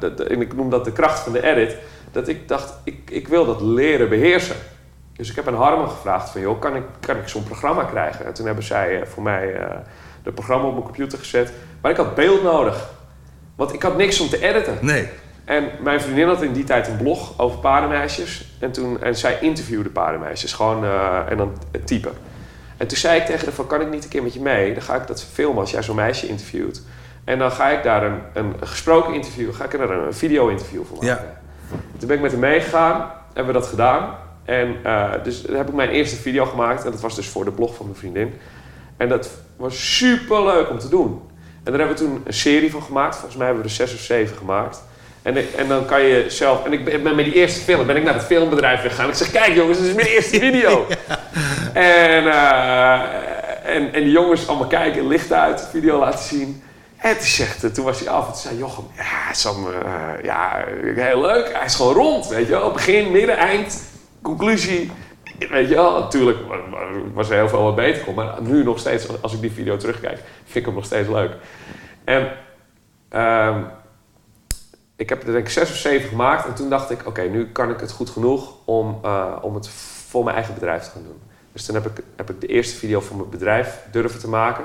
De, 0.00 0.14
de, 0.14 0.24
en 0.24 0.40
ik 0.40 0.54
noem 0.54 0.70
dat 0.70 0.84
de 0.84 0.92
kracht 0.92 1.20
van 1.20 1.32
de 1.32 1.42
edit. 1.42 1.76
Dat 2.12 2.28
ik 2.28 2.48
dacht, 2.48 2.72
ik, 2.84 3.10
ik 3.10 3.28
wil 3.28 3.46
dat 3.46 3.60
leren 3.60 4.08
beheersen. 4.08 4.56
Dus 5.20 5.30
ik 5.30 5.36
heb 5.36 5.48
aan 5.48 5.54
Harmen 5.54 5.88
gevraagd 5.88 6.30
van, 6.30 6.40
joh, 6.40 6.60
kan 6.60 6.76
ik, 6.76 6.82
kan 7.00 7.16
ik 7.16 7.28
zo'n 7.28 7.42
programma 7.42 7.84
krijgen? 7.84 8.26
En 8.26 8.32
toen 8.32 8.46
hebben 8.46 8.64
zij 8.64 9.06
voor 9.06 9.22
mij 9.22 9.54
het 10.22 10.34
programma 10.34 10.66
op 10.66 10.72
mijn 10.72 10.84
computer 10.84 11.18
gezet. 11.18 11.52
Maar 11.80 11.90
ik 11.90 11.96
had 11.96 12.14
beeld 12.14 12.42
nodig. 12.42 12.88
Want 13.54 13.72
ik 13.74 13.82
had 13.82 13.96
niks 13.96 14.20
om 14.20 14.28
te 14.28 14.42
editen. 14.42 14.78
Nee. 14.80 15.08
En 15.44 15.68
mijn 15.82 16.00
vriendin 16.00 16.26
had 16.26 16.42
in 16.42 16.52
die 16.52 16.64
tijd 16.64 16.88
een 16.88 16.96
blog 16.96 17.38
over 17.38 17.58
paardenmeisjes. 17.58 18.56
En, 18.58 18.72
toen, 18.72 19.02
en 19.02 19.16
zij 19.16 19.38
interviewde 19.40 19.88
paardenmeisjes. 19.88 20.52
Gewoon, 20.52 20.84
uh, 20.84 21.30
en 21.30 21.36
dan 21.36 21.52
typen. 21.84 22.12
En 22.76 22.86
toen 22.86 22.98
zei 22.98 23.20
ik 23.20 23.26
tegen 23.26 23.44
haar 23.44 23.54
van, 23.54 23.66
kan 23.66 23.80
ik 23.80 23.90
niet 23.90 24.04
een 24.04 24.10
keer 24.10 24.22
met 24.22 24.34
je 24.34 24.40
mee? 24.40 24.72
Dan 24.72 24.82
ga 24.82 24.94
ik 24.94 25.06
dat 25.06 25.24
filmen 25.24 25.60
als 25.60 25.70
jij 25.70 25.82
zo'n 25.82 25.96
meisje 25.96 26.28
interviewt. 26.28 26.82
En 27.24 27.38
dan 27.38 27.50
ga 27.50 27.68
ik 27.68 27.82
daar 27.82 28.02
een, 28.02 28.20
een 28.32 28.54
gesproken 28.60 29.14
interview, 29.14 29.54
ga 29.54 29.64
ik 29.64 29.72
er 29.72 29.90
een 29.90 30.14
video-interview 30.14 30.84
voor 30.84 30.96
maken. 30.96 31.24
Ja. 31.70 31.78
Toen 31.98 32.08
ben 32.08 32.16
ik 32.16 32.22
met 32.22 32.30
hem 32.30 32.40
meegegaan, 32.40 33.10
hebben 33.32 33.54
we 33.54 33.60
dat 33.60 33.68
gedaan. 33.68 34.28
En 34.44 34.76
uh, 34.86 35.12
dus 35.22 35.44
heb 35.52 35.68
ik 35.68 35.74
mijn 35.74 35.88
eerste 35.88 36.16
video 36.16 36.44
gemaakt. 36.44 36.84
En 36.84 36.90
dat 36.90 37.00
was 37.00 37.16
dus 37.16 37.28
voor 37.28 37.44
de 37.44 37.52
blog 37.52 37.74
van 37.74 37.86
mijn 37.86 37.98
vriendin. 37.98 38.34
En 38.96 39.08
dat 39.08 39.30
was 39.56 39.96
super 39.96 40.44
leuk 40.44 40.70
om 40.70 40.78
te 40.78 40.88
doen. 40.88 41.20
En 41.64 41.72
daar 41.72 41.78
hebben 41.78 41.96
we 41.96 42.04
toen 42.04 42.22
een 42.24 42.32
serie 42.32 42.70
van 42.70 42.82
gemaakt. 42.82 43.14
Volgens 43.14 43.36
mij 43.36 43.46
hebben 43.46 43.64
we 43.64 43.70
er 43.70 43.76
zes 43.76 43.94
of 43.94 44.00
zeven 44.00 44.36
gemaakt. 44.36 44.82
En, 45.22 45.36
en 45.56 45.68
dan 45.68 45.84
kan 45.84 46.02
je 46.02 46.24
zelf... 46.28 46.64
En 46.64 46.72
ik 46.72 46.84
ben 47.02 47.14
met 47.14 47.24
die 47.24 47.34
eerste 47.34 47.60
film 47.60 47.86
ben 47.86 47.96
ik 47.96 48.04
naar 48.04 48.14
het 48.14 48.24
filmbedrijf 48.24 48.80
gegaan. 48.80 49.08
Ik 49.08 49.14
zeg, 49.14 49.30
kijk 49.30 49.54
jongens, 49.54 49.78
dit 49.78 49.86
is 49.86 49.94
mijn 49.94 50.06
eerste 50.06 50.38
video. 50.38 50.86
en, 51.72 52.24
uh, 52.24 53.00
en, 53.64 53.92
en 53.92 54.02
die 54.02 54.10
jongens 54.10 54.48
allemaal 54.48 54.66
kijken, 54.66 55.06
licht 55.06 55.32
uit, 55.32 55.68
video 55.70 55.98
laten 55.98 56.24
zien. 56.24 56.62
En 56.96 57.16
toen, 57.16 57.26
zegt, 57.26 57.74
toen 57.74 57.84
was 57.84 57.98
hij 57.98 58.08
af 58.08 58.26
en 58.26 58.32
toen 58.32 58.40
zei 58.40 58.58
Jochem, 58.58 58.84
ja, 58.96 59.32
Sam, 59.32 59.66
uh, 59.66 59.72
ja, 60.22 60.64
heel 60.94 61.20
leuk. 61.20 61.52
Hij 61.52 61.64
is 61.64 61.74
gewoon 61.74 61.94
rond, 61.94 62.28
weet 62.28 62.46
je 62.46 62.52
wel. 62.52 62.70
Begin, 62.70 63.10
midden, 63.10 63.36
eind, 63.36 63.82
conclusie. 64.22 64.90
Weet 65.50 65.68
je 65.68 65.74
wel, 65.74 66.00
natuurlijk 66.00 66.38
was 67.14 67.30
er 67.30 67.36
heel 67.36 67.48
veel 67.48 67.62
wat 67.62 67.74
beter 67.74 68.04
kon. 68.04 68.14
Maar 68.14 68.42
nu 68.42 68.64
nog 68.64 68.78
steeds, 68.78 69.22
als 69.22 69.34
ik 69.34 69.40
die 69.40 69.52
video 69.52 69.76
terugkijk, 69.76 70.18
vind 70.44 70.56
ik 70.56 70.64
hem 70.64 70.74
nog 70.74 70.84
steeds 70.84 71.08
leuk. 71.08 71.36
En 72.04 72.32
um, 73.12 73.66
ik 75.00 75.08
heb 75.08 75.26
er 75.26 75.32
denk 75.32 75.44
ik 75.44 75.52
zes 75.52 75.70
of 75.70 75.76
zeven 75.76 76.08
gemaakt. 76.08 76.46
En 76.46 76.54
toen 76.54 76.68
dacht 76.68 76.90
ik, 76.90 77.06
oké, 77.06 77.22
nu 77.22 77.46
kan 77.52 77.70
ik 77.70 77.80
het 77.80 77.92
goed 77.92 78.10
genoeg 78.10 78.54
om, 78.64 79.00
uh, 79.04 79.36
om 79.40 79.54
het 79.54 79.68
voor 80.08 80.24
mijn 80.24 80.36
eigen 80.36 80.54
bedrijf 80.54 80.82
te 80.82 80.90
gaan 80.90 81.02
doen. 81.02 81.20
Dus 81.52 81.64
toen 81.64 81.74
heb 81.74 81.86
ik, 81.86 82.04
heb 82.16 82.30
ik 82.30 82.40
de 82.40 82.46
eerste 82.46 82.76
video 82.76 83.00
voor 83.00 83.16
mijn 83.16 83.30
bedrijf 83.30 83.82
durven 83.92 84.20
te 84.20 84.28
maken. 84.28 84.64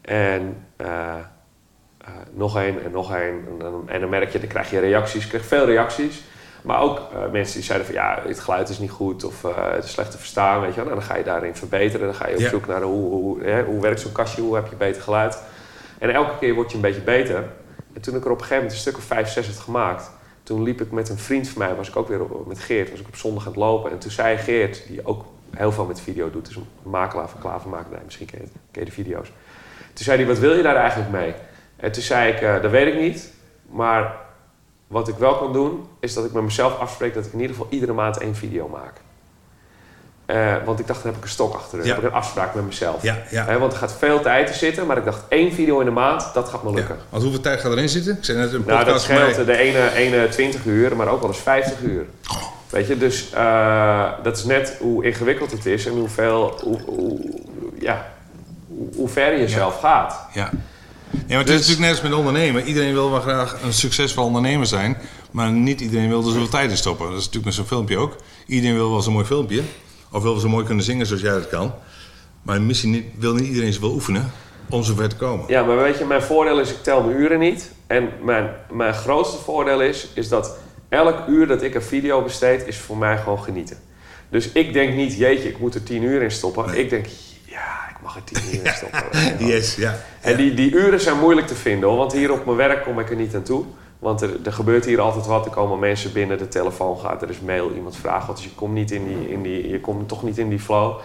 En 0.00 0.66
uh, 0.76 0.86
uh, 0.86 2.08
nog 2.30 2.56
één 2.56 2.84
en 2.84 2.90
nog 2.90 3.14
één. 3.14 3.46
En, 3.48 3.66
en, 3.66 3.82
en, 3.86 4.00
dan 4.00 4.08
merk 4.08 4.30
je, 4.30 4.38
dan 4.38 4.48
krijg 4.48 4.70
je 4.70 4.78
reacties. 4.78 5.22
Ik 5.24 5.28
kreeg 5.28 5.44
veel 5.44 5.66
reacties. 5.66 6.24
Maar 6.62 6.80
ook 6.80 7.00
mensen 7.32 7.54
die 7.54 7.64
zeiden 7.64 7.86
van 7.86 7.96
ja, 7.96 8.22
het 8.26 8.40
geluid 8.40 8.68
is 8.68 8.78
niet 8.78 8.90
goed 8.90 9.24
of 9.24 9.42
het 9.42 9.84
is 9.84 9.90
slecht 9.90 10.10
te 10.10 10.18
verstaan. 10.18 10.60
Weet 10.60 10.70
je 10.70 10.76
wel. 10.76 10.84
Nou, 10.84 10.98
dan 10.98 11.08
ga 11.08 11.16
je 11.16 11.24
daarin 11.24 11.54
verbeteren. 11.54 12.06
Dan 12.06 12.14
ga 12.14 12.28
je 12.28 12.36
op 12.36 12.40
zoek 12.40 12.66
naar 12.66 12.82
hoe, 12.82 13.10
hoe, 13.10 13.42
hè, 13.42 13.64
hoe 13.64 13.80
werkt 13.80 14.00
zo'n 14.00 14.12
kastje, 14.12 14.42
hoe 14.42 14.54
heb 14.54 14.68
je 14.70 14.76
beter 14.76 15.02
geluid. 15.02 15.42
En 15.98 16.10
elke 16.10 16.38
keer 16.38 16.54
word 16.54 16.70
je 16.70 16.76
een 16.76 16.82
beetje 16.82 17.00
beter. 17.00 17.44
En 17.92 18.00
toen 18.00 18.16
ik 18.16 18.24
er 18.24 18.30
op 18.30 18.38
een 18.38 18.44
gegeven 18.44 18.56
moment 18.56 18.72
een 18.72 18.78
stuk 18.78 18.96
of 18.96 19.04
vijf, 19.04 19.28
zes 19.28 19.46
had 19.46 19.58
gemaakt... 19.58 20.10
toen 20.42 20.62
liep 20.62 20.80
ik 20.80 20.90
met 20.90 21.08
een 21.08 21.18
vriend 21.18 21.48
van 21.48 21.58
mij, 21.62 21.74
was 21.74 21.88
ik 21.88 21.96
ook 21.96 22.08
weer 22.08 22.22
op, 22.22 22.46
met 22.46 22.58
Geert... 22.58 22.90
was 22.90 23.00
ik 23.00 23.06
op 23.06 23.16
zondag 23.16 23.42
aan 23.42 23.48
het 23.48 23.60
lopen. 23.60 23.90
En 23.90 23.98
toen 23.98 24.10
zei 24.10 24.36
Geert, 24.36 24.86
die 24.86 25.06
ook 25.06 25.24
heel 25.56 25.72
veel 25.72 25.84
met 25.84 26.00
video 26.00 26.30
doet... 26.30 26.46
dus 26.46 26.56
een 26.56 26.66
makelaar 26.82 27.28
van 27.28 27.40
klavermakerij, 27.40 28.00
misschien 28.04 28.26
ken 28.26 28.40
je, 28.40 28.46
ken 28.70 28.82
je 28.82 28.88
de 28.88 28.94
video's. 28.94 29.32
Toen 29.92 30.04
zei 30.04 30.16
hij, 30.16 30.26
wat 30.26 30.38
wil 30.38 30.54
je 30.54 30.62
daar 30.62 30.76
eigenlijk 30.76 31.10
mee? 31.10 31.34
En 31.76 31.92
toen 31.92 32.02
zei 32.02 32.32
ik, 32.32 32.40
uh, 32.40 32.62
dat 32.62 32.70
weet 32.70 32.94
ik 32.94 33.00
niet. 33.00 33.32
Maar 33.70 34.14
wat 34.88 35.08
ik 35.08 35.14
wel 35.18 35.34
kan 35.36 35.52
doen, 35.52 35.84
is 36.00 36.14
dat 36.14 36.24
ik 36.24 36.32
met 36.32 36.42
mezelf 36.42 36.78
afspreek... 36.78 37.14
dat 37.14 37.26
ik 37.26 37.32
in 37.32 37.40
ieder 37.40 37.56
geval 37.56 37.70
iedere 37.72 37.92
maand 37.92 38.18
één 38.18 38.34
video 38.34 38.68
maak. 38.68 38.92
Uh, 40.26 40.54
want 40.64 40.78
ik 40.78 40.86
dacht, 40.86 41.02
dan 41.02 41.08
heb 41.10 41.16
ik 41.20 41.24
een 41.26 41.30
stok 41.32 41.54
achter. 41.54 41.78
Dan 41.78 41.86
Ja. 41.86 41.94
heb 41.94 42.02
ik 42.02 42.08
een 42.10 42.16
afspraak 42.16 42.54
met 42.54 42.64
mezelf. 42.64 43.02
Ja, 43.02 43.16
ja. 43.30 43.58
Want 43.58 43.72
er 43.72 43.78
gaat 43.78 43.92
veel 43.98 44.20
tijd 44.20 44.48
in 44.48 44.54
zitten. 44.54 44.86
Maar 44.86 44.96
ik 44.96 45.04
dacht, 45.04 45.22
één 45.28 45.52
video 45.52 45.78
in 45.78 45.84
de 45.84 45.90
maand, 45.90 46.30
dat 46.34 46.48
gaat 46.48 46.62
me 46.62 46.72
lukken. 46.74 46.94
Ja. 46.94 47.00
Want 47.08 47.22
hoeveel 47.22 47.40
tijd 47.40 47.60
gaat 47.60 47.72
erin 47.72 47.88
zitten? 47.88 48.16
Ik 48.16 48.24
zei 48.24 48.38
net 48.38 48.52
een 48.52 48.62
Nou, 48.66 48.84
dat 48.84 48.94
podcast 48.94 49.04
scheelt 49.04 49.34
van 49.34 49.44
de 49.44 49.56
ene, 49.56 49.92
ene 49.94 50.28
20 50.28 50.64
uur, 50.64 50.96
maar 50.96 51.08
ook 51.08 51.20
wel 51.20 51.30
eens 51.30 51.38
50 51.38 51.80
uur. 51.80 52.06
Weet 52.70 52.86
je, 52.86 52.96
dus 52.98 53.32
uh, 53.34 54.10
dat 54.22 54.36
is 54.36 54.44
net 54.44 54.76
hoe 54.80 55.04
ingewikkeld 55.04 55.50
het 55.50 55.66
is 55.66 55.86
en 55.86 55.92
hoeveel, 55.92 56.58
hoe, 56.62 56.80
hoe, 56.86 57.20
ja, 57.78 58.06
hoe, 58.68 58.88
hoe 58.96 59.08
ver 59.08 59.38
je 59.38 59.48
zelf 59.48 59.80
gaat. 59.80 60.20
Ja. 60.32 60.50
Ja, 61.12 61.18
maar 61.28 61.38
het 61.38 61.48
is 61.48 61.56
Dus- 61.56 61.66
natuurlijk 61.66 61.78
net 61.80 61.90
als 61.90 62.00
met 62.02 62.12
ondernemen. 62.18 62.64
Iedereen 62.64 62.92
wil 62.92 63.10
wel 63.10 63.20
graag 63.20 63.62
een 63.62 63.72
succesvol 63.72 64.24
ondernemer 64.24 64.66
zijn. 64.66 64.96
Maar 65.30 65.50
niet 65.50 65.80
iedereen 65.80 66.08
wil 66.08 66.18
er 66.18 66.32
zoveel 66.32 66.48
tijd 66.48 66.70
in 66.70 66.76
stoppen. 66.76 67.04
Dat 67.06 67.12
is 67.18 67.18
natuurlijk 67.18 67.44
met 67.44 67.54
zo'n 67.54 67.64
filmpje 67.66 67.96
ook. 67.96 68.16
Iedereen 68.46 68.76
wil 68.76 68.90
wel 68.90 69.00
zo'n 69.02 69.12
mooi 69.12 69.24
filmpje. 69.24 69.62
Of 70.12 70.22
wil 70.22 70.32
wel 70.32 70.40
zo 70.40 70.48
mooi 70.48 70.64
kunnen 70.64 70.84
zingen 70.84 71.06
zoals 71.06 71.22
jij 71.22 71.32
dat 71.32 71.48
kan. 71.48 71.74
Maar 72.42 72.60
misschien 72.62 72.90
niet, 72.90 73.04
wil 73.18 73.34
niet 73.34 73.46
iedereen 73.46 73.72
zoveel 73.72 73.92
oefenen 73.92 74.32
om 74.68 74.82
zover 74.82 75.08
te 75.08 75.16
komen. 75.16 75.44
Ja, 75.48 75.62
maar 75.62 75.76
weet 75.76 75.98
je, 75.98 76.04
mijn 76.04 76.22
voordeel 76.22 76.60
is, 76.60 76.70
ik 76.70 76.82
tel 76.82 77.02
mijn 77.02 77.16
uren 77.16 77.38
niet. 77.38 77.70
En 77.86 78.08
mijn, 78.22 78.50
mijn 78.70 78.94
grootste 78.94 79.36
voordeel 79.38 79.80
is, 79.82 80.08
is 80.14 80.28
dat 80.28 80.56
elk 80.88 81.28
uur 81.28 81.46
dat 81.46 81.62
ik 81.62 81.74
een 81.74 81.82
video 81.82 82.22
besteed, 82.22 82.66
is 82.66 82.76
voor 82.76 82.96
mij 82.96 83.18
gewoon 83.18 83.42
genieten. 83.42 83.76
Dus 84.30 84.52
ik 84.52 84.72
denk 84.72 84.94
niet, 84.94 85.16
jeetje, 85.16 85.48
ik 85.48 85.58
moet 85.58 85.74
er 85.74 85.82
10 85.82 86.02
uur 86.02 86.22
in 86.22 86.30
stoppen. 86.30 86.66
Nee. 86.66 86.78
Ik 86.82 86.90
denk, 86.90 87.06
ja, 87.44 87.87
mag 88.14 88.24
10 88.24 88.60
uur 88.64 88.72
stoppen. 88.72 89.04
wel. 89.38 89.48
Yes, 89.48 89.74
ja. 89.84 89.96
En 90.20 90.36
die, 90.36 90.54
die 90.54 90.72
uren 90.72 91.00
zijn 91.00 91.18
moeilijk 91.18 91.46
te 91.46 91.54
vinden 91.54 91.88
hoor, 91.88 91.98
want 91.98 92.12
hier 92.12 92.32
op 92.32 92.44
mijn 92.44 92.56
werk 92.56 92.82
kom 92.82 93.00
ik 93.00 93.10
er 93.10 93.16
niet 93.16 93.34
aan 93.34 93.42
toe. 93.42 93.64
Want 93.98 94.20
er, 94.20 94.30
er 94.44 94.52
gebeurt 94.52 94.84
hier 94.84 95.00
altijd 95.00 95.26
wat, 95.26 95.44
er 95.44 95.50
komen 95.50 95.78
mensen 95.78 96.12
binnen, 96.12 96.38
de 96.38 96.48
telefoon 96.48 96.98
gaat, 96.98 97.22
er 97.22 97.30
is 97.30 97.40
mail, 97.40 97.72
iemand 97.72 97.96
vraagt 97.96 98.26
wat. 98.26 98.36
Dus 98.36 98.44
je 98.44 98.54
komt, 98.54 98.74
niet 98.74 98.90
in 98.90 99.06
die, 99.06 99.30
in 99.30 99.42
die, 99.42 99.68
je 99.68 99.80
komt 99.80 100.08
toch 100.08 100.22
niet 100.22 100.38
in 100.38 100.48
die 100.48 100.60
flow. 100.60 100.98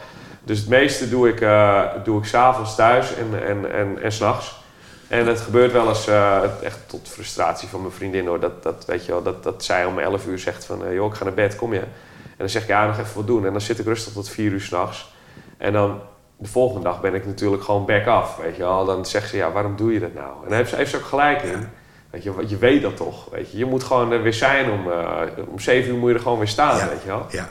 Dus 0.44 0.60
het 0.60 0.70
meeste 0.70 1.10
doe 1.10 1.30
ik, 1.30 1.42
eh 1.42 1.84
doe 2.04 2.20
ik 2.20 2.26
s'avonds 2.26 2.76
thuis 2.76 3.16
en, 3.16 3.48
en, 3.48 3.74
en, 3.74 4.02
en 4.02 4.12
s'nachts. 4.12 4.62
En 5.08 5.28
het 5.28 5.42
gebeurt 5.42 5.72
wel 5.72 5.90
eens 5.90 6.08
eh, 6.08 6.42
echt 6.64 6.80
tot 6.86 7.10
frustratie 7.10 7.68
van 7.68 7.82
mijn 7.82 7.94
vriendin 7.94 8.28
hoor. 8.28 8.40
Dat, 8.40 8.64
dat, 8.64 8.86
weet 8.86 9.06
je 9.06 9.12
wel, 9.12 9.24
dat, 9.24 9.44
dat 9.44 9.64
zij 9.64 9.86
om 9.86 10.00
11 10.00 10.28
uur 10.28 10.40
zegt 10.40 10.66
van, 10.66 10.86
eh, 10.86 10.94
joh, 10.94 11.12
ik 11.12 11.18
ga 11.18 11.24
naar 11.24 11.34
bed, 11.34 11.56
kom 11.56 11.74
je? 11.74 11.80
En 11.80 12.38
dan 12.38 12.50
zeg 12.50 12.62
ik, 12.62 12.68
ja, 12.68 12.86
nog 12.86 13.00
even 13.00 13.16
wat 13.16 13.28
doen. 13.28 13.46
En 13.46 13.52
dan 13.52 13.62
zit 13.62 13.80
ik 13.80 13.86
rustig 13.86 14.14
tot 14.14 14.30
4 14.30 14.52
uur 14.52 14.62
s'nachts. 14.62 15.14
En 15.58 15.74
dan 15.74 16.00
de 16.44 16.50
volgende 16.50 16.84
dag 16.84 17.02
ben 17.02 17.14
ik 17.14 17.26
natuurlijk 17.26 17.64
gewoon 17.64 17.86
back 17.86 18.06
af, 18.08 18.38
weet 18.38 18.56
je 18.56 18.62
wel. 18.62 18.86
Dan 18.86 19.06
zegt 19.06 19.30
ze, 19.30 19.38
ja, 19.38 19.52
waarom 19.52 19.76
doe 19.76 19.94
je 19.94 20.00
dat 20.00 20.14
nou? 20.14 20.44
En 20.44 20.50
daar 20.50 20.58
heeft 20.58 20.70
ze, 20.70 20.76
heeft 20.76 20.92
ze 20.92 20.98
ook 20.98 21.04
gelijk 21.06 21.42
in. 21.42 21.68
Weet 22.10 22.24
je, 22.24 22.34
je 22.48 22.58
weet 22.58 22.82
dat 22.82 22.98
toch, 22.98 23.28
weet 23.32 23.52
je. 23.52 23.58
Je 23.58 23.66
moet 23.66 23.84
gewoon 23.84 24.12
er 24.12 24.22
weer 24.24 24.34
zijn 24.34 24.72
om, 24.72 24.92
eh, 24.92 25.22
om 25.48 25.60
7 25.60 25.92
uur 25.92 25.98
moet 25.98 26.10
je 26.10 26.16
er 26.16 26.22
gewoon 26.22 26.38
weer 26.38 26.48
staan, 26.48 26.78
Ja. 26.78 26.90
weet 26.90 27.02
je 27.02 27.08
wel. 27.08 27.26
Ja. 27.30 27.50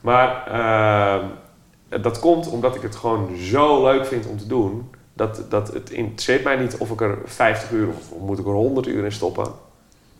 Maar 0.00 0.46
ehm, 0.46 1.26
dat 2.02 2.18
komt 2.18 2.48
omdat 2.48 2.74
ik 2.74 2.82
het 2.82 2.96
gewoon 2.96 3.36
zo 3.36 3.82
leuk 3.84 4.06
vind 4.06 4.26
om 4.26 4.38
te 4.38 4.46
doen. 4.46 4.90
Dat, 5.14 5.44
dat 5.48 5.72
het 5.72 5.90
interesseert 5.90 6.44
mij 6.44 6.56
niet 6.56 6.76
of 6.76 6.90
ik 6.90 7.00
er 7.00 7.18
50 7.24 7.70
uur 7.70 7.88
of 7.88 8.18
moet 8.20 8.38
ik 8.38 8.46
er 8.46 8.52
100 8.52 8.86
uur 8.86 9.04
in 9.04 9.12
stoppen. 9.12 9.46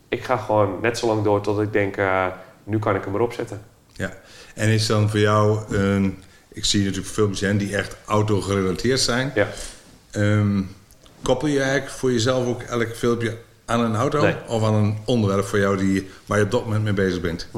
Ik 0.09 0.25
ga 0.25 0.37
gewoon 0.37 0.79
net 0.83 0.99
zo 0.99 1.07
lang 1.07 1.23
door 1.25 1.41
tot 1.41 1.61
ik 1.61 1.73
denk, 1.73 1.97
eh, 1.97 2.27
nu 2.65 2.79
kan 2.79 2.95
ik 2.95 3.05
hem 3.05 3.15
erop 3.15 3.33
zetten. 3.33 3.63
ja. 3.93 4.11
En 4.55 4.69
is 4.69 4.87
dan 4.87 5.11
voor 5.11 5.19
jou 5.21 5.59
een... 5.77 6.23
Ik 6.53 6.65
zie 6.65 6.81
natuurlijk 6.85 7.13
filmpjes 7.13 7.41
hè, 7.41 7.57
die 7.57 7.77
echt 7.77 7.97
auto-gerelateerd 8.07 9.01
zijn. 9.01 9.33
Ja. 9.35 9.49
Ehm, 10.11 10.63
koppel 11.23 11.49
je 11.49 11.61
eigenlijk 11.61 11.91
voor 11.91 12.13
jezelf 12.13 12.47
ook 12.47 12.63
elk 12.63 12.97
filmpje 12.97 13.37
aan 13.65 13.81
een 13.81 13.97
auto? 13.97 14.21
Nee. 14.21 14.35
Of 14.49 14.63
aan 14.65 14.75
een 14.75 14.99
onderwerp 15.05 15.45
voor 15.45 15.59
jou 15.59 15.77
die, 15.77 16.09
waar 16.27 16.39
je 16.39 16.45
op 16.45 16.51
dat 16.51 16.65
moment 16.65 16.85
mee 16.85 16.93
bezig 16.93 17.21
bent? 17.21 17.49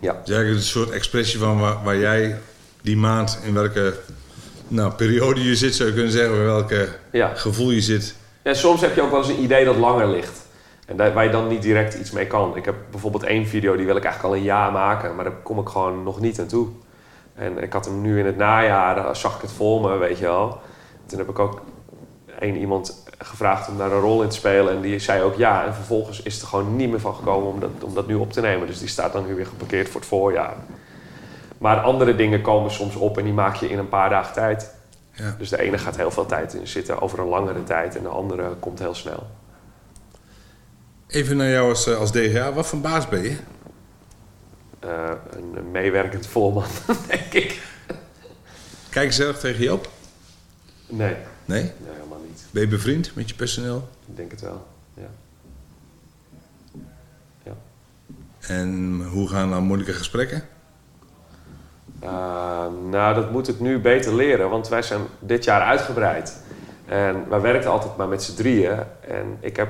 Ja. 0.00 0.12
Dus 0.24 0.34
eigenlijk 0.34 0.56
een 0.56 0.62
soort 0.62 0.90
expressie 0.90 1.38
van 1.38 1.60
waar, 1.60 1.82
waar 1.84 1.98
jij 1.98 2.38
die 2.82 2.96
maand 2.96 3.38
in 3.44 3.54
welke 3.54 3.94
nou, 4.68 4.92
periode 4.92 5.42
je 5.44 5.56
zit, 5.56 5.74
zou 5.74 5.88
je 5.88 5.94
kunnen 5.94 6.12
zeggen, 6.12 6.44
welke 6.44 6.88
Ja. 7.12 7.34
gevoel 7.34 7.70
je 7.70 7.80
zit. 7.80 8.14
Ja, 8.44 8.54
soms 8.54 8.80
heb 8.80 8.94
je 8.94 9.02
ook 9.02 9.10
wel 9.10 9.18
eens 9.18 9.28
een 9.28 9.42
idee 9.42 9.64
dat 9.64 9.76
langer 9.76 10.08
ligt. 10.08 10.40
En 10.86 10.96
daar, 10.96 11.12
waar 11.12 11.24
je 11.24 11.30
dan 11.30 11.48
niet 11.48 11.62
direct 11.62 11.94
iets 11.94 12.10
mee 12.10 12.26
kan. 12.26 12.56
Ik 12.56 12.64
heb 12.64 12.74
bijvoorbeeld 12.90 13.22
één 13.22 13.46
video, 13.46 13.76
die 13.76 13.86
wil 13.86 13.96
ik 13.96 14.04
eigenlijk 14.04 14.34
al 14.34 14.40
een 14.40 14.46
jaar 14.46 14.72
maken. 14.72 15.14
Maar 15.14 15.24
daar 15.24 15.34
kom 15.42 15.58
ik 15.58 15.68
gewoon 15.68 16.02
nog 16.02 16.20
niet 16.20 16.40
aan 16.40 16.46
toe. 16.46 16.68
En 17.34 17.62
ik 17.62 17.72
had 17.72 17.84
hem 17.84 18.00
nu 18.00 18.18
in 18.18 18.26
het 18.26 18.36
najaar, 18.36 19.16
zag 19.16 19.36
ik 19.36 19.42
het 19.42 19.52
voor 19.52 19.80
me, 19.80 19.96
weet 19.96 20.18
je 20.18 20.24
wel. 20.24 20.60
Toen 21.06 21.18
heb 21.18 21.28
ik 21.28 21.38
ook 21.38 21.62
één 22.38 22.56
iemand 22.56 23.04
gevraagd 23.18 23.68
om 23.68 23.78
daar 23.78 23.92
een 23.92 24.00
rol 24.00 24.22
in 24.22 24.28
te 24.28 24.36
spelen. 24.36 24.74
En 24.74 24.80
die 24.80 24.98
zei 24.98 25.22
ook 25.22 25.34
ja. 25.34 25.64
En 25.66 25.74
vervolgens 25.74 26.22
is 26.22 26.32
het 26.32 26.42
er 26.42 26.48
gewoon 26.48 26.76
niet 26.76 26.90
meer 26.90 27.00
van 27.00 27.14
gekomen 27.14 27.48
om 27.48 27.60
dat, 27.60 27.70
om 27.80 27.94
dat 27.94 28.06
nu 28.06 28.14
op 28.14 28.32
te 28.32 28.40
nemen. 28.40 28.66
Dus 28.66 28.78
die 28.78 28.88
staat 28.88 29.12
dan 29.12 29.26
nu 29.26 29.34
weer 29.34 29.46
geparkeerd 29.46 29.88
voor 29.88 30.00
het 30.00 30.08
voorjaar. 30.08 30.54
Maar 31.58 31.80
andere 31.80 32.14
dingen 32.14 32.40
komen 32.40 32.70
soms 32.70 32.96
op 32.96 33.18
en 33.18 33.24
die 33.24 33.32
maak 33.32 33.54
je 33.54 33.70
in 33.70 33.78
een 33.78 33.88
paar 33.88 34.10
dagen 34.10 34.32
tijd. 34.32 34.74
Ja. 35.12 35.34
Dus 35.38 35.48
de 35.48 35.60
ene 35.60 35.78
gaat 35.78 35.96
heel 35.96 36.10
veel 36.10 36.26
tijd 36.26 36.54
in 36.54 36.66
zitten 36.66 37.00
over 37.00 37.18
een 37.18 37.28
langere 37.28 37.64
tijd 37.64 37.96
en 37.96 38.02
de 38.02 38.08
andere 38.08 38.54
komt 38.60 38.78
heel 38.78 38.94
snel. 38.94 39.26
Even 41.06 41.36
naar 41.36 41.48
jou 41.48 41.68
als, 41.68 41.86
eh, 41.86 41.98
als 41.98 42.12
DGA. 42.12 42.52
Wat 42.52 42.66
voor 42.66 42.80
baas 42.80 43.08
ben 43.08 43.22
je? 43.22 43.36
Eh, 44.82 45.10
een, 45.30 45.70
meewerkend 45.70 46.26
volman, 46.26 46.64
denk 47.08 47.32
ik. 47.32 47.62
Kijk 48.90 49.12
zelf 49.12 49.38
tegen 49.38 49.62
je 49.62 49.72
op? 49.72 49.90
Nee, 50.88 51.16
Nee? 51.44 51.62
nee, 51.62 51.72
helemaal 51.94 52.20
niet. 52.26 52.44
Ben 52.50 52.62
je 52.62 52.68
bevriend 52.68 53.14
met 53.14 53.28
je 53.28 53.34
personeel? 53.34 53.88
Ik 54.06 54.16
denk 54.16 54.30
het 54.30 54.40
wel. 54.40 54.66
Ja. 54.94 55.10
ja. 57.42 57.52
En 58.40 59.02
hoe 59.10 59.28
gaan 59.28 59.50
dan 59.50 59.62
moeilijke 59.62 59.92
gesprekken? 59.92 60.42
Uh, 62.02 62.66
nou, 62.90 63.14
dat 63.14 63.30
moet 63.30 63.48
ik 63.48 63.60
nu 63.60 63.78
beter 63.78 64.14
leren, 64.14 64.50
want 64.50 64.68
wij 64.68 64.82
zijn 64.82 65.00
dit 65.18 65.44
jaar 65.44 65.60
uitgebreid. 65.60 66.40
En 66.86 67.28
wij 67.28 67.40
werkten 67.40 67.70
altijd 67.70 67.96
maar 67.96 68.08
met 68.08 68.22
z'n 68.22 68.34
drieën. 68.34 68.78
En 69.00 69.36
ik 69.40 69.56
heb 69.56 69.68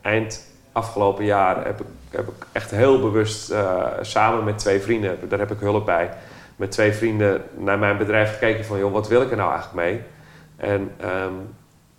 eind 0.00 0.44
afgelopen 0.72 1.24
jaar 1.24 1.64
heb 1.64 1.80
ik, 1.80 1.86
heb 2.10 2.28
ik 2.28 2.46
echt 2.52 2.70
heel 2.70 3.00
bewust 3.00 3.50
uh, 3.50 3.86
samen 4.00 4.44
met 4.44 4.58
twee 4.58 4.80
vrienden, 4.80 5.28
daar 5.28 5.38
heb 5.38 5.50
ik 5.50 5.60
hulp 5.60 5.84
bij, 5.84 6.10
met 6.56 6.70
twee 6.70 6.92
vrienden 6.92 7.42
naar 7.56 7.78
mijn 7.78 7.98
bedrijf 7.98 8.32
gekeken 8.32 8.64
van, 8.64 8.78
joh, 8.78 8.92
wat 8.92 9.08
wil 9.08 9.22
ik 9.22 9.30
er 9.30 9.36
nou 9.36 9.52
eigenlijk 9.52 9.86
mee? 9.86 10.02
En, 10.56 10.92
um, 11.04 11.54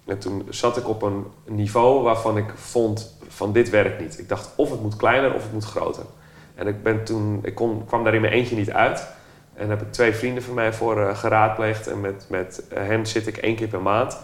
en 0.05 0.20
toen 0.20 0.47
zat 0.49 0.78
ik 0.78 0.88
op 0.88 1.01
een 1.01 1.26
niveau 1.45 2.03
waarvan 2.03 2.38
ik 2.38 2.51
vond 2.55 3.18
van 3.28 3.53
dit 3.53 3.70
werkt 3.70 3.99
niet. 3.99 4.20
Ik 4.20 4.30
dacht 4.30 4.51
of 4.55 4.72
het 4.72 4.82
moet 4.82 4.95
kleiner 4.95 5.34
of 5.34 5.43
het 5.43 5.53
moet 5.53 5.66
groter. 5.66 6.03
En 6.55 6.68
ik, 6.68 6.84
ben 6.84 7.03
toen, 7.03 7.39
ik 7.43 7.55
kon, 7.55 7.86
kwam 7.86 8.03
daar 8.03 8.14
in 8.14 8.22
mijn 8.22 8.34
eentje 8.34 8.55
niet 8.55 8.72
uit. 8.72 9.07
En 9.53 9.70
heb 9.70 9.82
ik 9.82 9.91
twee 9.91 10.14
vrienden 10.14 10.43
van 10.43 10.53
mij 10.53 10.74
voor 10.74 10.97
uh, 10.97 11.18
geraadpleegd. 11.18 11.88
En 11.88 12.01
met, 12.01 12.26
met 12.30 12.64
hen 12.74 13.05
zit 13.05 13.28
ik 13.28 13.38
één 13.38 13.55
keer 13.55 13.68
per 13.68 13.82
maand. 13.82 14.18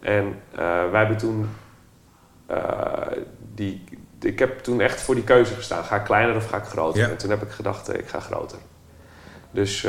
En 0.00 0.24
uh, 0.24 0.58
wij 0.90 0.98
hebben 1.00 1.16
toen... 1.16 1.48
Die, 3.54 3.84
ik 4.20 4.38
heb 4.38 4.58
toen 4.58 4.80
echt 4.80 5.00
voor 5.00 5.14
die 5.14 5.24
keuze 5.24 5.54
gestaan. 5.54 5.84
Ga 5.84 5.96
ik 5.96 6.04
kleiner 6.04 6.36
of 6.36 6.48
ga 6.48 6.56
ik 6.56 6.64
groter? 6.64 7.00
Ja. 7.00 7.08
En 7.08 7.16
toen 7.16 7.30
heb 7.30 7.42
ik 7.42 7.50
gedacht, 7.50 7.98
ik 7.98 8.08
ga 8.08 8.20
groter. 8.20 8.58
Dus, 9.50 9.86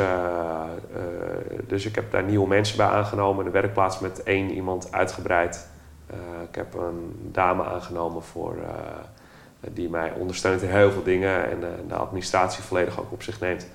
dus 1.68 1.86
ik 1.86 1.96
heb 1.96 2.12
daar 2.12 2.24
nieuwe 2.24 2.48
mensen 2.48 2.78
bij 2.78 2.86
aangenomen. 2.86 3.46
De 3.46 3.52
werkplaats 3.52 4.00
met 4.00 4.24
één 4.24 4.52
iemand 4.52 4.92
uitgebreid. 4.92 5.68
ik 6.50 6.56
heb 6.56 6.74
een 6.74 7.30
dame 7.32 7.64
aangenomen 7.64 8.24
voor, 8.24 8.56
die 9.60 9.90
mij 9.90 10.12
ondersteunt 10.12 10.62
in 10.62 10.70
heel 10.70 10.92
veel 10.92 11.04
dingen. 11.04 11.50
En 11.50 11.60
de 11.88 11.96
administratie 11.96 12.64
volledig 12.64 13.00
ook 13.00 13.12
op 13.12 13.24
zich 13.24 13.40
neemt. 13.40 13.68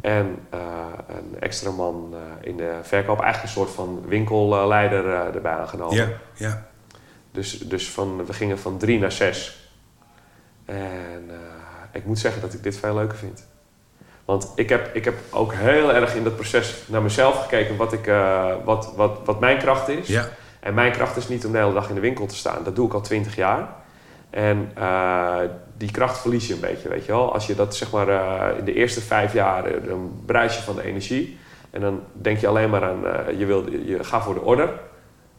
En 0.00 0.38
een 1.06 1.40
extra 1.40 1.70
man 1.70 2.14
in 2.40 2.56
de 2.56 2.78
verkoop, 2.82 3.20
eigenlijk 3.20 3.42
een 3.42 3.62
soort 3.62 3.74
van 3.74 4.02
winkelleider 4.06 5.06
erbij 5.34 5.52
aangenomen. 5.52 5.96
Ja, 5.96 6.08
ja. 6.34 6.68
Dus, 7.32 7.58
dus 7.58 7.90
van, 7.90 8.26
we 8.26 8.32
gingen 8.32 8.58
van 8.58 8.78
drie 8.78 8.98
naar 8.98 9.12
zes. 9.12 9.59
En 10.74 11.30
ik 11.92 12.04
moet 12.04 12.18
zeggen 12.18 12.40
dat 12.40 12.52
ik 12.52 12.62
dit 12.62 12.76
veel 12.76 12.94
leuker 12.94 13.18
vind. 13.18 13.46
Want 14.24 14.52
ik 14.54 14.68
heb, 14.68 14.94
ik 14.94 15.04
heb 15.04 15.14
ook 15.30 15.52
heel 15.54 15.94
erg 15.94 16.14
in 16.14 16.24
dat 16.24 16.34
proces 16.34 16.74
naar 16.86 17.02
mezelf 17.02 17.42
gekeken 17.42 17.76
wat, 17.76 17.92
ik, 17.92 18.12
wat, 18.64 18.92
wat, 18.96 19.18
wat 19.24 19.40
mijn 19.40 19.58
kracht 19.58 19.88
is. 19.88 20.06
Ja. 20.06 20.28
En 20.60 20.74
mijn 20.74 20.92
kracht 20.92 21.16
is 21.16 21.28
niet 21.28 21.46
om 21.46 21.52
de 21.52 21.58
hele 21.58 21.72
dag 21.72 21.88
in 21.88 21.94
de 21.94 22.00
winkel 22.00 22.26
te 22.26 22.34
staan. 22.36 22.64
Dat 22.64 22.76
doe 22.76 22.86
ik 22.86 22.94
al 22.94 23.00
twintig 23.00 23.36
jaar. 23.36 23.68
En 24.30 24.72
uh, 24.78 25.36
die 25.76 25.90
kracht 25.90 26.18
verlies 26.18 26.46
je 26.46 26.54
een 26.54 26.60
beetje, 26.60 26.88
weet 26.88 27.04
je 27.04 27.12
wel. 27.12 27.32
Als 27.32 27.46
je 27.46 27.54
dat 27.54 27.76
zeg 27.76 27.90
maar 27.90 28.08
uh, 28.08 28.58
in 28.58 28.64
de 28.64 28.74
eerste 28.74 29.00
vijf 29.00 29.32
jaar, 29.32 29.84
dan 29.84 30.22
bruis 30.26 30.56
je 30.56 30.62
van 30.62 30.76
de 30.76 30.82
energie. 30.82 31.38
En 31.70 31.80
dan 31.80 32.02
denk 32.12 32.38
je 32.38 32.46
alleen 32.46 32.70
maar 32.70 32.84
aan, 32.84 33.04
je, 33.38 33.46
wil, 33.46 33.72
je 33.72 34.04
gaat 34.04 34.22
voor 34.22 34.34
de 34.34 34.42
orde. 34.42 34.72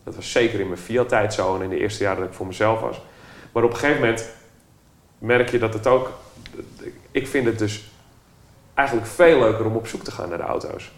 Dat 0.03 0.15
was 0.15 0.31
zeker 0.31 0.59
in 0.59 0.67
mijn 0.67 0.79
Fiat-tijd 0.79 1.33
zo 1.33 1.55
en 1.55 1.61
in 1.61 1.69
de 1.69 1.79
eerste 1.79 2.03
jaren 2.03 2.19
dat 2.19 2.29
ik 2.29 2.33
voor 2.35 2.47
mezelf 2.47 2.79
was. 2.79 3.01
Maar 3.51 3.63
op 3.63 3.69
een 3.69 3.77
gegeven 3.77 4.01
moment 4.01 4.29
merk 5.21 5.49
je 5.49 5.59
dat 5.59 5.73
het 5.73 5.87
ook... 5.87 6.11
Ik 7.11 7.27
vind 7.27 7.45
het 7.45 7.59
dus 7.59 7.91
eigenlijk 8.73 9.07
veel 9.07 9.39
leuker 9.39 9.65
om 9.65 9.75
op 9.75 9.87
zoek 9.87 10.03
te 10.03 10.11
gaan 10.11 10.29
naar 10.29 10.37
de 10.37 10.43
auto's. 10.43 10.91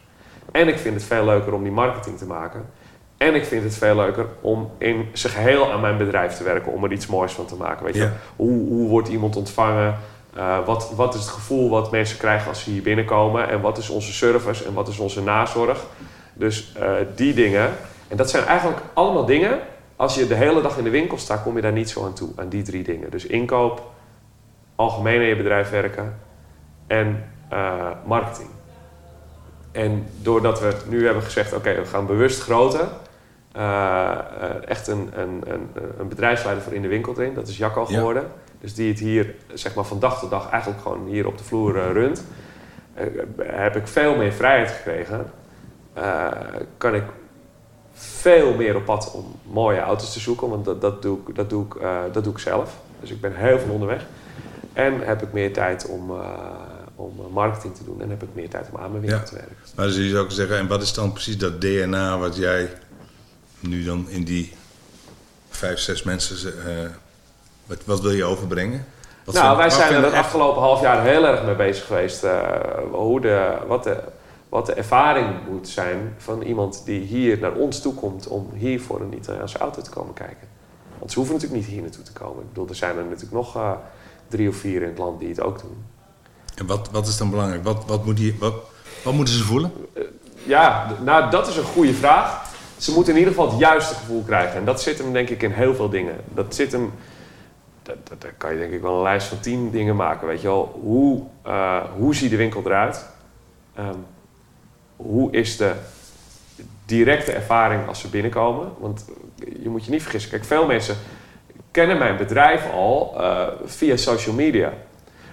En 0.52 0.68
ik 0.68 0.78
vind 0.78 0.96
het 0.96 1.04
veel 1.04 1.26
leuker 1.26 1.54
om 1.54 1.64
die 1.64 1.72
marketing 1.72 2.18
te 2.18 2.26
maken. 2.26 2.66
En 3.18 3.36
ik 3.36 3.46
vind 3.46 3.64
het 3.64 3.78
veel 3.78 3.96
leuker 3.96 4.26
om 4.42 4.72
in 4.78 5.10
zijn 5.14 5.34
geheel 5.34 5.72
aan 5.72 5.82
mijn 5.82 5.98
bedrijf 5.98 6.38
te 6.38 6.44
werken, 6.44 6.72
om 6.72 6.84
er 6.84 6.92
iets 6.92 7.08
moois 7.08 7.32
van 7.32 7.46
te 7.46 7.56
maken. 7.56 7.86
Weet 7.86 7.96
je? 7.96 8.02
Ja. 8.02 8.14
Hoe, 8.36 8.68
hoe 8.68 8.90
wordt 8.90 9.10
iemand 9.10 9.36
ontvangen? 9.36 9.98
Uh, 10.38 10.66
wat, 10.66 10.92
wat 10.96 11.14
is 11.14 11.20
het 11.20 11.30
gevoel 11.30 11.70
wat 11.70 11.92
mensen 11.92 12.18
krijgen 12.18 12.48
als 12.50 12.64
ze 12.64 12.70
hier 12.70 12.82
binnenkomen? 12.82 13.50
En 13.50 13.62
wat 13.62 13.78
is 13.78 13.90
onze 13.90 14.14
service 14.14 14.66
en 14.66 14.74
wat 14.74 14.88
is 14.88 15.00
onze 15.00 15.22
nazorg? 15.22 15.86
Dus 16.34 16.76
uh, 16.80 16.92
die 17.16 17.34
dingen. 17.34 17.70
En 18.08 18.18
dat 18.18 18.30
zijn 18.30 18.46
eigenlijk 18.46 18.82
allemaal 18.94 19.26
dingen. 19.26 19.60
Als 19.96 20.16
je 20.16 20.28
de 20.28 20.36
hele 20.36 20.62
dag 20.62 20.78
in 20.78 20.84
de 20.84 20.90
winkel 20.90 21.18
staat, 21.18 21.44
kom 21.44 21.56
je 21.56 21.62
daar 21.62 21.72
niet 21.72 21.90
zo 21.90 22.06
aan 22.06 22.14
toe, 22.14 22.30
aan 22.36 22.50
die 22.50 22.64
drie 22.64 22.84
dingen. 22.84 23.12
Dus 23.12 23.26
inkoop, 23.26 23.92
algemeen 24.76 25.22
in 25.22 25.28
je 25.28 25.36
bedrijf 25.36 25.70
werken 25.70 26.20
en 26.88 27.24
uh, 27.54 27.90
marketing. 28.06 28.50
En 29.72 30.08
doordat 30.22 30.60
we 30.60 30.74
nu 30.90 31.06
hebben 31.06 31.24
gezegd, 31.24 31.54
oké, 31.54 31.70
okay, 31.70 31.82
we 31.82 31.86
gaan 31.86 32.06
bewust 32.06 32.42
groter. 32.42 32.88
Uh, 33.56 33.62
uh, 33.62 34.68
echt 34.68 34.88
een, 34.88 35.10
een, 35.16 35.42
een, 35.46 35.70
een, 35.98 36.08
bedrijfsleider 36.08 36.64
voor 36.64 36.74
in 36.74 36.82
de 36.82 36.88
winkel 36.88 37.14
erin. 37.18 37.34
Dat 37.34 37.48
is 37.48 37.58
Jacco 37.58 37.86
geworden. 37.86 38.24
Ja. 38.24 38.30
Dus 38.60 38.74
die 38.74 38.90
het 38.90 39.00
hier 39.00 39.36
zeg 39.54 39.76
maar, 39.76 39.84
van 39.84 40.00
dag 40.00 40.20
tot 40.20 40.30
dag 40.30 40.50
eigenlijk 40.50 40.82
gewoon 40.82 41.08
hier 41.08 41.28
op 41.28 41.38
de 41.38 41.44
vloer 41.44 41.76
uh, 41.76 41.92
runt. 41.92 42.26
heb 43.38 43.76
ik 43.76 43.88
veel 43.88 44.16
meer 44.16 44.32
vrijheid 44.32 44.72
gekregen. 44.72 45.32
kan 46.78 46.96
ik 46.96 47.04
veel 47.94 48.56
meer 48.56 48.76
op 48.76 48.86
pad 48.86 49.12
om 49.12 49.36
mooie 49.44 49.80
auto's 49.80 50.14
te 50.14 50.20
zoeken. 50.20 50.50
Want 50.50 50.66
dat, 50.66 50.82
dat, 50.82 51.02
doe, 51.02 51.18
ik, 51.28 51.36
dat, 51.36 51.50
doe, 51.50 51.66
ik, 51.66 51.76
dat 52.12 52.24
doe 52.24 52.34
ik 52.34 52.40
zelf. 52.40 52.78
Dus 53.00 53.12
ik 53.12 53.22
ben 53.22 53.36
heel 53.36 53.60
veel 53.60 53.74
onderweg. 53.74 54.06
En 54.74 55.00
heb 55.02 55.22
ik 55.22 55.34
meer 55.34 55.54
tijd 55.54 55.86
om 55.88 56.12
om 56.96 57.14
marketing 57.32 57.76
te 57.76 57.84
doen 57.84 58.02
en 58.02 58.10
heb 58.10 58.24
ik 58.24 58.30
meer 58.34 58.50
tijd 58.50 58.68
om 58.72 58.80
aan 58.80 58.90
mijn 58.92 59.02
winkel 59.02 59.20
Ja. 59.20 59.26
te 59.26 59.36
werken. 59.36 59.56
Maar 59.76 59.86
dus 59.86 59.96
je 59.96 60.10
zou 60.10 60.32
zeggen, 60.32 60.58
en 60.58 60.68
wat 60.68 60.82
is 60.82 60.94
dan 60.94 61.12
precies 61.12 61.38
dat 61.38 61.62
DNA 61.62 62.18
wat 62.18 62.36
jij 62.36 62.70
nu 63.60 63.84
dan 63.84 64.10
in 64.10 64.24
die 64.24 64.54
vijf, 65.50 65.80
zes 65.80 66.04
mensen, 66.04 66.54
eh, 66.68 66.90
wat, 67.66 67.78
wat 67.86 68.02
wil 68.02 68.12
je 68.12 68.24
overbrengen? 68.24 68.86
Wat 69.24 69.36
nou, 69.36 69.58
wij 69.58 69.70
zijn 69.70 69.94
er 69.94 70.04
het 70.04 70.14
afgelopen 70.14 70.62
half 70.62 70.82
jaar 70.82 71.04
heel 71.04 71.26
erg 71.26 71.44
mee 71.46 71.56
bezig 71.56 71.86
geweest. 71.86 72.24
eh, 72.24 72.42
hoe 72.92 73.22
de, 73.22 73.58
wat, 73.68 73.84
de, 73.84 73.98
wat 74.50 74.66
de 74.66 74.74
ervaring 74.74 75.48
moet 75.50 75.68
zijn 75.70 76.14
van 76.18 76.42
iemand 76.42 76.82
die 76.86 77.00
hier 77.02 77.40
naar 77.40 77.54
ons 77.54 77.82
toe 77.82 77.94
komt 77.94 78.28
om 78.28 78.50
hier 78.54 78.82
voor 78.82 79.02
een 79.02 79.14
Italiaanse 79.14 79.58
auto 79.58 79.82
te 79.82 79.90
komen 79.90 80.14
kijken. 80.14 80.48
Want 81.00 81.12
ze 81.12 81.18
hoeven 81.18 81.36
natuurlijk 81.36 81.62
niet 81.62 81.72
hier 81.74 81.82
naartoe 81.82 82.04
te 82.04 82.12
komen. 82.14 82.42
Ik 82.42 82.48
bedoel, 82.48 82.68
er 82.70 82.76
zijn 82.76 82.98
er 82.98 83.04
natuurlijk 83.04 83.32
nog 83.32 83.56
eh, 83.56 83.72
drie 84.34 84.50
of 84.50 84.56
vier 84.56 84.82
in 84.82 84.88
het 84.90 84.98
land 84.98 85.20
die 85.20 85.30
het 85.30 85.42
ook 85.42 85.60
doen. 85.62 85.84
En 86.56 86.66
wat, 86.66 86.90
wat 86.92 87.08
is 87.08 87.18
dan 87.18 87.30
belangrijk? 87.30 87.64
Wat, 87.64 87.84
wat, 87.88 88.06
moet 88.06 88.18
die, 88.18 88.36
wat, 88.40 88.54
wat 89.04 89.14
moeten 89.14 89.34
ze 89.34 89.44
voelen? 89.44 89.72
Ja, 90.46 90.88
d- 90.94 91.04
nou 91.06 91.30
dat 91.30 91.48
is 91.48 91.56
een 91.58 91.64
goede 91.64 91.94
vraag. 91.94 92.52
Ze 92.78 92.92
moeten 92.94 93.14
in 93.14 93.20
ieder 93.20 93.34
geval 93.34 93.50
het 93.50 93.60
juiste 93.60 93.96
gevoel 93.96 94.22
krijgen. 94.24 94.56
En 94.60 94.66
dat 94.66 94.82
zit 94.82 94.98
hem 94.98 95.14
denk 95.14 95.30
ik 95.30 95.42
in 95.42 95.52
heel 95.52 95.76
veel 95.76 95.90
dingen. 95.90 96.16
Dat 96.34 96.56
zit 96.56 96.72
hem... 96.72 96.92
dat- 97.84 98.08
dat- 98.10 98.22
Daar 98.22 98.34
kan 98.38 98.54
je 98.54 98.60
denk 98.60 98.74
ik 98.74 98.82
wel 98.82 98.96
een 98.96 99.02
lijst 99.02 99.28
van 99.28 99.40
tien 99.40 99.72
dingen 99.72 99.96
maken. 99.96 100.28
Weet 100.28 100.42
je 100.42 100.48
wel, 100.48 100.80
hoe, 100.82 101.24
eh, 101.44 101.78
hoe 101.98 102.16
ziet 102.16 102.30
de 102.30 102.36
winkel 102.36 102.62
eruit? 102.66 103.06
Ehm, 103.76 103.96
hoe 104.96 105.32
is 105.32 105.58
de 105.58 105.74
directe 106.86 107.32
ervaring 107.32 107.88
als 107.88 108.00
ze 108.00 108.08
binnenkomen? 108.08 108.72
Want 108.80 109.06
je 109.62 109.70
moet 109.70 109.86
je 109.86 109.92
niet 109.92 110.02
vergissen. 110.02 110.32
Kijk, 110.32 110.46
veel 110.46 110.66
mensen 110.66 110.96
kennen 111.74 111.98
mijn 111.98 112.18
bedrijf 112.18 112.72
al 112.74 113.14
eh, 113.18 113.48
via 113.66 113.98
social 113.98 114.36
media. 114.36 114.74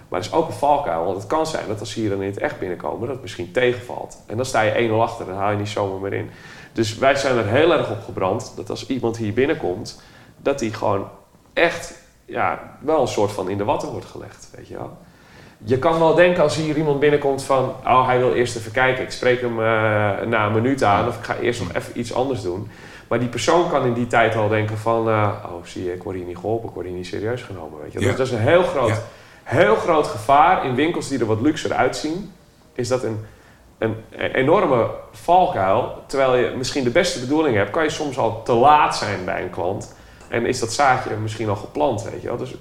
Maar 0.09 0.21
er 0.21 0.27
is 0.27 0.33
ook 0.33 0.47
een 0.47 0.55
valkuil. 0.55 1.05
Want 1.05 1.17
het 1.17 1.27
kan 1.27 1.47
zijn 1.47 1.67
dat 1.69 1.81
als 1.81 1.91
ze 1.91 2.01
hier 2.01 2.11
dan 2.11 2.23
in 2.23 2.31
het 2.31 2.39
echt 2.39 2.59
binnenkomen, 2.59 3.01
dat 3.01 3.11
het 3.11 3.21
misschien 3.21 3.53
tegenvalt. 3.53 4.23
En 4.27 4.37
dan 4.37 4.47
sta 4.47 4.61
je 4.61 4.89
1-0 4.89 4.93
achter, 4.93 5.27
dan 5.27 5.35
haal 5.35 5.51
je 5.51 5.57
niet 5.57 5.69
zomaar 5.69 6.01
meer 6.01 6.13
in. 6.13 6.31
Dus 6.73 6.99
wij 6.99 7.15
zijn 7.15 7.37
er 7.37 7.47
heel 7.47 7.73
erg 7.73 7.91
op 7.91 8.03
gebrand 8.05 8.53
dat 8.57 8.71
als 8.71 8.87
iemand 8.87 9.17
hier 9.17 9.33
binnenkomt, 9.33 10.03
dat 10.37 10.61
hij 10.61 10.71
gewoon 10.71 11.09
echt 11.53 11.95
ja, 12.25 12.77
wel 12.81 13.01
een 13.01 13.09
soort 13.09 13.33
van 13.33 13.51
in 13.51 13.59
de 13.59 13.65
watten 13.65 13.91
wordt 13.91 14.07
gelegd. 14.07 14.49
Weet 14.57 14.69
je 14.69 14.75
wel. 14.75 14.97
Je 15.65 15.79
kan 15.79 15.99
wel 15.99 16.15
denken 16.15 16.43
als 16.43 16.57
hier 16.57 16.77
iemand 16.77 17.01
binnenkomt 17.01 17.43
van, 17.43 17.75
oh 17.85 18.07
hij 18.07 18.19
wil 18.19 18.35
eerst 18.35 18.57
even 18.57 18.73
kijken, 18.73 19.05
ik 19.05 19.11
spreek 19.11 19.41
hem 19.41 19.59
eh, 19.59 19.65
na 20.27 20.47
een 20.47 20.53
minuut 20.53 20.83
aan 20.83 21.09
of 21.09 21.19
ik 21.19 21.25
ga 21.25 21.37
eerst 21.37 21.61
nog 21.61 21.73
even 21.73 21.99
iets 21.99 22.15
anders 22.15 22.43
doen. 22.43 22.71
Maar 23.11 23.19
die 23.19 23.29
persoon 23.29 23.71
kan 23.71 23.85
in 23.85 23.93
die 23.93 24.07
tijd 24.07 24.37
al 24.37 24.49
denken 24.49 24.79
van, 24.79 25.09
eh, 25.09 25.33
oh 25.45 25.65
zie 25.65 25.85
je, 25.85 25.93
ik 25.93 26.03
word 26.03 26.17
hier 26.17 26.25
niet 26.25 26.37
geholpen, 26.37 26.69
ik 26.69 26.75
word 26.75 26.87
hier 26.87 26.95
niet 26.95 27.07
serieus 27.07 27.43
genomen. 27.43 27.81
Weet 27.83 27.93
je. 27.93 27.99
wel. 27.99 28.09
Ja. 28.09 28.17
Dat 28.17 28.27
is 28.27 28.33
een 28.33 28.39
heel 28.39 28.63
groot, 28.63 28.89
Ja. 28.89 29.03
heel 29.43 29.77
groot 29.77 30.07
gevaar 30.07 30.65
in 30.65 30.75
winkels 30.75 31.09
die 31.09 31.19
er 31.19 31.27
wat 31.27 31.41
luxer 31.41 31.73
uitzien. 31.73 32.33
Is 32.73 32.89
dat 32.89 33.03
een, 33.03 33.25
een 33.79 33.97
enorme 34.33 34.91
valkuil. 35.13 36.03
Terwijl 36.07 36.37
je 36.37 36.57
misschien 36.57 36.85
de 36.85 36.91
beste 36.91 37.21
bedoeling 37.21 37.57
hebt, 37.57 37.71
kan 37.71 37.83
je 37.83 37.91
soms 37.91 38.19
al 38.19 38.43
te 38.43 38.53
laat 38.53 38.97
zijn 38.97 39.25
bij 39.25 39.43
een 39.43 39.51
klant. 39.51 39.95
En 40.29 40.47
is 40.47 40.61
dat 40.61 40.73
zaadje 40.73 41.17
misschien 41.17 41.49
al 41.49 41.57
geplant, 41.57 42.03
weet 42.03 42.23
je 42.23 42.29
wel. 42.29 42.37
Dus 42.37 42.55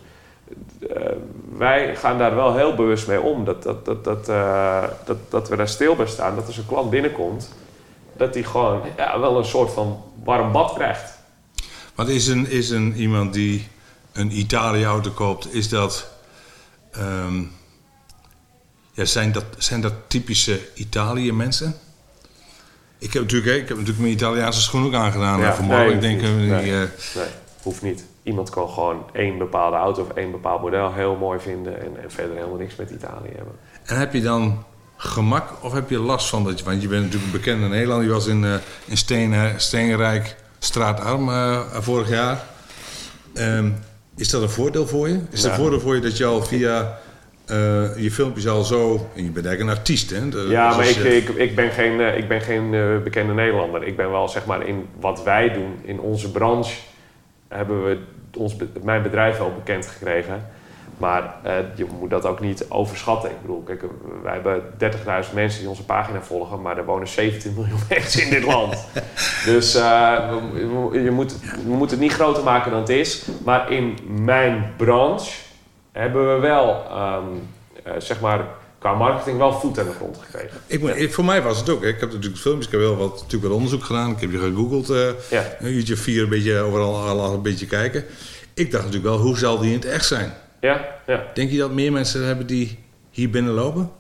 eh, 0.90 1.12
wij 1.58 1.96
gaan 1.96 2.18
daar 2.18 2.36
wel 2.36 2.56
heel 2.56 2.76
bewust 2.76 3.08
mee 3.08 3.22
om. 3.22 3.46
Dat, 3.46 3.64
dat, 3.64 3.86
dat, 3.86 4.04
dat, 4.04 4.30
eh, 4.30 4.84
dat, 5.06 5.18
dat 5.30 5.50
we 5.50 5.56
daar 5.56 5.68
stil 5.68 5.96
bij 5.96 6.08
staan. 6.08 6.36
Dat 6.36 6.46
als 6.48 6.58
een 6.58 6.66
klant 6.66 6.90
binnenkomt, 6.90 7.54
dat 8.14 8.34
hij 8.34 8.44
gewoon 8.44 8.82
ja, 8.98 9.20
wel 9.20 9.38
een 9.38 9.46
soort 9.46 9.72
van 9.72 10.04
warm 10.24 10.52
bad 10.52 10.74
krijgt. 10.74 11.18
Wat 11.96 12.10
is 12.10 12.28
een, 12.28 12.50
is 12.50 12.70
een 12.70 12.96
iemand 12.96 13.34
die 13.34 13.68
een 14.14 14.38
Italië-auto 14.40 15.12
koopt, 15.12 15.54
is 15.54 15.70
dat. 15.70 16.10
ehm, 16.92 17.42
ja, 18.92 19.06
zijn, 19.06 19.32
dat 19.32 19.44
zijn 19.58 19.82
dat 19.82 19.94
typische 20.08 20.60
Italië-mensen? 20.74 21.76
Ik 22.98 23.14
heb 23.14 23.22
natuurlijk, 23.22 23.56
ik 23.56 23.68
heb 23.68 23.78
natuurlijk 23.78 24.00
mijn 24.00 24.14
Italiaanse 24.14 24.62
schoen 24.62 24.86
ook 24.86 24.94
aangedaan 24.94 25.40
Ja, 25.40 25.54
vanmorgen. 25.54 25.86
nee, 25.86 25.96
ik 25.96 26.02
denk, 26.02 26.22
eh, 26.22 26.30
niet. 26.30 26.40
die, 26.40 26.50
Nee. 26.72 26.82
eh, 26.84 26.90
Nee, 27.16 27.26
hoeft 27.62 27.82
niet. 27.82 28.06
Iemand 28.24 28.50
kan 28.50 28.70
gewoon 28.70 29.04
één 29.14 29.38
bepaalde 29.38 29.78
auto 29.78 30.02
of 30.02 30.10
één 30.10 30.32
bepaald 30.32 30.62
model 30.62 30.94
heel 30.94 31.16
mooi 31.16 31.40
vinden 31.40 31.82
en, 31.82 32.02
en 32.04 32.12
verder 32.12 32.36
helemaal 32.36 32.58
niks 32.58 32.76
met 32.76 32.90
Italië 32.90 33.30
hebben. 33.36 33.54
En 33.86 33.98
heb 33.98 34.14
je 34.14 34.22
dan 34.22 34.64
gemak 35.02 35.64
of 35.64 35.74
heb 35.74 35.90
je 35.90 36.00
last 36.00 36.30
van 36.30 36.44
dat 36.44 36.60
je... 36.60 36.66
Want 36.66 36.82
je 36.82 36.88
bent 36.88 37.04
natuurlijk 37.04 37.32
bekend 37.32 37.62
in 37.62 37.70
Nederland. 37.70 38.04
Je 38.04 38.10
was 38.10 38.28
in, 38.28 38.44
eh 38.44 38.54
in 38.86 38.98
Steen, 38.98 39.36
Steenrijk 39.58 40.36
straatarm 40.60 41.30
eh, 41.30 41.60
vorig 41.72 42.10
jaar. 42.10 42.44
Ehm, 43.34 43.70
is 44.16 44.30
dat 44.30 44.42
een 44.42 44.50
voordeel 44.50 44.88
voor 44.88 45.10
je? 45.10 45.20
Is 45.30 45.42
dat 45.42 45.44
Ja. 45.44 45.50
een 45.50 45.56
voordeel 45.64 45.80
voor 45.80 45.96
je 45.96 46.02
dat 46.02 46.18
je 46.18 46.26
al 46.26 46.44
via 46.44 46.98
eh, 47.46 47.56
je 47.98 48.12
filmpjes 48.12 48.48
al 48.48 48.64
zo... 48.64 49.10
En 49.16 49.24
je 49.24 49.30
bent 49.30 49.46
eigenlijk 49.46 49.60
een 49.62 49.78
artiest, 49.84 50.10
hè? 50.10 50.30
De- 50.30 50.46
Ja, 50.50 50.76
maar 50.76 50.88
ik, 50.90 50.96
ik, 50.98 51.30
ik 51.30 51.56
ben 51.56 51.72
geen, 51.72 52.18
ik 52.18 52.28
ben 52.28 52.42
geen 52.42 52.70
bekende 53.04 53.34
Nederlander. 53.34 53.84
Ik 53.84 53.96
ben 53.98 54.12
wel, 54.12 54.28
zeg 54.30 54.46
maar, 54.46 54.68
in 54.68 54.86
wat 55.00 55.24
wij 55.24 55.54
doen, 55.54 55.80
in 55.84 56.00
onze 56.00 56.32
branche, 56.32 56.74
hebben 57.48 57.84
we 57.86 57.98
ons, 58.38 58.56
mijn 58.84 59.02
bedrijf 59.02 59.38
wel 59.38 59.54
bekend 59.56 59.86
gekregen. 59.88 60.50
Maar 61.00 61.36
eh, 61.44 61.54
je 61.76 61.86
moet 62.00 62.10
dat 62.10 62.26
ook 62.26 62.40
niet 62.40 62.66
overschatten. 62.70 63.30
Ik 63.30 63.42
bedoel, 63.42 63.62
kijk, 63.64 63.84
wij 64.24 64.34
hebben 64.34 64.62
30.000 65.28 65.34
mensen 65.34 65.60
die 65.60 65.70
onze 65.70 65.86
pagina 65.86 66.22
volgen, 66.22 66.62
maar 66.62 66.78
er 66.78 66.86
wonen 66.86 67.08
17 67.08 67.54
miljoen 67.54 67.80
mensen 67.90 68.24
in 68.24 68.30
dit 68.30 68.44
land. 68.46 68.86
dus 69.46 69.76
eh, 69.76 70.34
je 70.92 71.12
moet, 71.12 71.36
we 71.66 71.70
moeten 71.72 71.98
het 71.98 72.06
niet 72.08 72.14
groter 72.16 72.44
maken 72.44 72.72
dan 72.72 72.80
het 72.80 72.90
is. 72.90 73.26
Maar 73.46 73.72
in 73.72 73.98
mijn 74.08 74.74
branche 74.78 75.32
hebben 75.92 76.34
we 76.36 76.40
wel, 76.40 76.84
ehm, 76.90 77.24
eh, 77.84 77.94
zeg 77.98 78.20
maar, 78.20 78.46
qua 78.80 78.94
marketing 78.94 79.38
wel 79.38 79.54
voet 79.60 79.80
aan 79.80 79.86
de 79.86 79.92
grond 79.92 80.18
gekregen. 80.18 80.58
Ik, 81.02 81.14
voor 81.14 81.26
mij 81.26 81.42
was 81.42 81.60
het 81.60 81.70
ook. 81.70 81.82
Hè. 81.82 81.88
Ik 81.88 82.00
heb 82.00 82.12
natuurlijk 82.12 82.42
filmpjes, 82.42 82.66
ik 82.66 82.72
heb 82.72 82.82
wel 82.82 82.98
wat, 82.98 83.14
natuurlijk 83.14 83.44
wat 83.44 83.52
onderzoek 83.52 83.84
gedaan. 83.84 84.12
Ik 84.12 84.20
heb 84.20 84.32
je 84.32 84.38
gegoogeld. 84.40 84.90
eh 84.90 85.10
Ja. 85.30 85.44
een 85.60 85.74
uurtje 85.74 85.96
vier, 85.96 86.24
een 86.24 86.30
beetje 86.30 86.60
overal 86.60 86.96
al, 86.96 87.22
al 87.22 87.34
een 87.34 87.42
beetje 87.42 87.66
kijken. 87.66 88.06
Ik 88.54 88.72
dacht 88.72 88.84
natuurlijk 88.86 89.14
wel, 89.16 89.22
hoe 89.24 89.38
zal 89.38 89.58
die 89.60 89.70
in 89.70 89.76
het 89.80 89.86
echt 89.86 90.06
zijn? 90.06 90.34
Ja, 90.60 90.86
ja. 91.08 91.24
Denk 91.34 91.52
je 91.52 91.58
dat 91.58 91.72
meer 91.72 91.92
mensen 91.92 92.26
hebben 92.26 92.48
die 92.48 92.80
hier 93.10 93.30
binnenlopen? 93.30 93.92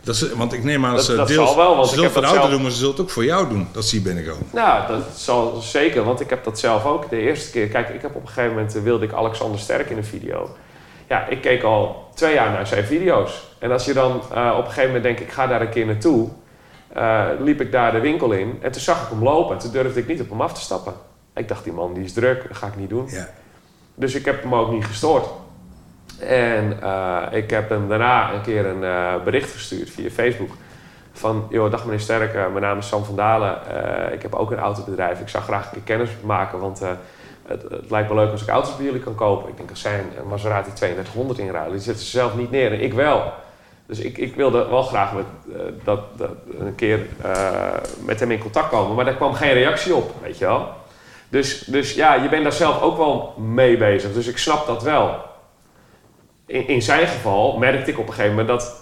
Dat 0.00 0.30
want 0.36 0.52
ik 0.52 0.64
neem 0.64 0.84
aan 0.84 0.94
dat, 0.94 1.04
ze 1.04 1.16
dat 1.16 1.28
deels... 1.28 1.48
zal 1.48 1.56
wel, 1.56 1.76
want 1.76 1.88
ze 1.88 1.94
zullen 1.94 2.10
voor 2.10 2.22
de 2.22 2.28
zelf- 2.28 2.50
doen, 2.50 2.62
maar 2.62 2.70
ze 2.70 2.76
zullen 2.76 2.92
het 2.92 3.00
ook 3.00 3.10
voor 3.10 3.24
jou 3.24 3.48
doen, 3.48 3.68
dat 3.72 3.84
ze 3.84 3.96
hier 3.96 4.04
binnenkomen. 4.04 4.46
Nou, 4.52 4.86
dat 4.86 5.04
zal 5.14 5.60
zeker, 5.60 6.04
want 6.04 6.20
ik 6.20 6.30
heb 6.30 6.44
dat 6.44 6.58
zelf 6.58 6.84
ook 6.84 7.10
de 7.10 7.16
eerste 7.20 7.50
keer. 7.50 7.68
Kijk, 7.68 7.88
ik 7.88 8.02
heb 8.02 8.14
op 8.14 8.22
een 8.22 8.28
gegeven 8.28 8.50
moment 8.50 8.76
eh, 8.76 8.82
wilde 8.82 9.04
ik 9.04 9.12
Alexander 9.12 9.60
Sterk 9.60 9.90
in 9.90 9.96
een 9.96 10.04
video. 10.04 10.56
Ja, 11.08 11.26
ik 11.26 11.40
keek 11.40 11.62
al 11.62 12.08
twee 12.14 12.34
jaar 12.34 12.50
naar 12.52 12.66
zijn 12.66 12.84
video's. 12.84 13.46
En 13.58 13.72
als 13.72 13.84
je 13.84 13.92
dan 13.92 14.22
eh, 14.34 14.54
op 14.58 14.58
een 14.58 14.64
gegeven 14.64 14.86
moment 14.86 15.02
denkt, 15.02 15.20
ik 15.20 15.32
ga 15.32 15.46
daar 15.46 15.60
een 15.60 15.70
keer 15.70 15.86
naartoe, 15.86 16.28
eh, 16.92 17.24
liep 17.40 17.60
ik 17.60 17.72
daar 17.72 17.92
de 17.92 18.00
winkel 18.00 18.32
in 18.32 18.58
en 18.62 18.72
toen 18.72 18.80
zag 18.80 19.02
ik 19.02 19.08
hem 19.08 19.22
lopen 19.22 19.54
en 19.54 19.60
toen 19.60 19.72
durfde 19.72 20.00
ik 20.00 20.06
niet 20.06 20.20
op 20.20 20.30
hem 20.30 20.40
af 20.40 20.52
te 20.52 20.60
stappen. 20.60 20.92
Ik 21.34 21.48
dacht, 21.48 21.64
die 21.64 21.72
man 21.72 21.94
die 21.94 22.04
is 22.04 22.12
druk, 22.12 22.48
dat 22.48 22.56
ga 22.56 22.66
ik 22.66 22.76
niet 22.76 22.88
doen. 22.88 23.06
Ja. 23.08 23.28
Dus 23.94 24.14
ik 24.14 24.24
heb 24.24 24.42
hem 24.42 24.54
ook 24.54 24.72
niet 24.72 24.84
gestoord. 24.84 25.26
En 26.18 26.82
eh, 26.82 27.22
ik 27.30 27.50
heb 27.50 27.68
hem 27.68 27.88
daarna 27.88 28.32
een 28.32 28.40
keer 28.40 28.66
een 28.66 28.84
eh, 28.84 29.22
bericht 29.24 29.52
gestuurd 29.52 29.90
via 29.90 30.10
Facebook. 30.10 30.50
Van, 31.12 31.46
joh, 31.50 31.70
dag 31.70 31.84
meneer 31.84 32.00
Sterk, 32.00 32.34
eh, 32.34 32.40
mijn 32.40 32.62
naam 32.62 32.78
is 32.78 32.88
Sam 32.88 33.04
van 33.04 33.16
Dalen. 33.16 33.58
Ik 34.12 34.22
heb 34.22 34.34
ook 34.34 34.50
een 34.50 34.58
autobedrijf. 34.58 35.20
Ik 35.20 35.28
zou 35.28 35.44
graag 35.44 35.64
een 35.64 35.72
keer 35.72 35.96
kennis 35.96 36.10
maken, 36.24 36.58
want 36.58 36.80
het, 37.46 37.62
het 37.62 37.90
lijkt 37.90 38.08
me 38.08 38.14
leuk 38.14 38.30
als 38.30 38.42
ik 38.42 38.48
auto's 38.48 38.76
bij 38.76 38.84
jullie 38.84 39.00
kan 39.00 39.14
kopen. 39.14 39.48
Ik 39.48 39.56
denk, 39.56 39.70
als 39.70 39.80
zij 39.80 39.98
een 39.98 40.28
Maserati 40.28 40.72
3200 40.72 41.38
inruilen, 41.38 41.72
die 41.72 41.82
zetten 41.82 42.04
ze 42.04 42.10
zelf 42.10 42.36
niet 42.36 42.50
neer. 42.50 42.72
En 42.72 42.80
ik 42.80 42.92
wel. 42.92 43.32
Dus 43.86 43.98
ik, 43.98 44.18
ik 44.18 44.34
wilde 44.34 44.68
wel 44.68 44.82
graag 44.82 45.12
met, 45.12 45.24
dat, 45.84 46.00
dat 46.16 46.30
een 46.58 46.74
keer 46.74 47.06
met 48.04 48.20
hem 48.20 48.30
in 48.30 48.38
contact 48.38 48.68
komen. 48.68 48.94
Maar 48.94 49.04
daar 49.04 49.14
kwam 49.14 49.34
geen 49.34 49.52
reactie 49.52 49.94
op, 49.94 50.12
weet 50.22 50.38
je 50.38 50.44
wel. 50.44 50.68
Dus, 51.28 51.58
dus 51.58 51.94
ja, 51.94 52.14
je 52.14 52.28
bent 52.28 52.42
daar 52.42 52.52
zelf 52.52 52.82
ook 52.82 52.96
wel 52.96 53.34
mee 53.38 53.76
bezig. 53.76 54.12
Dus 54.12 54.26
ik 54.26 54.38
snap 54.38 54.66
dat 54.66 54.82
wel. 54.82 55.26
In, 56.48 56.68
in 56.68 56.82
zijn 56.82 57.06
geval 57.06 57.58
merkte 57.58 57.90
ik 57.90 57.98
op 57.98 58.06
een 58.06 58.12
gegeven 58.14 58.36
moment 58.36 58.48
dat 58.48 58.74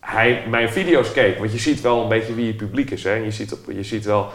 hij 0.00 0.44
mijn 0.48 0.68
video's 0.70 1.12
keek. 1.12 1.38
Want 1.38 1.52
je 1.52 1.58
ziet 1.58 1.80
wel 1.80 2.02
een 2.02 2.08
beetje 2.08 2.34
wie 2.34 2.46
je 2.46 2.54
publiek 2.54 2.90
is. 2.90 3.04
Hè? 3.04 3.12
Je, 3.14 3.30
ziet 3.30 3.52
op, 3.52 3.58
je 3.68 3.82
ziet 3.82 4.04
wel 4.04 4.28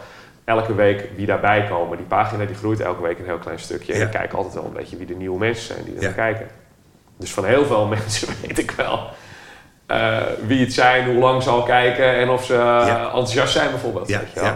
elke 0.44 0.74
week 0.74 1.08
wie 1.16 1.26
daarbij 1.26 1.66
komen. 1.70 1.96
Die 1.96 2.06
pagina 2.06 2.44
die 2.44 2.56
groeit 2.56 2.80
elke 2.80 3.02
week 3.02 3.18
een 3.18 3.24
heel 3.24 3.38
klein 3.38 3.58
stukje. 3.58 3.92
En 3.92 4.00
ik 4.02 4.10
kijk 4.10 4.32
altijd 4.32 4.54
wel 4.54 4.64
een 4.64 4.72
beetje 4.72 4.96
wie 4.96 5.06
de 5.06 5.14
nieuwe 5.14 5.38
mensen 5.38 5.66
zijn 5.74 5.84
die 5.84 5.96
er 5.96 6.02
Ja. 6.02 6.10
kijken. 6.12 6.46
Dus 7.18 7.32
van 7.32 7.44
heel 7.44 7.66
veel 7.66 7.86
mensen 7.96 8.28
weet 8.46 8.58
ik 8.58 8.70
wel 8.70 9.00
eh, 9.86 10.16
wie 10.46 10.60
het 10.60 10.72
zijn, 10.72 11.04
hoe 11.06 11.18
lang 11.18 11.42
ze 11.42 11.50
al 11.50 11.62
kijken 11.62 12.14
en 12.14 12.28
of 12.28 12.44
ze 12.44 12.54
eh, 12.54 12.60
Ja. 12.60 13.04
enthousiast 13.04 13.52
zijn 13.52 13.70
bijvoorbeeld. 13.70 14.06
Weet 14.08 14.32
je 14.34 14.40
wel. 14.40 14.52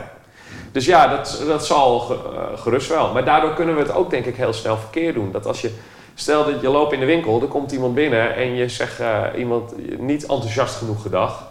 Dus 0.73 0.87
ja, 0.87 1.07
dat, 1.09 1.43
dat 1.47 1.67
zal 1.67 2.11
eh, 2.35 2.59
gerust 2.61 2.89
wel. 2.89 3.13
Maar 3.13 3.25
daardoor 3.25 3.55
kunnen 3.55 3.75
we 3.75 3.81
het 3.81 3.95
ook 3.95 4.11
denk 4.11 4.25
ik 4.25 4.37
heel 4.37 4.53
snel 4.53 4.77
verkeerd 4.77 5.15
doen. 5.15 5.33
Dat 5.33 5.47
als 5.47 5.61
je, 5.61 5.71
stel 6.15 6.45
dat 6.45 6.61
je 6.61 6.69
loopt 6.69 6.93
in 6.93 7.01
de 7.01 7.07
winkel, 7.07 7.41
er 7.43 7.49
komt 7.49 7.73
iemand 7.73 7.95
binnen 7.95 8.35
en 8.35 8.55
je 8.55 8.69
zegt 8.69 9.01
eh, 9.01 9.23
iemand 9.37 9.73
niet 10.01 10.23
enthousiast 10.27 10.77
genoeg 10.77 11.03
gedag, 11.03 11.51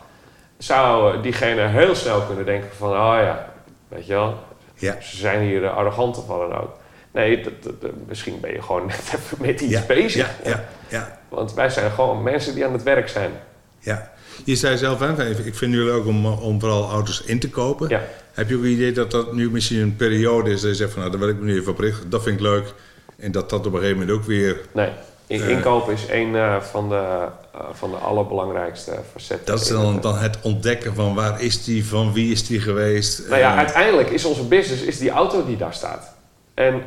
zou 0.58 1.16
eh, 1.16 1.22
diegene 1.24 1.68
heel 1.68 1.96
snel 1.96 2.22
kunnen 2.22 2.46
denken 2.46 2.70
van, 2.78 2.90
oh 2.90 3.16
ja, 3.22 3.52
weet 3.88 4.06
je 4.06 4.14
wel, 4.14 4.36
Ja. 4.76 4.98
ze 5.02 5.18
zijn 5.18 5.42
hier 5.42 5.64
eh, 5.66 5.76
arrogant 5.78 6.18
of 6.18 6.28
wat 6.28 6.50
dan 6.50 6.60
ook. 6.62 6.70
Nee, 7.12 7.42
dat, 7.64 7.92
misschien 8.08 8.40
ben 8.40 8.52
je 8.54 8.62
gewoon 8.62 8.86
net 8.96 9.14
even 9.16 9.38
met 9.40 9.62
iets 9.62 9.72
Ja. 9.74 9.84
bezig. 9.88 10.30
Ja, 10.44 10.50
ja, 10.50 10.64
ja, 10.88 11.20
Want 11.30 11.54
wij 11.54 11.70
zijn 11.70 11.92
gewoon 11.92 12.24
mensen 12.24 12.56
die 12.56 12.66
aan 12.66 12.74
het 12.74 12.84
werk 12.84 13.10
zijn. 13.10 13.32
ja. 13.80 14.12
Je 14.46 14.56
zei 14.56 14.78
zelf, 14.78 15.00
hè, 15.00 15.30
ik 15.30 15.56
vind 15.56 15.72
nu 15.72 15.84
leuk 15.84 16.06
om, 16.06 16.26
om 16.26 16.60
vooral 16.60 16.90
auto's 16.90 17.22
in 17.22 17.40
te 17.40 17.50
kopen. 17.50 18.02
Heb 18.34 18.50
je 18.50 18.56
ook 18.56 18.62
een 18.64 18.70
idee 18.70 18.92
dat 18.92 19.12
dat 19.12 19.34
nu 19.34 19.52
misschien 19.52 19.80
een 19.82 19.96
periode 19.96 20.50
is 20.50 20.62
dat 20.62 20.70
je 20.70 20.76
zegt 20.76 20.92
van, 20.92 21.00
nou, 21.00 21.12
daar 21.12 21.20
wil 21.22 21.30
ik 21.30 21.40
me 21.40 21.46
nu 21.46 21.60
even 21.60 21.72
op 21.72 21.80
richten. 21.80 22.10
Dat 22.10 22.24
vind 22.24 22.36
ik 22.36 22.42
leuk. 22.42 22.74
En 23.22 23.32
dat 23.32 23.50
dat 23.50 23.66
op 23.66 23.74
een 23.74 23.80
gegeven 23.80 24.00
moment 24.00 24.18
ook 24.18 24.24
weer... 24.26 24.60
Nee, 24.74 24.90
in, 25.28 25.42
Eh. 25.42 25.50
inkopen 25.50 25.94
is 25.94 26.06
een 26.10 26.36
eh, 26.36 26.62
van, 26.62 26.90
de, 26.90 27.28
eh, 27.54 27.60
van 27.72 27.92
de 27.92 27.98
allerbelangrijkste 27.98 28.92
facetten. 29.12 29.46
Dat 29.46 29.62
is 29.62 29.68
dan, 29.68 29.94
het- 29.94 30.02
dan 30.04 30.18
het 30.18 30.38
ontdekken 30.42 30.96
van 30.96 31.16
waar 31.16 31.42
is 31.42 31.64
die, 31.64 31.86
van 31.86 32.14
wie 32.14 32.32
is 32.32 32.48
die 32.48 32.60
geweest. 32.60 33.28
Nou 33.28 33.40
ja, 33.40 33.56
uiteindelijk 33.56 34.10
is 34.10 34.26
onze 34.26 34.44
business 34.48 34.82
is 34.84 34.98
die 34.98 35.10
auto 35.10 35.46
die 35.46 35.58
daar 35.58 35.74
staat. 35.74 36.14
En 36.54 36.84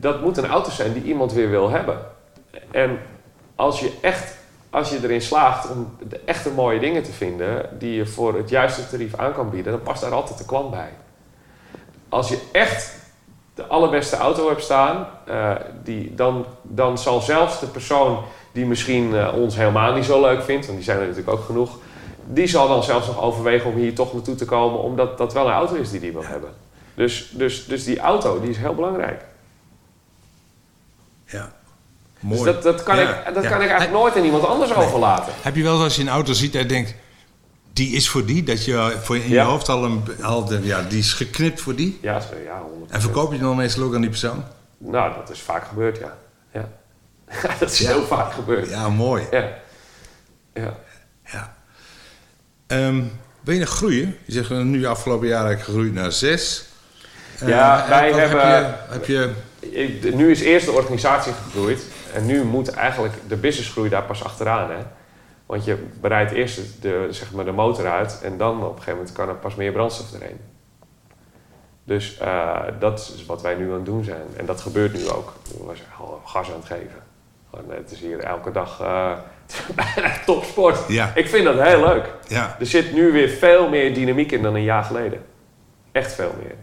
dat 0.00 0.20
moet 0.22 0.36
een 0.36 0.46
auto 0.46 0.70
zijn 0.70 0.92
die 0.92 1.02
iemand 1.02 1.32
weer 1.32 1.50
wil 1.50 1.70
hebben. 1.70 1.98
En 2.70 2.98
als 3.54 3.80
je 3.80 3.90
echt, 4.00 4.34
als 4.70 4.90
je 4.90 4.98
erin 5.02 5.20
slaagt 5.22 5.70
om 5.70 5.96
de 6.08 6.20
echte 6.24 6.50
mooie 6.50 6.78
dingen 6.80 7.02
te 7.02 7.12
vinden 7.12 7.68
die 7.78 7.94
je 7.94 8.06
voor 8.06 8.36
het 8.36 8.48
juiste 8.48 8.88
tarief 8.88 9.14
aan 9.14 9.32
kan 9.34 9.50
bieden, 9.50 9.72
dan 9.72 9.82
past 9.82 10.00
daar 10.02 10.12
altijd 10.12 10.38
de 10.38 10.44
klant 10.44 10.70
bij. 10.70 10.88
Als 12.08 12.28
je 12.28 12.38
echt 12.52 12.92
de 13.54 13.66
allerbeste 13.66 14.16
auto 14.16 14.48
hebt 14.48 14.62
staan, 14.62 15.06
eh, 15.26 15.50
die, 15.82 16.14
dan, 16.14 16.46
dan 16.62 16.98
zal 16.98 17.20
zelfs 17.20 17.60
de 17.60 17.66
persoon 17.66 18.24
die 18.52 18.66
misschien 18.66 19.14
eh, 19.14 19.34
ons 19.36 19.56
helemaal 19.56 19.92
niet 19.92 20.04
zo 20.04 20.20
leuk 20.20 20.42
vindt, 20.42 20.66
want 20.66 20.78
die 20.78 20.86
zijn 20.86 20.98
er 20.98 21.06
natuurlijk 21.06 21.36
ook 21.36 21.44
genoeg, 21.44 21.78
die 22.26 22.46
zal 22.46 22.68
dan 22.68 22.82
zelfs 22.82 23.06
nog 23.06 23.22
overwegen 23.22 23.70
om 23.70 23.76
hier 23.76 23.94
toch 23.94 24.12
naartoe 24.12 24.34
te 24.34 24.44
komen, 24.44 24.80
omdat 24.80 25.18
dat 25.18 25.32
wel 25.32 25.46
een 25.46 25.52
auto 25.52 25.74
is 25.74 25.90
die 25.90 26.00
die 26.00 26.12
wil 26.12 26.24
hebben. 26.24 26.50
Dus, 26.94 27.30
dus, 27.32 27.66
dus 27.66 27.84
die 27.84 27.98
auto 27.98 28.40
die 28.40 28.50
is 28.50 28.56
heel 28.56 28.74
belangrijk. 28.74 29.24
Ja. 31.26 31.52
Mooi. 32.20 32.42
Dus 32.44 32.52
dat, 32.52 32.62
dat, 32.62 32.82
kan, 32.82 32.96
Ja, 32.96 33.26
ik, 33.26 33.34
dat 33.34 33.42
ja. 33.42 33.48
kan 33.48 33.62
ik 33.62 33.68
eigenlijk 33.68 33.98
nooit 33.98 34.16
aan 34.16 34.24
iemand 34.24 34.46
anders 34.46 34.74
overlaten. 34.74 35.32
Heb 35.42 35.56
je 35.56 35.62
wel 35.62 35.72
eens 35.72 35.82
als 35.82 35.96
je 35.96 36.02
een 36.02 36.08
auto 36.08 36.32
ziet 36.32 36.52
je 36.52 36.66
denkt, 36.66 36.94
die 37.74 37.90
is 37.96 38.08
voor 38.08 38.24
die? 38.24 38.42
Dat 38.42 38.64
je 38.64 38.96
voor 39.02 39.16
in 39.16 39.22
je 39.22 39.28
Ja. 39.28 39.44
hoofd 39.44 39.68
al 39.68 39.84
een, 39.84 40.02
al 40.22 40.44
de, 40.44 40.60
ja, 40.62 40.82
die 40.82 40.98
is 40.98 41.12
geknipt 41.12 41.60
voor 41.60 41.74
die? 41.74 41.98
Ja, 42.02 42.20
zo- 42.20 42.26
ja 42.44 42.62
100%. 42.88 42.92
En 42.94 43.00
verkoop 43.00 43.32
je 43.32 43.38
dan 43.38 43.56
meestal 43.56 43.82
ook 43.84 43.94
aan 43.94 44.00
die 44.00 44.10
persoon? 44.10 44.44
Nou, 44.78 45.14
dat 45.14 45.30
is 45.30 45.40
vaak 45.40 45.64
gebeurd, 45.66 45.98
ja. 45.98 46.16
Ja, 46.52 46.68
dat 47.60 47.70
is 47.70 47.78
Ja. 47.78 47.88
heel 47.88 48.04
vaak 48.06 48.32
gebeurd. 48.32 48.68
Ja, 48.68 48.88
mooi. 48.88 49.24
Ja. 49.30 49.48
ja. 50.54 50.76
Ja. 51.24 51.56
Ehm, 52.66 53.02
ben 53.40 53.54
je 53.54 53.60
nog 53.60 53.68
groeien? 53.68 54.16
Je 54.24 54.32
zegt 54.32 54.50
nu 54.50 54.86
afgelopen 54.86 55.28
jaar 55.28 55.48
heb 55.48 55.58
ik 55.58 55.64
gegroeid 55.64 55.92
naar 55.94 56.12
zes. 56.12 56.64
Eh, 57.38 57.48
Ja, 57.48 57.86
wij 57.88 58.12
hebben- 58.12 58.74
Heb 58.88 59.04
je, 59.04 59.30
heb 59.60 60.02
je 60.02 60.14
Nu 60.14 60.30
is 60.30 60.40
eerst 60.40 60.66
de 60.66 60.72
organisatie 60.72 61.32
gegroeid. 61.44 61.82
En 62.12 62.26
nu 62.26 62.42
moet 62.44 62.68
eigenlijk 62.68 63.14
de 63.28 63.36
businessgroei 63.36 63.88
daar 63.88 64.02
pas 64.02 64.24
achteraan. 64.24 64.70
Hè? 64.70 64.76
Want 65.46 65.64
je 65.64 65.86
bereidt 66.00 66.32
eerst 66.32 66.82
de, 66.82 67.06
zeg 67.10 67.32
maar 67.32 67.44
de 67.44 67.52
motor 67.52 67.86
uit. 67.86 68.20
En 68.22 68.38
dan 68.38 68.56
op 68.56 68.62
een 68.62 68.68
gegeven 68.68 68.92
moment 68.92 69.12
kan 69.12 69.28
er 69.28 69.34
pas 69.34 69.54
meer 69.54 69.72
brandstof 69.72 70.12
erheen. 70.12 70.40
Dus 71.84 72.18
eh, 72.18 72.60
dat 72.80 73.12
is 73.16 73.26
wat 73.26 73.42
wij 73.42 73.54
nu 73.54 73.68
aan 73.68 73.74
het 73.74 73.84
doen 73.84 74.04
zijn. 74.04 74.26
En 74.36 74.46
dat 74.46 74.60
gebeurt 74.60 74.92
nu 74.92 75.08
ook. 75.08 75.32
We 75.44 75.76
zijn 75.76 75.88
al 75.98 76.20
gas 76.24 76.48
aan 76.48 76.56
het 76.56 76.64
geven. 76.64 77.02
Gewoon, 77.50 77.70
het 77.70 77.90
is 77.90 78.00
hier 78.00 78.18
elke 78.18 78.50
dag 78.50 78.80
eh, 78.80 79.12
bijna 79.94 80.12
topsport. 80.26 80.88
Ja. 80.88 81.12
Ik 81.14 81.28
vind 81.28 81.44
dat 81.44 81.60
heel 81.60 81.80
leuk. 81.80 82.12
Ja, 82.28 82.56
Er 82.58 82.66
zit 82.66 82.92
nu 82.92 83.12
weer 83.12 83.28
veel 83.28 83.68
meer 83.68 83.94
dynamiek 83.94 84.32
in 84.32 84.42
dan 84.42 84.54
een 84.54 84.62
jaar 84.62 84.84
geleden. 84.84 85.24
Echt 85.92 86.12
veel 86.12 86.34
meer. 86.42 86.54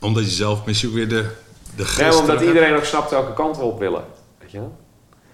omdat 0.00 0.24
je 0.24 0.30
zelf 0.30 0.66
misschien 0.66 0.88
ook 0.90 0.96
weer 0.96 1.08
de, 1.08 1.22
de 1.22 1.30
Nee, 1.76 1.86
geest 1.86 2.20
omdat 2.20 2.36
terug 2.38 2.54
iedereen 2.54 2.76
ook 2.76 2.84
snapt 2.84 3.10
welke 3.10 3.32
kant 3.32 3.56
we 3.56 3.62
op 3.62 3.78
willen. 3.78 4.04
Weet 4.38 4.50
je. 4.50 4.60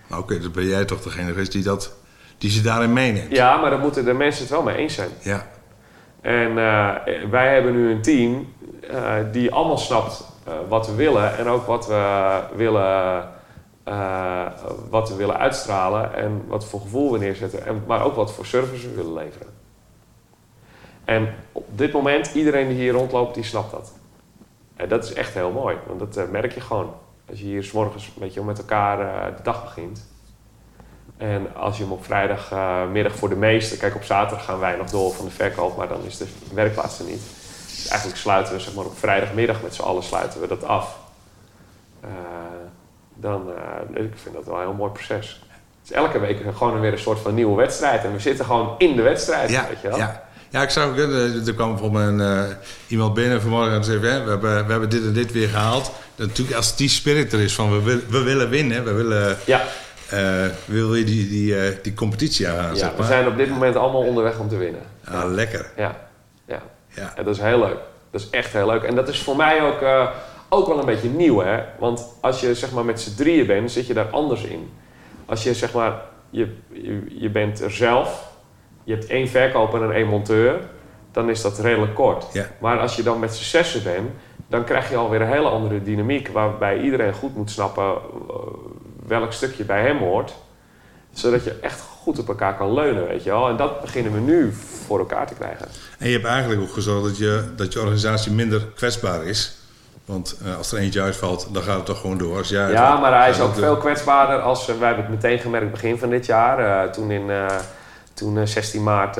Nou, 0.08 0.22
Oké, 0.22 0.38
dan 0.40 0.52
ben 0.52 0.64
jij 0.64 0.84
toch 0.84 1.02
degene 1.02 1.28
geweest 1.28 1.52
die, 1.52 1.62
dat, 1.62 1.92
die 2.38 2.50
ze 2.50 2.62
daarin 2.62 2.92
meeneemt. 2.92 3.30
Ja, 3.30 3.56
maar 3.56 3.70
dan 3.70 3.80
moeten 3.80 4.04
de 4.04 4.12
mensen 4.12 4.42
het 4.42 4.50
wel 4.50 4.62
mee 4.62 4.76
eens 4.76 4.94
zijn. 4.94 5.08
Ja, 5.20 5.46
En 6.20 6.48
eh, 6.48 6.94
wij 7.30 7.54
hebben 7.54 7.72
nu 7.72 7.90
een 7.90 8.02
team 8.02 8.52
eh, 8.90 9.14
die 9.32 9.52
allemaal 9.52 9.78
snapt 9.78 10.24
eh, 10.44 10.52
wat 10.68 10.86
we 10.86 10.94
willen 10.94 11.36
en 11.36 11.46
ook 11.46 11.66
wat 11.66 11.86
we 11.86 12.40
willen, 12.54 13.28
wat 14.90 15.08
we 15.08 15.14
willen 15.16 15.38
uitstralen 15.38 16.14
en 16.14 16.44
wat 16.46 16.64
voor 16.64 16.80
gevoel 16.80 17.12
we 17.12 17.18
neerzetten, 17.18 17.66
en, 17.66 17.82
maar 17.86 18.04
ook 18.04 18.14
wat 18.14 18.32
voor 18.32 18.46
service 18.46 18.88
we 18.88 18.94
willen 18.94 19.14
leveren. 19.14 19.46
En 21.04 21.34
op 21.52 21.78
dit 21.78 21.92
moment, 21.92 22.30
iedereen 22.34 22.68
die 22.68 22.76
hier 22.76 22.92
rondloopt, 22.92 23.34
die 23.34 23.44
snapt 23.44 23.70
dat. 23.70 23.92
En 24.76 24.88
dat 24.88 25.04
is 25.04 25.12
echt 25.12 25.34
heel 25.34 25.50
mooi, 25.50 25.76
want 25.86 26.14
dat 26.14 26.30
merk 26.30 26.52
je 26.52 26.60
gewoon. 26.60 26.94
Als 27.30 27.38
je 27.38 27.44
hier 27.44 27.64
s 27.64 27.72
morgens 27.72 28.06
een 28.06 28.12
beetje 28.18 28.42
met 28.42 28.58
elkaar 28.58 28.96
de 29.36 29.42
dag 29.42 29.64
begint. 29.64 30.06
En 31.16 31.54
als 31.54 31.76
je 31.76 31.82
hem 31.82 31.92
op 31.92 32.04
vrijdagmiddag 32.04 33.16
voor 33.16 33.28
de 33.28 33.36
meesten, 33.36 33.78
kijk 33.78 33.94
op 33.94 34.04
zaterdag 34.04 34.44
gaan 34.44 34.58
wij 34.58 34.76
nog 34.76 34.90
door 34.90 35.12
van 35.12 35.24
de 35.24 35.30
verkoop, 35.30 35.76
maar 35.76 35.88
dan 35.88 36.04
is 36.06 36.16
de 36.16 36.26
werkplaats 36.54 36.98
er 36.98 37.04
niet. 37.04 37.22
Dus 37.66 37.88
eigenlijk 37.88 38.20
sluiten 38.20 38.54
we 38.54 38.60
zeg 38.60 38.74
maar 38.74 38.84
op 38.84 38.98
vrijdagmiddag 38.98 39.62
met 39.62 39.74
z'n 39.74 39.82
allen 39.82 40.02
sluiten 40.02 40.40
we 40.40 40.46
dat 40.46 40.64
af. 40.64 40.96
Eh, 42.00 42.10
dan, 43.14 43.50
eh, 43.94 44.04
ik 44.04 44.12
vind 44.22 44.34
dat 44.34 44.44
wel 44.44 44.54
een 44.54 44.60
heel 44.60 44.72
mooi 44.72 44.92
proces. 44.92 45.40
Het 45.80 45.90
is 45.90 45.92
elke 45.92 46.18
week 46.18 46.42
gewoon 46.56 46.80
weer 46.80 46.92
een 46.92 46.98
soort 46.98 47.18
van 47.18 47.34
nieuwe 47.34 47.56
wedstrijd 47.56 48.04
en 48.04 48.12
we 48.12 48.20
zitten 48.20 48.44
gewoon 48.44 48.74
in 48.78 48.96
de 48.96 49.02
wedstrijd, 49.02 49.50
ja, 49.50 49.66
weet 49.68 49.80
je 49.80 49.88
wel. 49.88 49.98
ja. 49.98 50.26
Ja, 50.50 50.62
ik 50.62 50.70
eh, 50.70 51.46
er 51.46 51.54
kwam 51.54 51.70
bijvoorbeeld 51.70 52.08
een, 52.08 52.20
eh, 52.20 52.42
iemand 52.86 53.14
binnen 53.14 53.40
vanmorgen 53.40 53.72
en 53.72 53.84
zei: 53.84 53.98
hè, 53.98 54.24
we, 54.24 54.30
hebben, 54.30 54.66
we 54.66 54.70
hebben 54.70 54.90
dit 54.90 55.02
en 55.02 55.12
dit 55.12 55.32
weer 55.32 55.48
gehaald. 55.48 55.90
Dat 56.14 56.26
natuurlijk, 56.26 56.56
als 56.56 56.76
die 56.76 56.88
spirit 56.88 57.32
er 57.32 57.40
is 57.40 57.54
van 57.54 57.84
we, 57.84 58.06
we 58.08 58.22
willen 58.22 58.48
winnen, 58.48 58.84
we 58.84 58.92
willen, 58.92 59.36
Ja, 59.44 59.64
eh, 60.10 60.46
wil 60.64 60.94
je 60.94 61.04
die, 61.04 61.28
die, 61.28 61.60
eh, 61.60 61.76
die 61.82 61.94
competitie 61.94 62.48
aan, 62.48 62.56
ja, 62.56 62.74
zeg 62.74 62.90
we 62.90 62.98
maar. 62.98 63.06
zijn 63.06 63.26
op 63.26 63.36
dit 63.36 63.50
moment 63.50 63.76
allemaal 63.76 64.02
onderweg 64.02 64.38
om 64.38 64.48
te 64.48 64.56
winnen. 64.56 64.82
Ah, 65.04 65.24
lekker. 65.32 65.70
Ja, 65.76 65.96
ja. 66.46 66.62
Ja. 66.88 67.12
En 67.16 67.24
dat 67.24 67.34
is 67.34 67.42
heel 67.42 67.58
leuk. 67.58 67.78
Dat 68.10 68.20
is 68.20 68.30
echt 68.30 68.52
heel 68.52 68.66
leuk. 68.66 68.82
En 68.82 68.94
dat 68.94 69.08
is 69.08 69.22
voor 69.22 69.36
mij 69.36 69.62
ook, 69.62 69.80
eh, 69.80 70.08
ook 70.48 70.66
wel 70.66 70.78
een 70.78 70.86
beetje 70.86 71.08
nieuw, 71.08 71.38
hè. 71.40 71.62
Want 71.78 72.16
als 72.20 72.40
je 72.40 72.54
zeg 72.54 72.72
maar 72.72 72.84
met 72.84 73.00
z'n 73.00 73.16
drieën 73.16 73.46
bent, 73.46 73.70
zit 73.70 73.86
je 73.86 73.94
daar 73.94 74.08
anders 74.10 74.42
in. 74.42 74.70
Als 75.26 75.42
je 75.42 75.54
zeg 75.54 75.72
maar, 75.72 76.00
je, 76.30 76.54
je, 76.72 77.04
je 77.08 77.30
bent 77.30 77.60
er 77.60 77.70
zelf, 77.70 78.28
je 78.84 78.92
hebt 78.92 79.06
één 79.06 79.28
verkoper 79.28 79.82
en 79.82 79.92
één 79.92 80.06
monteur, 80.06 80.60
dan 81.12 81.30
is 81.30 81.42
dat 81.42 81.58
redelijk 81.58 81.94
kort. 81.94 82.26
Ja. 82.32 82.46
Maar 82.58 82.78
als 82.78 82.96
je 82.96 83.02
dan 83.02 83.18
met 83.18 83.34
z'n 83.34 83.44
zessen 83.44 83.82
bent, 83.82 84.10
dan 84.48 84.64
krijg 84.64 84.90
je 84.90 84.96
alweer 84.96 85.20
een 85.20 85.32
hele 85.32 85.48
andere 85.48 85.82
dynamiek, 85.82 86.28
waarbij 86.28 86.80
iedereen 86.80 87.12
goed 87.12 87.36
moet 87.36 87.50
snappen 87.50 87.94
welk 89.06 89.32
stukje 89.32 89.64
bij 89.64 89.82
hem 89.82 89.98
hoort. 89.98 90.34
Zodat 91.12 91.44
je 91.44 91.58
echt 91.60 91.80
goed 91.80 92.18
op 92.18 92.28
elkaar 92.28 92.56
kan 92.56 92.72
leunen, 92.74 93.06
weet 93.06 93.22
je 93.24 93.30
wel. 93.30 93.48
En 93.48 93.56
dat 93.56 93.80
beginnen 93.80 94.12
we 94.12 94.18
nu 94.20 94.52
voor 94.86 94.98
elkaar 94.98 95.26
te 95.26 95.34
krijgen. 95.34 95.66
En 95.98 96.06
je 96.06 96.12
hebt 96.12 96.26
eigenlijk 96.26 96.60
ook 96.60 96.72
gezorgd 96.72 97.04
dat 97.04 97.18
je, 97.18 97.44
dat 97.56 97.72
je 97.72 97.80
organisatie 97.80 98.32
minder 98.32 98.62
kwetsbaar 98.74 99.24
is. 99.24 99.56
Want 100.04 100.38
eh, 100.44 100.56
als 100.56 100.72
er 100.72 100.78
eentje 100.78 101.00
uitvalt, 101.02 101.48
dan 101.52 101.62
gaat 101.62 101.76
het 101.76 101.86
toch 101.86 102.00
gewoon 102.00 102.18
door. 102.18 102.36
Als 102.36 102.48
jij 102.48 102.70
Ja, 102.70 102.78
uitvalt, 102.78 103.00
maar 103.00 103.20
hij 103.20 103.30
is 103.30 103.40
ook 103.40 103.54
veel 103.54 103.76
kwetsbaarder 103.76 104.40
als... 104.40 104.68
eh, 104.68 104.78
wij 104.78 104.86
hebben 104.86 105.04
het 105.04 105.14
meteen 105.14 105.38
gemerkt 105.38 105.70
begin 105.70 105.98
van 105.98 106.10
dit 106.10 106.26
jaar. 106.26 106.84
eh, 106.84 106.90
toen 106.90 107.10
in 107.10 107.30
toen, 108.14 108.38
eh, 108.38 108.46
16 108.46 108.82
maart 108.82 109.16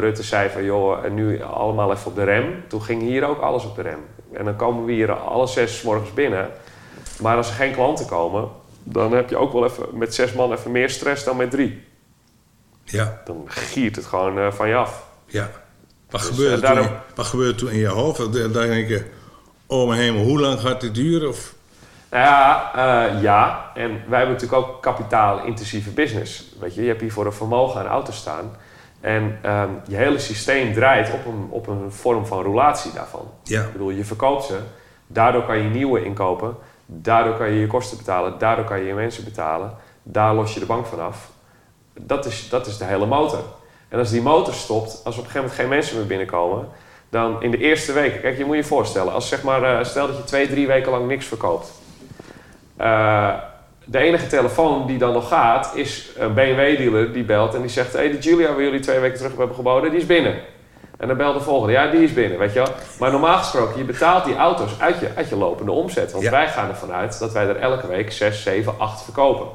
Rutte 0.00 0.22
zei 0.22 0.48
van... 0.50 0.64
joh, 0.64 1.04
en 1.04 1.14
nu 1.14 1.42
allemaal 1.42 1.92
even 1.92 2.06
op 2.10 2.14
de 2.16 2.24
rem. 2.24 2.64
Toen 2.68 2.82
ging 2.82 3.02
hier 3.02 3.24
ook 3.24 3.40
alles 3.40 3.64
op 3.64 3.76
de 3.76 3.82
rem. 3.82 3.98
En 4.32 4.44
dan 4.44 4.56
komen 4.56 4.84
we 4.84 4.92
hier 4.92 5.12
alle 5.12 5.46
zes 5.46 5.78
's 5.78 5.82
morgens 5.82 6.12
binnen. 6.14 6.48
Maar 7.20 7.36
als 7.36 7.48
er 7.48 7.54
geen 7.54 7.72
klanten 7.74 8.06
komen... 8.06 8.48
dan 8.82 9.12
heb 9.12 9.30
je 9.30 9.36
ook 9.36 9.52
wel 9.52 9.64
even 9.64 9.86
met 9.92 10.14
zes 10.14 10.32
man 10.32 10.52
even 10.52 10.70
meer 10.70 10.90
stress 10.90 11.24
dan 11.24 11.36
met 11.36 11.50
drie. 11.50 11.82
Ja, 12.84 13.20
Dan 13.24 13.42
giert 13.46 13.96
het 13.96 14.06
gewoon 14.06 14.38
eh, 14.38 14.52
van 14.52 14.68
je 14.68 14.74
af. 14.74 15.06
ja. 15.26 15.50
Wat, 16.10 16.20
Dus, 16.20 16.30
gebeurde 16.30 16.54
eh, 16.66 16.68
toen, 16.72 16.76
daarom- 16.76 16.96
wat 17.14 17.26
gebeurde 17.26 17.54
toen 17.54 17.70
in 17.70 17.78
je 17.78 17.86
hoofd? 17.88 18.18
Dat- 18.18 18.32
Dan 18.32 18.52
denk 18.52 18.88
je, 18.88 19.04
oh 19.66 19.88
mijn 19.88 20.00
hemel, 20.00 20.22
hoe 20.24 20.40
lang 20.40 20.60
gaat 20.60 20.80
dit 20.80 20.94
duren? 20.94 21.28
Of, 21.28 21.54
Nou 22.10 22.22
ja, 22.24 22.72
eh, 22.74 23.22
ja. 23.22 23.70
En 23.74 23.90
wij 24.08 24.18
hebben 24.18 24.34
natuurlijk 24.36 24.62
ook 24.62 24.82
kapitaal-intensieve 24.82 25.90
business. 25.90 26.52
Weet 26.60 26.74
je, 26.74 26.82
je 26.82 26.88
hebt 26.88 27.00
hier 27.00 27.12
voor 27.12 27.26
een 27.26 27.32
vermogen 27.32 27.80
aan 27.80 27.86
auto's 27.86 28.16
staan. 28.16 28.56
En 29.00 29.38
ehm, 29.42 29.68
je 29.88 29.96
hele 29.96 30.18
systeem 30.18 30.72
draait 30.72 31.12
op 31.12 31.26
een, 31.26 31.46
op 31.50 31.66
een 31.66 31.92
vorm 31.92 32.26
van 32.26 32.42
roulatie 32.42 32.92
daarvan. 32.92 33.30
ja, 33.42 33.62
Ik 33.62 33.72
bedoel, 33.72 33.90
je 33.90 34.04
verkoopt 34.04 34.44
ze. 34.44 34.58
Daardoor 35.06 35.44
kan 35.44 35.58
je 35.58 35.68
nieuwe 35.68 36.04
inkopen. 36.04 36.56
Daardoor 36.86 37.36
kan 37.36 37.50
je 37.50 37.60
je 37.60 37.66
kosten 37.66 37.96
betalen. 37.96 38.38
Daardoor 38.38 38.64
kan 38.64 38.78
je 38.78 38.86
je 38.86 38.94
mensen 38.94 39.24
betalen. 39.24 39.74
Daar 40.02 40.34
los 40.34 40.54
je 40.54 40.60
de 40.60 40.66
bank 40.66 40.86
vanaf. 40.86 41.30
Dat 42.00 42.26
is, 42.26 42.48
dat 42.48 42.66
is 42.66 42.78
de 42.78 42.84
hele 42.84 43.06
motor. 43.06 43.44
En 43.88 43.98
als 43.98 44.10
die 44.10 44.22
motor 44.22 44.54
stopt, 44.54 45.00
als 45.04 45.18
op 45.18 45.24
een 45.24 45.30
gegeven 45.30 45.40
moment 45.40 45.58
geen 45.58 45.68
mensen 45.68 45.96
meer 45.96 46.06
binnenkomen, 46.06 46.68
dan 47.08 47.42
in 47.42 47.50
de 47.50 47.58
eerste 47.58 47.92
weken, 47.92 48.20
kijk, 48.20 48.36
je 48.36 48.44
moet 48.44 48.56
je 48.56 48.64
voorstellen, 48.64 49.12
als 49.12 49.28
zeg 49.28 49.42
maar, 49.42 49.62
eh, 49.62 49.84
stel 49.84 50.06
dat 50.06 50.16
je 50.16 50.24
twee, 50.24 50.48
drie 50.48 50.66
weken 50.66 50.90
lang 50.90 51.06
niks 51.06 51.26
verkoopt. 51.26 51.72
Eh, 52.76 53.34
de 53.84 53.98
enige 53.98 54.26
telefoon 54.26 54.86
die 54.86 54.98
dan 54.98 55.12
nog 55.12 55.28
gaat, 55.28 55.72
is 55.74 56.10
een 56.16 56.34
BMW-dealer 56.34 57.12
die 57.12 57.24
belt 57.24 57.54
en 57.54 57.60
die 57.60 57.70
zegt: 57.70 57.92
Hé, 57.92 57.98
hey, 57.98 58.10
de 58.10 58.18
Julia 58.18 58.52
waar 58.52 58.62
jullie 58.62 58.80
twee 58.80 58.98
weken 58.98 59.16
terug 59.16 59.36
hebben 59.36 59.56
geboden, 59.56 59.90
die 59.90 60.00
is 60.00 60.06
binnen. 60.06 60.34
En 61.02 61.08
dan 61.08 61.16
belt 61.16 61.34
de 61.34 61.40
volgende, 61.44 61.72
ja, 61.72 61.90
die 61.90 62.02
is 62.02 62.12
binnen, 62.12 62.38
weet 62.38 62.52
je 62.52 62.58
wel. 62.58 62.68
Maar 62.98 63.10
normaal 63.10 63.38
gesproken, 63.38 63.78
je 63.78 63.84
betaalt 63.84 64.24
die 64.24 64.36
auto's 64.36 64.70
uit 64.80 64.98
je, 65.00 65.08
uit 65.16 65.28
je 65.28 65.36
lopende 65.36 65.72
omzet. 65.72 66.12
Want 66.12 66.24
Ja. 66.24 66.30
wij 66.30 66.48
gaan 66.48 66.68
ervan 66.68 66.92
uit 66.92 67.18
dat 67.18 67.32
wij 67.32 67.46
er 67.48 67.56
elke 67.56 67.86
week 67.86 68.12
6, 68.12 68.42
7, 68.42 68.74
8 68.78 69.02
verkopen. 69.02 69.46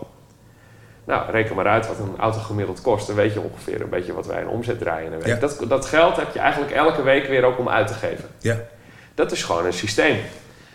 Nou, 1.05 1.31
reken 1.31 1.55
maar 1.55 1.67
uit 1.67 1.87
wat 1.87 1.99
een 1.99 2.13
auto 2.19 2.39
gemiddeld 2.39 2.81
kost. 2.81 3.07
Dan 3.07 3.15
weet 3.15 3.33
je 3.33 3.39
ongeveer 3.41 3.81
een 3.81 3.89
beetje 3.89 4.13
wat 4.13 4.25
wij 4.25 4.41
in 4.41 4.47
omzet 4.47 4.79
draaien 4.79 5.05
in 5.05 5.11
een 5.13 5.17
week. 5.19 5.27
Ja. 5.27 5.39
Dat, 5.39 5.63
dat 5.67 5.85
geld 5.85 6.15
heb 6.15 6.33
je 6.33 6.39
eigenlijk 6.39 6.71
elke 6.71 7.01
week 7.01 7.27
weer 7.27 7.43
ook 7.43 7.57
om 7.59 7.69
uit 7.69 7.87
te 7.87 7.93
geven. 7.93 8.25
ja, 8.39 8.57
Dat 9.15 9.31
is 9.31 9.43
gewoon 9.43 9.65
een 9.65 9.73
systeem. 9.73 10.17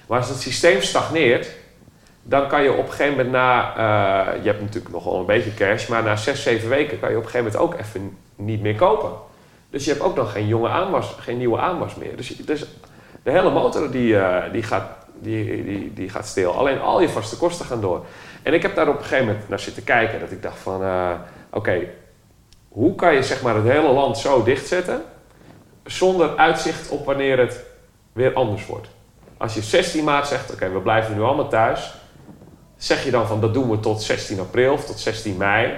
Maar 0.07 0.19
als 0.19 0.29
het 0.29 0.41
systeem 0.41 0.83
stagneert, 0.83 1.49
dan 2.23 2.49
kan 2.49 2.63
je 2.63 2.73
op 2.73 2.85
een 2.87 2.91
gegeven 2.93 3.11
moment 3.17 3.31
na... 3.31 3.73
eh, 3.77 4.43
je 4.43 4.49
hebt 4.49 4.61
natuurlijk 4.61 4.95
nog 4.95 5.05
wel 5.05 5.19
een 5.19 5.27
beetje 5.27 5.55
cash, 5.55 5.87
maar 5.87 6.03
na 6.03 6.17
6, 6.17 6.43
7 6.43 6.69
weken 6.69 7.01
kan 7.01 7.11
je 7.11 7.17
op 7.17 7.25
een 7.25 7.31
gegeven 7.31 7.53
moment 7.53 7.75
ook 7.75 7.81
even 7.81 8.17
niet 8.37 8.61
meer 8.63 8.75
kopen. 8.75 9.11
Dus 9.73 9.85
je 9.85 9.91
hebt 9.91 10.03
ook 10.03 10.17
nog 10.17 10.33
geen, 10.33 10.47
jonge 10.47 10.69
aanwas, 10.69 11.15
geen 11.19 11.39
nieuwe 11.39 11.59
aanwas 11.59 11.95
meer. 11.95 12.17
Dus, 12.17 12.29
dus 12.29 12.65
de 13.23 13.31
hele 13.31 13.51
motor 13.51 13.91
die, 13.91 14.19
eh, 14.19 14.53
die, 14.53 14.63
gaat, 14.63 14.85
die, 15.19 15.65
die, 15.65 15.93
die 15.93 16.09
gaat 16.09 16.27
stil. 16.27 16.53
Alleen 16.53 16.81
al 16.81 17.01
je 17.01 17.09
vaste 17.09 17.37
kosten 17.37 17.67
gaan 17.67 17.81
door. 17.81 18.05
En 18.43 18.55
ik 18.55 18.63
heb 18.63 18.75
daar 18.75 18.89
op 18.89 18.97
een 18.97 19.03
gegeven 19.03 19.27
moment 19.27 19.49
naar 19.49 19.61
zitten 19.61 19.85
kijken. 19.85 20.21
Dat 20.21 20.31
ik 20.31 20.43
dacht 20.43 20.59
van, 20.59 20.83
eh, 20.83 21.11
oké, 21.51 21.81
hoe 22.69 22.95
kan 22.95 23.15
je 23.15 23.23
zeg 23.23 23.43
maar 23.43 23.55
het 23.55 23.65
hele 23.65 23.93
land 23.93 24.19
zo 24.19 24.43
dichtzetten... 24.43 25.03
zonder 25.85 26.37
uitzicht 26.37 26.89
op 26.89 27.07
wanneer 27.07 27.39
het 27.39 27.61
weer 28.13 28.35
anders 28.35 28.67
wordt. 28.67 28.89
Als 29.37 29.55
je 29.55 29.63
16 29.63 30.05
maart 30.05 30.27
zegt, 30.27 30.53
oké, 30.53 30.73
we 30.73 30.81
blijven 30.81 31.15
nu 31.15 31.23
allemaal 31.23 31.49
thuis... 31.49 31.95
zeg 32.77 33.05
je 33.05 33.11
dan 33.11 33.27
van, 33.27 33.41
dat 33.41 33.55
doen 33.55 33.71
we 33.71 33.81
tot 33.81 34.03
16 34.03 34.41
april 34.41 34.73
of 34.73 34.85
tot 34.85 35.01
16 35.01 35.37
mei... 35.37 35.75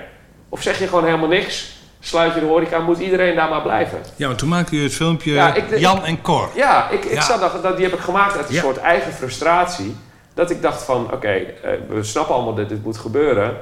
of 0.49 0.63
zeg 0.63 0.79
je 0.79 0.87
gewoon 0.87 1.05
helemaal 1.05 1.29
niks... 1.29 1.74
Sluit 2.05 2.35
je 2.35 2.41
de 2.41 2.47
horeca, 2.47 2.79
moet 2.79 2.99
iedereen 2.99 3.35
daar 3.37 3.49
maar 3.49 3.63
blijven. 3.63 3.99
ja, 4.17 4.27
maar 4.27 4.37
toen 4.37 4.49
maakte 4.49 4.77
je 4.77 4.83
het 4.83 4.95
filmpje 4.95 5.33
Ja, 5.33 5.55
ik- 5.55 5.79
Jan 5.79 6.05
en 6.05 6.21
Cor. 6.23 6.49
Ja, 6.55 6.89
ik, 6.91 7.05
ik 7.05 7.13
Ja. 7.15 7.21
zat 7.21 7.41
dat, 7.41 7.63
dat, 7.63 7.77
die 7.77 7.85
heb 7.85 7.95
ik 7.95 8.01
gemaakt 8.01 8.37
uit 8.37 8.49
een 8.49 8.55
Ja. 8.55 8.61
soort 8.61 8.77
eigen 8.77 9.13
frustratie. 9.13 9.97
Dat 10.35 10.51
ik 10.51 10.63
dacht 10.63 10.83
van, 10.83 11.13
oké, 11.13 11.29
eh, 11.29 11.71
we 11.89 12.03
snappen 12.03 12.35
allemaal 12.35 12.55
dat 12.55 12.69
dit 12.69 12.85
moet 12.85 12.97
gebeuren. 12.97 13.57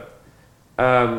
Ehm, 0.74 1.12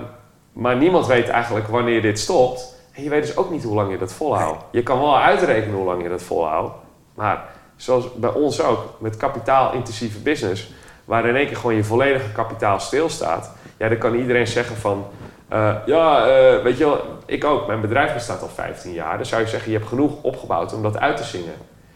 maar 0.54 0.76
niemand 0.76 1.08
weet 1.08 1.30
eigenlijk 1.30 1.68
wanneer 1.68 2.02
dit 2.02 2.20
stopt. 2.20 2.76
En 2.92 3.04
je 3.04 3.10
weet 3.10 3.26
dus 3.26 3.38
ook 3.38 3.50
niet 3.52 3.64
hoe 3.64 3.76
lang 3.76 3.92
je 3.92 3.98
dat 3.98 4.14
volhoudt. 4.14 4.64
Je 4.72 4.84
kan 4.84 5.00
wel 5.00 5.18
uitrekenen 5.20 5.76
hoe 5.76 5.86
lang 5.86 6.04
je 6.04 6.10
dat 6.10 6.24
volhoudt. 6.24 6.74
Maar 7.16 7.44
zoals 7.76 8.14
bij 8.16 8.30
ons 8.34 8.62
ook, 8.62 8.80
met 9.00 9.18
kapitaalintensieve 9.18 10.20
business... 10.20 10.72
waar 11.06 11.26
in 11.28 11.36
één 11.36 11.48
keer 11.48 11.56
gewoon 11.56 11.76
je 11.76 11.84
volledige 11.84 12.32
kapitaal 12.32 12.80
stilstaat... 12.80 13.52
ja, 13.78 13.88
dan 13.90 13.98
kan 13.98 14.16
iedereen 14.16 14.48
zeggen 14.48 14.76
van... 14.76 15.06
eh, 15.50 15.76
ja, 15.86 16.28
eh, 16.28 16.64
weet 16.64 16.78
je 16.78 16.86
wel, 16.86 17.02
ik 17.26 17.44
ook. 17.44 17.68
Mijn 17.68 17.82
bedrijf 17.82 18.14
bestaat 18.14 18.42
al 18.42 18.50
15 18.54 18.94
jaar. 18.94 19.18
Dan 19.18 19.26
zou 19.26 19.42
je 19.42 19.48
zeggen, 19.48 19.72
je 19.72 19.78
hebt 19.78 19.90
genoeg 19.90 20.12
opgebouwd 20.22 20.74
om 20.74 20.82
dat 20.84 20.98
uit 21.00 21.18
te 21.18 21.24
zingen. 21.24 21.54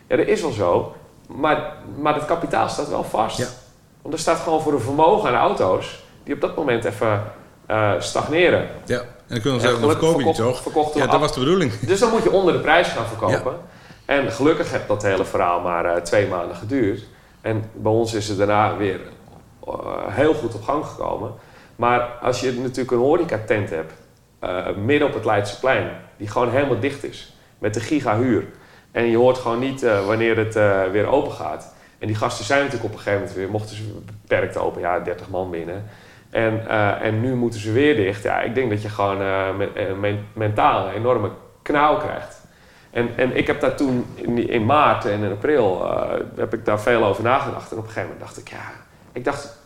Ja, 0.07 0.15
dat 0.15 0.27
is 0.27 0.41
wel 0.41 0.51
zo. 0.51 0.95
Maar, 1.27 1.73
maar 1.99 2.13
het 2.15 2.25
kapitaal 2.25 2.69
staat 2.69 2.89
wel 2.89 3.03
vast. 3.03 3.37
Ja. 3.37 3.45
Want 4.01 4.13
er 4.13 4.19
staat 4.19 4.39
gewoon 4.39 4.61
voor 4.61 4.73
een 4.73 4.79
vermogen 4.79 5.29
aan 5.29 5.35
auto's... 5.35 6.03
die 6.23 6.33
op 6.33 6.41
dat 6.41 6.55
moment 6.55 6.85
even 6.85 7.23
eh, 7.65 7.91
stagneren. 7.99 8.67
Ja, 8.85 8.99
en 8.99 9.05
dan 9.27 9.41
kunnen 9.41 9.59
we 9.59 9.65
En 9.67 9.71
zeggen, 9.73 9.89
verkoop 9.89 10.19
je 10.19 10.25
niet 10.25 10.35
verkocht- 10.35 10.73
toch? 10.73 10.93
Ja, 10.93 11.05
dat 11.05 11.13
af. 11.13 11.19
was 11.19 11.33
de 11.33 11.39
bedoeling. 11.39 11.79
Dus 11.87 11.99
dan 11.99 12.09
moet 12.09 12.23
je 12.23 12.31
onder 12.31 12.53
de 12.53 12.59
prijs 12.59 12.87
gaan 12.87 13.05
verkopen. 13.05 13.53
En 14.05 14.31
gelukkig 14.31 14.71
heeft 14.71 14.87
dat 14.87 15.01
hele 15.03 15.25
verhaal 15.25 15.59
maar 15.61 16.03
twee 16.03 16.27
maanden 16.27 16.55
geduurd. 16.55 17.03
En 17.41 17.69
bij 17.73 17.91
ons 17.91 18.13
is 18.13 18.27
het 18.27 18.37
daarna 18.37 18.77
weer 18.77 18.99
heel 20.07 20.33
goed 20.33 20.53
op 20.55 20.63
gang 20.63 20.85
gekomen. 20.85 21.31
Maar 21.77 22.01
als 22.01 22.39
je 22.39 22.53
natuurlijk 22.53 22.91
een 22.91 22.97
horecatent 22.97 23.69
hebt, 23.69 23.93
eh, 24.39 24.75
midden 24.75 25.07
op 25.07 25.13
het 25.13 25.25
Leidseplein, 25.25 25.89
die 26.17 26.27
gewoon 26.27 26.49
helemaal 26.49 26.79
dicht 26.79 27.03
is, 27.03 27.35
met 27.57 27.73
de 27.73 27.79
gigahuur. 27.79 28.45
En 28.91 29.05
je 29.05 29.17
hoort 29.17 29.37
gewoon 29.37 29.59
niet 29.59 29.83
eh, 29.83 30.05
wanneer 30.05 30.37
het 30.37 30.55
eh, 30.55 30.83
weer 30.91 31.05
open 31.05 31.31
gaat. 31.31 31.75
En 31.99 32.07
die 32.07 32.15
gasten 32.15 32.45
zijn 32.45 32.59
natuurlijk 32.59 32.85
op 32.85 32.93
een 32.93 32.97
gegeven 33.03 33.19
moment 33.19 33.37
weer, 33.37 33.49
mochten 33.49 33.75
ze 33.75 33.83
beperkt 34.05 34.57
open, 34.57 34.81
ja, 34.81 34.99
30 34.99 35.29
man 35.29 35.49
binnen. 35.49 35.83
En, 36.29 36.69
en 37.01 37.21
nu 37.21 37.35
moeten 37.35 37.59
ze 37.59 37.71
weer 37.71 37.95
dicht. 37.95 38.23
Ja, 38.23 38.41
ik 38.41 38.55
denk 38.55 38.69
dat 38.69 38.81
je 38.81 38.89
gewoon 38.89 39.17
me- 39.57 39.95
men- 39.99 40.25
mentaal 40.33 40.87
een 40.87 40.93
enorme 40.93 41.31
knauw 41.61 41.97
krijgt. 41.97 42.41
En, 42.91 43.09
en 43.15 43.35
ik 43.37 43.47
heb 43.47 43.59
daar 43.59 43.75
toen 43.75 44.05
in, 44.15 44.49
in 44.49 44.65
maart 44.65 45.05
en 45.05 45.23
in 45.23 45.31
april 45.31 45.91
heb 46.35 46.53
ik 46.53 46.65
daar 46.65 46.81
veel 46.81 47.05
over 47.05 47.23
nagedacht. 47.23 47.71
En 47.71 47.77
op 47.77 47.83
een 47.83 47.89
gegeven 47.89 48.09
moment 48.09 48.19
dacht 48.19 48.37
ik, 48.37 48.49
ja, 48.49 48.71
ik 49.11 49.23
dacht. 49.23 49.56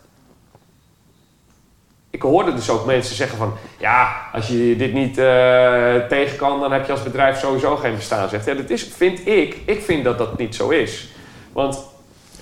Ik 2.11 2.21
hoorde 2.21 2.53
dus 2.53 2.69
ook 2.69 2.85
mensen 2.85 3.15
zeggen 3.15 3.38
van, 3.38 3.53
ja, 3.77 4.29
als 4.33 4.47
je 4.47 4.75
dit 4.75 4.93
niet 4.93 5.17
eh, 5.17 5.95
tegen 6.09 6.38
kan, 6.38 6.59
dan 6.59 6.71
heb 6.71 6.85
je 6.85 6.91
als 6.91 7.03
bedrijf 7.03 7.39
sowieso 7.39 7.75
geen 7.75 7.95
bestaan. 7.95 8.29
Zegt, 8.29 8.45
ja, 8.45 8.53
dat 8.53 8.69
is, 8.69 8.83
vind 8.83 9.27
ik, 9.27 9.57
ik 9.65 9.81
vind 9.81 10.03
dat 10.03 10.17
dat 10.17 10.38
niet 10.38 10.55
zo 10.55 10.69
is. 10.69 11.09
Want 11.51 11.85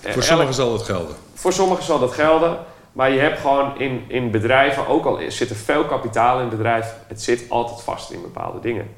eh, 0.03 0.13
Voor 0.13 0.23
sommigen 0.23 0.53
zal 0.53 0.73
het 0.73 0.81
gelden. 0.81 1.15
voor 1.33 1.53
sommigen 1.53 1.83
zal 1.83 1.99
dat 1.99 2.13
gelden. 2.13 2.57
Maar 2.91 3.11
je 3.11 3.19
hebt 3.19 3.39
gewoon 3.39 3.79
in, 3.79 4.05
in 4.07 4.31
bedrijven, 4.31 4.87
ook 4.87 5.05
al 5.05 5.19
zit 5.27 5.49
er 5.49 5.55
veel 5.55 5.85
kapitaal 5.85 6.35
in 6.35 6.47
het 6.47 6.57
bedrijf, 6.57 6.93
het 7.07 7.21
zit 7.21 7.45
altijd 7.49 7.81
vast 7.81 8.11
in 8.11 8.21
bepaalde 8.21 8.59
dingen. 8.59 8.95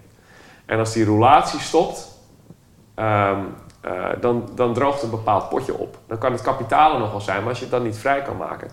En 0.65 0.80
als 0.80 0.93
die 0.93 1.06
roulatie 1.06 1.60
stopt, 1.60 2.07
ehm, 2.95 3.39
eh, 3.81 4.10
dan, 4.22 4.49
dan 4.56 4.73
droogt 4.73 5.03
een 5.03 5.10
bepaald 5.10 5.49
potje 5.49 5.73
op. 5.73 5.98
Dan 6.07 6.18
kan 6.18 6.31
het 6.31 6.41
kapitaal 6.41 6.93
er 6.93 6.99
nog 6.99 7.11
wel 7.11 7.22
zijn, 7.22 7.39
maar 7.39 7.49
als 7.49 7.57
je 7.57 7.64
het 7.64 7.73
dan 7.73 7.84
niet 7.84 7.98
vrij 7.98 8.22
kan 8.22 8.38
maken. 8.38 8.72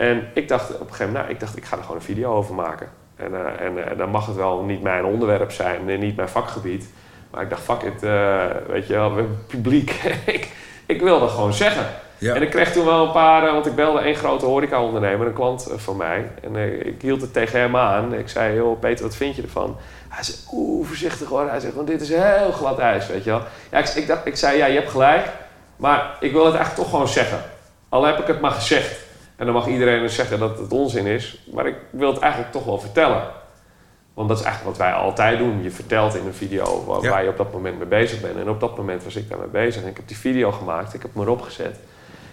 En 0.00 0.28
ik 0.34 0.48
dacht 0.48 0.70
op 0.74 0.80
een 0.80 0.86
gegeven 0.86 1.06
moment, 1.06 1.22
nou, 1.22 1.34
ik 1.34 1.40
dacht, 1.40 1.56
ik 1.56 1.64
ga 1.64 1.76
er 1.76 1.82
gewoon 1.82 1.96
een 1.96 2.02
video 2.02 2.34
over 2.34 2.54
maken. 2.54 2.88
En, 3.16 3.34
eh, 3.34 3.66
en 3.66 3.90
eh, 3.90 3.98
dan 3.98 4.10
mag 4.10 4.26
het 4.26 4.36
wel 4.36 4.62
niet 4.62 4.82
mijn 4.82 5.04
onderwerp 5.04 5.52
zijn 5.52 5.90
en 5.90 6.00
niet 6.00 6.16
mijn 6.16 6.28
vakgebied. 6.28 6.90
Maar 7.30 7.42
ik 7.42 7.50
dacht, 7.50 7.62
fuck 7.62 7.82
it, 7.82 8.02
eh, 8.02 8.44
weet 8.66 8.86
je 8.86 8.94
wel, 8.94 9.12
publiek. 9.46 9.90
ik, 10.36 10.52
ik 10.86 11.00
wil 11.00 11.20
dat 11.20 11.30
gewoon 11.30 11.52
zeggen. 11.52 11.86
Ja. 12.18 12.34
En 12.34 12.42
ik 12.42 12.50
kreeg 12.50 12.72
toen 12.72 12.84
wel 12.84 13.06
een 13.06 13.12
paar, 13.12 13.52
want 13.52 13.66
ik 13.66 13.74
belde 13.74 14.00
één 14.00 14.14
grote 14.14 14.44
horeca-ondernemer, 14.44 15.26
een 15.26 15.32
klant 15.32 15.72
van 15.76 15.96
mij. 15.96 16.30
En 16.42 16.56
ik 16.86 17.02
hield 17.02 17.20
het 17.20 17.32
tegen 17.32 17.60
hem 17.60 17.76
aan. 17.76 18.14
Ik 18.14 18.28
zei, 18.28 18.56
joh 18.56 18.80
Peter, 18.80 19.04
wat 19.04 19.16
vind 19.16 19.36
je 19.36 19.42
ervan? 19.42 19.76
Hij 20.08 20.24
zei, 20.24 20.36
oeh, 20.52 20.86
voorzichtig 20.86 21.28
hoor. 21.28 21.48
Hij 21.48 21.60
zegt, 21.60 21.74
want 21.74 21.86
dit 21.86 22.00
is 22.00 22.08
heel 22.08 22.52
glad 22.52 22.78
ijs, 22.78 23.06
weet 23.06 23.24
je 23.24 23.30
wel. 23.30 23.42
Ja, 23.70 23.78
ik, 23.78 23.88
ik, 23.88 24.06
dacht, 24.06 24.26
ik 24.26 24.36
zei, 24.36 24.56
ja, 24.56 24.66
je 24.66 24.78
hebt 24.78 24.90
gelijk. 24.90 25.26
Maar 25.76 26.16
ik 26.20 26.32
wil 26.32 26.44
het 26.44 26.54
eigenlijk 26.54 26.82
toch 26.82 26.90
gewoon 26.90 27.08
zeggen. 27.08 27.38
Al 27.88 28.04
heb 28.04 28.18
ik 28.18 28.26
het 28.26 28.40
maar 28.40 28.50
gezegd. 28.50 29.08
En 29.40 29.46
dan 29.46 29.54
mag 29.54 29.66
iedereen 29.66 30.02
dus 30.02 30.14
zeggen 30.14 30.38
dat 30.38 30.58
het 30.58 30.72
onzin 30.72 31.06
is. 31.06 31.42
Maar 31.52 31.66
ik 31.66 31.76
wil 31.90 32.12
het 32.12 32.20
eigenlijk 32.20 32.52
toch 32.52 32.64
wel 32.64 32.78
vertellen. 32.78 33.22
Want 34.14 34.28
dat 34.28 34.38
is 34.38 34.44
eigenlijk 34.44 34.76
wat 34.76 34.86
wij 34.86 34.96
altijd 34.96 35.38
doen. 35.38 35.62
Je 35.62 35.70
vertelt 35.70 36.14
in 36.14 36.26
een 36.26 36.34
video 36.34 36.84
waar, 36.84 37.02
Ja. 37.02 37.10
waar 37.10 37.22
je 37.22 37.28
op 37.28 37.36
dat 37.36 37.52
moment 37.52 37.78
mee 37.78 37.86
bezig 37.86 38.20
bent. 38.20 38.36
En 38.36 38.48
op 38.48 38.60
dat 38.60 38.76
moment 38.76 39.04
was 39.04 39.16
ik 39.16 39.28
daarmee 39.28 39.48
bezig. 39.48 39.82
En 39.82 39.88
ik 39.88 39.96
heb 39.96 40.08
die 40.08 40.16
video 40.16 40.52
gemaakt. 40.52 40.94
Ik 40.94 41.02
heb 41.02 41.14
hem 41.14 41.22
erop 41.22 41.40
gezet. 41.40 41.78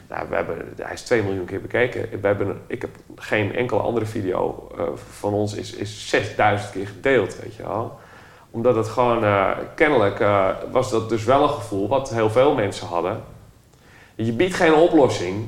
Nou, 0.10 0.30
we 0.30 0.36
hebben, 0.36 0.74
hij 0.82 0.94
is 0.94 1.02
2 1.02 1.24
miljoen 1.24 1.46
keer 1.46 1.62
bekeken. 1.62 2.20
We 2.22 2.28
hebben, 2.28 2.62
ik 2.68 2.82
heb 2.82 2.90
geen 3.16 3.56
enkele 3.56 3.80
andere 3.80 4.06
video 4.06 4.72
eh, 4.78 4.84
van 5.20 5.34
ons 5.34 5.54
is, 5.54 5.74
is 5.74 6.10
6000 6.10 6.72
keer 6.72 6.88
gedeeld, 6.88 7.40
weet 7.42 7.56
je 7.56 7.64
wel. 7.64 8.00
Omdat 8.52 8.76
het 8.76 8.88
gewoon, 8.88 9.24
eh, 9.24 9.52
kennelijk 9.76 10.20
eh, 10.20 10.48
was 10.72 10.90
dat 10.92 11.10
dus 11.10 11.24
wel 11.24 11.44
een 11.44 11.50
gevoel 11.50 11.88
wat 11.88 12.10
heel 12.10 12.30
veel 12.30 12.54
mensen 12.54 12.88
hadden. 12.88 13.24
Je 14.16 14.32
biedt 14.34 14.54
geen 14.56 14.74
oplossing, 14.74 15.48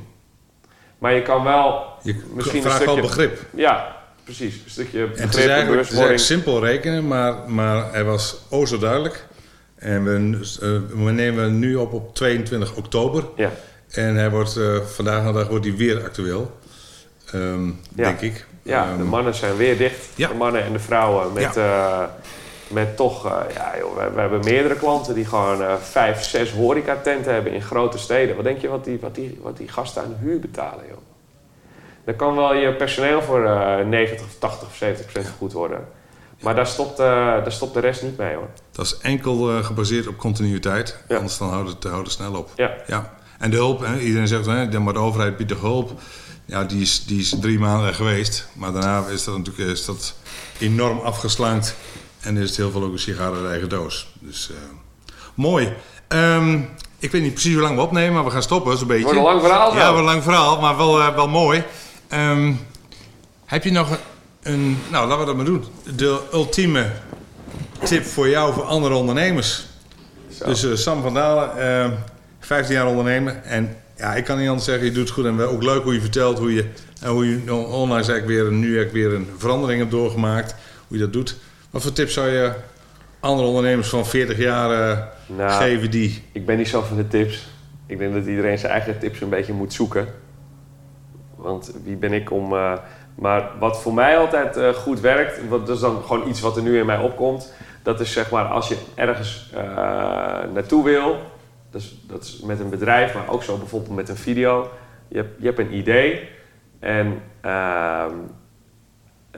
maar 0.99 1.13
je 1.13 1.21
kan 1.21 1.43
wel 1.43 1.85
Je 2.03 2.15
Misschien 2.34 2.57
een 2.57 2.65
vraagt 2.65 2.85
wel 2.85 2.99
begrip. 3.01 3.39
ja, 3.55 3.95
precies. 4.23 4.53
Een 4.65 4.71
stukje 4.71 5.03
En 5.03 5.09
het 5.09 5.17
is 5.19 5.26
begrip 5.26 5.43
en 5.43 5.49
eigenlijk, 5.51 5.81
het 5.81 5.91
is 5.91 5.97
eigenlijk 5.97 6.17
bewustwording. 6.17 6.19
simpel 6.19 6.65
rekenen, 6.65 7.07
maar, 7.07 7.34
maar 7.49 7.91
hij 7.91 8.03
was 8.03 8.38
o 8.49 8.65
zo 8.65 8.77
duidelijk. 8.77 9.27
En 9.76 10.03
we, 10.03 10.39
eh, 10.61 11.03
we 11.05 11.11
nemen 11.11 11.59
nu 11.59 11.76
op 11.76 11.93
op 11.93 12.15
22 12.15 12.76
oktober. 12.76 13.23
Ja, 13.35 13.51
En 13.89 14.15
hij 14.15 14.30
wordt, 14.30 14.57
eh, 14.57 14.76
vandaag 14.81 15.26
de 15.26 15.31
dag 15.34 15.47
wordt 15.47 15.65
hij 15.65 15.76
weer 15.76 16.03
actueel. 16.03 16.57
Ehm, 17.31 17.67
Ja. 17.67 17.73
Denk 17.95 18.21
ik. 18.21 18.45
ja 18.63 18.88
Ehm, 18.88 18.97
de 18.97 19.03
mannen 19.03 19.35
zijn 19.35 19.55
weer 19.55 19.77
dicht. 19.77 20.05
Ja. 20.15 20.27
De 20.27 20.34
mannen 20.34 20.63
en 20.63 20.71
de 20.73 20.80
vrouwen 20.80 21.34
met, 21.34 21.57
eh, 21.57 22.03
met 22.70 22.96
toch... 22.98 23.26
eh, 23.26 23.56
ja, 23.56 23.74
joh, 23.80 23.98
we, 23.98 24.12
we 24.14 24.20
hebben 24.20 24.40
meerdere 24.44 24.76
klanten 24.76 25.14
die 25.16 25.26
gewoon 25.26 25.64
eh, 25.64 25.74
vijf, 25.76 26.24
zes 26.24 26.52
horecatenten 26.52 27.34
hebben 27.34 27.54
in 27.54 27.62
grote 27.62 27.98
steden. 27.98 28.36
Wat 28.36 28.44
denk 28.44 28.62
je 28.62 28.68
wat 28.68 28.84
die, 28.84 29.00
wat 29.00 29.16
die, 29.16 29.40
wat 29.41 29.58
die 29.58 29.68
gasten 29.68 30.04
aan 30.04 30.18
huur 30.20 30.40
betalen, 30.40 30.84
joh? 30.88 30.98
Dan 32.06 32.16
kan 32.16 32.36
wel 32.36 32.54
je 32.56 32.74
personeel 32.74 33.22
voor 33.22 33.46
eh 33.46 33.86
90 33.86 34.26
of 34.26 34.36
80 34.40 34.68
of 34.68 34.76
70 34.76 35.06
procent 35.06 35.34
goed 35.38 35.54
worden. 35.54 35.88
Maar 36.40 36.56
daar 36.56 36.68
stopt, 36.68 36.98
daar 36.98 37.52
stopt 37.52 37.74
de 37.74 37.80
rest 37.80 38.04
niet 38.04 38.18
mee, 38.18 38.36
hoor. 38.36 38.48
Dat 38.72 38.86
is 38.86 38.98
enkel 38.98 39.64
gebaseerd 39.64 40.08
op 40.08 40.18
continuïteit. 40.18 40.98
Ja. 41.08 41.16
Anders 41.16 41.38
dan 41.38 41.50
houdt 41.50 41.70
het, 41.70 41.84
houdt 41.84 42.06
het 42.06 42.12
snel 42.16 42.34
op. 42.36 42.50
Ja. 42.56 42.72
Ja. 42.88 43.14
En 43.40 43.50
de 43.50 43.58
hulp, 43.58 43.80
hè, 43.80 44.00
iedereen 44.00 44.28
zegt, 44.28 44.46
hè, 44.46 44.80
maar 44.80 44.94
de 44.94 45.00
overheid 45.00 45.38
biedt 45.38 45.50
de 45.50 45.58
hulp. 45.58 45.91
Ja, 46.46 46.64
die 46.64 46.82
is, 46.82 47.06
die 47.06 47.20
is 47.20 47.36
drie 47.40 47.60
maanden 47.60 47.94
geweest. 47.94 48.48
Maar 48.54 48.72
daarna 48.72 49.08
is 49.08 49.24
dat 49.24 49.38
natuurlijk 49.38 49.70
is 49.70 49.86
dat 49.86 50.16
enorm 50.60 51.00
afgeslankt. 51.00 51.76
En 52.22 52.38
is 52.38 52.48
het 52.48 52.58
heel 52.58 52.72
veel 52.72 52.84
ook 52.84 52.91
een 52.91 53.00
sigaar 53.00 53.34
uit 53.34 53.46
eigen 53.46 53.70
doos. 53.70 54.14
Dus 54.20 54.50
eh, 54.52 54.56
mooi. 55.34 55.74
Ehm, 56.08 56.60
ik 57.00 57.12
weet 57.12 57.22
niet 57.22 57.34
precies 57.34 57.54
hoe 57.54 57.62
lang 57.62 57.76
we 57.76 57.82
opnemen, 57.82 58.14
maar 58.14 58.24
we 58.24 58.32
gaan 58.32 58.41
stoppen 58.44 58.78
zo'n 58.78 58.88
beetje. 58.88 59.04
Wordt 59.04 59.18
een 59.18 59.24
lang 59.26 59.41
verhaal, 59.41 59.76
Ja, 59.76 59.90
wel 59.90 59.98
een 59.98 60.04
lang 60.04 60.24
verhaal, 60.24 60.60
maar 60.62 60.78
wel, 60.78 61.00
eh, 61.02 61.16
wel 61.16 61.28
mooi. 61.28 61.64
Ehm, 62.08 62.54
heb 63.46 63.64
je 63.64 63.72
nog 63.72 63.98
een. 64.44 64.78
Nou, 64.91 65.08
laten 65.08 65.20
we 65.20 65.26
dat 65.26 65.36
maar 65.36 65.46
doen. 65.46 65.64
De 65.96 66.20
ultieme 66.34 66.91
tip 67.84 68.06
voor 68.06 68.30
jou, 68.30 68.54
voor 68.54 68.64
andere 68.64 68.94
ondernemers. 68.94 69.66
Zo. 70.38 70.46
Dus 70.46 70.64
eh, 70.64 70.76
Sam 70.76 71.02
van 71.02 71.14
Dalen, 71.14 71.58
eh 71.84 71.91
15 72.40 72.76
jaar 72.76 72.88
ondernemer. 72.88 73.41
En 73.44 73.76
ja, 73.98 74.16
ik 74.16 74.24
kan 74.24 74.38
niet 74.38 74.48
anders 74.48 74.66
zeggen, 74.66 74.86
je 74.86 74.91
doet 74.91 75.04
het 75.04 75.14
goed. 75.14 75.26
En 75.26 75.41
ook 75.41 75.64
leuk 75.64 75.84
hoe 75.84 75.94
je 75.94 76.02
vertelt 76.02 76.38
hoe 76.40 76.54
je, 76.54 76.66
en 77.02 77.10
hoe 77.10 77.30
je 77.30 77.54
on- 77.54 77.66
onlangs 77.66 78.08
eigenlijk 78.08 78.41
weer, 78.41 78.52
nu 78.52 78.78
eigenlijk 78.78 78.91
weer 78.91 79.14
een 79.14 79.30
verandering 79.38 79.80
hebt 79.80 79.91
doorgemaakt. 79.91 80.56
Hoe 80.88 80.98
je 80.98 81.04
dat 81.04 81.14
doet. 81.14 81.38
Wat 81.70 81.82
voor 81.82 81.91
tips 81.91 82.14
zou 82.14 82.30
je 82.30 82.54
andere 83.20 83.48
ondernemers 83.48 83.90
van 83.90 84.06
40 84.06 84.38
jaar 84.38 84.90
eh, 84.91 84.98
Nou, 85.26 85.52
geven 85.52 85.91
die... 85.91 86.24
Ik 86.32 86.46
ben 86.46 86.58
niet 86.58 86.68
zo 86.68 86.82
van 86.82 86.98
de 86.98 87.08
tips. 87.08 87.48
Ik 87.86 87.98
denk 87.98 88.14
dat 88.14 88.26
iedereen 88.26 88.58
zijn 88.58 88.72
eigen 88.72 89.00
tips 89.00 89.22
een 89.22 89.30
beetje 89.30 89.54
moet 89.54 89.74
zoeken. 89.74 90.08
Want 91.36 91.74
wie 91.84 91.96
ben 91.96 92.14
ik 92.14 92.32
om. 92.32 92.54
eh, 92.54 92.74
maar 93.16 93.50
wat 93.60 93.82
voor 93.82 93.94
mij 93.94 94.18
altijd 94.18 94.58
eh, 94.58 94.70
goed 94.74 95.00
werkt, 95.00 95.48
wat, 95.48 95.66
dat 95.68 95.76
is 95.76 95.82
dan 95.82 96.04
gewoon 96.04 96.28
iets 96.30 96.40
wat 96.40 96.58
er 96.58 96.64
nu 96.64 96.80
in 96.80 96.86
mij 96.86 96.98
opkomt. 96.98 97.54
Dat 97.84 98.00
is 98.00 98.12
zeg 98.14 98.32
maar 98.32 98.46
als 98.46 98.68
je 98.68 98.78
ergens 98.96 99.52
naartoe 100.54 100.84
wil. 100.84 101.18
Dat 101.72 101.82
is, 101.82 101.96
dat 102.08 102.24
is 102.24 102.41
met 102.46 102.60
een 102.60 102.70
bedrijf, 102.70 103.14
maar 103.14 103.30
ook 103.30 103.44
zo 103.44 103.58
bijvoorbeeld 103.58 103.96
met 103.96 104.10
een 104.10 104.18
video. 104.18 104.70
Je 105.08 105.18
hebt, 105.18 105.36
je 105.40 105.46
hebt 105.46 105.60
een 105.60 105.74
idee. 105.74 106.30
En 106.80 107.22
ehm, 107.41 107.52
eh, 107.52 108.06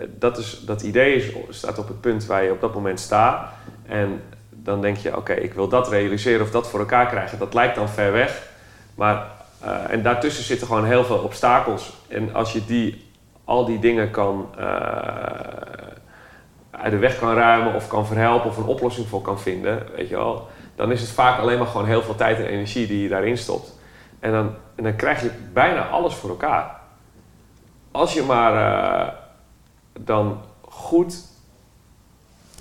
dat, 0.08 0.38
is, 0.38 0.62
dat 0.66 0.82
idee 0.82 1.46
staat 1.50 1.78
op 1.78 1.88
het 1.88 2.02
punt 2.02 2.26
waar 2.26 2.44
je 2.44 2.52
op 2.52 2.62
dat 2.62 2.74
moment 2.74 3.00
staat. 3.00 3.52
En 3.86 4.22
dan 4.50 4.82
denk 4.82 4.98
je, 4.98 5.18
oké, 5.18 5.34
ik 5.34 5.54
wil 5.54 5.68
dat 5.68 5.90
realiseren 5.90 6.42
of 6.42 6.52
dat 6.52 6.70
voor 6.70 6.80
elkaar 6.80 7.08
krijgen. 7.08 7.40
Dat 7.40 7.54
lijkt 7.54 7.76
dan 7.76 7.90
ver 7.90 8.12
weg. 8.12 8.50
Maar, 8.96 9.28
eh, 9.60 9.76
en 9.90 10.04
daartussen 10.04 10.44
zitten 10.44 10.68
gewoon 10.68 10.86
heel 10.86 11.04
veel 11.04 11.18
obstakels. 11.18 11.94
En 12.08 12.34
als 12.34 12.54
je 12.54 12.66
die, 12.66 13.10
al 13.46 13.66
die 13.66 13.80
dingen 13.80 14.12
kan, 14.12 14.50
eh, 14.58 14.66
uit 16.72 16.92
de 16.92 16.98
weg 16.98 17.20
kan 17.20 17.34
ruimen 17.34 17.76
of 17.76 17.88
kan 17.88 18.06
verhelpen 18.08 18.50
of 18.50 18.58
een 18.58 18.64
oplossing 18.64 19.08
voor 19.08 19.22
kan 19.22 19.40
vinden, 19.40 19.86
weet 19.96 20.10
je 20.10 20.16
wel, 20.16 20.48
dan 20.76 20.92
is 20.92 21.02
het 21.02 21.10
vaak 21.10 21.40
alleen 21.40 21.58
maar 21.58 21.68
gewoon 21.68 21.88
heel 21.88 22.02
veel 22.02 22.16
tijd 22.16 22.38
en 22.38 22.46
energie 22.46 22.88
die 22.88 23.04
je 23.04 23.10
daarin 23.10 23.38
stopt. 23.38 23.80
En 24.20 24.32
dan, 24.32 24.56
en 24.76 24.84
dan 24.84 24.96
krijg 24.96 25.22
je 25.22 25.32
bijna 25.54 25.88
alles 25.88 26.14
voor 26.14 26.30
elkaar. 26.30 26.80
Als 27.92 28.14
je 28.14 28.24
maar 28.24 28.54
eh, 28.54 29.21
dan 30.00 30.42
goed 30.62 31.16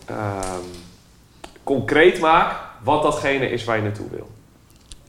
ehm, 0.06 0.64
concreet 1.64 2.20
maakt 2.20 2.56
wat 2.82 3.02
datgene 3.02 3.50
is 3.50 3.64
waar 3.64 3.76
je 3.76 3.82
naartoe 3.82 4.10
wil. 4.10 4.30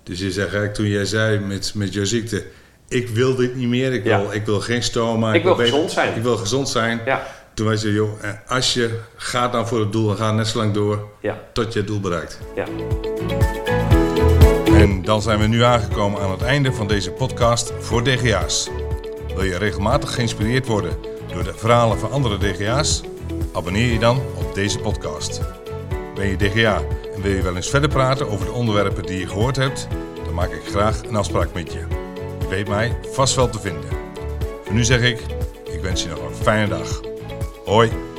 Dus 0.04 0.20
je 0.20 0.26
zegt 0.32 0.38
eigenlijk 0.48 0.74
toen 0.74 0.88
jij 0.88 1.06
zei 1.06 1.40
met, 1.40 1.72
met 1.76 1.94
jouw 1.94 2.06
ziekte... 2.06 2.46
Ik 2.88 3.10
wil 3.10 3.36
dit 3.36 3.56
niet 3.56 3.68
meer, 3.68 3.94
ik 3.94 4.04
Ja. 4.06 4.20
wil, 4.22 4.32
ik 4.34 4.46
wil 4.46 4.60
geen 4.60 4.84
stoma. 4.84 5.34
Ik 5.34 5.44
wil 5.44 5.56
beter- 5.56 5.72
gezond 5.74 5.92
zijn. 5.92 6.16
Ik 6.16 6.22
wil 6.24 6.38
gezond 6.38 6.70
zijn. 6.70 7.02
Ja, 7.06 7.28
Toen 7.54 7.66
was 7.68 7.82
je, 7.82 7.92
joh, 7.94 8.24
eh, 8.24 8.30
als 8.48 8.74
je 8.74 9.00
gaat 9.16 9.52
dan 9.52 9.68
voor 9.68 9.80
het 9.80 9.92
doel, 9.92 10.08
dan 10.08 10.16
ga 10.18 10.32
net 10.32 10.48
zo 10.48 10.58
lang 10.58 10.74
door 10.74 11.08
ja, 11.22 11.40
tot 11.54 11.74
je 11.74 11.80
het 11.80 11.88
doel 11.88 12.00
bereikt. 12.00 12.40
ja. 12.56 12.66
En 14.74 15.02
dan 15.04 15.22
zijn 15.22 15.40
we 15.40 15.48
nu 15.48 15.64
aangekomen 15.64 16.22
aan 16.22 16.32
het 16.32 16.42
einde 16.42 16.74
van 16.74 16.88
deze 16.88 17.12
podcast 17.12 17.74
voor 17.80 18.04
DGA's. 18.04 18.70
Wil 19.36 19.44
je 19.44 19.58
regelmatig 19.58 20.14
geïnspireerd 20.14 20.68
worden 20.68 20.92
door 21.34 21.44
de 21.44 21.54
verhalen 21.56 22.00
van 22.00 22.12
andere 22.12 22.38
DGA's? 22.38 23.02
Abonneer 23.54 23.92
je 23.92 24.00
dan 24.00 24.22
op 24.36 24.56
deze 24.56 24.80
podcast. 24.80 25.42
Ben 26.16 26.28
je 26.28 26.38
DGA 26.38 26.82
en 27.16 27.22
wil 27.22 27.32
je 27.32 27.42
wel 27.42 27.56
eens 27.56 27.70
verder 27.70 27.90
praten 27.90 28.30
over 28.30 28.46
de 28.46 28.52
onderwerpen 28.52 29.04
die 29.04 29.20
je 29.20 29.28
gehoord 29.28 29.56
hebt? 29.56 29.88
Dan 30.26 30.34
maak 30.34 30.52
ik 30.52 30.64
graag 30.64 31.04
een 31.04 31.16
afspraak 31.16 31.54
met 31.54 31.74
je. 31.74 31.86
Je 32.40 32.48
weet 32.48 32.68
mij 32.68 32.98
vast 33.12 33.36
wel 33.36 33.50
te 33.50 33.60
vinden. 33.60 33.90
Voor 34.64 34.74
nu 34.74 34.84
zeg 34.84 35.02
ik, 35.02 35.20
ik 35.20 35.74
Ik 35.74 35.82
wens 35.82 36.04
je 36.04 36.10
nog 36.10 36.24
een 36.24 36.36
fijne 36.36 36.68
dag. 36.68 37.02
Hoi. 37.66 38.11